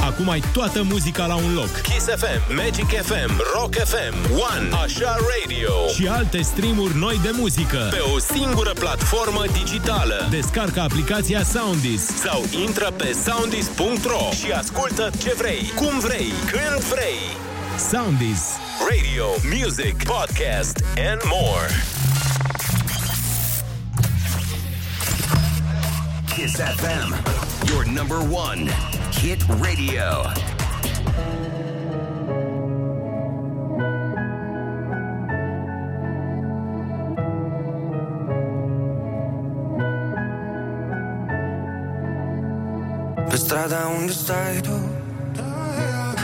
Acum 0.04 0.30
ai 0.30 0.44
toată 0.54 0.84
muzica 0.84 1.26
la 1.26 1.36
un 1.36 1.54
loc. 1.54 1.82
Kiss 1.82 2.06
FM, 2.06 2.56
Magic 2.56 3.02
FM, 3.02 3.42
Rock 3.56 3.74
FM, 3.76 4.16
One, 4.32 4.68
Așa 4.84 5.16
Radio 5.16 5.72
și 5.96 6.08
alte 6.08 6.42
streamuri 6.42 6.98
noi 6.98 7.20
de 7.24 7.30
muzică 7.34 7.88
pe 7.90 8.00
o 8.16 8.20
singură 8.20 8.74
platformă 8.80 9.44
digitală. 9.52 10.28
Descarcă 10.30 10.80
aplicația 10.80 11.44
Soundis 11.44 12.06
sau 12.06 12.44
intră 12.66 12.92
pe 12.98 13.16
soundis.ro 13.26 14.30
și 14.46 14.52
ascultă 14.52 15.10
ce 15.22 15.34
vrei, 15.38 15.72
cum 15.76 16.00
vrei, 16.00 16.32
când 16.52 16.84
vrei. 16.84 17.20
Soundis. 17.92 18.42
Radio, 18.90 19.26
music, 19.60 20.04
podcast 20.04 20.84
and 21.12 21.22
more. 21.26 21.68
Kiss 26.36 26.60
FM, 26.60 27.70
your 27.70 27.86
number 27.86 28.18
one 28.18 28.66
hit 29.12 29.40
radio. 29.50 30.24
Pe 43.30 43.36
strada 43.36 43.92
unde 44.00 44.12
stai 44.12 44.60
tu 44.62 44.90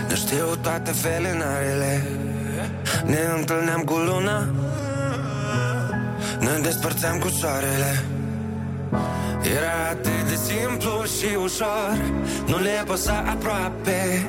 Ne 0.08 0.16
știu 0.16 0.56
toate 0.62 0.92
felinarele 0.92 2.04
Ne 3.06 3.20
întâlneam 3.38 3.82
cu 3.82 3.94
luna 3.94 4.40
Ne 6.40 6.60
despărțeam 6.62 7.20
cu 7.20 7.28
soarele 7.28 8.19
Era 9.56 9.78
atât 9.90 10.24
de 10.30 10.36
simplu 10.36 11.04
și 11.18 11.36
ușor 11.44 11.98
Nu 12.46 12.58
le 12.58 12.84
păsa 12.86 13.24
aproape. 13.28 14.28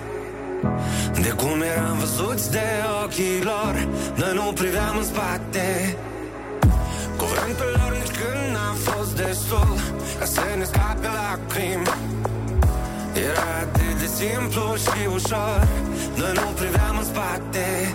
De 1.23 1.29
cum 1.29 1.63
eram 1.63 1.97
văzuți 1.99 2.51
de 2.51 2.67
ochii 3.05 3.43
lor 3.43 3.89
Noi 4.15 4.33
nu 4.35 4.53
priveam 4.53 4.97
în 4.97 5.05
spate. 5.05 5.97
Cuvântul 7.17 7.71
lor 7.79 7.93
nici 7.99 8.17
când 8.19 8.43
n-a 8.55 8.73
fost 8.89 9.17
destul 9.17 9.77
Ca 10.19 10.25
să 10.25 10.41
ne 10.59 10.65
scape 10.65 11.09
lacrimi. 11.19 11.89
Era 13.29 13.49
atât 13.65 13.95
de 14.01 14.09
simplu 14.21 14.65
și 14.85 15.01
ușor 15.15 15.69
Noi 16.17 16.33
nu 16.35 16.47
priveam 16.61 16.97
în 16.99 17.05
spate 17.05 17.95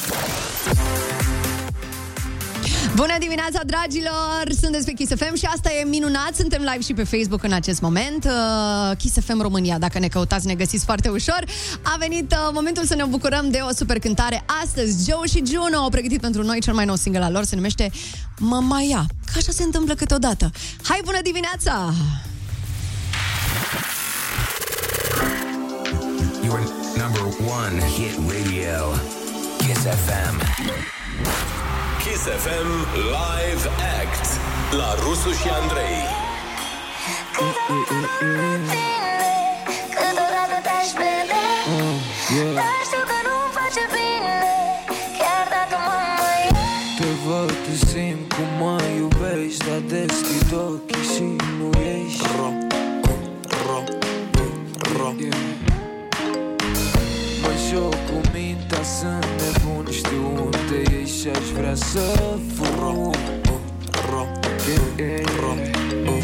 Bună 3.01 3.15
dimineața, 3.19 3.59
dragilor! 3.65 4.43
Sunteți 4.61 4.85
pe 4.85 4.91
Kiss 4.91 5.11
FM 5.15 5.35
și 5.35 5.45
asta 5.45 5.69
e 5.71 5.83
minunat. 5.83 6.35
Suntem 6.35 6.61
live 6.61 6.83
și 6.83 6.93
pe 6.93 7.03
Facebook 7.03 7.43
în 7.43 7.51
acest 7.51 7.81
moment. 7.81 8.25
Uh, 8.25 8.97
Kiss 8.97 9.15
FM 9.25 9.41
România, 9.41 9.77
dacă 9.77 9.99
ne 9.99 10.07
căutați, 10.07 10.45
ne 10.47 10.55
găsiți 10.55 10.85
foarte 10.85 11.09
ușor. 11.09 11.43
A 11.81 11.95
venit 11.99 12.31
uh, 12.31 12.49
momentul 12.53 12.83
să 12.83 12.95
ne 12.95 13.03
bucurăm 13.03 13.49
de 13.51 13.59
o 13.69 13.73
super 13.73 13.99
cântare. 13.99 14.43
Astăzi, 14.63 15.11
Joe 15.11 15.27
și 15.27 15.43
Juno 15.45 15.77
au 15.77 15.89
pregătit 15.89 16.21
pentru 16.21 16.43
noi 16.43 16.61
cel 16.61 16.73
mai 16.73 16.85
nou 16.85 16.95
single 16.95 17.23
al 17.23 17.31
lor. 17.31 17.43
Se 17.43 17.55
numește 17.55 17.91
Mama 18.37 18.81
Ia. 18.81 19.05
Că 19.25 19.33
așa 19.37 19.51
se 19.51 19.63
întâmplă 19.63 19.93
câteodată. 19.93 20.51
Hai, 20.83 21.01
bună 21.03 21.19
dimineața! 21.23 21.93
Your 26.43 26.59
number 26.97 27.23
one 27.61 27.79
hit 27.95 28.15
radio. 28.27 28.93
Kiss 29.57 29.79
FM. 29.79 30.51
Kiss 32.03 32.23
FM 32.43 32.69
Live 33.15 33.63
Act 33.99 34.25
la 34.71 34.89
Rusu 35.03 35.31
și 35.31 35.47
Andrei. 35.61 35.99
Câteodată 39.99 40.57
te-aș 40.63 40.89
vede 41.01 41.43
yeah. 42.35 42.53
Dar 42.59 42.77
știu 42.87 43.03
că 43.11 43.17
nu-mi 43.27 43.51
face 43.59 43.83
bine 43.97 44.37
Chiar 45.19 45.45
dacă 45.55 45.75
mă 45.87 45.99
mai 46.21 46.41
Te 46.97 47.09
văd, 47.25 47.51
te 47.65 47.85
simt 47.85 48.33
cum 48.33 48.49
mă 48.61 48.81
iubești 48.97 49.65
Dar 49.67 49.81
deschid 49.93 50.53
ochii 50.53 51.05
și 51.13 51.27
nu 51.59 51.69
ești 51.95 52.25
Ro, 52.37 52.49
ro, 53.65 53.79
ro 54.97 55.09
Mă 55.09 55.70
joc 57.71 57.93
cu 57.93 58.17
mintea, 58.33 58.83
sunt 58.83 59.25
nebun 59.41 59.85
Știu 59.91 60.25
unde 60.43 60.77
ești 61.01 61.19
și 61.19 61.27
aș 61.27 61.47
vrea 61.57 61.75
să 61.75 61.99
fug. 62.53 62.67
Ro, 62.79 63.09
ro, 64.09 64.25
ro, 65.41 65.55
Și 66.05 66.20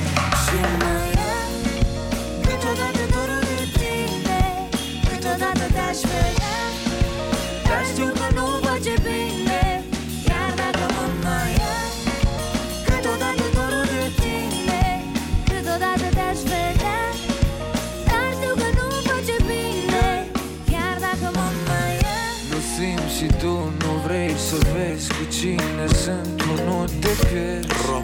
vezi 25.37 25.55
cu 25.55 25.61
cine 25.61 25.87
sunt 25.87 26.37
Tu 26.37 26.63
nu 26.63 26.85
te 26.99 27.27
pierzi 27.29 27.67
Ro, 27.85 28.01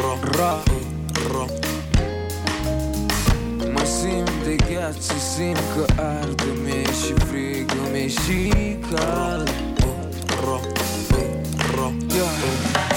ro, 0.00 0.18
ro, 0.36 0.62
ro. 1.30 1.44
Mă 3.72 3.84
simt 3.84 4.30
de 4.44 4.56
gheață, 4.70 5.14
simt 5.34 5.62
că 5.76 6.02
arde 6.02 6.44
mie 6.64 6.82
și 6.82 7.12
frig 7.26 7.72
mi 7.92 8.08
și 8.08 8.76
cald 8.90 9.50
Ro, 10.44 10.60
ro, 11.74 11.92
yeah. 12.14 12.32
Și 12.36 12.72
mai 12.74 12.91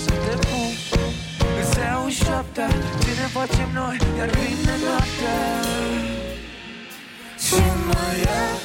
aș 0.00 0.06
vrea 0.06 0.36
să 0.36 0.36
te 0.36 0.46
pun 0.48 0.72
Îți 1.60 1.78
iau 1.78 2.08
șaptea 2.08 2.68
Ce 3.02 3.10
ne 3.20 3.26
facem 3.36 3.68
noi? 3.74 3.96
Iar 4.18 4.28
vine 4.28 4.74
noaptea. 4.84 5.38
Și 7.44 7.62
mai 7.86 8.20
e 8.20 8.59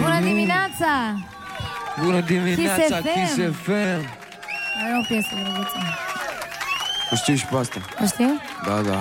Bună 0.00 0.20
dimineața! 0.20 1.14
Bună 2.02 2.20
dimineața, 2.20 2.96
Kiss 2.96 3.34
Kiss 3.34 3.34
FM. 3.34 3.62
FM 3.62 4.02
Are 4.82 4.98
o 5.02 5.04
piesă 5.08 5.28
drăguță. 5.42 5.78
O 7.12 7.16
știu 7.16 7.34
și 7.34 7.46
pe 7.46 7.56
asta 7.56 7.80
O 8.02 8.06
știi? 8.06 8.40
Da, 8.66 8.80
da 8.80 9.00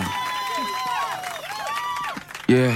Yeah 2.45 2.63
Yeah, 2.63 2.73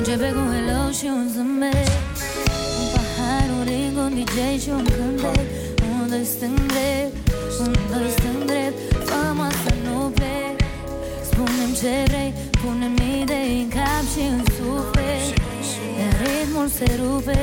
începe 0.00 0.30
cu 0.36 0.42
hello 0.52 0.82
și 0.98 1.06
un 1.18 1.26
zâmbet. 1.34 1.90
Un 2.80 2.86
pahar, 2.94 3.48
un 3.56 3.62
ring, 3.70 3.94
un 4.04 4.12
DJ 4.18 4.36
și 4.62 4.70
un 4.78 4.86
cântec. 4.94 5.46
Unde-i 6.00 6.24
stâng 6.32 6.60
drept, 6.72 7.14
unde-i 7.60 8.10
stâng 8.16 8.42
drept? 8.50 8.76
Fă-mă 9.08 9.48
să 9.62 9.72
nu 9.84 9.96
plec. 10.16 10.56
Spune-mi 11.28 11.76
ce 11.80 11.94
vrei, 12.10 12.32
pune-mi 12.60 13.20
idei 13.22 13.52
în 13.62 13.68
cap 13.76 14.04
și 14.12 14.22
în 14.34 14.42
suflet. 14.54 15.24
Iar 15.98 16.14
ritmul 16.22 16.68
se 16.76 16.88
rupe 17.00 17.40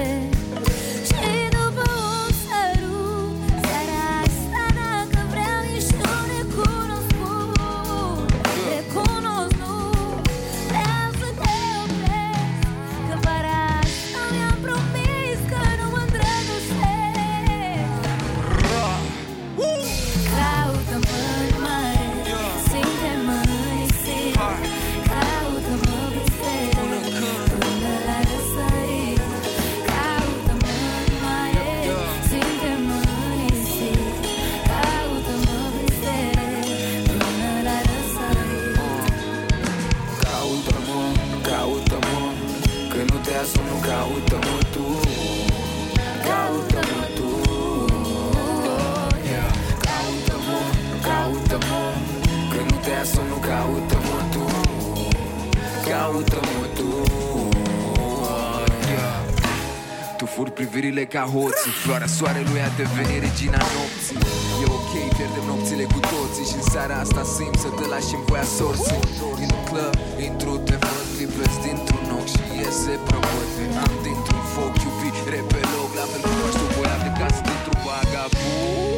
Tu 60.38 60.44
furi 60.44 60.58
privirile 60.62 61.04
ca 61.16 61.24
hoții. 61.34 61.74
Floarea 61.84 62.12
soarelui 62.18 62.62
a 62.68 62.70
devenit 62.82 63.20
regina 63.28 63.62
nopții. 63.76 64.18
E 64.64 64.66
ok, 64.78 64.94
pierdem 65.18 65.46
nopțile 65.52 65.86
cu 65.94 66.00
toții 66.14 66.46
Și 66.50 66.56
în 66.62 66.66
seara 66.72 66.96
asta 67.04 67.24
simt 67.36 67.58
să 67.64 67.70
te 67.78 67.86
lași 67.94 68.12
în 68.18 68.24
voia 68.28 68.48
sorții. 68.58 69.00
In 69.44 69.50
the 69.56 69.62
club, 69.70 69.96
intru, 70.28 70.54
te 70.68 70.76
văd 70.84 71.06
Lipesc 71.20 71.58
dintr-un 71.66 72.08
ochi 72.18 72.32
și 72.34 72.42
iese 72.60 72.94
prăpăd 73.08 73.50
Am 73.84 73.94
dintr-un 74.06 74.44
foc 74.54 74.74
iubit, 74.86 75.18
repelog 75.36 75.90
La 76.00 76.06
fel 76.12 76.22
cum 76.26 76.36
faci 76.42 76.58
tu 76.60 76.66
voia 76.76 76.98
de 77.06 77.12
casă 77.20 77.42
dintr-un 77.48 77.80
vagabond 77.86 78.98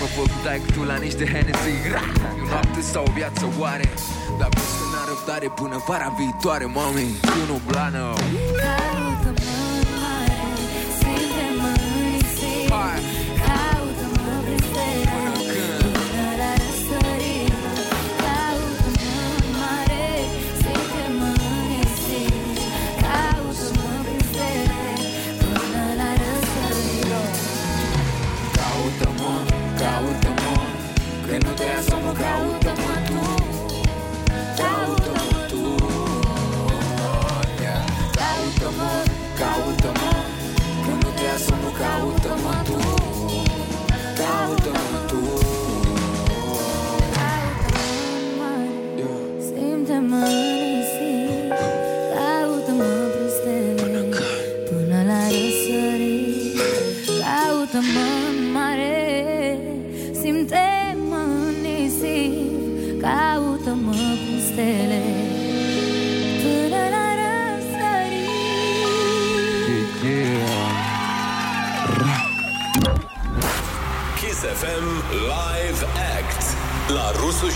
Mă 0.00 0.06
făcut 0.16 0.40
tai 0.44 0.58
cu 0.64 0.68
tu 0.74 0.82
la 0.90 0.96
niște 1.04 1.24
Hennessy 1.32 1.74
Ra! 1.92 2.02
E 2.38 2.40
o 2.44 2.46
noapte 2.52 2.80
sau 2.92 3.02
o 3.08 3.12
viață 3.18 3.44
oare? 3.62 3.86
Dar 4.38 4.48
vezi 4.56 4.74
că 4.78 4.84
n-are 4.92 5.08
răbdare 5.10 5.48
până 5.60 5.76
vara 5.88 6.08
viitoare, 6.18 6.66
mami. 6.76 7.06
Tu 7.34 7.40
nu 7.50 7.56
blană 7.68 8.02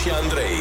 și 0.05 0.11
Andrei. 0.11 0.59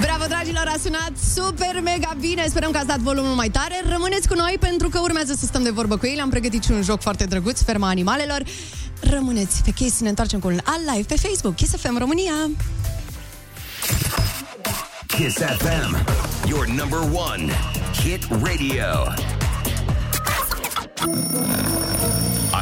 Bravo, 0.00 0.24
dragilor, 0.24 0.64
a 0.66 0.74
sunat 0.82 1.12
super 1.34 1.80
mega 1.82 2.16
bine. 2.20 2.46
Sperăm 2.48 2.70
că 2.70 2.76
ați 2.76 2.86
dat 2.86 2.98
volumul 2.98 3.34
mai 3.34 3.48
tare. 3.48 3.82
Rămâneți 3.88 4.28
cu 4.28 4.34
noi 4.34 4.56
pentru 4.60 4.88
că 4.88 4.98
urmează 4.98 5.34
să 5.38 5.46
stăm 5.46 5.62
de 5.62 5.70
vorbă 5.70 5.96
cu 5.96 6.06
ei. 6.06 6.20
Am 6.20 6.30
pregătit 6.30 6.64
și 6.64 6.70
un 6.70 6.82
joc 6.82 7.00
foarte 7.00 7.24
drăguț, 7.24 7.60
Ferma 7.60 7.88
Animalelor. 7.88 8.42
Rămâneți 9.00 9.62
pe 9.64 9.70
Kiss, 9.70 10.00
ne 10.00 10.08
întoarcem 10.08 10.38
cu 10.38 10.46
un 10.46 10.58
alt 10.64 10.90
live 10.94 11.14
pe 11.14 11.28
Facebook. 11.28 11.54
Kiss 11.54 11.76
FM 11.76 11.98
România. 11.98 12.32
Kiss 15.06 15.36
FM, 15.36 15.96
your 16.46 16.66
number 16.66 16.98
one 16.98 17.52
hit 18.02 18.26
radio. 18.30 19.12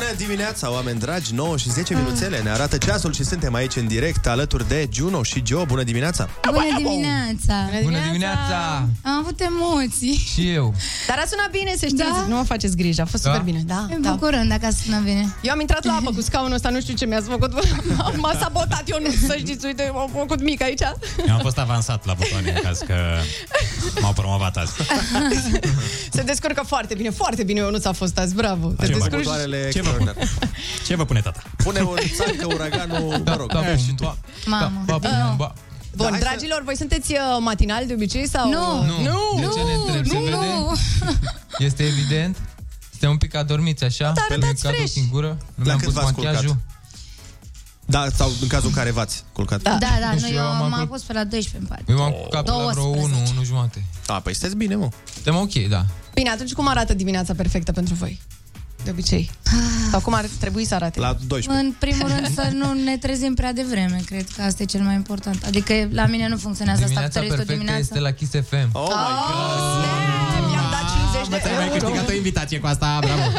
Bună 0.00 0.12
dimineața, 0.16 0.72
oameni 0.72 0.98
dragi, 0.98 1.34
9 1.34 1.56
și 1.56 1.70
10 1.70 1.94
minuțele 1.94 2.38
Ne 2.42 2.50
arată 2.50 2.76
ceasul 2.78 3.12
și 3.12 3.24
suntem 3.24 3.54
aici 3.54 3.76
în 3.76 3.86
direct 3.86 4.26
Alături 4.26 4.68
de 4.68 4.88
Juno 4.92 5.22
și 5.22 5.42
Joe, 5.46 5.64
bună 5.64 5.82
dimineața 5.82 6.28
Bună 6.46 6.64
dimineața! 6.76 7.54
Bună 7.82 7.96
dimineața! 8.06 8.58
Am 9.02 9.18
avut 9.20 9.40
emoții. 9.40 10.14
Și 10.32 10.50
eu. 10.52 10.74
Dar 11.08 11.18
a 11.18 11.24
sunat 11.30 11.50
bine, 11.50 11.70
să 11.78 11.86
știți, 11.86 12.02
Da? 12.02 12.24
nu 12.28 12.36
vă 12.36 12.42
faceți 12.42 12.76
griji, 12.76 13.00
a 13.00 13.04
fost 13.04 13.22
Da? 13.22 13.28
super 13.30 13.44
bine 13.44 13.62
da, 13.66 13.86
Ne 13.88 13.96
da. 14.00 14.10
bucurăm 14.10 14.48
dacă 14.48 14.66
a 14.66 14.70
sunat 14.84 15.02
bine. 15.02 15.34
Eu 15.42 15.52
am 15.52 15.60
intrat 15.60 15.84
la 15.84 15.92
apă 16.00 16.10
cu 16.12 16.20
scaunul 16.20 16.52
ăsta, 16.54 16.68
nu 16.68 16.80
știu 16.80 16.94
ce 16.94 17.04
mi-ați 17.06 17.28
făcut 17.28 17.52
M-a- 17.96 18.12
M-a 18.22 18.32
sabotat, 18.40 18.82
eu 18.86 18.98
nu 19.02 19.10
să 19.26 19.34
știți, 19.38 19.66
uite, 19.66 19.90
m-am 19.94 20.10
făcut 20.16 20.42
mic 20.42 20.62
aici 20.62 20.80
Eu 21.26 21.34
am 21.34 21.40
fost 21.40 21.58
avansat 21.58 22.06
la 22.06 22.14
butoane 22.14 22.52
în 22.56 22.62
caz 22.62 22.78
că 22.78 22.94
m-au 24.00 24.12
promovat 24.12 24.56
azi. 24.56 24.72
Se 26.16 26.22
descurcă 26.22 26.62
foarte 26.66 26.94
bine, 26.94 27.10
foarte 27.10 27.42
bine 27.44 27.58
Ionuț 27.60 27.84
a 27.84 27.92
fost 27.92 28.18
azi, 28.18 28.34
bravo 28.34 28.66
Te 28.68 28.86
Ce 28.86 28.92
vă- 28.92 28.98
descurci 28.98 29.24
Motoarele 29.24 29.68
Ce 29.72 29.82
vă, 29.82 29.89
extraordinar 29.90 30.28
ce 30.86 30.96
vă 30.96 31.04
pune 31.04 31.20
tata? 31.20 31.42
Pune 31.56 31.80
un 31.80 31.96
țancă 32.16 32.46
uraganul, 32.54 33.22
mă 33.24 33.34
rog 33.38 33.52
Da, 33.52 33.60
bum, 33.60 33.76
și 33.76 33.92
tu. 33.94 34.02
ba, 34.02 34.16
Mamă. 34.46 34.82
ba, 34.86 34.98
bum, 34.98 35.36
ba. 35.36 35.54
Bun, 35.96 36.06
hai 36.10 36.18
să- 36.18 36.24
dragilor, 36.24 36.62
voi 36.64 36.76
sunteți 36.76 37.12
uh, 37.12 37.18
matinali 37.40 37.86
de 37.86 37.92
obicei 37.94 38.28
sau... 38.28 38.48
Nu. 38.50 38.82
Nu. 38.84 39.02
Nu, 39.02 39.40
De 39.40 39.46
ce 39.54 39.62
ne 39.62 39.72
întreb? 39.74 40.06
Se 40.06 40.14
Nu, 40.18 40.20
vede? 40.24 40.36
nu. 40.36 40.72
Este 41.66 41.82
evident? 41.82 42.36
Suntem 42.90 43.10
un 43.10 43.16
pic 43.16 43.34
adormiți 43.34 43.84
așa? 43.84 44.04
Dar 44.04 44.24
Pe 44.28 44.32
arătați 44.32 44.62
lângă 44.64 44.78
fresh. 44.78 44.92
din 44.92 45.08
gură? 45.10 45.26
Nu 45.26 45.36
La 45.56 45.64
mi-am 45.64 45.76
cât 45.78 45.86
pus 45.86 45.94
v-ați 45.94 46.12
machiajul? 46.16 46.44
culcat? 46.46 46.58
Da, 47.84 48.06
sau 48.14 48.30
în 48.40 48.48
cazul 48.48 48.68
în 48.68 48.74
care 48.74 48.90
v-ați 48.90 49.24
culcat 49.32 49.62
Da. 49.62 49.70
Da, 49.80 49.96
da, 50.00 50.06
Nu 50.06 50.12
nu, 50.12 50.18
știu, 50.18 50.36
eu 50.36 50.42
eu 50.44 50.48
m-am 50.48 50.70
m-am 50.70 50.78
cul- 50.78 50.88
pus 50.88 51.02
pe 51.02 51.12
la 51.12 51.24
12 51.24 51.56
în 51.56 51.64
pat. 51.76 51.80
Eu 51.88 51.96
m-am 51.96 52.12
culcat 52.12 52.44
pe 52.44 52.50
la 52.50 52.56
vreo 52.70 52.84
1, 52.84 52.92
12. 52.94 53.32
1 53.36 53.44
jumate. 53.44 53.84
A, 54.06 54.20
păi 54.20 54.32
sunteți 54.34 54.56
bine, 54.56 54.74
mă 54.74 54.88
Suntem 55.14 55.36
ok, 55.36 55.52
da. 55.68 55.84
Bine, 56.14 56.30
atunci 56.30 56.52
cum 56.52 56.68
arată 56.68 56.94
dimineața 56.94 57.34
perfectă 57.34 57.72
pentru 57.72 57.94
voi? 57.94 58.20
De 58.84 58.90
obicei. 58.90 59.30
Sau 59.90 60.00
cum 60.00 60.14
ar 60.14 60.24
trebui 60.40 60.64
să 60.64 60.74
arate? 60.74 61.00
La 61.00 61.16
12 61.26 61.64
În 61.64 61.74
primul 61.78 62.08
rând 62.08 62.34
să 62.34 62.50
nu 62.52 62.72
ne 62.84 62.96
trezim 62.96 63.34
prea 63.34 63.52
devreme, 63.52 64.00
cred 64.06 64.26
că 64.36 64.42
asta 64.42 64.62
e 64.62 64.66
cel 64.66 64.80
mai 64.80 64.94
important. 64.94 65.44
Adică 65.46 65.72
la 65.92 66.06
mine 66.06 66.28
nu 66.28 66.36
funcționează 66.36 66.82
asta 66.84 67.00
cu 67.00 67.08
Dimineața 67.08 67.20
trezit 67.20 67.32
o 67.32 67.36
perfectă 67.36 67.52
dimineață. 67.52 67.80
este 67.80 67.98
la 68.00 68.10
Kiss 68.10 68.30
FM. 68.30 68.68
Oh 68.72 68.88
my 68.88 69.12
god 69.28 69.60
Snap, 69.76 70.52
i-am 70.52 70.68
dat 70.76 70.84
50 71.12 71.28
de 71.28 71.54
Mai 71.56 71.64
euro. 71.64 71.78
câștigat 71.78 72.08
o 72.08 72.12
invitație 72.12 72.58
cu 72.58 72.66
asta, 72.66 72.98
bravo! 73.00 73.22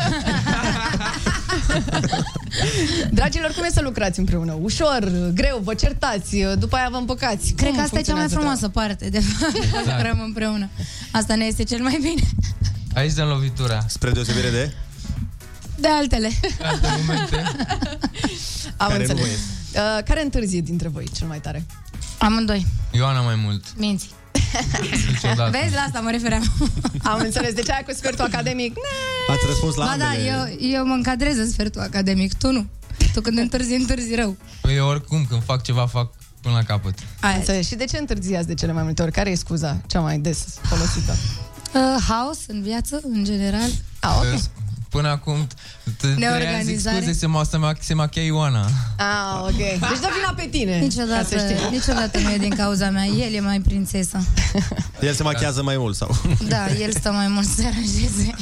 Dragilor, 3.11 3.51
cum 3.55 3.63
e 3.63 3.69
să 3.73 3.81
lucrați 3.84 4.19
împreună? 4.19 4.57
Ușor, 4.61 5.11
greu, 5.34 5.61
vă 5.63 5.73
certați, 5.73 6.38
după 6.59 6.76
aia 6.76 6.88
vă 6.91 6.97
împăcați. 6.97 7.53
Cred 7.53 7.68
Cum 7.69 7.77
că 7.77 7.84
asta 7.84 7.99
e 7.99 8.01
cea 8.01 8.13
mai 8.13 8.27
funcționează 8.27 8.35
frumoasă 8.35 8.68
parte, 8.69 9.09
de 9.09 9.19
fapt, 9.19 9.51
că 9.51 9.77
Exact. 9.77 9.85
lucrăm 9.97 10.22
împreună. 10.26 10.69
Asta 11.11 11.35
ne 11.35 11.45
este 11.45 11.63
cel 11.63 11.81
mai 11.81 11.97
bine. 12.01 12.27
Aici 12.95 13.13
dăm 13.13 13.27
lovitura. 13.27 13.84
Spre 13.88 14.09
deosebire 14.11 14.49
de 14.49 14.73
De 15.81 15.87
altele. 15.87 16.29
Alte 16.61 16.87
momente. 16.99 17.35
Am 18.77 18.87
Care 18.89 19.05
nu 19.05 19.09
înțeles. 19.09 19.25
e. 19.73 19.79
Uh, 19.79 20.03
care 20.05 20.21
întârzie 20.23 20.61
dintre 20.61 20.87
voi 20.87 21.09
cel 21.17 21.27
mai 21.27 21.39
tare? 21.39 21.65
Amândoi. 22.17 22.65
Ioana 22.91 23.21
mai 23.21 23.35
mult. 23.35 23.63
Minți. 23.77 24.09
Niciodată. 25.11 25.57
Vezi, 25.61 25.73
la 25.75 25.81
asta 25.81 25.99
mă 25.99 26.11
refeream. 26.11 26.43
Am 27.03 27.19
înțeles. 27.19 27.53
Deci 27.53 27.69
aia 27.69 27.83
cu 27.87 27.93
sfertul 27.95 28.25
academic. 28.25 28.73
Ne- 28.75 29.33
Ați 29.33 29.45
răspuns 29.47 29.75
la 29.75 29.85
Ba 29.85 29.95
da, 29.97 30.05
ambele 30.09 30.27
eu, 30.59 30.69
eu 30.71 30.85
mă 30.85 30.93
încadrez 30.93 31.37
în 31.37 31.49
sfertul 31.51 31.81
academic, 31.81 32.33
tu 32.33 32.51
nu. 32.51 32.65
Tu 33.13 33.21
când 33.21 33.37
întârzi, 33.37 33.73
întârzi 33.73 34.15
rău. 34.15 34.35
Păi 34.61 34.75
eu 34.75 34.87
oricum, 34.87 35.25
când 35.29 35.43
fac 35.43 35.63
ceva, 35.63 35.87
fac 35.87 36.11
până 36.41 36.55
la 36.55 36.63
capăt. 36.63 36.93
Am 37.19 37.33
înțeles. 37.35 37.67
Și 37.67 37.75
de 37.75 37.85
ce 37.85 37.97
întârziați 37.97 38.47
de 38.47 38.53
cele 38.53 38.71
mai 38.71 38.83
multe 38.83 39.01
ori? 39.01 39.11
Care 39.11 39.29
e 39.29 39.35
scuza 39.35 39.81
cea 39.87 39.99
mai 39.99 40.19
des 40.19 40.43
folosită? 40.61 41.15
Uh, 41.73 42.03
haos 42.07 42.37
în 42.47 42.61
viață, 42.61 42.99
în 43.03 43.23
general. 43.23 43.69
Ah, 43.99 44.11
ok. 44.17 44.39
Până 44.91 45.07
acum, 45.07 45.47
t- 45.47 45.97
trei 45.97 46.11
ani 46.11 46.13
zic 46.13 46.19
Neorganizare. 46.19 46.95
scuze, 47.01 47.13
se, 47.19 47.26
ma, 47.27 47.43
se, 47.43 47.57
ma, 47.57 47.73
se 47.80 47.93
machia 47.93 48.22
Ioana. 48.23 48.65
Ah, 48.97 49.41
ok. 49.41 49.57
Deci 49.57 49.80
dă 49.80 50.09
vina 50.18 50.34
pe 50.35 50.47
tine. 50.51 50.80
Niciodată, 50.80 51.35
Ca 51.35 51.39
să 51.39 51.53
știi. 51.53 51.69
niciodată 51.72 52.19
nu 52.19 52.31
e 52.31 52.38
din 52.38 52.55
cauza 52.55 52.89
mea. 52.89 53.05
El 53.05 53.34
e 53.34 53.39
mai 53.39 53.59
prințesă. 53.59 54.23
El 55.01 55.13
se 55.13 55.23
machează 55.23 55.63
mai 55.63 55.77
mult 55.77 55.95
sau 55.95 56.15
Da, 56.47 56.65
el 56.80 56.91
stă 56.91 57.11
mai 57.11 57.27
mult 57.27 57.45
să 57.47 57.53
se 57.55 57.65
aranjeze. 57.65 58.35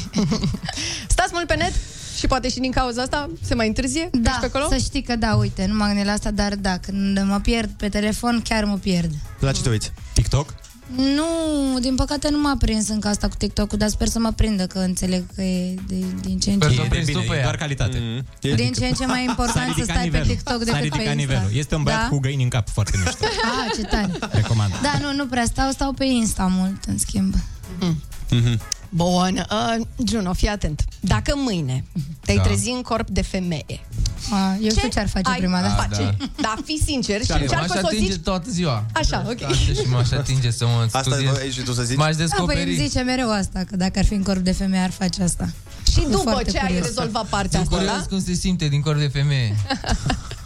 Stați 1.08 1.30
mult 1.34 1.48
pe 1.48 1.56
net? 1.56 1.74
Și 2.18 2.28
poate 2.28 2.50
și 2.50 2.60
din 2.60 2.72
cauza 2.72 3.02
asta 3.02 3.30
se 3.42 3.56
mai 3.56 3.68
întârzie? 3.68 4.10
Da, 4.12 4.30
Ești 4.30 4.40
pe 4.40 4.46
acolo? 4.46 4.68
să 4.70 4.78
știi 4.78 5.02
că 5.02 5.16
da, 5.16 5.36
uite, 5.36 5.66
nu 5.66 5.76
m-am 5.78 5.88
gândit 5.88 6.06
la 6.06 6.12
asta, 6.12 6.32
dar 6.32 6.56
da, 6.56 6.78
când 6.78 7.20
mă 7.24 7.40
pierd 7.40 7.70
pe 7.78 7.90
telefon, 7.90 8.42
chiar 8.44 8.64
mă 8.64 8.78
pierd. 8.78 9.12
La 9.40 9.52
ce 9.52 9.62
te 9.62 9.70
uiți? 9.70 9.92
TikTok? 10.14 10.54
Nu, 10.95 11.80
din 11.80 11.95
păcate 11.95 12.30
nu 12.30 12.40
m-a 12.41 12.56
prins 12.60 12.88
încă 12.90 13.07
asta 13.07 13.28
cu 13.28 13.36
TikTok-ul, 13.38 13.78
dar 13.78 13.90
sper 13.90 14.07
să 14.07 14.20
mă 14.20 14.32
prindă, 14.32 14.66
că 14.68 14.80
înțeleg 14.80 15.24
că 15.36 15.41
e 15.41 15.76
de, 15.88 15.95
din 16.22 16.40
ce 16.40 16.52
în 16.52 16.56
Sper 16.56 16.70
ce... 16.70 16.76
să 16.76 16.82
o 16.82 16.84
E 16.84 16.88
de 16.88 16.90
prinzi 16.90 17.11
bine, 17.11 17.22
tu 17.24 17.28
pe 17.30 17.34
e 17.34 17.38
ea. 17.38 17.44
doar 17.44 17.56
calitate. 17.56 17.98
Mm. 18.02 18.56
Din 18.56 18.72
ce 18.74 18.86
în 18.86 18.94
ce 18.94 19.06
mai 19.06 19.24
S-a 19.26 19.30
important 19.30 19.68
să 19.68 19.74
ridicat 19.76 19.95
stai 19.95 20.03
nivelul. 20.03 20.28
pe 20.28 20.34
TikTok 20.34 20.57
S-a 20.57 20.64
decât 20.64 20.74
pe 20.74 20.84
ridicat 20.84 20.99
Insta. 21.06 21.14
nivelul. 21.34 21.49
Este 21.57 21.76
un 21.76 21.84
băiat 21.84 22.02
da? 22.02 22.07
cu 22.07 22.20
găini 22.20 22.44
în 22.44 22.49
cap 22.49 22.70
foarte 22.70 22.91
mișto. 23.03 23.26
Ah, 23.49 23.72
ce 23.76 23.82
tare. 23.82 24.11
Recomand. 24.32 24.72
Da, 24.82 24.94
nu, 25.02 25.14
nu 25.14 25.26
prea 25.28 25.45
stau, 25.45 25.72
stau 25.72 25.91
pe 25.94 26.06
Insta 26.06 26.45
mult, 26.52 26.84
în 26.88 26.98
schimb. 26.98 27.34
Bun. 28.90 29.45
Uh, 29.52 29.86
Juno, 30.07 30.34
fii 30.34 30.48
atent. 30.48 30.84
Dacă 30.99 31.34
mâine 31.36 31.84
te-ai 32.26 32.38
Da. 32.38 32.44
trezi 32.44 32.70
în 32.70 32.82
corp 32.82 33.10
de 33.10 33.22
femeie, 33.22 33.80
A, 34.32 34.56
eu 34.61 34.70
știu 34.70 34.88
ce 34.90 34.99
ar 34.99 35.07
face 35.07 35.30
ai 35.30 35.38
prima 35.38 35.61
dată. 35.61 35.88
face? 35.90 36.18
Da, 36.41 36.56
fii 36.66 36.82
sincer 36.86 37.22
și 37.24 37.32
M-aș 37.32 37.41
încearcă 37.41 37.68
să 37.74 37.80
o 37.84 37.88
atinge 37.88 38.11
zici... 38.11 38.22
toată 38.22 38.49
ziua. 38.49 38.86
Așa, 38.94 39.26
ok. 39.30 39.41
Așa 39.44 39.56
și 39.74 39.88
m-aș 39.91 40.11
atinge 40.11 40.52
să 40.52 40.66
mă 40.66 40.82
Asta 40.91 41.02
studiez. 41.02 41.32
vrei 41.34 41.52
și 41.52 41.61
tu 41.61 41.74
să 41.74 41.84
zici? 41.84 41.98
M-aș 41.98 42.16
Da, 42.16 42.24
păi 42.24 42.28
îmi 42.38 42.48
descoperi. 42.56 42.76
zice 42.88 43.02
mereu 43.02 43.32
asta, 43.32 43.64
că 43.70 43.76
dacă 43.76 43.99
ar 43.99 44.06
fi 44.06 44.14
în 44.14 44.24
corp 44.24 44.40
de 44.40 44.52
femeie 44.52 44.84
ar 44.84 44.91
face 44.91 45.24
asta. 45.24 45.49
Și 45.91 45.99
după 46.10 46.30
Foarte 46.32 46.52
ce 46.52 46.57
ai 46.60 46.66
curios. 46.68 46.86
rezolvat 46.86 47.26
partea 47.26 47.60
Sunt 47.60 47.72
asta, 47.72 47.76
curios 47.86 48.02
da? 48.02 48.07
cum 48.10 48.22
se 48.24 48.34
simte 48.34 48.68
din 48.68 48.82
corp 48.82 48.99
de 48.99 49.07
femeie. 49.07 49.56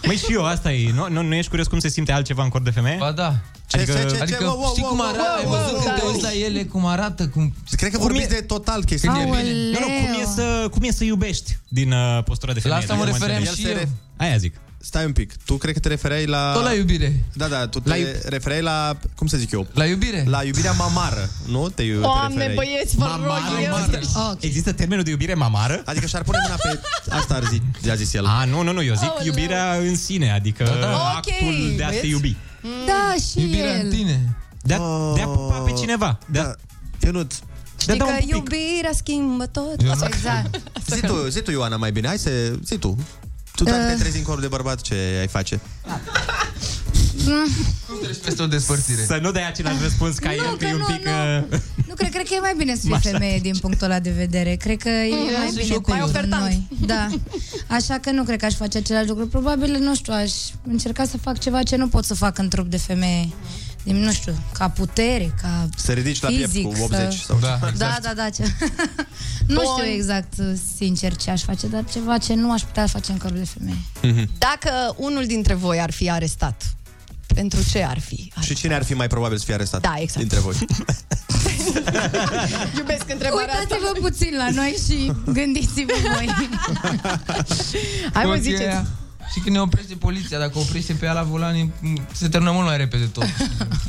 Măi, 0.06 0.16
și 0.18 0.34
eu, 0.34 0.46
asta 0.46 0.72
e. 0.74 0.92
Nu, 0.92 1.08
nu, 1.10 1.22
nu 1.22 1.36
ești 1.36 1.50
curios 1.50 1.68
cum 1.68 1.80
se 1.80 1.88
simte 1.90 2.12
altceva 2.12 2.44
în 2.44 2.50
corp 2.50 2.64
de 2.64 2.70
femeie? 2.70 2.98
Ba 3.00 3.12
da. 3.12 3.36
Adică, 3.72 3.98
adică 4.22 4.56
știi 4.72 4.84
cum 4.84 5.02
arată, 5.02 5.22
ai 5.38 5.46
văzut 5.46 5.84
când 5.84 5.96
te 6.00 6.06
uiți 6.08 6.22
la 6.22 6.32
ele, 6.32 6.64
cum 6.64 6.86
arată, 6.86 7.28
cum... 7.28 7.54
Cred 7.72 7.92
că 7.92 7.98
Cum 7.98 8.06
vorbiți 8.08 8.26
e- 8.34 8.40
de 8.40 8.42
total 8.46 8.84
chestia. 8.84 9.12
Nu, 9.12 9.20
nu, 9.20 9.26
cum 9.26 10.22
e, 10.22 10.26
să, 10.36 10.68
cum 10.72 10.84
e 10.84 10.92
să 10.92 11.04
iubești 11.04 11.58
din 11.68 11.92
uh, 11.92 12.24
postura 12.24 12.54
de 12.54 12.60
La 12.64 12.76
femeie? 12.80 12.82
asta 12.82 12.94
mă 12.94 13.00
dacă 13.06 13.12
refeream 13.18 13.40
înțelegi. 13.40 13.62
și 13.62 13.68
El 13.68 13.74
se 13.76 13.80
eu. 13.82 13.88
re- 14.18 14.26
Aia 14.26 14.38
zic. 14.38 14.56
Stai 14.86 15.06
un 15.06 15.12
pic. 15.12 15.34
Tu 15.46 15.58
cred 15.58 15.74
că 15.74 15.80
te 15.80 15.88
refereai 15.88 16.26
la... 16.26 16.52
Tot 16.54 16.64
la 16.64 16.72
iubire. 16.74 17.24
Da, 17.34 17.48
da, 17.48 17.68
tu 17.68 17.80
te 17.80 17.90
La 17.90 17.96
la 17.96 18.02
iub- 18.02 18.24
refereai 18.24 18.62
la... 18.62 18.98
Cum 19.16 19.28
să 19.28 19.38
zic 19.38 19.52
eu? 19.52 19.68
La 19.74 19.86
iubire. 19.86 20.24
La 20.28 20.44
iubirea 20.44 20.72
mamară, 20.72 21.30
nu? 21.48 21.70
Te, 21.70 21.84
te 21.84 21.90
Doamne, 21.94 22.28
refereai. 22.34 22.56
băieți, 22.56 22.96
vă 22.98 23.20
rog 23.24 23.36
eu. 23.64 23.74
Oh, 24.16 24.32
Există 24.40 24.72
termenul 24.72 25.04
de 25.04 25.10
iubire 25.10 25.34
mamară? 25.34 25.82
Adică 25.86 26.06
și-ar 26.06 26.24
pune 26.24 26.38
mâna 26.42 26.56
pe... 26.56 26.80
Asta 27.10 27.34
ar 27.36 27.44
zi, 27.82 27.90
a 27.90 27.96
zis 27.96 28.14
el. 28.14 28.26
A, 28.26 28.46
nu, 28.46 28.62
nu, 28.62 28.72
nu, 28.72 28.84
eu 28.84 28.94
zic 28.94 29.10
Aoleu. 29.10 29.26
iubirea 29.26 29.74
în 29.76 29.96
sine, 29.96 30.32
adică 30.32 30.64
Da, 30.64 30.76
da. 30.80 30.98
actul 31.10 31.74
de 31.78 31.84
a 31.84 31.90
te 31.90 31.94
vezi? 31.96 32.08
iubi. 32.10 32.36
Da, 32.86 33.16
și 33.30 33.42
Iubirea 33.42 33.78
el. 33.78 33.86
în 33.86 33.90
tine. 33.92 34.36
De 34.62 34.74
a, 34.74 34.78
de 35.16 35.22
a 35.22 35.28
pupa 35.28 35.58
pe 35.58 35.72
cineva. 35.72 36.18
De 36.26 36.40
a, 36.40 36.44
Da. 36.44 36.54
Ionut, 37.06 37.30
de 37.30 37.46
a 37.78 37.82
Știi 37.82 37.98
da 37.98 38.06
că 38.06 38.12
un 38.12 38.18
pic. 38.18 38.34
iubirea 38.36 38.92
schimbă 38.96 39.46
tot. 39.46 39.82
Eu 39.82 39.88
nu- 39.96 40.06
Exact. 40.06 40.60
zi 40.94 41.00
tu, 41.02 41.28
zi 41.30 41.42
tu, 41.42 41.52
Ioana, 41.52 41.78
mai 41.78 41.92
bine. 41.92 42.08
Hai 42.08 42.18
să... 42.18 42.30
Zi 42.64 42.78
tu. 42.78 42.98
Tu 43.56 43.64
dacă 43.64 43.78
Uh. 43.84 43.88
te 43.96 44.02
trezi 44.02 44.18
în 44.18 44.24
corp 44.24 44.42
de 44.42 44.48
bărbat, 44.48 44.82
ce 44.82 45.18
ai 45.20 45.28
face? 45.28 45.60
Cum 47.88 47.98
treci 48.02 48.18
peste 48.24 48.42
o 48.42 48.48
despărțire? 48.48 49.04
Să 49.06 49.20
nu 49.22 49.32
dai 49.32 49.48
același 49.48 49.82
răspuns 49.82 50.18
ca 50.18 50.30
Nu, 50.30 50.36
el, 50.36 50.42
că 50.50 50.56
că 50.56 50.66
e 50.66 50.74
un 50.74 50.78
nu, 50.80 50.86
pic... 50.86 51.06
nu. 51.06 51.12
uh, 51.12 51.60
Nu, 51.88 51.94
cred, 51.94 52.10
cred 52.12 52.28
că 52.28 52.34
e 52.34 52.40
mai 52.40 52.54
bine 52.58 52.76
să 52.76 52.82
fii 52.84 52.94
Așa. 52.94 53.10
femeie 53.10 53.40
din 53.40 53.58
punctul 53.62 53.86
ăla 53.86 54.00
de 54.00 54.10
vedere. 54.10 54.56
Cred 54.56 54.78
că 54.78 54.90
e 54.90 55.16
mai 55.38 55.48
și 55.48 55.54
bine 55.54 55.68
eu 55.72 55.82
pentru 55.82 56.06
ofertant. 56.06 56.42
noi. 56.42 56.68
Da. 56.86 57.08
Așa 57.68 57.98
că 58.02 58.12
nu 58.12 58.24
cred 58.24 58.40
că 58.40 58.46
aș 58.46 58.54
face 58.56 58.78
același 58.78 59.08
lucru. 59.08 59.28
Probabil, 59.28 59.78
nu 59.80 59.96
știu, 59.96 60.14
aș 60.14 60.32
încerca 60.68 61.06
să 61.06 61.18
fac 61.18 61.40
ceva 61.40 61.64
ce 61.64 61.76
nu 61.76 61.88
pot 61.88 62.06
să 62.06 62.14
fac 62.14 62.38
în 62.38 62.50
trup 62.50 62.68
de 62.70 62.78
femeie. 62.78 63.30
Din, 63.84 63.96
nu 64.00 64.12
știu, 64.12 64.36
ca 64.54 64.70
putere, 64.70 65.34
ca 65.42 65.70
Să 65.76 65.92
ridici 65.92 66.22
la 66.22 66.28
piept 66.28 66.52
fizic, 66.52 66.68
cu 66.68 66.76
să- 66.76 66.82
80 66.84 67.14
sau 67.20 67.38
Da, 67.42 67.58
Da, 67.62 67.68
exact. 67.68 68.02
da, 68.04 68.14
da. 68.14 68.30
Ce... 68.30 68.44
nu 69.48 69.56
Bun. 69.62 69.64
știu 69.78 69.92
exact, 69.94 70.34
sincer, 70.78 71.16
ce 71.16 71.30
aș 71.32 71.42
face, 71.42 71.68
dar 71.68 71.84
ceva 71.92 72.18
ce 72.18 72.34
nu 72.34 72.52
aș 72.52 72.62
putea 72.62 72.88
face 72.88 73.12
în 73.12 73.18
corp 73.18 73.34
de 73.36 73.46
femeie. 73.58 73.78
Mhm. 74.02 74.30
Dacă 74.38 74.94
unul 74.98 75.26
dintre 75.26 75.54
voi 75.54 75.80
ar 75.82 75.92
fi 75.92 76.10
arestat, 76.12 76.76
pentru 77.34 77.60
ce 77.72 77.84
ar 77.84 78.00
fi? 78.00 78.32
Ar... 78.36 78.44
Și 78.44 78.56
cine 78.56 78.74
ar 78.76 78.84
fi 78.84 78.94
mai 78.94 79.08
probabil 79.08 79.38
să 79.38 79.44
fie 79.46 79.54
arestat? 79.54 79.82
Da, 79.82 79.94
exact. 79.98 80.20
Dintre 80.20 80.40
voi. 80.40 80.56
Iubesc 82.78 83.10
întrebarea 83.12 83.54
asta. 83.54 83.76
Uitați-vă 83.76 84.00
puțin 84.08 84.34
la 84.38 84.50
noi 84.50 84.76
și 84.88 85.12
gândiți-vă 85.34 85.94
voi. 86.14 86.30
Hai 88.14 88.24
mă, 88.26 88.32
Cum 88.34 88.42
ziceți. 88.42 88.86
E- 89.34 89.38
Și 89.38 89.40
când 89.40 89.56
ne 89.56 89.62
oprește 89.62 89.96
poliția, 89.96 90.40
dacă 90.40 90.58
oprește 90.58 90.94
pe 90.94 91.06
ea 91.06 91.14
la 91.14 91.24
volan, 91.24 91.56
e- 91.56 91.72
se 92.12 92.30
termină 92.30 92.52
mult 92.52 92.66
mai 92.66 92.78
repede 92.78 93.06
tot. 93.06 93.24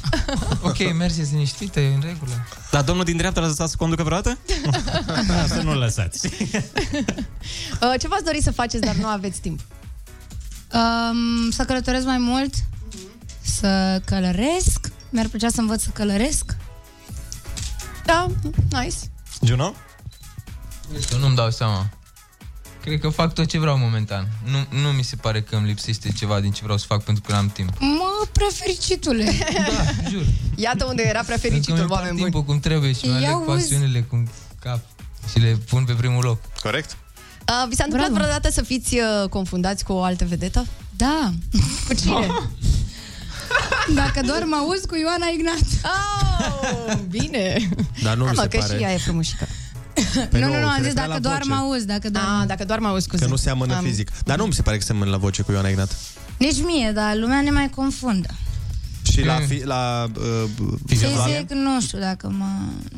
ok, 0.68 0.94
merge, 0.96 1.24
se 1.24 1.30
liniștită, 1.32 1.80
e 1.80 1.94
în 1.94 2.00
regulă. 2.00 2.46
Dar 2.70 2.82
domnul 2.82 3.04
din 3.04 3.16
dreapta 3.16 3.40
l-a 3.40 3.46
lăsat 3.46 3.68
să 3.68 3.76
conducă 3.76 4.02
vreodată? 4.02 4.38
să 5.46 5.60
nu-l 5.62 5.76
lăsați. 5.78 6.28
Uh, 7.80 7.94
ce 8.00 8.08
v-ați 8.08 8.24
dori 8.24 8.42
să 8.42 8.50
faceți, 8.52 8.84
dar 8.84 8.94
nu 8.94 9.06
aveți 9.06 9.40
timp? 9.40 9.60
Um, 10.72 11.50
să 11.50 11.64
călătoresc 11.64 12.04
mai 12.04 12.18
mult, 12.18 12.54
să 13.40 14.00
călăresc. 14.04 14.90
Mi-ar 15.10 15.26
plăcea 15.26 15.48
să 15.48 15.60
învăț 15.60 15.82
să 15.82 15.88
călăresc. 15.88 16.56
Da, 18.04 18.26
nice. 18.70 18.96
Juno? 19.42 19.74
Eu 21.12 21.18
nu-mi 21.18 21.36
dau 21.36 21.50
seama. 21.50 21.90
Cred 22.84 23.00
că 23.00 23.08
fac 23.08 23.34
tot 23.34 23.46
ce 23.46 23.58
vreau 23.58 23.78
momentan. 23.78 24.28
Nu, 24.44 24.80
nu 24.82 24.88
mi 24.88 25.02
se 25.02 25.16
pare 25.16 25.42
că 25.42 25.56
îmi 25.56 25.66
lipsește 25.66 26.12
ceva 26.12 26.40
din 26.40 26.50
ce 26.50 26.60
vreau 26.62 26.78
să 26.78 26.84
fac 26.88 27.02
pentru 27.04 27.22
că 27.26 27.32
n-am 27.32 27.48
timp. 27.48 27.70
Mă, 27.78 28.26
prefericitule. 28.32 29.24
Da, 29.52 30.08
jur. 30.10 30.24
Iată 30.56 30.84
unde 30.84 31.02
era 31.02 31.20
prea 31.22 31.36
Pentru 31.40 31.40
că 31.40 31.48
fericitul, 31.48 31.74
mi-am 31.76 31.90
oameni 31.90 32.10
buni. 32.10 32.22
timpul 32.22 32.42
cum 32.44 32.60
trebuie 32.60 32.92
și 32.92 33.06
mi 33.06 33.10
Ia 33.10 33.16
aleg 33.16 33.36
uzi. 33.36 33.46
pasiunile 33.46 34.00
cum 34.00 34.28
cap 34.60 34.80
și 35.30 35.38
le 35.38 35.58
pun 35.68 35.84
pe 35.84 35.92
primul 35.92 36.24
loc. 36.24 36.38
Corect? 36.62 36.90
Uh, 37.48 37.68
vi 37.68 37.74
s-a 37.74 37.84
întâmplat 37.84 38.10
Bravo. 38.10 38.14
vreodată 38.14 38.50
să 38.50 38.62
fiți 38.62 38.94
uh, 38.94 39.28
confundați 39.28 39.84
cu 39.84 39.92
o 39.92 40.02
altă 40.02 40.24
vedetă? 40.24 40.66
Da. 40.96 41.30
Cu 41.88 41.94
cine? 41.94 42.26
Dacă 43.94 44.20
doar 44.26 44.42
mă 44.44 44.56
auzi 44.56 44.86
cu 44.86 44.94
Ioana 44.96 45.26
Ignat. 45.34 45.66
Oh, 45.84 46.98
bine. 47.08 47.68
Dar 48.02 48.16
nu 48.16 48.24
da, 48.24 48.30
mi 48.30 48.36
mă, 48.36 48.42
se 48.42 48.48
că 48.48 48.58
pare. 48.58 48.76
și 48.76 48.82
ea 48.82 48.92
e 48.92 48.96
frumușică. 48.98 49.46
Păi 50.30 50.40
nu, 50.40 50.46
nu, 50.46 50.52
nu, 50.52 50.58
se 50.60 50.64
am 50.64 50.74
zis 50.76 50.82
referea 50.84 50.92
dacă 50.94 51.12
la 51.12 51.18
doar 51.18 51.36
voce. 51.38 51.48
mă 51.48 51.54
auzi, 51.54 51.86
dacă 51.86 52.10
doar... 52.10 52.24
Ah, 52.40 52.46
dacă 52.46 52.64
doar 52.64 52.78
mă 52.78 52.88
auzi, 52.88 53.04
scuze. 53.04 53.24
Că 53.24 53.30
nu 53.30 53.36
seamănă 53.36 53.74
Am- 53.76 53.84
fizic. 53.84 54.10
Dar 54.24 54.36
nu 54.38 54.44
mi 54.44 54.52
se 54.52 54.62
pare 54.62 54.76
că 54.76 54.82
seamănă 54.82 55.10
la 55.10 55.16
voce 55.16 55.42
cu 55.42 55.52
Ioana 55.52 55.68
Ignat. 55.68 55.96
Nici 56.38 56.62
mie, 56.62 56.92
dar 56.94 57.16
lumea 57.16 57.40
ne 57.40 57.50
mai 57.50 57.70
confundă. 57.74 58.28
Și 59.12 59.24
la, 59.24 59.38
Mm. 59.38 59.46
fi, 59.46 59.64
la 59.64 60.06
uh, 60.18 60.48
Fizic, 60.86 61.50
nu 61.52 61.80
știu 61.80 61.98
dacă 61.98 62.32
mă... 62.38 62.46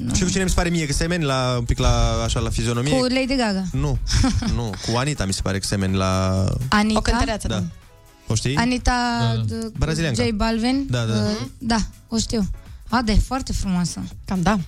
Nu. 0.04 0.14
Și 0.14 0.22
cu 0.22 0.30
cine 0.30 0.42
mi 0.42 0.48
se 0.48 0.54
pare 0.54 0.68
mie 0.68 0.86
că 0.86 0.92
semeni 0.92 1.24
la, 1.24 1.54
un 1.58 1.64
pic 1.64 1.78
la, 1.78 2.22
așa, 2.24 2.40
la 2.40 2.50
fizionomie? 2.50 2.92
Cu 2.98 3.02
Lady 3.02 3.36
Gaga. 3.36 3.64
Nu, 3.72 3.98
nu, 4.56 4.70
cu 4.86 4.96
Anita 4.96 5.24
mi 5.24 5.32
se 5.32 5.40
pare 5.42 5.58
că 5.58 5.66
semeni 5.66 5.94
la... 5.96 6.44
Anita. 6.68 6.98
O 6.98 7.02
cântăreață, 7.02 7.48
Da. 7.48 7.62
O 8.26 8.34
știi? 8.34 8.56
Anita 8.56 8.92
Da, 9.20 9.42
da. 9.56 9.66
d- 9.68 9.72
Brazilianca. 9.78 10.22
J 10.24 10.28
Balvin. 10.34 10.86
Da, 10.90 11.04
da. 11.04 11.14
Uh, 11.14 11.46
da, 11.58 11.76
o 12.08 12.18
știu. 12.18 12.48
A, 12.88 13.02
de 13.04 13.14
foarte 13.26 13.52
frumoasă. 13.52 14.02
Cam 14.24 14.42
da. 14.42 14.58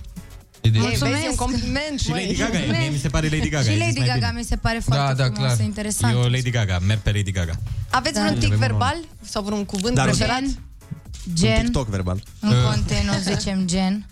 E 0.61 0.69
de... 0.69 0.77
Ei, 0.77 0.83
Mulțumesc. 0.83 1.15
vezi, 1.15 1.27
un 1.29 1.35
compliment, 1.35 1.99
Și 1.99 2.09
măi. 2.09 2.21
Lady 2.25 2.37
Gaga, 2.37 2.57
e, 2.63 2.77
mie 2.77 2.89
mi 2.89 2.97
se 2.97 3.09
pare 3.09 3.27
Lady 3.29 3.49
Gaga. 3.49 3.63
Și 3.63 3.69
ai 3.69 3.75
zis 3.75 3.85
Lady 3.85 3.99
mai 3.99 4.07
Gaga 4.07 4.27
bine. 4.27 4.39
mi 4.39 4.45
se 4.45 4.55
pare 4.55 4.79
foarte 4.85 5.13
da, 5.13 5.23
frumoasă, 5.23 5.55
clar. 5.55 5.65
interesant. 5.67 6.13
Eu 6.13 6.21
Lady 6.21 6.49
Gaga, 6.49 6.79
merg 6.87 6.99
pe 6.99 7.11
Lady 7.11 7.31
Gaga. 7.31 7.53
Aveți 7.89 8.13
Da. 8.15 8.21
vreun 8.21 8.35
tic 8.39 8.45
Avem 8.47 8.59
verbal? 8.59 8.97
Sau 9.21 9.41
vreun 9.43 9.65
cuvânt 9.65 9.95
Dar- 9.95 10.05
preferat? 10.05 10.39
Gen, 10.41 10.57
Un 11.29 11.35
gen, 11.35 11.63
TikTok 11.63 11.87
verbal. 11.87 12.23
în 12.39 12.53
continuu 12.69 13.15
zicem 13.21 13.67
gen 13.67 14.05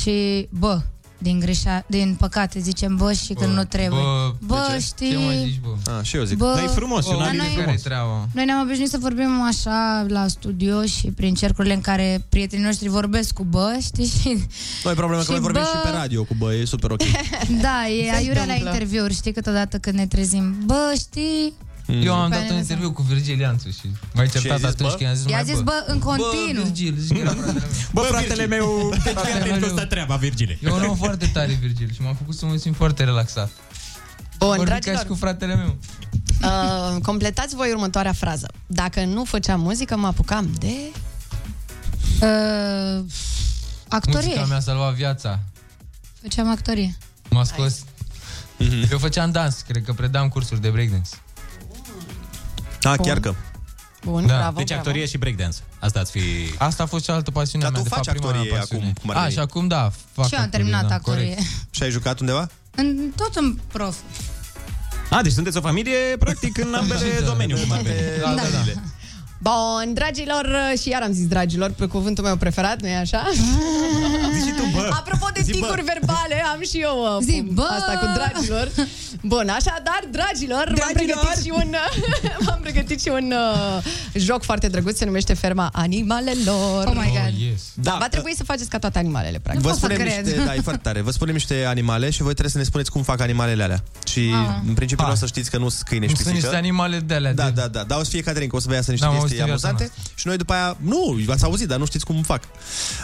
și 0.00 0.48
bă, 0.50 0.80
din 1.18 1.38
greșea, 1.40 1.84
din 1.86 2.16
păcate 2.18 2.58
zicem 2.60 2.96
bă 2.96 3.12
și 3.12 3.32
când 3.32 3.54
nu 3.54 3.64
trebuie. 3.64 4.00
Bă, 4.00 4.34
Bă, 4.46 4.66
de 4.68 4.74
ce? 4.76 4.80
știi... 4.84 5.10
Ce 5.10 5.16
mă 5.18 5.32
zici, 5.44 5.60
bă? 5.60 5.92
Ah, 5.92 6.04
și 6.04 6.16
eu 6.16 6.24
zic. 6.24 6.36
Bă, 6.38 6.52
Dar 6.54 6.64
e 6.64 6.66
frumos, 6.66 7.06
e 7.06 7.10
un 7.10 7.14
Bă, 7.16 7.20
dar 7.22 7.28
alibi 7.28 7.44
noi- 7.44 7.48
care 7.54 7.62
frumos. 7.62 7.80
e 7.80 7.88
treaba? 7.88 8.28
Noi 8.32 8.44
ne-am 8.44 8.60
obișnuit 8.60 8.88
să 8.90 8.98
vorbim 9.00 9.42
așa 9.42 10.04
la 10.08 10.26
studio 10.28 10.82
și 10.84 11.06
prin 11.10 11.34
cercurile 11.34 11.74
în 11.74 11.80
care 11.80 12.24
prietenii 12.28 12.64
noștri 12.64 12.88
vorbesc 12.88 13.32
cu 13.32 13.44
bă, 13.44 13.76
știi? 13.80 14.06
Și, 14.06 14.44
Nu 14.84 14.90
e 14.90 14.94
problemă 14.94 15.16
că 15.22 15.24
Și 15.24 15.30
noi 15.30 15.40
vorbim 15.40 15.60
bă- 15.62 15.64
și 15.82 15.90
pe 15.90 15.96
radio 15.96 16.24
cu 16.24 16.34
bă, 16.38 16.54
e 16.54 16.64
super 16.64 16.90
ok. 16.90 17.02
da, 17.66 17.86
e 17.88 18.04
Se 18.10 18.14
aiurea 18.16 18.44
la 18.44 18.52
întâmplă. 18.52 18.70
interviuri, 18.70 19.14
știi, 19.14 19.32
câteodată 19.32 19.78
când 19.78 19.96
ne 19.96 20.06
trezim. 20.06 20.54
Bă, 20.64 20.92
știi? 20.96 21.52
Eu 21.88 22.14
am 22.14 22.28
Pe 22.30 22.34
dat 22.34 22.42
un 22.42 22.48
mine 22.48 22.58
interviu 22.58 22.92
cu 22.92 23.02
Virgil 23.02 23.38
Ianțu 23.40 23.70
și 23.70 23.90
m-ai 24.14 24.24
ai 24.24 24.30
certat 24.30 24.56
zis, 24.58 24.66
atunci 24.66 24.88
bă? 24.90 24.94
când 24.96 25.00
i-am 25.08 25.14
zis 25.14 25.24
I-a 25.30 25.36
mai 25.36 25.44
zis 25.44 25.60
bă 25.60 25.84
în 25.86 25.98
continuu. 25.98 26.62
Bă, 26.62 26.62
Virgil, 26.62 26.94
zici 26.98 27.12
că 27.12 27.18
era 27.18 27.30
fratele 27.40 27.56
meu. 27.62 27.90
Bă, 27.92 28.00
fratele 28.00 28.46
meu, 28.46 28.92
fii 29.22 29.32
atent 29.32 29.50
meu. 29.50 29.58
cu 29.68 29.74
ăsta 29.74 29.86
treaba, 29.86 30.16
Virgile. 30.16 30.58
E 30.62 30.70
un 30.70 30.82
om 30.82 30.96
foarte 30.96 31.26
tare, 31.26 31.52
Virgil, 31.60 31.92
și 31.92 32.02
m-a 32.02 32.14
făcut 32.14 32.34
să 32.34 32.46
mă 32.46 32.56
simt 32.56 32.76
foarte 32.76 33.04
relaxat. 33.04 33.50
Bun, 34.38 34.48
Vorbim 34.48 34.64
ca 34.64 34.70
dragilor, 34.70 34.98
și 34.98 35.04
cu 35.06 35.14
fratele 35.14 35.54
meu. 35.54 35.76
uh, 36.42 37.00
completați 37.02 37.54
voi 37.54 37.70
următoarea 37.70 38.12
frază. 38.12 38.48
Dacă 38.66 39.04
nu 39.04 39.24
făceam 39.24 39.60
muzică, 39.60 39.96
mă 39.96 40.06
apucam 40.06 40.50
de... 40.58 40.74
Uh, 42.22 43.04
actorie. 43.88 44.26
Muzica 44.26 44.44
mi-a 44.48 44.60
salvat 44.60 44.94
viața. 44.94 45.40
Făceam 46.22 46.50
actorie. 46.50 46.96
M-a 47.30 47.44
scos. 47.44 47.78
Eu 48.90 48.98
făceam 48.98 49.30
dans, 49.30 49.60
cred 49.68 49.84
că 49.84 49.92
predam 49.92 50.28
cursuri 50.28 50.60
de 50.60 50.68
breakdance. 50.68 51.10
Ah, 52.92 52.98
chiar 53.06 53.20
că. 53.20 53.34
Bun, 54.04 54.26
Da. 54.26 54.36
bravo, 54.36 54.56
Deci 54.56 54.66
bravo. 54.66 54.80
actorie 54.80 55.06
și 55.06 55.18
breakdance. 55.18 55.58
Asta 55.78 55.98
ați 56.00 56.10
fi... 56.10 56.20
Asta 56.58 56.82
a 56.82 56.86
fost 56.86 57.04
cealaltă 57.04 57.30
pasiune 57.30 57.62
Dar 57.64 57.72
mea, 57.72 57.82
tu 57.82 57.88
de 57.88 57.94
faci 57.94 58.04
fapt 58.04 58.18
prima 58.18 58.30
mea 58.32 58.40
actorie 58.40 58.58
pasiune. 58.60 58.82
acum, 58.82 58.92
cum 59.00 59.10
ar 59.10 59.16
A, 59.16 59.20
veni. 59.20 59.32
și 59.32 59.38
acum 59.38 59.68
da, 59.68 59.90
fac 60.12 60.26
Și 60.26 60.34
eu 60.34 60.38
am 60.38 60.44
actorie, 60.44 60.50
terminat 60.50 60.88
da, 60.88 60.94
actorie. 60.94 61.24
corect. 61.28 61.40
Și 61.70 61.82
ai 61.82 61.90
jucat 61.90 62.20
undeva? 62.20 62.48
În, 62.74 63.10
tot 63.16 63.34
în 63.36 63.56
prof. 63.72 63.96
A, 65.10 65.22
deci 65.22 65.32
sunteți 65.32 65.56
o 65.56 65.60
familie, 65.60 65.96
practic, 66.18 66.58
în 66.58 66.74
ambele 66.80 67.18
Da. 67.20 67.26
domenii, 67.26 67.62
cum 67.62 67.72
ar 67.72 67.80
veni. 67.80 67.96
Da, 68.20 68.34
da, 68.34 68.42
da. 68.42 68.80
Bun, 69.38 69.94
dragilor, 69.94 70.48
și 70.82 70.88
iar 70.88 71.02
am 71.02 71.12
zis 71.12 71.26
dragilor, 71.26 71.70
pe 71.70 71.86
cuvântul 71.86 72.24
meu 72.24 72.36
preferat, 72.36 72.80
nu-i 72.82 72.94
așa? 72.94 73.22
Zici 74.34 74.44
și 74.46 74.52
tu, 74.56 74.62
bă. 74.74 74.90
Apropo 74.92 75.26
de 75.34 75.40
Zi, 75.42 75.50
bă. 75.50 75.56
ticuri 75.58 75.82
verbale, 75.82 76.44
am 76.54 76.60
și 76.70 76.78
eu 76.78 77.16
uh, 77.16 77.24
Zi, 77.24 77.42
bă. 77.52 77.66
asta 77.78 77.92
cu 77.98 78.06
dragilor. 78.14 78.68
Bun, 79.22 79.48
așadar, 79.48 80.00
dragilor, 80.10 80.64
v-am 80.64 80.74
Dragilor. 80.92 81.18
pregătit 81.18 81.44
și 81.44 81.50
un, 81.54 81.74
v-am 82.46 82.58
pregătit 82.62 83.00
și 83.00 83.08
un 83.08 83.32
uh, 83.32 83.82
joc 84.14 84.42
foarte 84.42 84.68
drăguț, 84.68 84.96
se 84.98 85.04
numește 85.04 85.34
Ferma 85.34 85.70
Animalelor. 85.72 86.86
Oh 86.86 86.92
my 86.94 87.10
god. 87.10 87.32
Oh, 87.34 87.40
yes. 87.50 87.62
Da, 87.74 87.96
va 88.00 88.08
trebui 88.08 88.34
să 88.36 88.44
faceți 88.44 88.68
ca 88.68 88.78
toate 88.78 88.98
animalele, 88.98 89.38
practic. 89.38 89.62
Vă 89.64 89.68
pot 89.70 89.78
să 89.78 89.84
spunem 89.86 90.06
cred. 90.06 90.24
niște, 90.26 90.42
da, 90.44 90.54
e 90.54 90.60
foarte 90.60 90.80
tare. 90.82 91.00
Vă 91.00 91.10
spunem 91.10 91.34
niște 91.34 91.64
animale 91.66 92.10
și 92.10 92.18
voi 92.22 92.30
trebuie 92.32 92.50
să 92.52 92.58
ne 92.58 92.64
spuneți 92.64 92.90
cum 92.90 93.02
fac 93.02 93.20
animalele 93.20 93.62
alea. 93.62 93.82
Și 94.06 94.30
Ah. 94.34 94.54
în 94.68 94.74
principiu 94.74 95.04
Ah. 95.04 95.10
nu 95.10 95.16
o 95.16 95.18
să 95.18 95.26
știți 95.26 95.50
că 95.50 95.58
nu 95.58 95.68
sunt 95.68 95.82
câine 95.88 96.06
și 96.06 96.10
Nu 96.12 96.16
sunt 96.20 96.28
pisică. 96.34 96.46
niște 96.50 96.64
animale 96.66 96.98
de 96.98 97.14
alea. 97.14 97.34
Da, 97.34 97.44
de... 97.44 97.50
da, 97.60 97.66
da. 97.66 97.82
Dar 97.82 97.98
o 97.98 98.02
să 98.02 98.10
fie 98.10 98.20
Caterin, 98.22 98.48
că 98.48 98.56
o 98.56 98.58
să 98.58 98.66
vă 98.68 98.74
iasă 98.74 98.90
niște 98.90 99.06
N-am 99.06 99.14
chestii 99.14 99.27
chestii 99.28 99.40
în 99.40 99.58
viața 99.58 99.68
amuzante 99.68 99.94
și 100.14 100.26
noi 100.26 100.36
după 100.36 100.52
aia, 100.52 100.76
nu, 100.80 101.18
v-ați 101.26 101.44
auzit, 101.44 101.68
dar 101.68 101.78
nu 101.78 101.86
știți 101.86 102.04
cum 102.04 102.22
fac. 102.22 102.42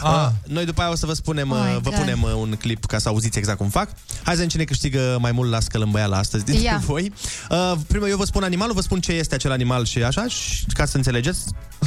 Ah. 0.03 0.11
Uh, 0.13 0.29
noi 0.47 0.65
după 0.65 0.81
aia 0.81 0.91
o 0.91 0.95
să 0.95 1.07
vă 1.07 1.13
spunem, 1.13 1.51
Oh 1.51 1.59
uh, 1.59 1.65
my 1.67 1.81
vă 1.83 1.91
God. 1.91 1.99
punem 1.99 2.23
uh, 2.23 2.33
un 2.35 2.57
clip 2.59 2.85
ca 2.85 2.99
să 2.99 3.09
auziți 3.09 3.39
exact 3.39 3.59
cum 3.59 3.69
fac. 3.69 3.89
Hai 3.89 4.23
să 4.23 4.31
vedem 4.31 4.49
cine 4.49 4.65
câștigă 4.65 5.19
mai 5.21 5.33
mult 5.33 5.51
la 5.51 5.61
scălâmbăiala 5.61 6.17
astăzi 6.17 6.45
dintre 6.45 6.63
Ia. 6.63 6.83
voi. 6.85 7.13
Uh, 7.51 7.73
primul 7.87 8.09
eu 8.09 8.17
vă 8.17 8.25
spun 8.25 8.43
animalul, 8.43 8.75
vă 8.75 8.81
spun 8.81 9.01
ce 9.01 9.13
este 9.13 9.35
acel 9.35 9.51
animal 9.51 9.85
și 9.85 10.03
așa, 10.03 10.29
și 10.29 10.65
ca 10.73 10.85
să 10.85 10.97
înțelegeți. 10.97 11.45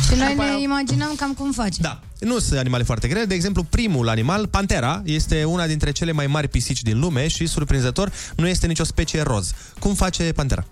Și 0.08 0.16
noi 0.16 0.36
ne 0.36 0.62
imaginăm 0.62 1.14
cam 1.16 1.34
cum 1.34 1.52
face. 1.52 1.82
Da. 1.82 2.00
Nu 2.20 2.40
sunt 2.40 2.60
animale 2.60 2.84
foarte 2.84 3.08
grele. 3.08 3.26
De 3.26 3.34
exemplu, 3.34 3.64
primul 3.64 4.10
animal, 4.10 4.48
pantera, 4.48 5.02
este 5.06 5.44
una 5.44 5.68
dintre 5.68 5.92
cele 5.92 6.12
mai 6.12 6.28
mari 6.28 6.48
pisici 6.48 6.82
din 6.82 7.00
lume 7.00 7.28
și, 7.28 7.46
surprinzător, 7.46 8.12
nu 8.36 8.48
este 8.48 8.68
nicio 8.68 8.84
specie 8.84 9.22
roz. 9.22 9.52
Cum 9.80 9.94
face 9.94 10.32
pantera? 10.32 10.66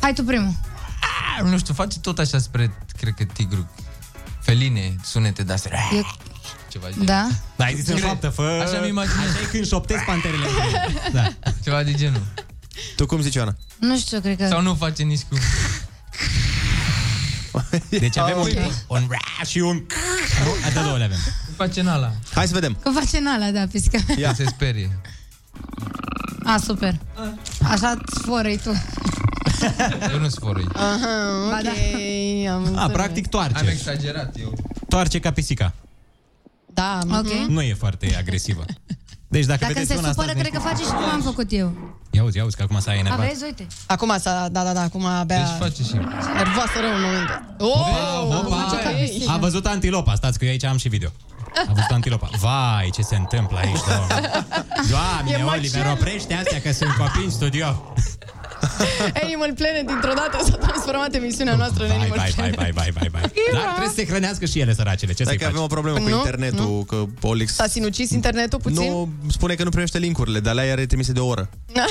Hai 0.00 0.12
tu 0.12 0.22
primul. 0.24 0.52
Ah, 1.38 1.50
nu 1.50 1.58
știu, 1.58 1.74
face 1.74 1.98
tot 1.98 2.18
așa 2.18 2.38
spre, 2.38 2.85
cred 2.96 3.14
că, 3.14 3.24
tigru. 3.24 3.70
Feline, 4.40 4.96
sunete 5.04 5.42
de-astea. 5.42 5.70
E... 5.92 6.00
Ceva 6.70 6.86
de 6.98 7.04
Da? 7.04 7.28
Da, 7.56 7.64
ai 7.64 7.74
zis 7.74 7.88
în 7.88 7.96
șoaptă, 7.96 8.28
fă... 8.28 8.42
Așa 8.42 8.80
mi 8.80 8.88
imaginez. 8.88 9.28
Așa 9.30 9.40
e 9.40 9.44
când 9.50 9.66
șoptezi 9.66 10.04
panterele. 10.04 10.46
da. 11.12 11.32
Ceva 11.64 11.82
de 11.82 11.94
genul. 11.94 12.22
Tu 12.96 13.06
cum 13.06 13.20
zici, 13.20 13.34
Ioana? 13.34 13.56
Nu 13.78 13.98
știu, 13.98 14.20
cred 14.20 14.36
că... 14.36 14.46
Sau 14.48 14.62
nu 14.62 14.74
face 14.74 15.02
nici 15.02 15.20
cum. 15.28 15.38
Deci 17.88 18.16
avem 18.16 18.38
Ok. 18.38 18.46
un, 18.46 18.72
un 18.86 19.08
raș 19.08 19.48
și 19.48 19.58
un... 19.58 19.74
Nu? 20.44 20.70
De 20.72 20.80
două 20.80 20.96
le 20.96 21.04
avem. 21.04 21.18
Face 21.56 21.80
în 21.80 21.86
ala. 21.86 22.12
Hai 22.34 22.46
să 22.46 22.54
vedem. 22.54 22.72
Cum 22.82 22.92
face 22.92 23.16
în 23.16 23.26
ala, 23.26 23.50
da, 23.50 23.66
pisica. 23.70 23.98
Ia. 24.18 24.34
Se 24.34 24.44
sperie. 24.44 24.98
A, 26.44 26.58
super. 26.64 26.98
Așa 27.62 27.96
sforăi 28.20 28.60
tu. 28.62 28.70
Eu 30.12 30.18
nu 30.18 30.28
sforăi. 30.28 30.66
Aha, 30.72 30.96
Ba 31.50 31.56
ok, 31.56 31.62
da. 32.44 32.52
am 32.52 32.62
A, 32.64 32.68
înțeles. 32.68 32.92
practic 32.92 33.26
toarce. 33.28 33.58
Am 33.58 33.66
exagerat 33.68 34.34
eu. 34.40 34.52
Toarce 34.88 35.18
ca 35.18 35.30
pisica. 35.30 35.72
Da, 36.66 36.98
Ok. 37.18 37.24
mhm. 37.24 37.52
Nu 37.52 37.60
e 37.62 37.74
foarte 37.74 38.16
agresivă. 38.18 38.64
Deci 39.28 39.44
dacă, 39.44 39.58
Dacă 39.60 39.72
vedeți 39.72 39.92
se 39.92 39.98
una 39.98 40.08
supără, 40.08 40.28
asta... 40.28 40.40
cred 40.40 40.52
că 40.52 40.58
face 40.58 40.82
și 40.82 40.88
cum 40.90 41.04
am 41.12 41.20
făcut 41.20 41.46
eu. 41.52 41.94
Ia 42.10 42.22
uzi, 42.22 42.36
ia 42.36 42.44
uzi, 42.44 42.56
că 42.56 42.62
acum 42.62 42.80
s-a 42.80 42.92
enervat. 42.94 43.18
Aveți, 43.18 43.44
uite. 43.44 43.66
Acum 43.86 44.16
s-a, 44.18 44.48
da, 44.48 44.62
da, 44.64 44.72
da, 44.72 44.80
acum 44.80 45.04
abia... 45.04 45.36
Deci 45.36 45.46
face 45.58 45.82
și... 45.82 45.94
Nervoasă 46.36 46.76
rău 46.80 46.94
în 46.94 47.00
momentul. 47.02 47.54
Oh, 47.58 48.38
Opa, 48.44 48.56
face 48.56 48.82
ca 48.82 48.90
pisica. 48.90 49.32
a 49.32 49.36
văzut 49.36 49.66
antilopa, 49.66 50.14
stați 50.14 50.38
că 50.38 50.44
eu 50.44 50.50
aici 50.50 50.64
am 50.64 50.76
și 50.76 50.88
video. 50.88 51.08
A 51.68 51.72
văzut 51.72 51.90
antilopa. 51.90 52.28
Vai, 52.40 52.90
ce 52.94 53.02
se 53.02 53.16
întâmplă 53.16 53.58
aici, 53.58 53.80
doamne. 53.88 54.14
E 54.16 54.88
Doamne, 54.90 55.44
macel. 55.44 55.58
Oliver, 55.58 55.86
oprește 55.92 56.34
astea 56.34 56.60
că 56.60 56.72
sunt 56.72 56.90
copii 56.90 57.24
în 57.24 57.30
studio. 57.30 57.66
Animal 59.22 59.52
Planet 59.54 59.86
dintr-o 59.86 60.12
dată 60.14 60.44
s-a 60.50 60.56
transformat 60.56 61.14
emisiunea 61.14 61.54
noastră 61.56 61.82
în 61.84 61.88
Vai, 61.88 61.98
Animal 61.98 62.16
vai, 62.18 62.30
vai, 62.36 62.50
Planet. 62.50 62.74
vai, 62.74 62.90
vai, 62.90 62.90
vai, 62.94 63.08
vai. 63.12 63.22
Dar 63.52 63.62
trebuie 63.68 63.88
să 63.88 63.94
se 63.94 64.06
hrănească 64.06 64.44
și 64.46 64.58
ele, 64.60 64.74
săracele. 64.74 65.12
Ce 65.12 65.22
Dacă 65.24 65.36
să-i 65.36 65.44
faci? 65.46 65.52
avem 65.54 65.62
o 65.62 65.66
problemă 65.66 65.98
cu 65.98 66.08
Nu, 66.08 66.16
internetul, 66.16 66.84
că 66.86 67.04
Olix... 67.20 67.54
S-a 67.54 67.66
sinucis 67.66 68.10
internetul 68.10 68.58
puțin? 68.58 68.90
Nu, 68.90 69.08
spune 69.30 69.54
că 69.54 69.62
nu 69.64 69.70
primește 69.70 69.98
linkurile, 69.98 70.40
dar 70.40 70.54
le-ai 70.54 70.74
retrimise 70.74 71.12
de 71.12 71.20
o 71.20 71.26
oră. 71.26 71.48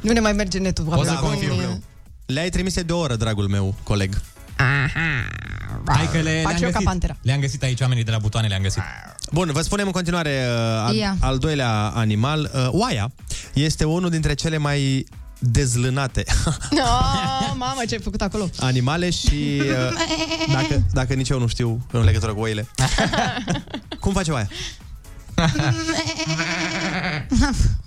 Nu 0.00 0.12
ne 0.12 0.20
mai 0.20 0.32
merge 0.32 0.58
netul. 0.58 0.84
Poți 0.84 1.08
să 1.08 1.14
probabil. 1.16 1.48
confirm. 1.48 1.82
Le-ai 2.26 2.48
trimise 2.50 2.82
de 2.82 2.92
o 2.92 2.98
oră, 2.98 3.14
dragul 3.16 3.48
meu 3.48 3.74
coleg. 3.82 4.20
Hai 5.86 6.08
că 6.12 6.18
le, 6.18 6.30
le-am 6.30 6.42
Faci 6.42 6.60
eu 6.60 6.66
ca 6.66 6.70
găsit. 6.72 6.84
pantera. 6.84 7.16
Le-am 7.22 7.40
găsit 7.40 7.62
aici, 7.62 7.80
oamenii 7.80 8.04
de 8.04 8.10
la 8.10 8.18
butoane 8.18 8.46
le-am 8.48 8.62
găsit. 8.62 8.82
Bun, 9.32 9.50
vă 9.52 9.60
spunem 9.60 9.86
în 9.86 9.92
continuare 9.92 10.44
uh, 10.48 10.84
al, 10.86 10.94
Ia. 10.94 11.16
al 11.20 11.38
doilea 11.38 11.70
animal. 11.94 12.50
Uh, 12.54 12.68
oaia 12.70 13.12
este 13.54 13.84
unul 13.84 14.10
dintre 14.10 14.34
cele 14.34 14.56
mai 14.56 15.06
dezlânate 15.42 16.24
Oh, 16.70 17.52
mamă, 17.56 17.80
ce 17.88 17.94
ai 17.94 18.00
făcut 18.00 18.20
acolo? 18.22 18.48
animale 18.60 19.10
și 19.10 19.62
uh, 19.62 20.02
dacă, 20.52 20.82
dacă 20.92 21.14
nici 21.14 21.28
eu 21.28 21.38
nu 21.38 21.46
știu 21.46 21.86
în 21.90 22.04
legătură 22.04 22.34
cu 22.34 22.40
oile. 22.40 22.68
Cum 24.00 24.12
face 24.12 24.30
oaia? 24.30 24.48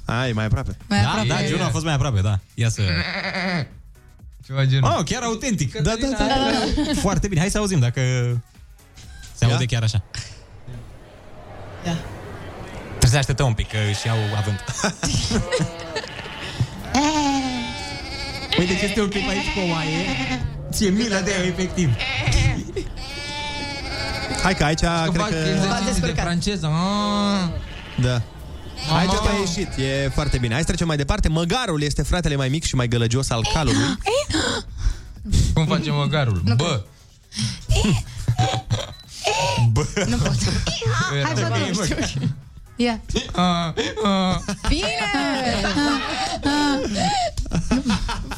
Ai, 0.05 0.31
mai 0.31 0.45
aproape. 0.45 0.77
Mai 0.87 1.01
da, 1.01 1.07
aproape. 1.07 1.27
da, 1.27 1.45
Juno 1.45 1.63
a 1.63 1.69
fost 1.69 1.83
mai 1.83 1.93
aproape, 1.93 2.21
da. 2.21 2.39
Ia 2.53 2.69
să... 2.69 2.81
Ceva 4.45 4.65
genul. 4.65 4.93
Oh, 4.97 5.03
chiar 5.05 5.21
autentic. 5.21 5.73
Da, 5.73 5.93
da, 6.01 6.07
da. 6.17 6.25
Foarte 7.01 7.27
bine. 7.27 7.39
Hai 7.39 7.49
să 7.49 7.57
auzim 7.57 7.79
dacă 7.79 8.01
se 9.35 9.45
aude 9.45 9.57
Ia? 9.59 9.65
chiar 9.65 9.83
așa. 9.83 10.03
Ia. 11.85 11.97
Trebuie 12.87 13.09
să 13.09 13.17
așteptăm 13.17 13.45
un 13.47 13.53
pic, 13.53 13.67
că 13.67 13.77
și 14.01 14.09
au 14.09 14.17
avânt. 14.37 14.63
Uite 18.59 18.75
ce 18.79 18.85
este 18.85 19.01
un 19.01 19.07
clip 19.09 19.27
aici 19.27 19.53
cu 19.53 19.59
o 19.59 19.71
oaie. 19.71 20.05
Ție 20.71 20.89
milă 20.89 21.21
de 21.23 21.31
ea, 21.31 21.45
efectiv. 21.45 21.89
Hai 24.43 24.55
că 24.55 24.63
aici 24.63 24.79
Că 24.79 25.01
cred 25.09 25.21
fac 25.21 25.29
că... 25.29 25.35
exerciții 25.35 25.83
de 25.85 25.89
descurcat. 25.91 26.23
franceză. 26.25 26.65
Ah. 26.67 27.49
Da. 28.01 28.21
Aici 28.97 29.07
Mama. 29.07 29.29
a 29.29 29.39
ieșit, 29.39 29.67
e 29.77 30.09
foarte 30.13 30.37
bine. 30.37 30.51
Hai 30.53 30.61
să 30.61 30.67
trecem 30.67 30.87
mai 30.87 30.97
departe. 30.97 31.27
Măgarul 31.29 31.81
este 31.81 32.01
fratele 32.01 32.35
mai 32.35 32.49
mic 32.49 32.63
și 32.63 32.75
mai 32.75 32.87
gălăgios 32.87 33.29
al 33.29 33.47
calului. 33.53 33.97
Cum 35.53 35.65
face 35.65 35.91
măgarul? 35.91 36.41
Bă! 36.55 36.83
Nu 40.07 40.17
pot. 40.17 40.35
Hai, 41.09 41.19
Era- 41.19 41.27
fă 41.73 41.85
tu. 41.87 42.35
Ia. 42.75 43.01
Ah, 43.33 43.73
ah. 44.03 44.37
Bine! 44.67 44.87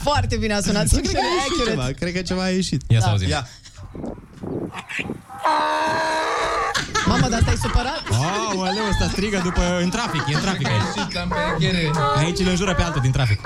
Foarte 0.02 0.36
bine 0.38 0.54
a 0.54 0.62
sunat. 0.62 0.88
Cred 0.88 1.02
că 1.02 1.08
Sincer, 1.08 1.20
a 1.20 1.34
ieșit 1.34 1.52
accurate. 1.52 1.70
ceva, 1.70 1.88
cred 2.00 2.14
că 2.14 2.22
ceva 2.22 2.44
a 2.44 2.50
ieșit. 2.50 2.82
Ia 2.88 3.00
să 3.00 3.08
auzim. 3.08 3.28
Ia. 3.30 3.48
Mamă, 7.06 7.28
dar 7.30 7.42
stai 7.42 7.56
supărat? 7.62 8.02
Oh, 8.10 8.68
aleu, 8.68 8.88
ăsta 8.90 9.08
strigă 9.12 9.42
după... 9.44 9.80
În 9.82 9.90
trafic, 9.90 10.24
e 10.28 10.34
în 10.34 10.42
trafic 10.42 10.68
aici. 10.68 10.82
Ieșit 10.96 11.14
cam 11.14 11.28
pe 11.30 11.36
ghere. 11.66 11.92
Aici 12.18 12.40
îl 12.40 12.48
înjură 12.48 12.74
pe 12.76 12.82
altul 12.82 13.02
din 13.02 13.12
trafic. 13.12 13.40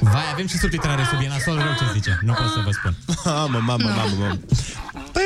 Vai, 0.00 0.24
avem 0.32 0.46
și 0.46 0.58
subtitrare 0.58 1.06
sub 1.10 1.20
e 1.22 1.28
nasol 1.28 1.54
rău 1.56 1.74
ce 1.78 1.84
zice. 1.92 2.18
Nu 2.22 2.32
pot 2.32 2.46
să 2.46 2.60
vă 2.64 2.70
spun. 2.70 2.94
Mamă, 3.24 3.58
mamă, 3.58 3.88
mamă, 3.88 4.14
mamă. 4.18 4.38
Păi, 5.12 5.22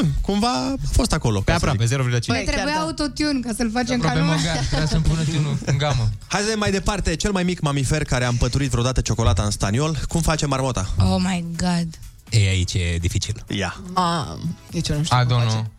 nu, 0.00 0.08
cumva 0.20 0.48
a 0.48 0.74
fost 0.92 1.12
acolo. 1.12 1.40
Pe 1.40 1.52
aproape, 1.52 1.84
0,5. 1.84 1.88
Ne 1.90 1.98
Băi, 1.98 2.20
chiar 2.26 2.42
trebuie 2.54 2.74
da. 2.74 2.80
autotune 2.80 3.40
ca 3.40 3.52
să-l 3.56 3.70
facem 3.70 4.00
ca 4.00 4.08
Aproape 4.08 4.18
lumea. 4.18 4.36
măgar. 4.36 4.56
Trebuia 4.64 4.86
să-mi 4.86 5.02
pună 5.02 5.22
tunul 5.22 5.58
în 5.64 5.76
gamă. 5.78 6.08
Hai 6.26 6.40
să 6.40 6.44
vedem 6.44 6.58
mai 6.58 6.70
departe. 6.70 7.16
Cel 7.16 7.32
mai 7.32 7.42
mic 7.42 7.60
mamifer 7.60 8.04
care 8.04 8.24
a 8.24 8.28
împăturit 8.28 8.70
vreodată 8.70 9.00
ciocolata 9.00 9.42
în 9.42 9.50
staniol. 9.50 9.98
Cum 10.08 10.20
face 10.20 10.46
marmota? 10.46 10.88
Oh 10.98 11.16
my 11.18 11.44
god. 11.56 11.88
E, 12.30 12.48
aici 12.48 12.74
e 12.74 12.96
dificil. 13.00 13.44
Ia. 13.48 13.80
Mam, 13.94 14.56
nici 14.70 14.88
eu 14.88 14.96
nu 14.96 15.02
știu. 15.04 15.16
I 15.16 15.24
don't 15.24 15.48
know. 15.48 15.70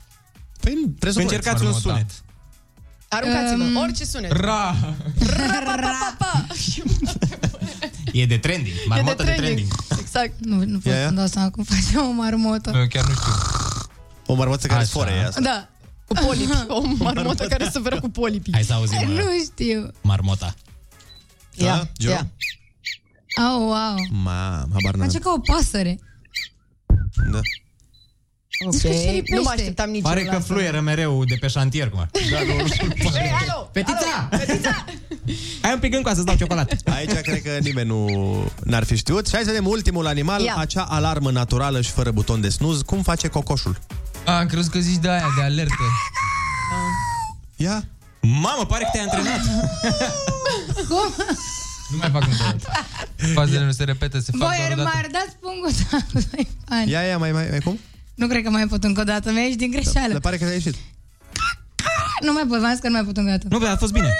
Păi 0.61 0.73
trebuie 0.99 1.13
să 1.13 1.19
Încercați 1.19 1.63
un 1.63 1.69
marmota. 1.71 1.89
sunet. 1.89 2.09
Aruncați-vă, 3.07 3.63
Um, 3.63 3.75
orice 3.77 4.05
sunet. 4.05 4.31
Ra! 4.31 4.75
E 8.11 8.25
de 8.25 8.37
trending. 8.37 8.75
Marmotă 8.87 9.23
de 9.23 9.31
trending. 9.31 9.67
Exact. 9.99 10.33
Nu, 10.39 10.55
nu 10.65 10.77
pot 10.77 10.91
Ia, 10.93 10.99
ia. 10.99 11.05
să-mi 11.05 11.17
dau 11.17 11.25
seama 11.27 11.49
cum 11.49 11.63
face 11.63 11.97
o 11.97 12.11
marmotă. 12.11 12.71
Eu 12.75 12.87
chiar 12.87 13.05
nu 13.05 13.13
știu. 13.13 13.31
O 14.25 14.33
marmotă 14.33 14.67
care 14.67 14.79
Așa. 14.79 14.89
sforă 14.89 15.09
e 15.09 15.25
asta. 15.25 15.41
Da. 15.41 15.67
Cu 16.07 16.13
polipi. 16.25 16.51
O 16.67 16.81
marmotă 17.03 17.45
care 17.47 17.69
suferă 17.73 17.99
cu 17.99 18.09
polipi. 18.09 18.49
Hai 18.53 18.63
să 18.63 18.73
auzim 18.73 18.97
uh, 19.01 19.07
Nu 19.07 19.23
știu. 19.53 19.91
marmota. 20.01 20.53
Da, 21.55 21.65
Ia, 21.65 21.89
Gio? 21.97 22.09
ia. 22.09 22.27
Au, 23.49 23.61
wow. 23.61 23.95
Ma, 24.23 24.49
habar 24.73 24.93
n-am. 24.95 25.07
Face 25.07 25.19
ca 25.19 25.33
o 25.37 25.39
pasăre. 25.53 25.99
Da. 27.31 27.39
Ok. 28.65 28.79
șeripește. 28.79 29.35
Nu 29.35 29.41
mă 29.41 29.49
așteptam 29.49 29.89
nici 29.89 30.01
Pare 30.01 30.19
eu 30.19 30.25
la 30.25 30.31
că 30.31 30.37
asta. 30.37 30.53
fluieră 30.53 30.79
mereu 30.79 31.23
de 31.25 31.35
pe 31.39 31.47
șantier, 31.47 31.89
cum 31.89 31.99
ar. 31.99 32.09
Da, 32.31 32.39
nu, 32.43 32.53
Ei, 33.19 33.31
alo! 33.41 33.69
Fetița! 33.73 34.29
Hai 35.61 35.73
un 35.73 35.79
pic 35.79 35.93
încoa 35.93 36.13
să-ți 36.13 36.25
dau 36.25 36.35
ciocolată. 36.35 36.75
Aici 36.85 37.11
cred 37.11 37.41
că 37.41 37.57
nimeni 37.61 37.87
nu 37.87 38.07
n-ar 38.63 38.83
fi 38.83 38.95
știut. 38.95 39.27
Și 39.27 39.33
hai 39.33 39.43
să 39.43 39.49
vedem 39.49 39.67
ultimul 39.67 40.07
animal, 40.07 40.41
Ia. 40.41 40.55
acea 40.57 40.83
alarmă 40.83 41.31
naturală 41.31 41.81
și 41.81 41.91
fără 41.91 42.11
buton 42.11 42.41
de 42.41 42.49
snuz. 42.49 42.81
Cum 42.81 43.01
face 43.01 43.27
cocoșul? 43.27 43.77
A, 44.25 44.37
am 44.39 44.45
crezut 44.47 44.71
că 44.71 44.79
zici 44.79 44.97
de 45.01 45.09
aia, 45.09 45.25
de 45.37 45.43
alertă. 45.43 45.83
Ia. 47.55 47.83
Mamă, 48.21 48.65
pare 48.67 48.83
că 48.83 48.89
te-ai 48.91 49.03
antrenat. 49.03 49.39
Cum? 50.89 51.25
Nu 51.89 51.97
mai 51.97 52.09
fac 52.11 52.21
încă 52.23 52.43
o 52.47 52.51
dată. 52.51 52.71
Fazele 53.33 53.65
nu 53.65 53.71
se 53.71 53.83
repetă, 53.83 54.19
se 54.19 54.31
fac 54.37 54.47
Voi 54.47 54.57
doar 54.57 54.71
o 54.71 54.75
dată. 54.75 54.91
m-ar 54.93 55.07
dați 55.11 55.35
pungul 55.39 55.69
Ia, 56.93 57.01
ia, 57.01 57.17
mai, 57.17 57.31
mai, 57.31 57.47
mai 57.49 57.59
cum? 57.59 57.79
Nu 58.15 58.27
cred 58.27 58.43
că 58.43 58.49
mai 58.49 58.67
pot 58.67 58.83
încă 58.83 59.01
o 59.01 59.03
dată. 59.03 59.31
Mi-a 59.31 59.41
ieșit 59.41 59.57
din 59.57 59.71
greșeală. 59.71 60.11
Dar 60.11 60.19
pare 60.21 60.37
că 60.37 60.43
te-a 60.45 60.53
ieșit. 60.53 60.75
Nu 62.21 62.33
mai 62.33 62.43
pot, 62.47 62.59
v-am 62.59 62.71
zis 62.71 62.79
că 62.79 62.87
nu 62.87 62.93
mai 62.93 63.03
pot 63.03 63.17
încă 63.17 63.29
o 63.29 63.33
dată. 63.33 63.47
Nu, 63.49 63.59
dar 63.59 63.71
a 63.73 63.77
fost 63.77 63.91
bine. 63.91 64.13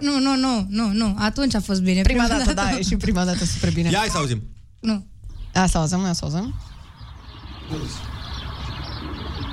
Nu, 0.00 0.18
nu, 0.18 0.36
nu, 0.36 0.66
nu, 0.68 0.88
nu. 0.92 1.16
Atunci 1.18 1.54
a 1.54 1.60
fost 1.60 1.82
bine. 1.82 2.02
Prima 2.02 2.26
dată, 2.26 2.52
da, 2.52 2.70
e 2.78 2.82
și 2.82 2.96
prima 2.96 3.24
dată 3.24 3.44
super 3.44 3.72
bine. 3.72 3.90
Ia, 3.90 3.98
hai 3.98 4.08
să 4.10 4.16
auzim. 4.16 4.42
Nu. 4.80 5.06
Ia 5.54 5.66
să 5.66 5.78
auzăm, 5.78 6.04
ia 6.04 6.12
să 6.12 6.24
auzăm. 6.24 6.54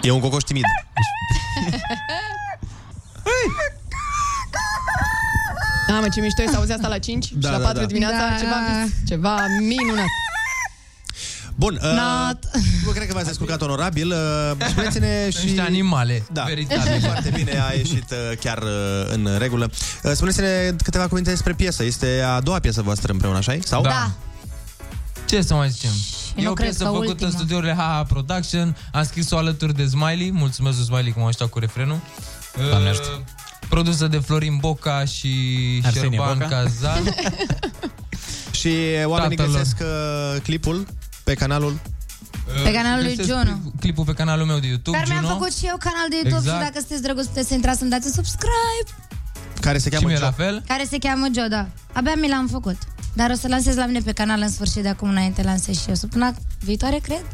E 0.02 0.12
un 0.12 0.20
cocoș 0.20 0.44
timid. 0.44 0.64
Mamă, 5.88 6.08
ce 6.14 6.22
mișto 6.22 6.42
e 6.42 6.48
să 6.48 6.56
auzi 6.56 6.72
asta 6.72 6.88
la 6.88 6.98
5 6.98 7.32
Da, 7.32 7.48
și 7.48 7.54
la 7.54 7.60
da, 7.60 7.64
4 7.64 7.80
da. 7.80 7.86
dimineața. 7.86 8.18
Da. 8.18 8.36
Ceva, 8.40 8.56
vis- 8.84 8.94
ceva 9.08 9.46
minunat. 9.60 10.06
Bun, 11.56 11.74
uh, 11.82 11.82
Not. 11.82 12.38
nu 12.86 12.92
cred 12.92 13.08
că 13.08 13.14
v-ați 13.14 13.26
descurcat 13.26 13.62
onorabil. 13.62 14.12
Uh, 14.12 14.68
spuneți-ne 14.70 15.30
și... 15.40 15.46
Niște 15.46 15.62
animale 15.62 16.24
Da, 16.32 16.44
veritabile. 16.44 17.00
foarte 17.12 17.30
bine, 17.36 17.60
a 17.70 17.74
ieșit 17.74 18.12
uh, 18.12 18.38
chiar 18.40 18.58
uh, 18.58 18.70
în 19.12 19.36
regulă. 19.38 19.70
Uh, 20.04 20.12
spuneți-ne 20.14 20.76
câteva 20.84 21.08
cuvinte 21.08 21.30
despre 21.30 21.54
piesă. 21.54 21.84
Este 21.84 22.22
a 22.28 22.40
doua 22.40 22.60
piesă 22.60 22.82
voastră 22.82 23.12
împreună, 23.12 23.38
așa 23.38 23.58
Sau? 23.66 23.82
Da. 23.82 24.12
Ce 25.26 25.42
să 25.42 25.54
mai 25.54 25.70
zicem? 25.70 25.92
Nu 26.36 26.42
E 26.44 26.48
o 26.48 26.54
cred 26.54 26.68
piesă 26.68 26.84
că 26.84 26.90
făcută 26.90 27.10
ultima. 27.10 27.28
în 27.30 27.36
studiourile 27.36 27.74
HH 27.74 28.06
Production. 28.08 28.78
Am 28.92 29.04
scris-o 29.04 29.38
alături 29.38 29.76
de 29.76 29.86
Smiley. 29.86 30.32
Mulțumesc 30.32 30.78
lui 30.78 30.86
Smiley 30.86 31.12
că 31.12 31.20
m-a 31.20 31.28
ajutat 31.28 31.48
cu 31.50 31.60
refrenul. 31.60 32.00
Doamne 32.70 32.90
Uh, 32.90 33.00
ajută. 33.00 33.24
Produsă 33.70 34.08
de 34.08 34.18
Florin 34.18 34.58
Boca 34.60 35.06
și 35.06 35.30
Arsenie 35.86 36.10
Șerban 36.18 36.38
Boca. 36.38 36.48
Cazan. 36.50 37.04
Și 38.52 38.74
oamenii 39.06 39.36
Tatăl 39.38 39.52
lor. 39.52 39.62
găsesc 39.62 39.78
uh, 39.82 40.42
clipul 40.44 40.88
pe 41.24 41.34
canalul 41.34 41.80
Pe 42.64 42.72
canalul 42.72 43.04
lui 43.04 43.16
Găsesc 43.16 43.30
Juno. 43.38 43.52
clip- 43.58 43.80
Clipul 43.80 44.06
pe 44.06 44.14
canalul 44.14 44.46
meu 44.46 44.60
de 44.60 44.68
YouTube, 44.68 44.98
Dar 44.98 45.08
mi-am 45.08 45.22
Juno. 45.24 45.34
făcut 45.34 45.54
și 45.54 45.66
eu 45.66 45.78
canal 45.78 46.06
de 46.10 46.16
YouTube 46.16 46.38
Exact. 46.44 46.58
și 46.58 46.64
dacă 46.68 46.80
sunteți 46.80 47.02
drăguți 47.02 47.28
puteți 47.28 47.48
să 47.48 47.54
intrați 47.54 47.78
să-mi 47.80 47.90
dați 47.90 48.06
un 48.08 48.14
subscribe. 48.14 48.90
Care 49.62 49.78
se 49.78 49.90
cheamă 49.90 50.08
mie 50.08 50.16
Joe. 50.16 50.26
la 50.26 50.32
fel? 50.32 50.64
Care 50.68 50.86
se 50.90 50.98
cheamă 50.98 51.28
Joe, 51.36 51.48
da. 51.48 51.68
Abia 51.94 52.14
mi 52.22 52.28
l-am 52.28 52.48
făcut. 52.48 52.78
Dar 53.14 53.30
o 53.30 53.34
să 53.34 53.48
lansez 53.48 53.76
la 53.76 53.86
mine 53.86 54.00
pe 54.00 54.12
canal 54.12 54.42
în 54.42 54.50
sfârșit 54.50 54.82
de 54.82 54.88
acum 54.88 55.10
înainte 55.10 55.42
lansez 55.44 55.76
și 55.82 55.88
eu. 55.90 55.96
Săptămâna 55.96 56.34
viitoare, 56.60 56.98
cred. 57.04 57.26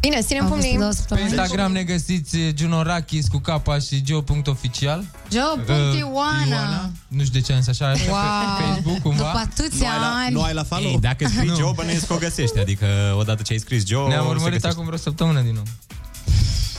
Bine, 0.00 0.20
ținem 0.20 0.42
Au 0.42 0.48
pumnii. 0.48 0.66
fost 0.68 0.78
două 0.78 0.90
Pe 0.90 0.96
săptămâni. 0.96 1.26
Instagram 1.28 1.72
ne 1.72 1.82
găsiți 1.82 2.36
eh, 2.38 2.52
Juno 2.56 2.82
Rakis 2.82 3.26
cu 3.28 3.38
capa 3.38 3.78
și 3.78 4.02
joe.oficial. 4.06 5.04
Joe.ioana. 5.32 6.90
Nu 7.08 7.24
știu 7.24 7.40
de 7.40 7.46
ce 7.46 7.52
am 7.52 7.58
zis 7.60 7.68
așa, 7.68 7.86
așa 7.90 8.10
Wow. 8.10 8.56
pe 8.56 8.62
Facebook 8.64 8.98
cumva. 9.02 9.16
După 9.24 9.42
atâția 9.50 9.88
ani. 10.24 10.64
follow? 10.68 10.90
Ei, 10.90 10.98
dacă 11.00 11.28
scrii 11.28 11.48
Nu. 11.48 11.54
Joe, 11.56 11.72
bănuiesc 11.74 12.06
că 12.06 12.12
o 12.12 12.16
găsești. 12.16 12.58
Adică 12.58 12.86
odată 13.18 13.42
ce 13.42 13.52
ai 13.52 13.58
scris 13.58 13.86
Joe... 13.86 14.08
Ne-am 14.08 14.22
se 14.22 14.28
urmărit 14.28 14.44
găsește. 14.44 14.66
acum 14.68 14.84
vreo 14.84 14.98
săptămână 14.98 15.40
din 15.40 15.52
nou. 15.54 15.62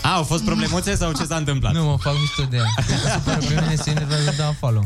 A, 0.05 0.13
au 0.15 0.23
fost 0.23 0.43
problemuțe 0.43 0.95
sau 0.95 1.11
ce 1.11 1.23
s-a 1.25 1.35
întâmplat? 1.35 1.73
Nu, 1.73 1.83
mă 1.83 1.97
fac 1.99 2.13
mișto 2.19 2.43
de 2.49 2.57
ea. 2.57 2.83
Se 2.87 3.19
pare 3.25 3.37
pe 3.47 3.61
mine 3.61 3.75
se 3.75 3.89
enervează, 3.89 4.33
dau 4.37 4.55
follow. 4.59 4.83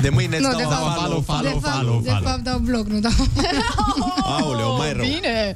De 0.00 0.08
mâine 0.08 0.38
Nu, 0.38 0.48
îți 0.48 0.56
de 0.56 0.62
dau 0.62 0.72
fapt, 0.72 1.00
follow, 1.00 1.20
follow, 1.26 1.42
de 1.52 1.58
fapt, 1.62 1.76
follow, 1.76 2.00
de 2.00 2.08
follow. 2.10 2.28
fapt 2.28 2.42
dau 2.42 2.58
blog, 2.58 2.86
nu 2.86 2.98
dau. 3.00 3.12
Aoleu, 4.22 4.76
mai 4.76 4.92
rău. 4.92 5.04
Bine. 5.04 5.52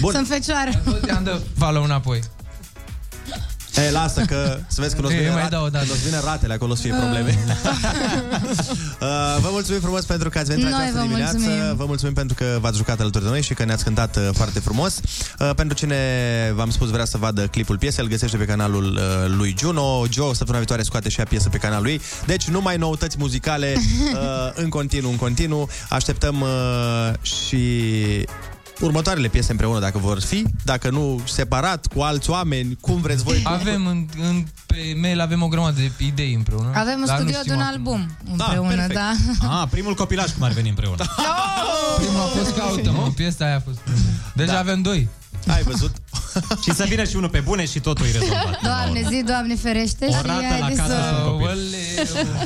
Bun. 0.00 0.12
Sunt 0.12 0.26
fecioară. 0.26 0.70
Tot 0.84 1.06
i-am 1.06 1.24
dă 1.24 1.40
follow 1.58 1.82
înapoi. 1.82 2.20
E, 3.76 3.90
lasă 3.90 4.20
că 4.20 4.58
să 4.66 4.80
vezi 4.80 4.94
când 4.94 5.06
o 5.06 5.08
să 5.08 5.14
Ei, 5.14 5.20
vină, 5.20 5.32
mai 5.32 5.40
rat, 5.42 5.50
dau 5.50 5.64
o 5.64 5.68
dată. 5.68 5.84
când 5.84 5.96
o 5.96 6.00
să 6.00 6.08
vină 6.08 6.20
ratele, 6.24 6.52
acolo 6.52 6.72
o 6.72 6.74
să 6.74 6.82
fie 6.82 6.94
probleme. 6.98 7.38
uh, 9.00 9.36
vă 9.40 9.48
mulțumim 9.50 9.80
frumos 9.80 10.04
pentru 10.04 10.28
că 10.28 10.38
ați 10.38 10.48
venit 10.48 10.64
în 10.64 10.70
Noi 10.70 10.78
această 10.80 10.98
vă 11.00 11.04
dimineață. 11.06 11.36
mulțumim. 11.38 11.76
Vă 11.76 11.84
mulțumim 11.86 12.14
pentru 12.14 12.34
că 12.34 12.58
v-ați 12.60 12.76
jucat 12.76 13.00
alături 13.00 13.24
de 13.24 13.30
noi 13.30 13.42
și 13.42 13.54
că 13.54 13.64
ne-ați 13.64 13.84
cântat 13.84 14.16
uh, 14.16 14.28
foarte 14.32 14.60
frumos. 14.60 15.00
Uh, 15.38 15.50
pentru 15.56 15.76
cine 15.76 15.96
v-am 16.54 16.70
spus 16.70 16.88
vrea 16.90 17.04
să 17.04 17.18
vadă 17.18 17.46
clipul 17.46 17.78
piesei, 17.78 18.04
îl 18.04 18.10
găsește 18.10 18.36
pe 18.36 18.44
canalul 18.44 18.84
uh, 18.94 19.34
lui 19.36 19.54
Juno. 19.58 20.04
Joe 20.10 20.26
săptămâna 20.28 20.56
viitoare 20.58 20.82
scoate 20.82 21.08
și 21.08 21.18
ea 21.18 21.26
piesă 21.28 21.48
pe 21.48 21.58
canalul 21.58 21.84
lui. 21.84 22.00
Deci 22.26 22.48
numai 22.48 22.76
noutăți 22.76 23.16
muzicale 23.18 23.74
uh, 24.14 24.18
în 24.54 24.68
continuu, 24.68 25.10
în 25.10 25.16
continuu. 25.16 25.68
Așteptăm 25.88 26.40
uh, 26.40 27.12
și 27.22 27.66
următoarele 28.80 29.28
piese 29.28 29.50
împreună 29.50 29.80
dacă 29.80 29.98
vor 29.98 30.20
fi, 30.20 30.44
dacă 30.64 30.90
nu 30.90 31.20
separat 31.26 31.86
cu 31.86 32.00
alți 32.00 32.30
oameni, 32.30 32.76
cum 32.80 33.00
vreți 33.00 33.22
voi. 33.22 33.40
Avem 33.44 33.86
în, 33.86 34.06
în, 34.28 34.44
pe 34.66 34.96
mail 35.00 35.20
avem 35.20 35.42
o 35.42 35.48
grămadă 35.48 35.80
de 35.80 36.04
idei 36.04 36.34
împreună. 36.34 36.70
Avem 36.74 36.98
un 36.98 37.04
dar 37.06 37.20
nu 37.20 37.22
studio 37.28 37.38
de 37.42 37.48
știm 37.48 37.54
un 37.54 37.60
acum. 37.60 37.72
album 37.74 38.16
împreună, 38.30 38.86
perfect. 38.86 38.94
da. 39.40 39.60
Ah, 39.60 39.68
primul 39.70 39.94
copilaj 39.94 40.32
cum 40.32 40.42
ar 40.42 40.52
veni 40.52 40.68
împreună. 40.68 41.04
Primul 41.96 42.20
a 42.20 42.24
fost 42.24 42.56
caută, 42.56 42.90
mă, 42.90 43.10
piesa 43.14 43.44
aia 43.44 43.56
a 43.56 43.60
fost 43.60 43.76
primul. 43.78 44.00
Deja 44.34 44.52
Da. 44.52 44.58
avem 44.58 44.82
doi. 44.82 45.08
Ai 45.46 45.62
văzut? 45.62 45.96
și 46.64 46.74
să 46.74 46.84
vină 46.88 47.04
și 47.04 47.16
unul 47.16 47.28
pe 47.28 47.40
bune 47.40 47.66
și 47.66 47.80
totul 47.80 48.06
e 48.06 48.10
rezolvat. 48.10 48.60
Doamne, 48.70 49.02
zi, 49.10 49.22
Doamne 49.26 49.54
ferește 49.54 50.06
O 50.08 50.10
și 50.10 50.18
rată 50.22 50.40
la 50.40 50.48
haide 50.48 50.76
casă 50.76 50.92
să... 50.92 51.14
pentru 51.14 51.30
copil. 51.30 51.58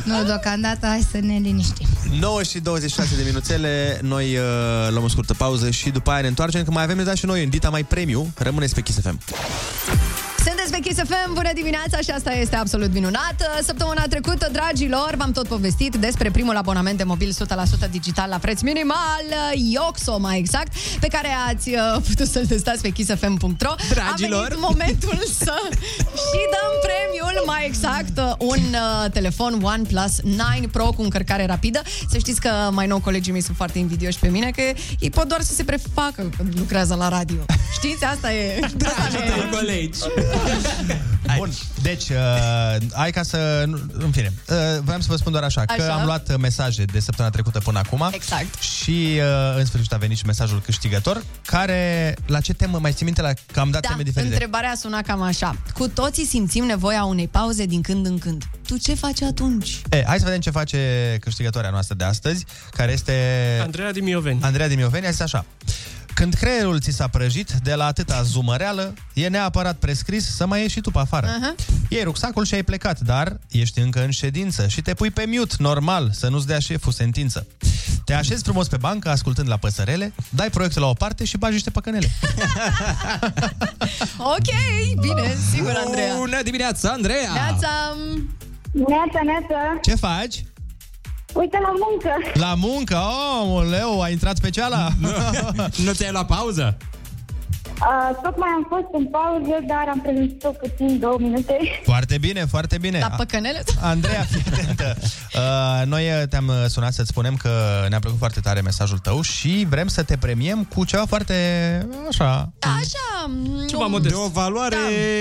Nu, 0.04 0.24
deocamdată, 0.24 0.86
hai 0.86 1.06
să 1.10 1.18
ne 1.20 1.38
liniștim. 1.38 1.86
9 2.18 2.42
și 2.42 2.58
26 2.58 3.16
de 3.16 3.22
minuțele, 3.26 3.98
noi 4.02 4.36
uh, 4.36 4.42
luăm 4.90 5.04
o 5.04 5.08
scurtă 5.08 5.34
pauză 5.34 5.70
și 5.70 5.90
după 5.90 6.10
aia 6.10 6.20
ne 6.20 6.26
întoarcem, 6.26 6.64
că 6.64 6.70
mai 6.70 6.82
avem 6.82 6.96
de 6.96 7.02
dat 7.02 7.16
și 7.16 7.26
noi 7.26 7.42
în 7.42 7.48
Dita 7.48 7.70
Mai 7.70 7.84
Premiu. 7.84 8.32
Rămâneți 8.36 8.74
pe 8.74 8.80
Kiss 8.80 9.00
FM. 9.00 9.18
Sunteți 10.70 10.92
pe 10.94 11.02
Kiss 11.02 11.14
FM, 11.14 11.34
bună 11.34 11.50
dimineața 11.54 11.98
și 11.98 12.10
asta 12.10 12.32
este 12.32 12.56
absolut 12.56 12.92
minunat. 12.92 13.36
Săptămâna 13.62 14.04
trecută, 14.08 14.48
dragilor, 14.52 15.14
v-am 15.16 15.32
tot 15.32 15.46
povestit 15.46 15.96
despre 15.96 16.30
primul 16.30 16.56
abonament 16.56 16.96
de 16.96 17.04
mobil 17.04 17.32
100% 17.86 17.90
digital 17.90 18.28
la 18.28 18.38
preț 18.38 18.60
minimal, 18.60 19.24
Ioxo 19.54 20.18
mai 20.18 20.38
exact, 20.38 20.72
pe 21.00 21.06
care 21.06 21.28
ați 21.48 21.68
uh, 21.68 22.02
putut 22.08 22.26
să-l 22.26 22.46
testați 22.46 22.82
pe 22.82 22.88
kissfm.ro. 22.88 23.74
Dragilor. 23.88 24.44
A 24.44 24.48
venit 24.48 24.60
momentul 24.60 25.18
să 25.44 25.54
și 26.24 26.40
dăm 26.54 26.72
premiul, 26.86 27.42
mai 27.46 27.66
exact, 27.66 28.18
uh, 28.18 28.32
un 28.38 28.62
uh, 28.72 29.10
telefon 29.10 29.60
OnePlus 29.62 30.20
9 30.22 30.48
Pro 30.72 30.84
cu 30.84 31.02
încărcare 31.02 31.46
rapidă. 31.46 31.82
Să 32.10 32.18
știți 32.18 32.40
că 32.40 32.50
mai 32.70 32.86
nou 32.86 32.98
colegii 32.98 33.32
mei 33.32 33.42
sunt 33.42 33.56
foarte 33.56 33.78
invidioși 33.78 34.18
pe 34.18 34.28
mine, 34.28 34.50
că 34.50 34.62
ei 34.98 35.10
pot 35.10 35.28
doar 35.28 35.40
să 35.40 35.54
se 35.54 35.64
prefacă 35.64 36.30
când 36.36 36.58
lucrează 36.58 36.94
la 36.94 37.08
radio. 37.08 37.40
Știți, 37.78 38.04
asta 38.04 38.32
e... 38.32 38.60
Asta 38.86 39.08
ne- 39.12 39.56
colegi. 39.56 39.98
Bun, 41.36 41.50
deci, 41.82 42.08
uh, 42.08 42.16
hai 42.92 43.10
ca 43.10 43.22
să... 43.22 43.64
nu- 43.66 43.80
În 43.92 44.10
fine, 44.10 44.32
uh, 44.48 44.56
vreau 44.84 45.00
să 45.00 45.06
vă 45.08 45.16
spun 45.16 45.32
doar 45.32 45.44
așa, 45.44 45.64
că 45.64 45.82
Așa. 45.82 45.92
am 45.94 46.04
luat 46.04 46.28
uh, 46.28 46.34
mesaje 46.40 46.84
de 46.84 47.00
săptămâna 47.00 47.34
trecută 47.34 47.58
până 47.58 47.78
acum. 47.78 48.08
Exact. 48.12 48.60
Și 48.62 48.90
uh, 49.16 49.58
în 49.58 49.64
sfârșit 49.64 49.92
a 49.92 49.96
venit 49.96 50.16
și 50.16 50.26
mesajul 50.26 50.60
câștigător, 50.60 51.22
care, 51.46 52.14
la 52.26 52.40
ce 52.40 52.52
temă, 52.52 52.78
mai 52.78 52.92
ții 52.92 53.04
minte, 53.04 53.22
la, 53.22 53.32
că 53.52 53.60
am 53.60 53.70
dat 53.70 53.82
Da, 53.82 53.88
teme 53.88 54.02
diferite. 54.02 54.32
întrebarea 54.32 54.74
suna 54.80 55.02
cam 55.02 55.22
așa. 55.22 55.56
Cu 55.74 55.88
toții 55.88 56.24
simțim 56.26 56.64
nevoia 56.64 57.04
unei 57.04 57.28
pauze 57.28 57.64
din 57.64 57.80
când 57.82 58.06
în 58.06 58.18
când. 58.18 58.44
Tu 58.66 58.76
ce 58.76 58.94
faci 58.94 59.22
atunci? 59.22 59.80
E, 59.90 60.04
hai 60.06 60.18
să 60.18 60.24
vedem 60.24 60.40
ce 60.40 60.50
face 60.50 61.16
câștigătoarea 61.20 61.70
noastră 61.70 61.94
de 61.94 62.04
astăzi, 62.04 62.44
care 62.70 62.92
este... 62.92 63.12
Andreea 63.62 63.92
Dimioveni. 63.92 64.38
Andreea 64.42 64.68
Dimioveni 64.68 65.06
a 65.06 65.10
zis 65.10 65.20
așa. 65.20 65.44
Când 66.14 66.34
creierul 66.34 66.80
ți 66.80 66.90
s-a 66.90 67.08
prăjit 67.08 67.50
de 67.62 67.74
la 67.74 67.84
atâta 67.84 68.22
zumăreală, 68.22 68.94
e 69.12 69.28
neapărat 69.28 69.76
prescris 69.76 70.34
să 70.36 70.46
mai 70.46 70.60
ieși 70.60 70.72
și 70.72 70.80
tu 70.80 70.90
pe 70.90 70.98
afară. 70.98 71.26
Aha. 71.26 71.54
Iei 71.88 72.02
rucsacul 72.02 72.44
și 72.44 72.54
ai 72.54 72.62
plecat, 72.62 73.00
dar 73.00 73.38
ești 73.50 73.80
încă 73.80 74.04
în 74.04 74.10
ședință 74.10 74.68
și 74.68 74.82
te 74.82 74.94
pui 74.94 75.10
pe 75.10 75.24
mute, 75.26 75.54
normal, 75.58 76.10
să 76.12 76.28
nu-ți 76.28 76.46
dea 76.46 76.58
șeful 76.58 76.92
sentință. 76.92 77.46
Te 78.04 78.14
așezi 78.14 78.42
frumos 78.42 78.68
pe 78.68 78.76
bancă, 78.76 79.10
ascultând 79.10 79.48
la 79.48 79.56
păsărele, 79.56 80.12
dai 80.28 80.50
proiectul 80.50 80.82
la 80.82 80.88
o 80.88 80.92
parte 80.92 81.24
și 81.24 81.36
bagi 81.36 81.52
niște 81.52 81.70
păcănele. 81.70 82.10
Ok, 84.18 84.50
bine, 85.00 85.36
sigur, 85.52 85.72
Andreea. 85.86 86.14
Bună 86.16 86.42
dimineața, 86.42 86.90
Andreea! 86.90 87.32
Neața! 87.32 87.96
Neața, 88.72 89.20
neața. 89.24 89.78
Ce 89.82 89.94
faci? 89.94 90.44
Uite 91.34 91.58
la 91.62 91.72
muncă. 91.78 92.30
La 92.34 92.54
muncă, 92.54 92.96
oh, 92.96 93.64
leu, 93.70 94.02
a 94.02 94.08
intrat 94.08 94.36
speciala? 94.36 94.88
nu 95.84 95.92
ți-ai 95.92 96.10
luat 96.10 96.26
pauză? 96.26 96.76
Uh, 97.80 98.16
tocmai 98.22 98.48
am 98.56 98.66
fost 98.68 98.88
în 98.92 99.06
pauză, 99.06 99.56
dar 99.66 99.84
am 99.90 100.00
prezent-o 100.00 100.48
puțin 100.50 100.98
două 100.98 101.16
minute. 101.20 101.56
Foarte 101.84 102.18
bine, 102.18 102.44
foarte 102.44 102.78
bine. 102.78 102.98
La 102.98 103.08
păcănele? 103.16 103.62
Andreea, 103.80 104.22
fii 104.30 104.42
atentă. 104.52 104.96
Uh, 105.34 105.86
noi 105.86 106.04
uh, 106.08 106.22
te-am 106.28 106.46
uh, 106.48 106.54
sunat 106.68 106.92
să-ți 106.92 107.08
spunem 107.08 107.36
că 107.36 107.50
ne-a 107.88 107.98
plăcut 107.98 108.18
foarte 108.18 108.40
tare 108.40 108.60
mesajul 108.60 108.98
tău 108.98 109.20
și 109.20 109.66
vrem 109.68 109.86
să 109.88 110.02
te 110.02 110.16
premiem 110.16 110.64
cu 110.74 110.84
ceva 110.84 111.04
foarte 111.06 111.34
așa. 112.08 112.52
Așa, 112.60 113.30
Ceva 113.68 113.84
un- 113.84 113.90
modest. 113.90 114.14
De 114.14 114.20
o 114.20 114.28
valoare 114.28 114.76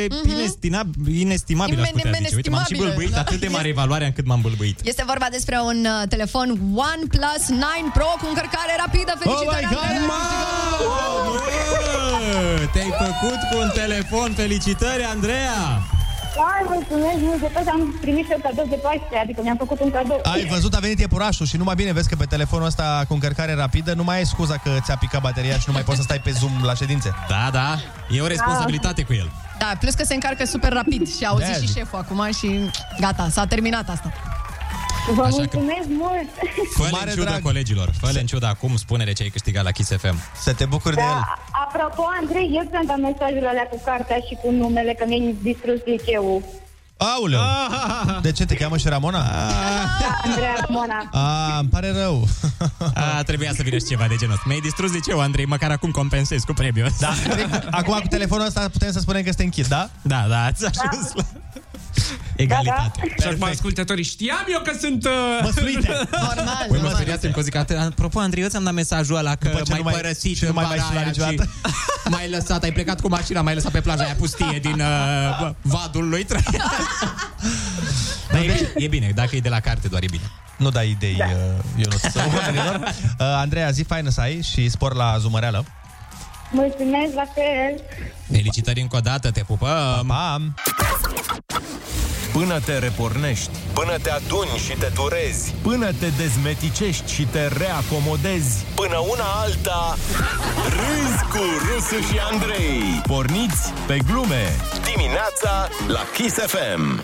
Da. 0.09 0.15
Mhm. 0.15 0.29
inestima- 0.29 1.09
inestimabilă, 1.19 1.81
aș 1.81 1.87
Imen- 1.87 1.91
putea 1.91 2.11
zice. 2.17 2.35
Uite, 2.35 2.49
m-am 2.49 2.63
și 2.63 2.73
inestimabilă, 2.73 2.85
bâlbâit, 2.95 3.11
da. 3.13 3.19
atât 3.19 3.39
de 3.39 3.47
mare 3.47 3.67
e 3.67 3.73
valoarea 3.73 4.07
încât 4.07 4.25
m-am 4.25 4.41
bâlbâit. 4.41 4.79
Este 4.83 5.03
vorba 5.07 5.27
despre 5.31 5.59
un 5.63 5.85
uh, 5.85 6.07
telefon 6.09 6.49
OnePlus 6.89 7.43
9 7.49 7.61
Pro 7.93 8.05
cu 8.21 8.25
încărcare 8.27 8.73
rapidă. 8.85 9.11
Felicitări, 9.19 9.65
Oh 9.65 9.71
my 9.71 9.75
God, 9.75 9.83
Andreea! 9.83 10.07
Bă, 12.29 12.67
Te-ai 12.73 12.91
făcut 12.97 13.39
cu 13.51 13.57
un 13.63 13.69
telefon, 13.73 14.33
felicitări, 14.33 15.03
Andreea! 15.03 15.59
Ai, 16.53 16.63
mulțumesc 16.67 17.17
mult 17.29 17.39
de 17.39 17.49
tot, 17.53 17.67
am 17.67 17.97
primit 18.01 18.25
și 18.25 18.31
eu 18.31 18.39
cadou 18.43 18.65
de 18.69 18.75
Paște, 18.75 19.17
adică 19.23 19.39
mi-am 19.43 19.57
făcut 19.57 19.79
un 19.79 19.91
cadou. 19.91 20.19
Ai 20.23 20.45
văzut, 20.45 20.73
a 20.73 20.79
venit 20.79 20.99
iepurașul 20.99 21.45
și 21.45 21.57
numai 21.57 21.75
bine 21.75 21.91
vezi 21.91 22.09
că 22.09 22.15
pe 22.15 22.25
telefonul 22.25 22.65
ăsta 22.65 23.03
cu 23.07 23.13
încărcare 23.13 23.53
rapidă 23.53 23.93
nu 23.93 24.03
mai 24.03 24.17
ai 24.17 24.25
scuza 24.25 24.57
că 24.57 24.69
ți-a 24.83 24.95
picat 24.95 25.21
bateria 25.21 25.57
și 25.57 25.63
nu 25.67 25.73
mai 25.73 25.81
poți 25.81 25.97
să 25.97 26.03
stai 26.03 26.19
pe 26.19 26.31
Zoom 26.31 26.51
la 26.63 26.73
ședințe. 26.73 27.13
Da, 27.29 27.49
da, 27.51 27.75
e 28.09 28.21
o 28.21 28.27
responsabilitate 28.27 29.01
cu 29.03 29.13
el. 29.13 29.31
Da, 29.59 29.71
plus 29.79 29.93
că 29.93 30.03
se 30.03 30.13
încarcă 30.13 30.45
super 30.45 30.73
rapid 30.73 31.15
și 31.17 31.23
a 31.23 31.27
auzit 31.29 31.45
De-aia 31.45 31.59
și 31.61 31.67
zic. 31.67 31.77
șeful 31.77 31.99
acum 31.99 32.29
și 32.37 32.69
gata, 32.99 33.27
s-a 33.31 33.45
terminat 33.45 33.89
asta. 33.89 34.11
Vă 35.13 35.21
Așa 35.21 35.29
că- 35.29 35.35
mulțumesc 35.37 35.87
mult. 35.87 36.29
Fă-le 36.75 36.89
Mare 36.91 37.09
în 37.09 37.15
ciuda 37.15 37.29
drag. 37.29 37.41
colegilor, 37.41 37.89
fă-le 38.01 38.19
în 38.19 38.25
ciuda 38.25 38.47
acum, 38.47 38.75
spune-le 38.77 39.13
ce 39.13 39.23
ai 39.23 39.29
câștigat 39.29 39.63
la 39.63 39.71
Kiss 39.71 39.91
FM. 39.97 40.15
Să 40.43 40.53
te 40.53 40.65
bucuri 40.65 40.95
de 40.95 41.01
el. 41.01 41.07
Da, 41.07 41.33
apropo, 41.65 42.03
Andrei, 42.21 42.49
eu 42.55 42.67
ți-am 42.69 42.85
dat 42.85 42.97
mesajul 42.97 43.47
alea 43.47 43.67
cu 43.71 43.81
cartea 43.85 44.17
și 44.27 44.37
cu 44.43 44.51
numele, 44.51 44.93
că 44.93 45.03
mi-ai 45.07 45.35
distrus 45.41 45.79
liceul. 45.85 46.43
Auleu! 47.15 47.39
De 48.21 48.31
ce 48.31 48.45
te 48.45 48.55
cheamă 48.55 48.77
și 48.77 48.87
Ramona? 48.87 49.19
Andreea 50.23 50.55
Ramona. 50.67 51.09
A, 51.11 51.57
îmi 51.59 51.69
pare 51.69 51.91
rău. 51.91 52.27
A, 52.93 53.23
trebuia 53.23 53.51
să 53.55 53.63
vină 53.63 53.77
și 53.77 53.85
ceva 53.85 54.05
de 54.07 54.15
genul 54.15 54.33
ăsta. 54.33 54.45
Mi-ai 54.47 54.59
distrus 54.59 54.91
liceul, 54.91 55.19
Andrei, 55.21 55.45
măcar 55.45 55.71
acum 55.71 55.91
compensez 55.91 56.41
cu 56.43 56.53
premiul. 56.53 56.89
Da. 56.99 57.13
Acum 57.71 57.93
cu 57.99 58.07
telefonul 58.07 58.45
ăsta 58.45 58.69
putem 58.71 58.91
să 58.91 58.99
spunem 58.99 59.21
că 59.23 59.29
este 59.29 59.43
închis, 59.43 59.67
da? 59.67 59.89
Da, 60.01 60.25
da, 60.29 60.43
ați 60.45 60.65
ajuns 60.65 61.11
la 61.13 61.23
egalitate. 62.35 63.15
Și 63.21 63.27
acum 63.27 63.43
ascultătorii, 63.43 64.03
știam 64.03 64.45
eu 64.51 64.59
că 64.61 64.71
sunt... 64.79 65.05
Uh... 65.05 65.11
Măsluite. 65.43 65.87
Normal. 66.35 66.65
Păi 66.69 66.79
mă 66.81 66.89
speriați 66.93 67.27
că 67.27 67.41
zic, 67.41 67.55
"Ate- 67.55 67.75
apropo, 67.75 68.19
Andrei, 68.19 68.43
eu 68.43 68.49
ți-am 68.49 68.63
dat 68.63 68.73
mesajul 68.73 69.15
ăla 69.15 69.35
că 69.35 69.47
După 69.47 69.61
ce 69.63 69.69
m-ai 69.69 69.77
nu 69.79 69.83
mai- 69.83 69.93
părăsit 69.93 70.37
și 70.37 70.43
nu 70.43 70.49
în 70.49 70.55
mai 70.55 70.65
mai 70.67 70.75
vara 70.77 70.87
sunat 70.87 71.01
aia 71.01 71.11
niciodată. 71.11 71.49
și 71.65 72.09
m-ai 72.13 72.29
lăsat, 72.29 72.63
ai 72.63 72.71
plecat 72.71 73.01
cu 73.01 73.07
mașina, 73.09 73.41
m-ai 73.41 73.53
lăsat 73.53 73.71
pe 73.71 73.81
plaja 73.81 74.03
aia 74.03 74.13
pustie 74.17 74.59
din 74.61 74.79
uh, 74.79 75.49
vadul 75.61 76.09
lui 76.09 76.23
Traian. 76.23 76.63
Dar 78.31 78.41
e, 78.41 78.45
bine, 78.45 78.71
e 78.75 78.87
bine, 78.87 79.11
dacă 79.15 79.35
e 79.35 79.39
de 79.39 79.49
la 79.49 79.59
carte 79.59 79.87
doar 79.87 80.03
e 80.03 80.07
bine. 80.11 80.23
Nu 80.57 80.69
dai 80.69 80.89
idei, 80.89 81.15
da. 81.17 81.25
Ionuț. 81.75 82.01
oamenilor. 82.15 82.75
Uh, 82.85 82.91
Andreea, 83.19 83.69
zi 83.69 83.83
faină 83.83 84.09
să 84.09 84.21
ai 84.21 84.41
și 84.41 84.69
spor 84.69 84.93
la 84.95 85.15
zumăreală. 85.19 85.65
Mulțumesc 86.51 87.13
la 87.13 87.25
fel. 87.33 87.81
Felicitări 88.31 88.81
încă 88.81 88.95
o 88.95 88.99
dată, 88.99 89.31
te 89.31 89.41
pupăm! 89.41 90.05
Pa! 90.07 90.41
Până 92.33 92.59
te 92.59 92.77
repornești, 92.77 93.49
până 93.73 93.97
te 94.01 94.11
aduni 94.11 94.59
și 94.65 94.73
te 94.79 94.91
turezi, 94.95 95.53
până 95.61 95.91
te 95.99 96.07
dezmeticești 96.17 97.13
și 97.13 97.23
te 97.23 97.47
reacomodezi, 97.47 98.65
până 98.75 98.97
una 98.97 99.23
alta, 99.43 99.97
râzi 100.65 101.23
cu 101.23 101.43
Rusu 101.67 102.07
și 102.07 102.19
Andrei. 102.31 103.01
Porniți 103.07 103.73
pe 103.87 103.97
glume 104.05 104.55
dimineața 104.93 105.67
la 105.87 106.01
Kiss 106.13 106.35
FM. 106.35 107.03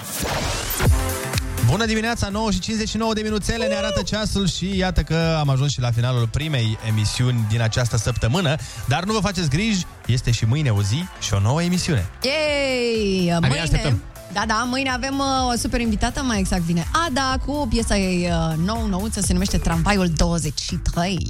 Bună 1.76 1.88
dimineața, 1.88 2.30
9 2.30 2.52
și 2.52 2.60
59 2.60 3.14
de 3.14 3.22
minuțele 3.22 3.66
ne 3.68 3.76
arată 3.76 4.02
ceasul 4.02 4.48
și 4.48 4.78
iată 4.78 5.02
că 5.02 5.36
am 5.40 5.50
ajuns 5.50 5.72
și 5.72 5.82
la 5.82 5.92
finalul 5.92 6.28
primei 6.28 6.78
emisiuni 6.88 7.46
din 7.50 7.62
această 7.62 7.98
săptămână. 7.98 8.56
Dar 8.88 9.04
nu 9.04 9.14
vă 9.14 9.20
faceți 9.20 9.50
griji, 9.50 9.86
este 10.06 10.32
și 10.32 10.46
mâine 10.46 10.70
o 10.70 10.82
zi 10.82 11.04
și 11.22 11.34
o 11.34 11.40
nouă 11.40 11.62
emisiune. 11.62 12.10
Yay! 12.22 13.40
Mâine, 13.40 13.60
așteptăm. 13.60 14.02
da, 14.34 14.44
da, 14.48 14.68
mâine 14.70 14.90
avem 14.90 15.20
uh, 15.20 15.54
o 15.54 15.58
super 15.58 15.80
invitată, 15.80 16.22
mai 16.22 16.40
exact 16.40 16.62
vine 16.62 16.88
Ada, 17.08 17.38
cu 17.46 17.68
piesa 17.70 17.98
ei 17.98 18.30
uh, 18.30 18.58
nou 18.66 18.88
nouță, 18.88 19.22
se 19.22 19.34
numește 19.34 19.58
Tramvaiul 19.58 20.08
23. 20.16 21.28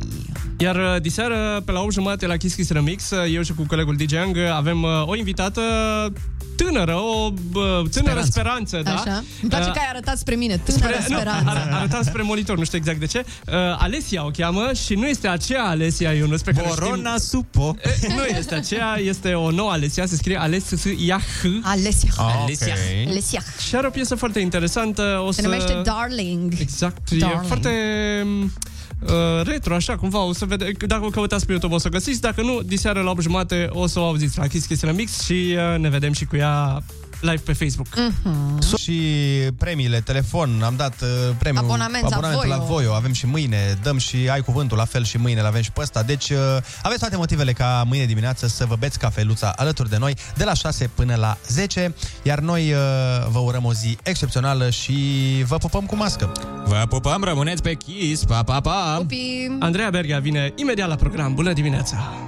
Iar 0.58 0.76
uh, 0.76 1.02
diseară, 1.02 1.62
pe 1.66 1.72
la 1.72 1.80
8 1.82 1.92
jumate, 1.92 2.26
la 2.26 2.38
Kiss 2.38 2.56
Kiss 2.56 2.70
Remix, 2.70 3.10
uh, 3.10 3.34
eu 3.34 3.42
și 3.42 3.54
cu 3.54 3.66
colegul 3.68 3.96
DJ 3.96 4.14
Ang 4.14 4.36
uh, 4.36 4.52
avem 4.54 4.84
uh, 4.84 5.08
o 5.08 5.16
invitată 5.16 5.62
tânără, 6.56 6.94
o 6.96 7.32
uh, 7.54 7.90
tânără 7.92 8.22
speranță, 8.22 8.82
da? 8.84 8.94
Așa. 8.94 9.24
Îmi 9.42 9.50
place 9.50 9.64
Uh, 9.68 9.72
că 9.74 9.80
ai 9.80 9.88
arătat 9.90 10.18
spre 10.18 10.36
mine, 10.36 10.58
tânără 10.58 10.96
nu, 11.10 11.16
speranță. 11.16 11.50
ar, 11.50 11.70
arăta 11.72 12.00
spre 12.04 12.22
monitor, 12.22 12.58
nu 12.58 12.64
știu 12.64 12.78
exact 12.78 13.00
de 13.00 13.06
ce. 13.06 13.26
Uh, 13.48 13.54
Alesia 13.78 14.26
o 14.26 14.30
cheamă 14.30 14.72
și 14.86 14.94
nu 14.96 15.08
este 15.08 15.28
aceea 15.28 15.64
Alesia 15.64 16.12
Ionuț 16.12 16.42
pe 16.42 16.52
care 16.52 16.68
Borona 16.68 17.10
știm. 17.16 17.28
Supo. 17.28 17.76
Eh, 17.82 17.92
Nu 18.16 18.24
este 18.38 18.56
aceea, 18.56 18.98
este 19.00 19.34
o 19.34 19.52
nouă 19.52 19.72
Alesia, 19.72 20.06
se 20.06 20.16
scrie 20.16 20.38
Alesia 20.40 20.78
Alesia. 21.62 22.10
Alesia. 22.18 22.76
Alesia. 23.08 23.44
Și 23.68 23.76
are 23.76 23.88
o 23.88 23.90
piesă 23.90 24.16
foarte 24.16 24.40
interesantă. 24.40 25.24
O 25.28 25.32
Se 25.32 25.42
să... 25.42 25.48
numește 25.48 25.82
Darling. 25.84 26.54
Exact, 26.60 27.10
e 27.12 27.16
Darling. 27.18 27.46
foarte 27.46 27.70
uh, 29.08 29.46
retro, 29.46 29.76
așa, 29.76 29.98
cumva, 29.98 30.24
o 30.24 30.34
să 30.34 30.46
vede, 30.46 30.72
dacă 30.88 31.06
o 31.06 31.10
căutați 31.10 31.46
pe 31.46 31.52
YouTube 31.52 31.74
o 31.74 31.78
să 31.78 31.88
o 31.88 31.92
găsiți, 31.92 32.22
dacă 32.22 32.42
nu, 32.42 32.62
diseară 32.62 33.02
la 33.02 33.10
8 33.10 33.22
jumate 33.22 33.68
o 33.70 33.88
să 33.88 34.00
o 34.00 34.06
auziți 34.06 34.38
la 34.38 34.48
Kiss 34.48 34.66
Kiss 34.66 34.84
Remix 34.84 35.24
și 35.24 35.56
uh, 35.74 35.80
ne 35.80 35.90
vedem 35.90 36.12
și 36.12 36.26
cu 36.26 36.36
ea 36.36 36.84
live 37.22 37.42
pe 37.46 37.54
Facebook. 37.54 37.88
Mm. 38.24 38.60
Sunt 38.60 38.80
și 38.80 39.02
premiile, 39.58 40.00
telefon, 40.00 40.62
am 40.64 40.76
dat 40.76 41.02
uh, 41.02 41.36
premiul 41.40 41.64
Abonament 41.64 42.02
la 42.02 42.16
abonamentul 42.16 42.50
la 42.50 42.58
Voio. 42.58 42.74
Voio, 42.74 42.94
avem 42.94 43.14
și 43.14 43.26
mâine, 43.26 43.78
dăm 43.84 43.98
și 43.98 44.30
ai 44.32 44.42
cuvântul, 44.42 44.78
la 44.78 44.86
fel 44.86 45.04
și 45.04 45.18
mâine, 45.18 45.42
l 45.42 45.46
avem 45.46 45.62
și 45.62 45.72
pe 45.72 45.82
ăsta. 45.82 46.04
Deci 46.04 46.30
uh, 46.30 46.38
aveți 46.82 47.00
toate 47.00 47.16
motivele 47.16 47.54
ca 47.54 47.84
mâine 47.88 48.06
dimineață 48.06 48.48
să 48.48 48.66
vă 48.66 48.76
beți 48.76 49.00
cafeluța 49.00 49.54
alături 49.56 49.90
de 49.90 49.98
noi 49.98 50.16
de 50.36 50.44
la 50.44 50.54
6 50.54 50.88
până 50.88 51.16
la 51.16 51.38
10, 51.48 51.94
iar 52.22 52.40
noi 52.40 52.72
uh, 52.72 52.78
vă 53.30 53.40
urăm 53.40 53.66
o 53.66 53.74
zi 53.74 53.98
excepțională 54.04 54.70
și 54.70 54.96
vă 55.48 55.58
pupăm 55.58 55.86
cu 55.86 55.96
mască. 55.96 56.32
Vă 56.66 56.86
pupăm, 56.90 57.24
rămâneți 57.24 57.62
pe 57.62 57.74
Kiss, 57.74 58.24
pa, 58.24 58.44
pa, 58.44 58.62
pa! 58.62 58.96
Pupi! 58.98 59.48
Andreea 59.60 59.90
Berga 59.90 60.20
vine 60.20 60.54
imediat 60.56 60.88
la 60.88 60.96
program. 60.96 61.34
Bună 61.34 61.54
dimineața! 61.54 62.26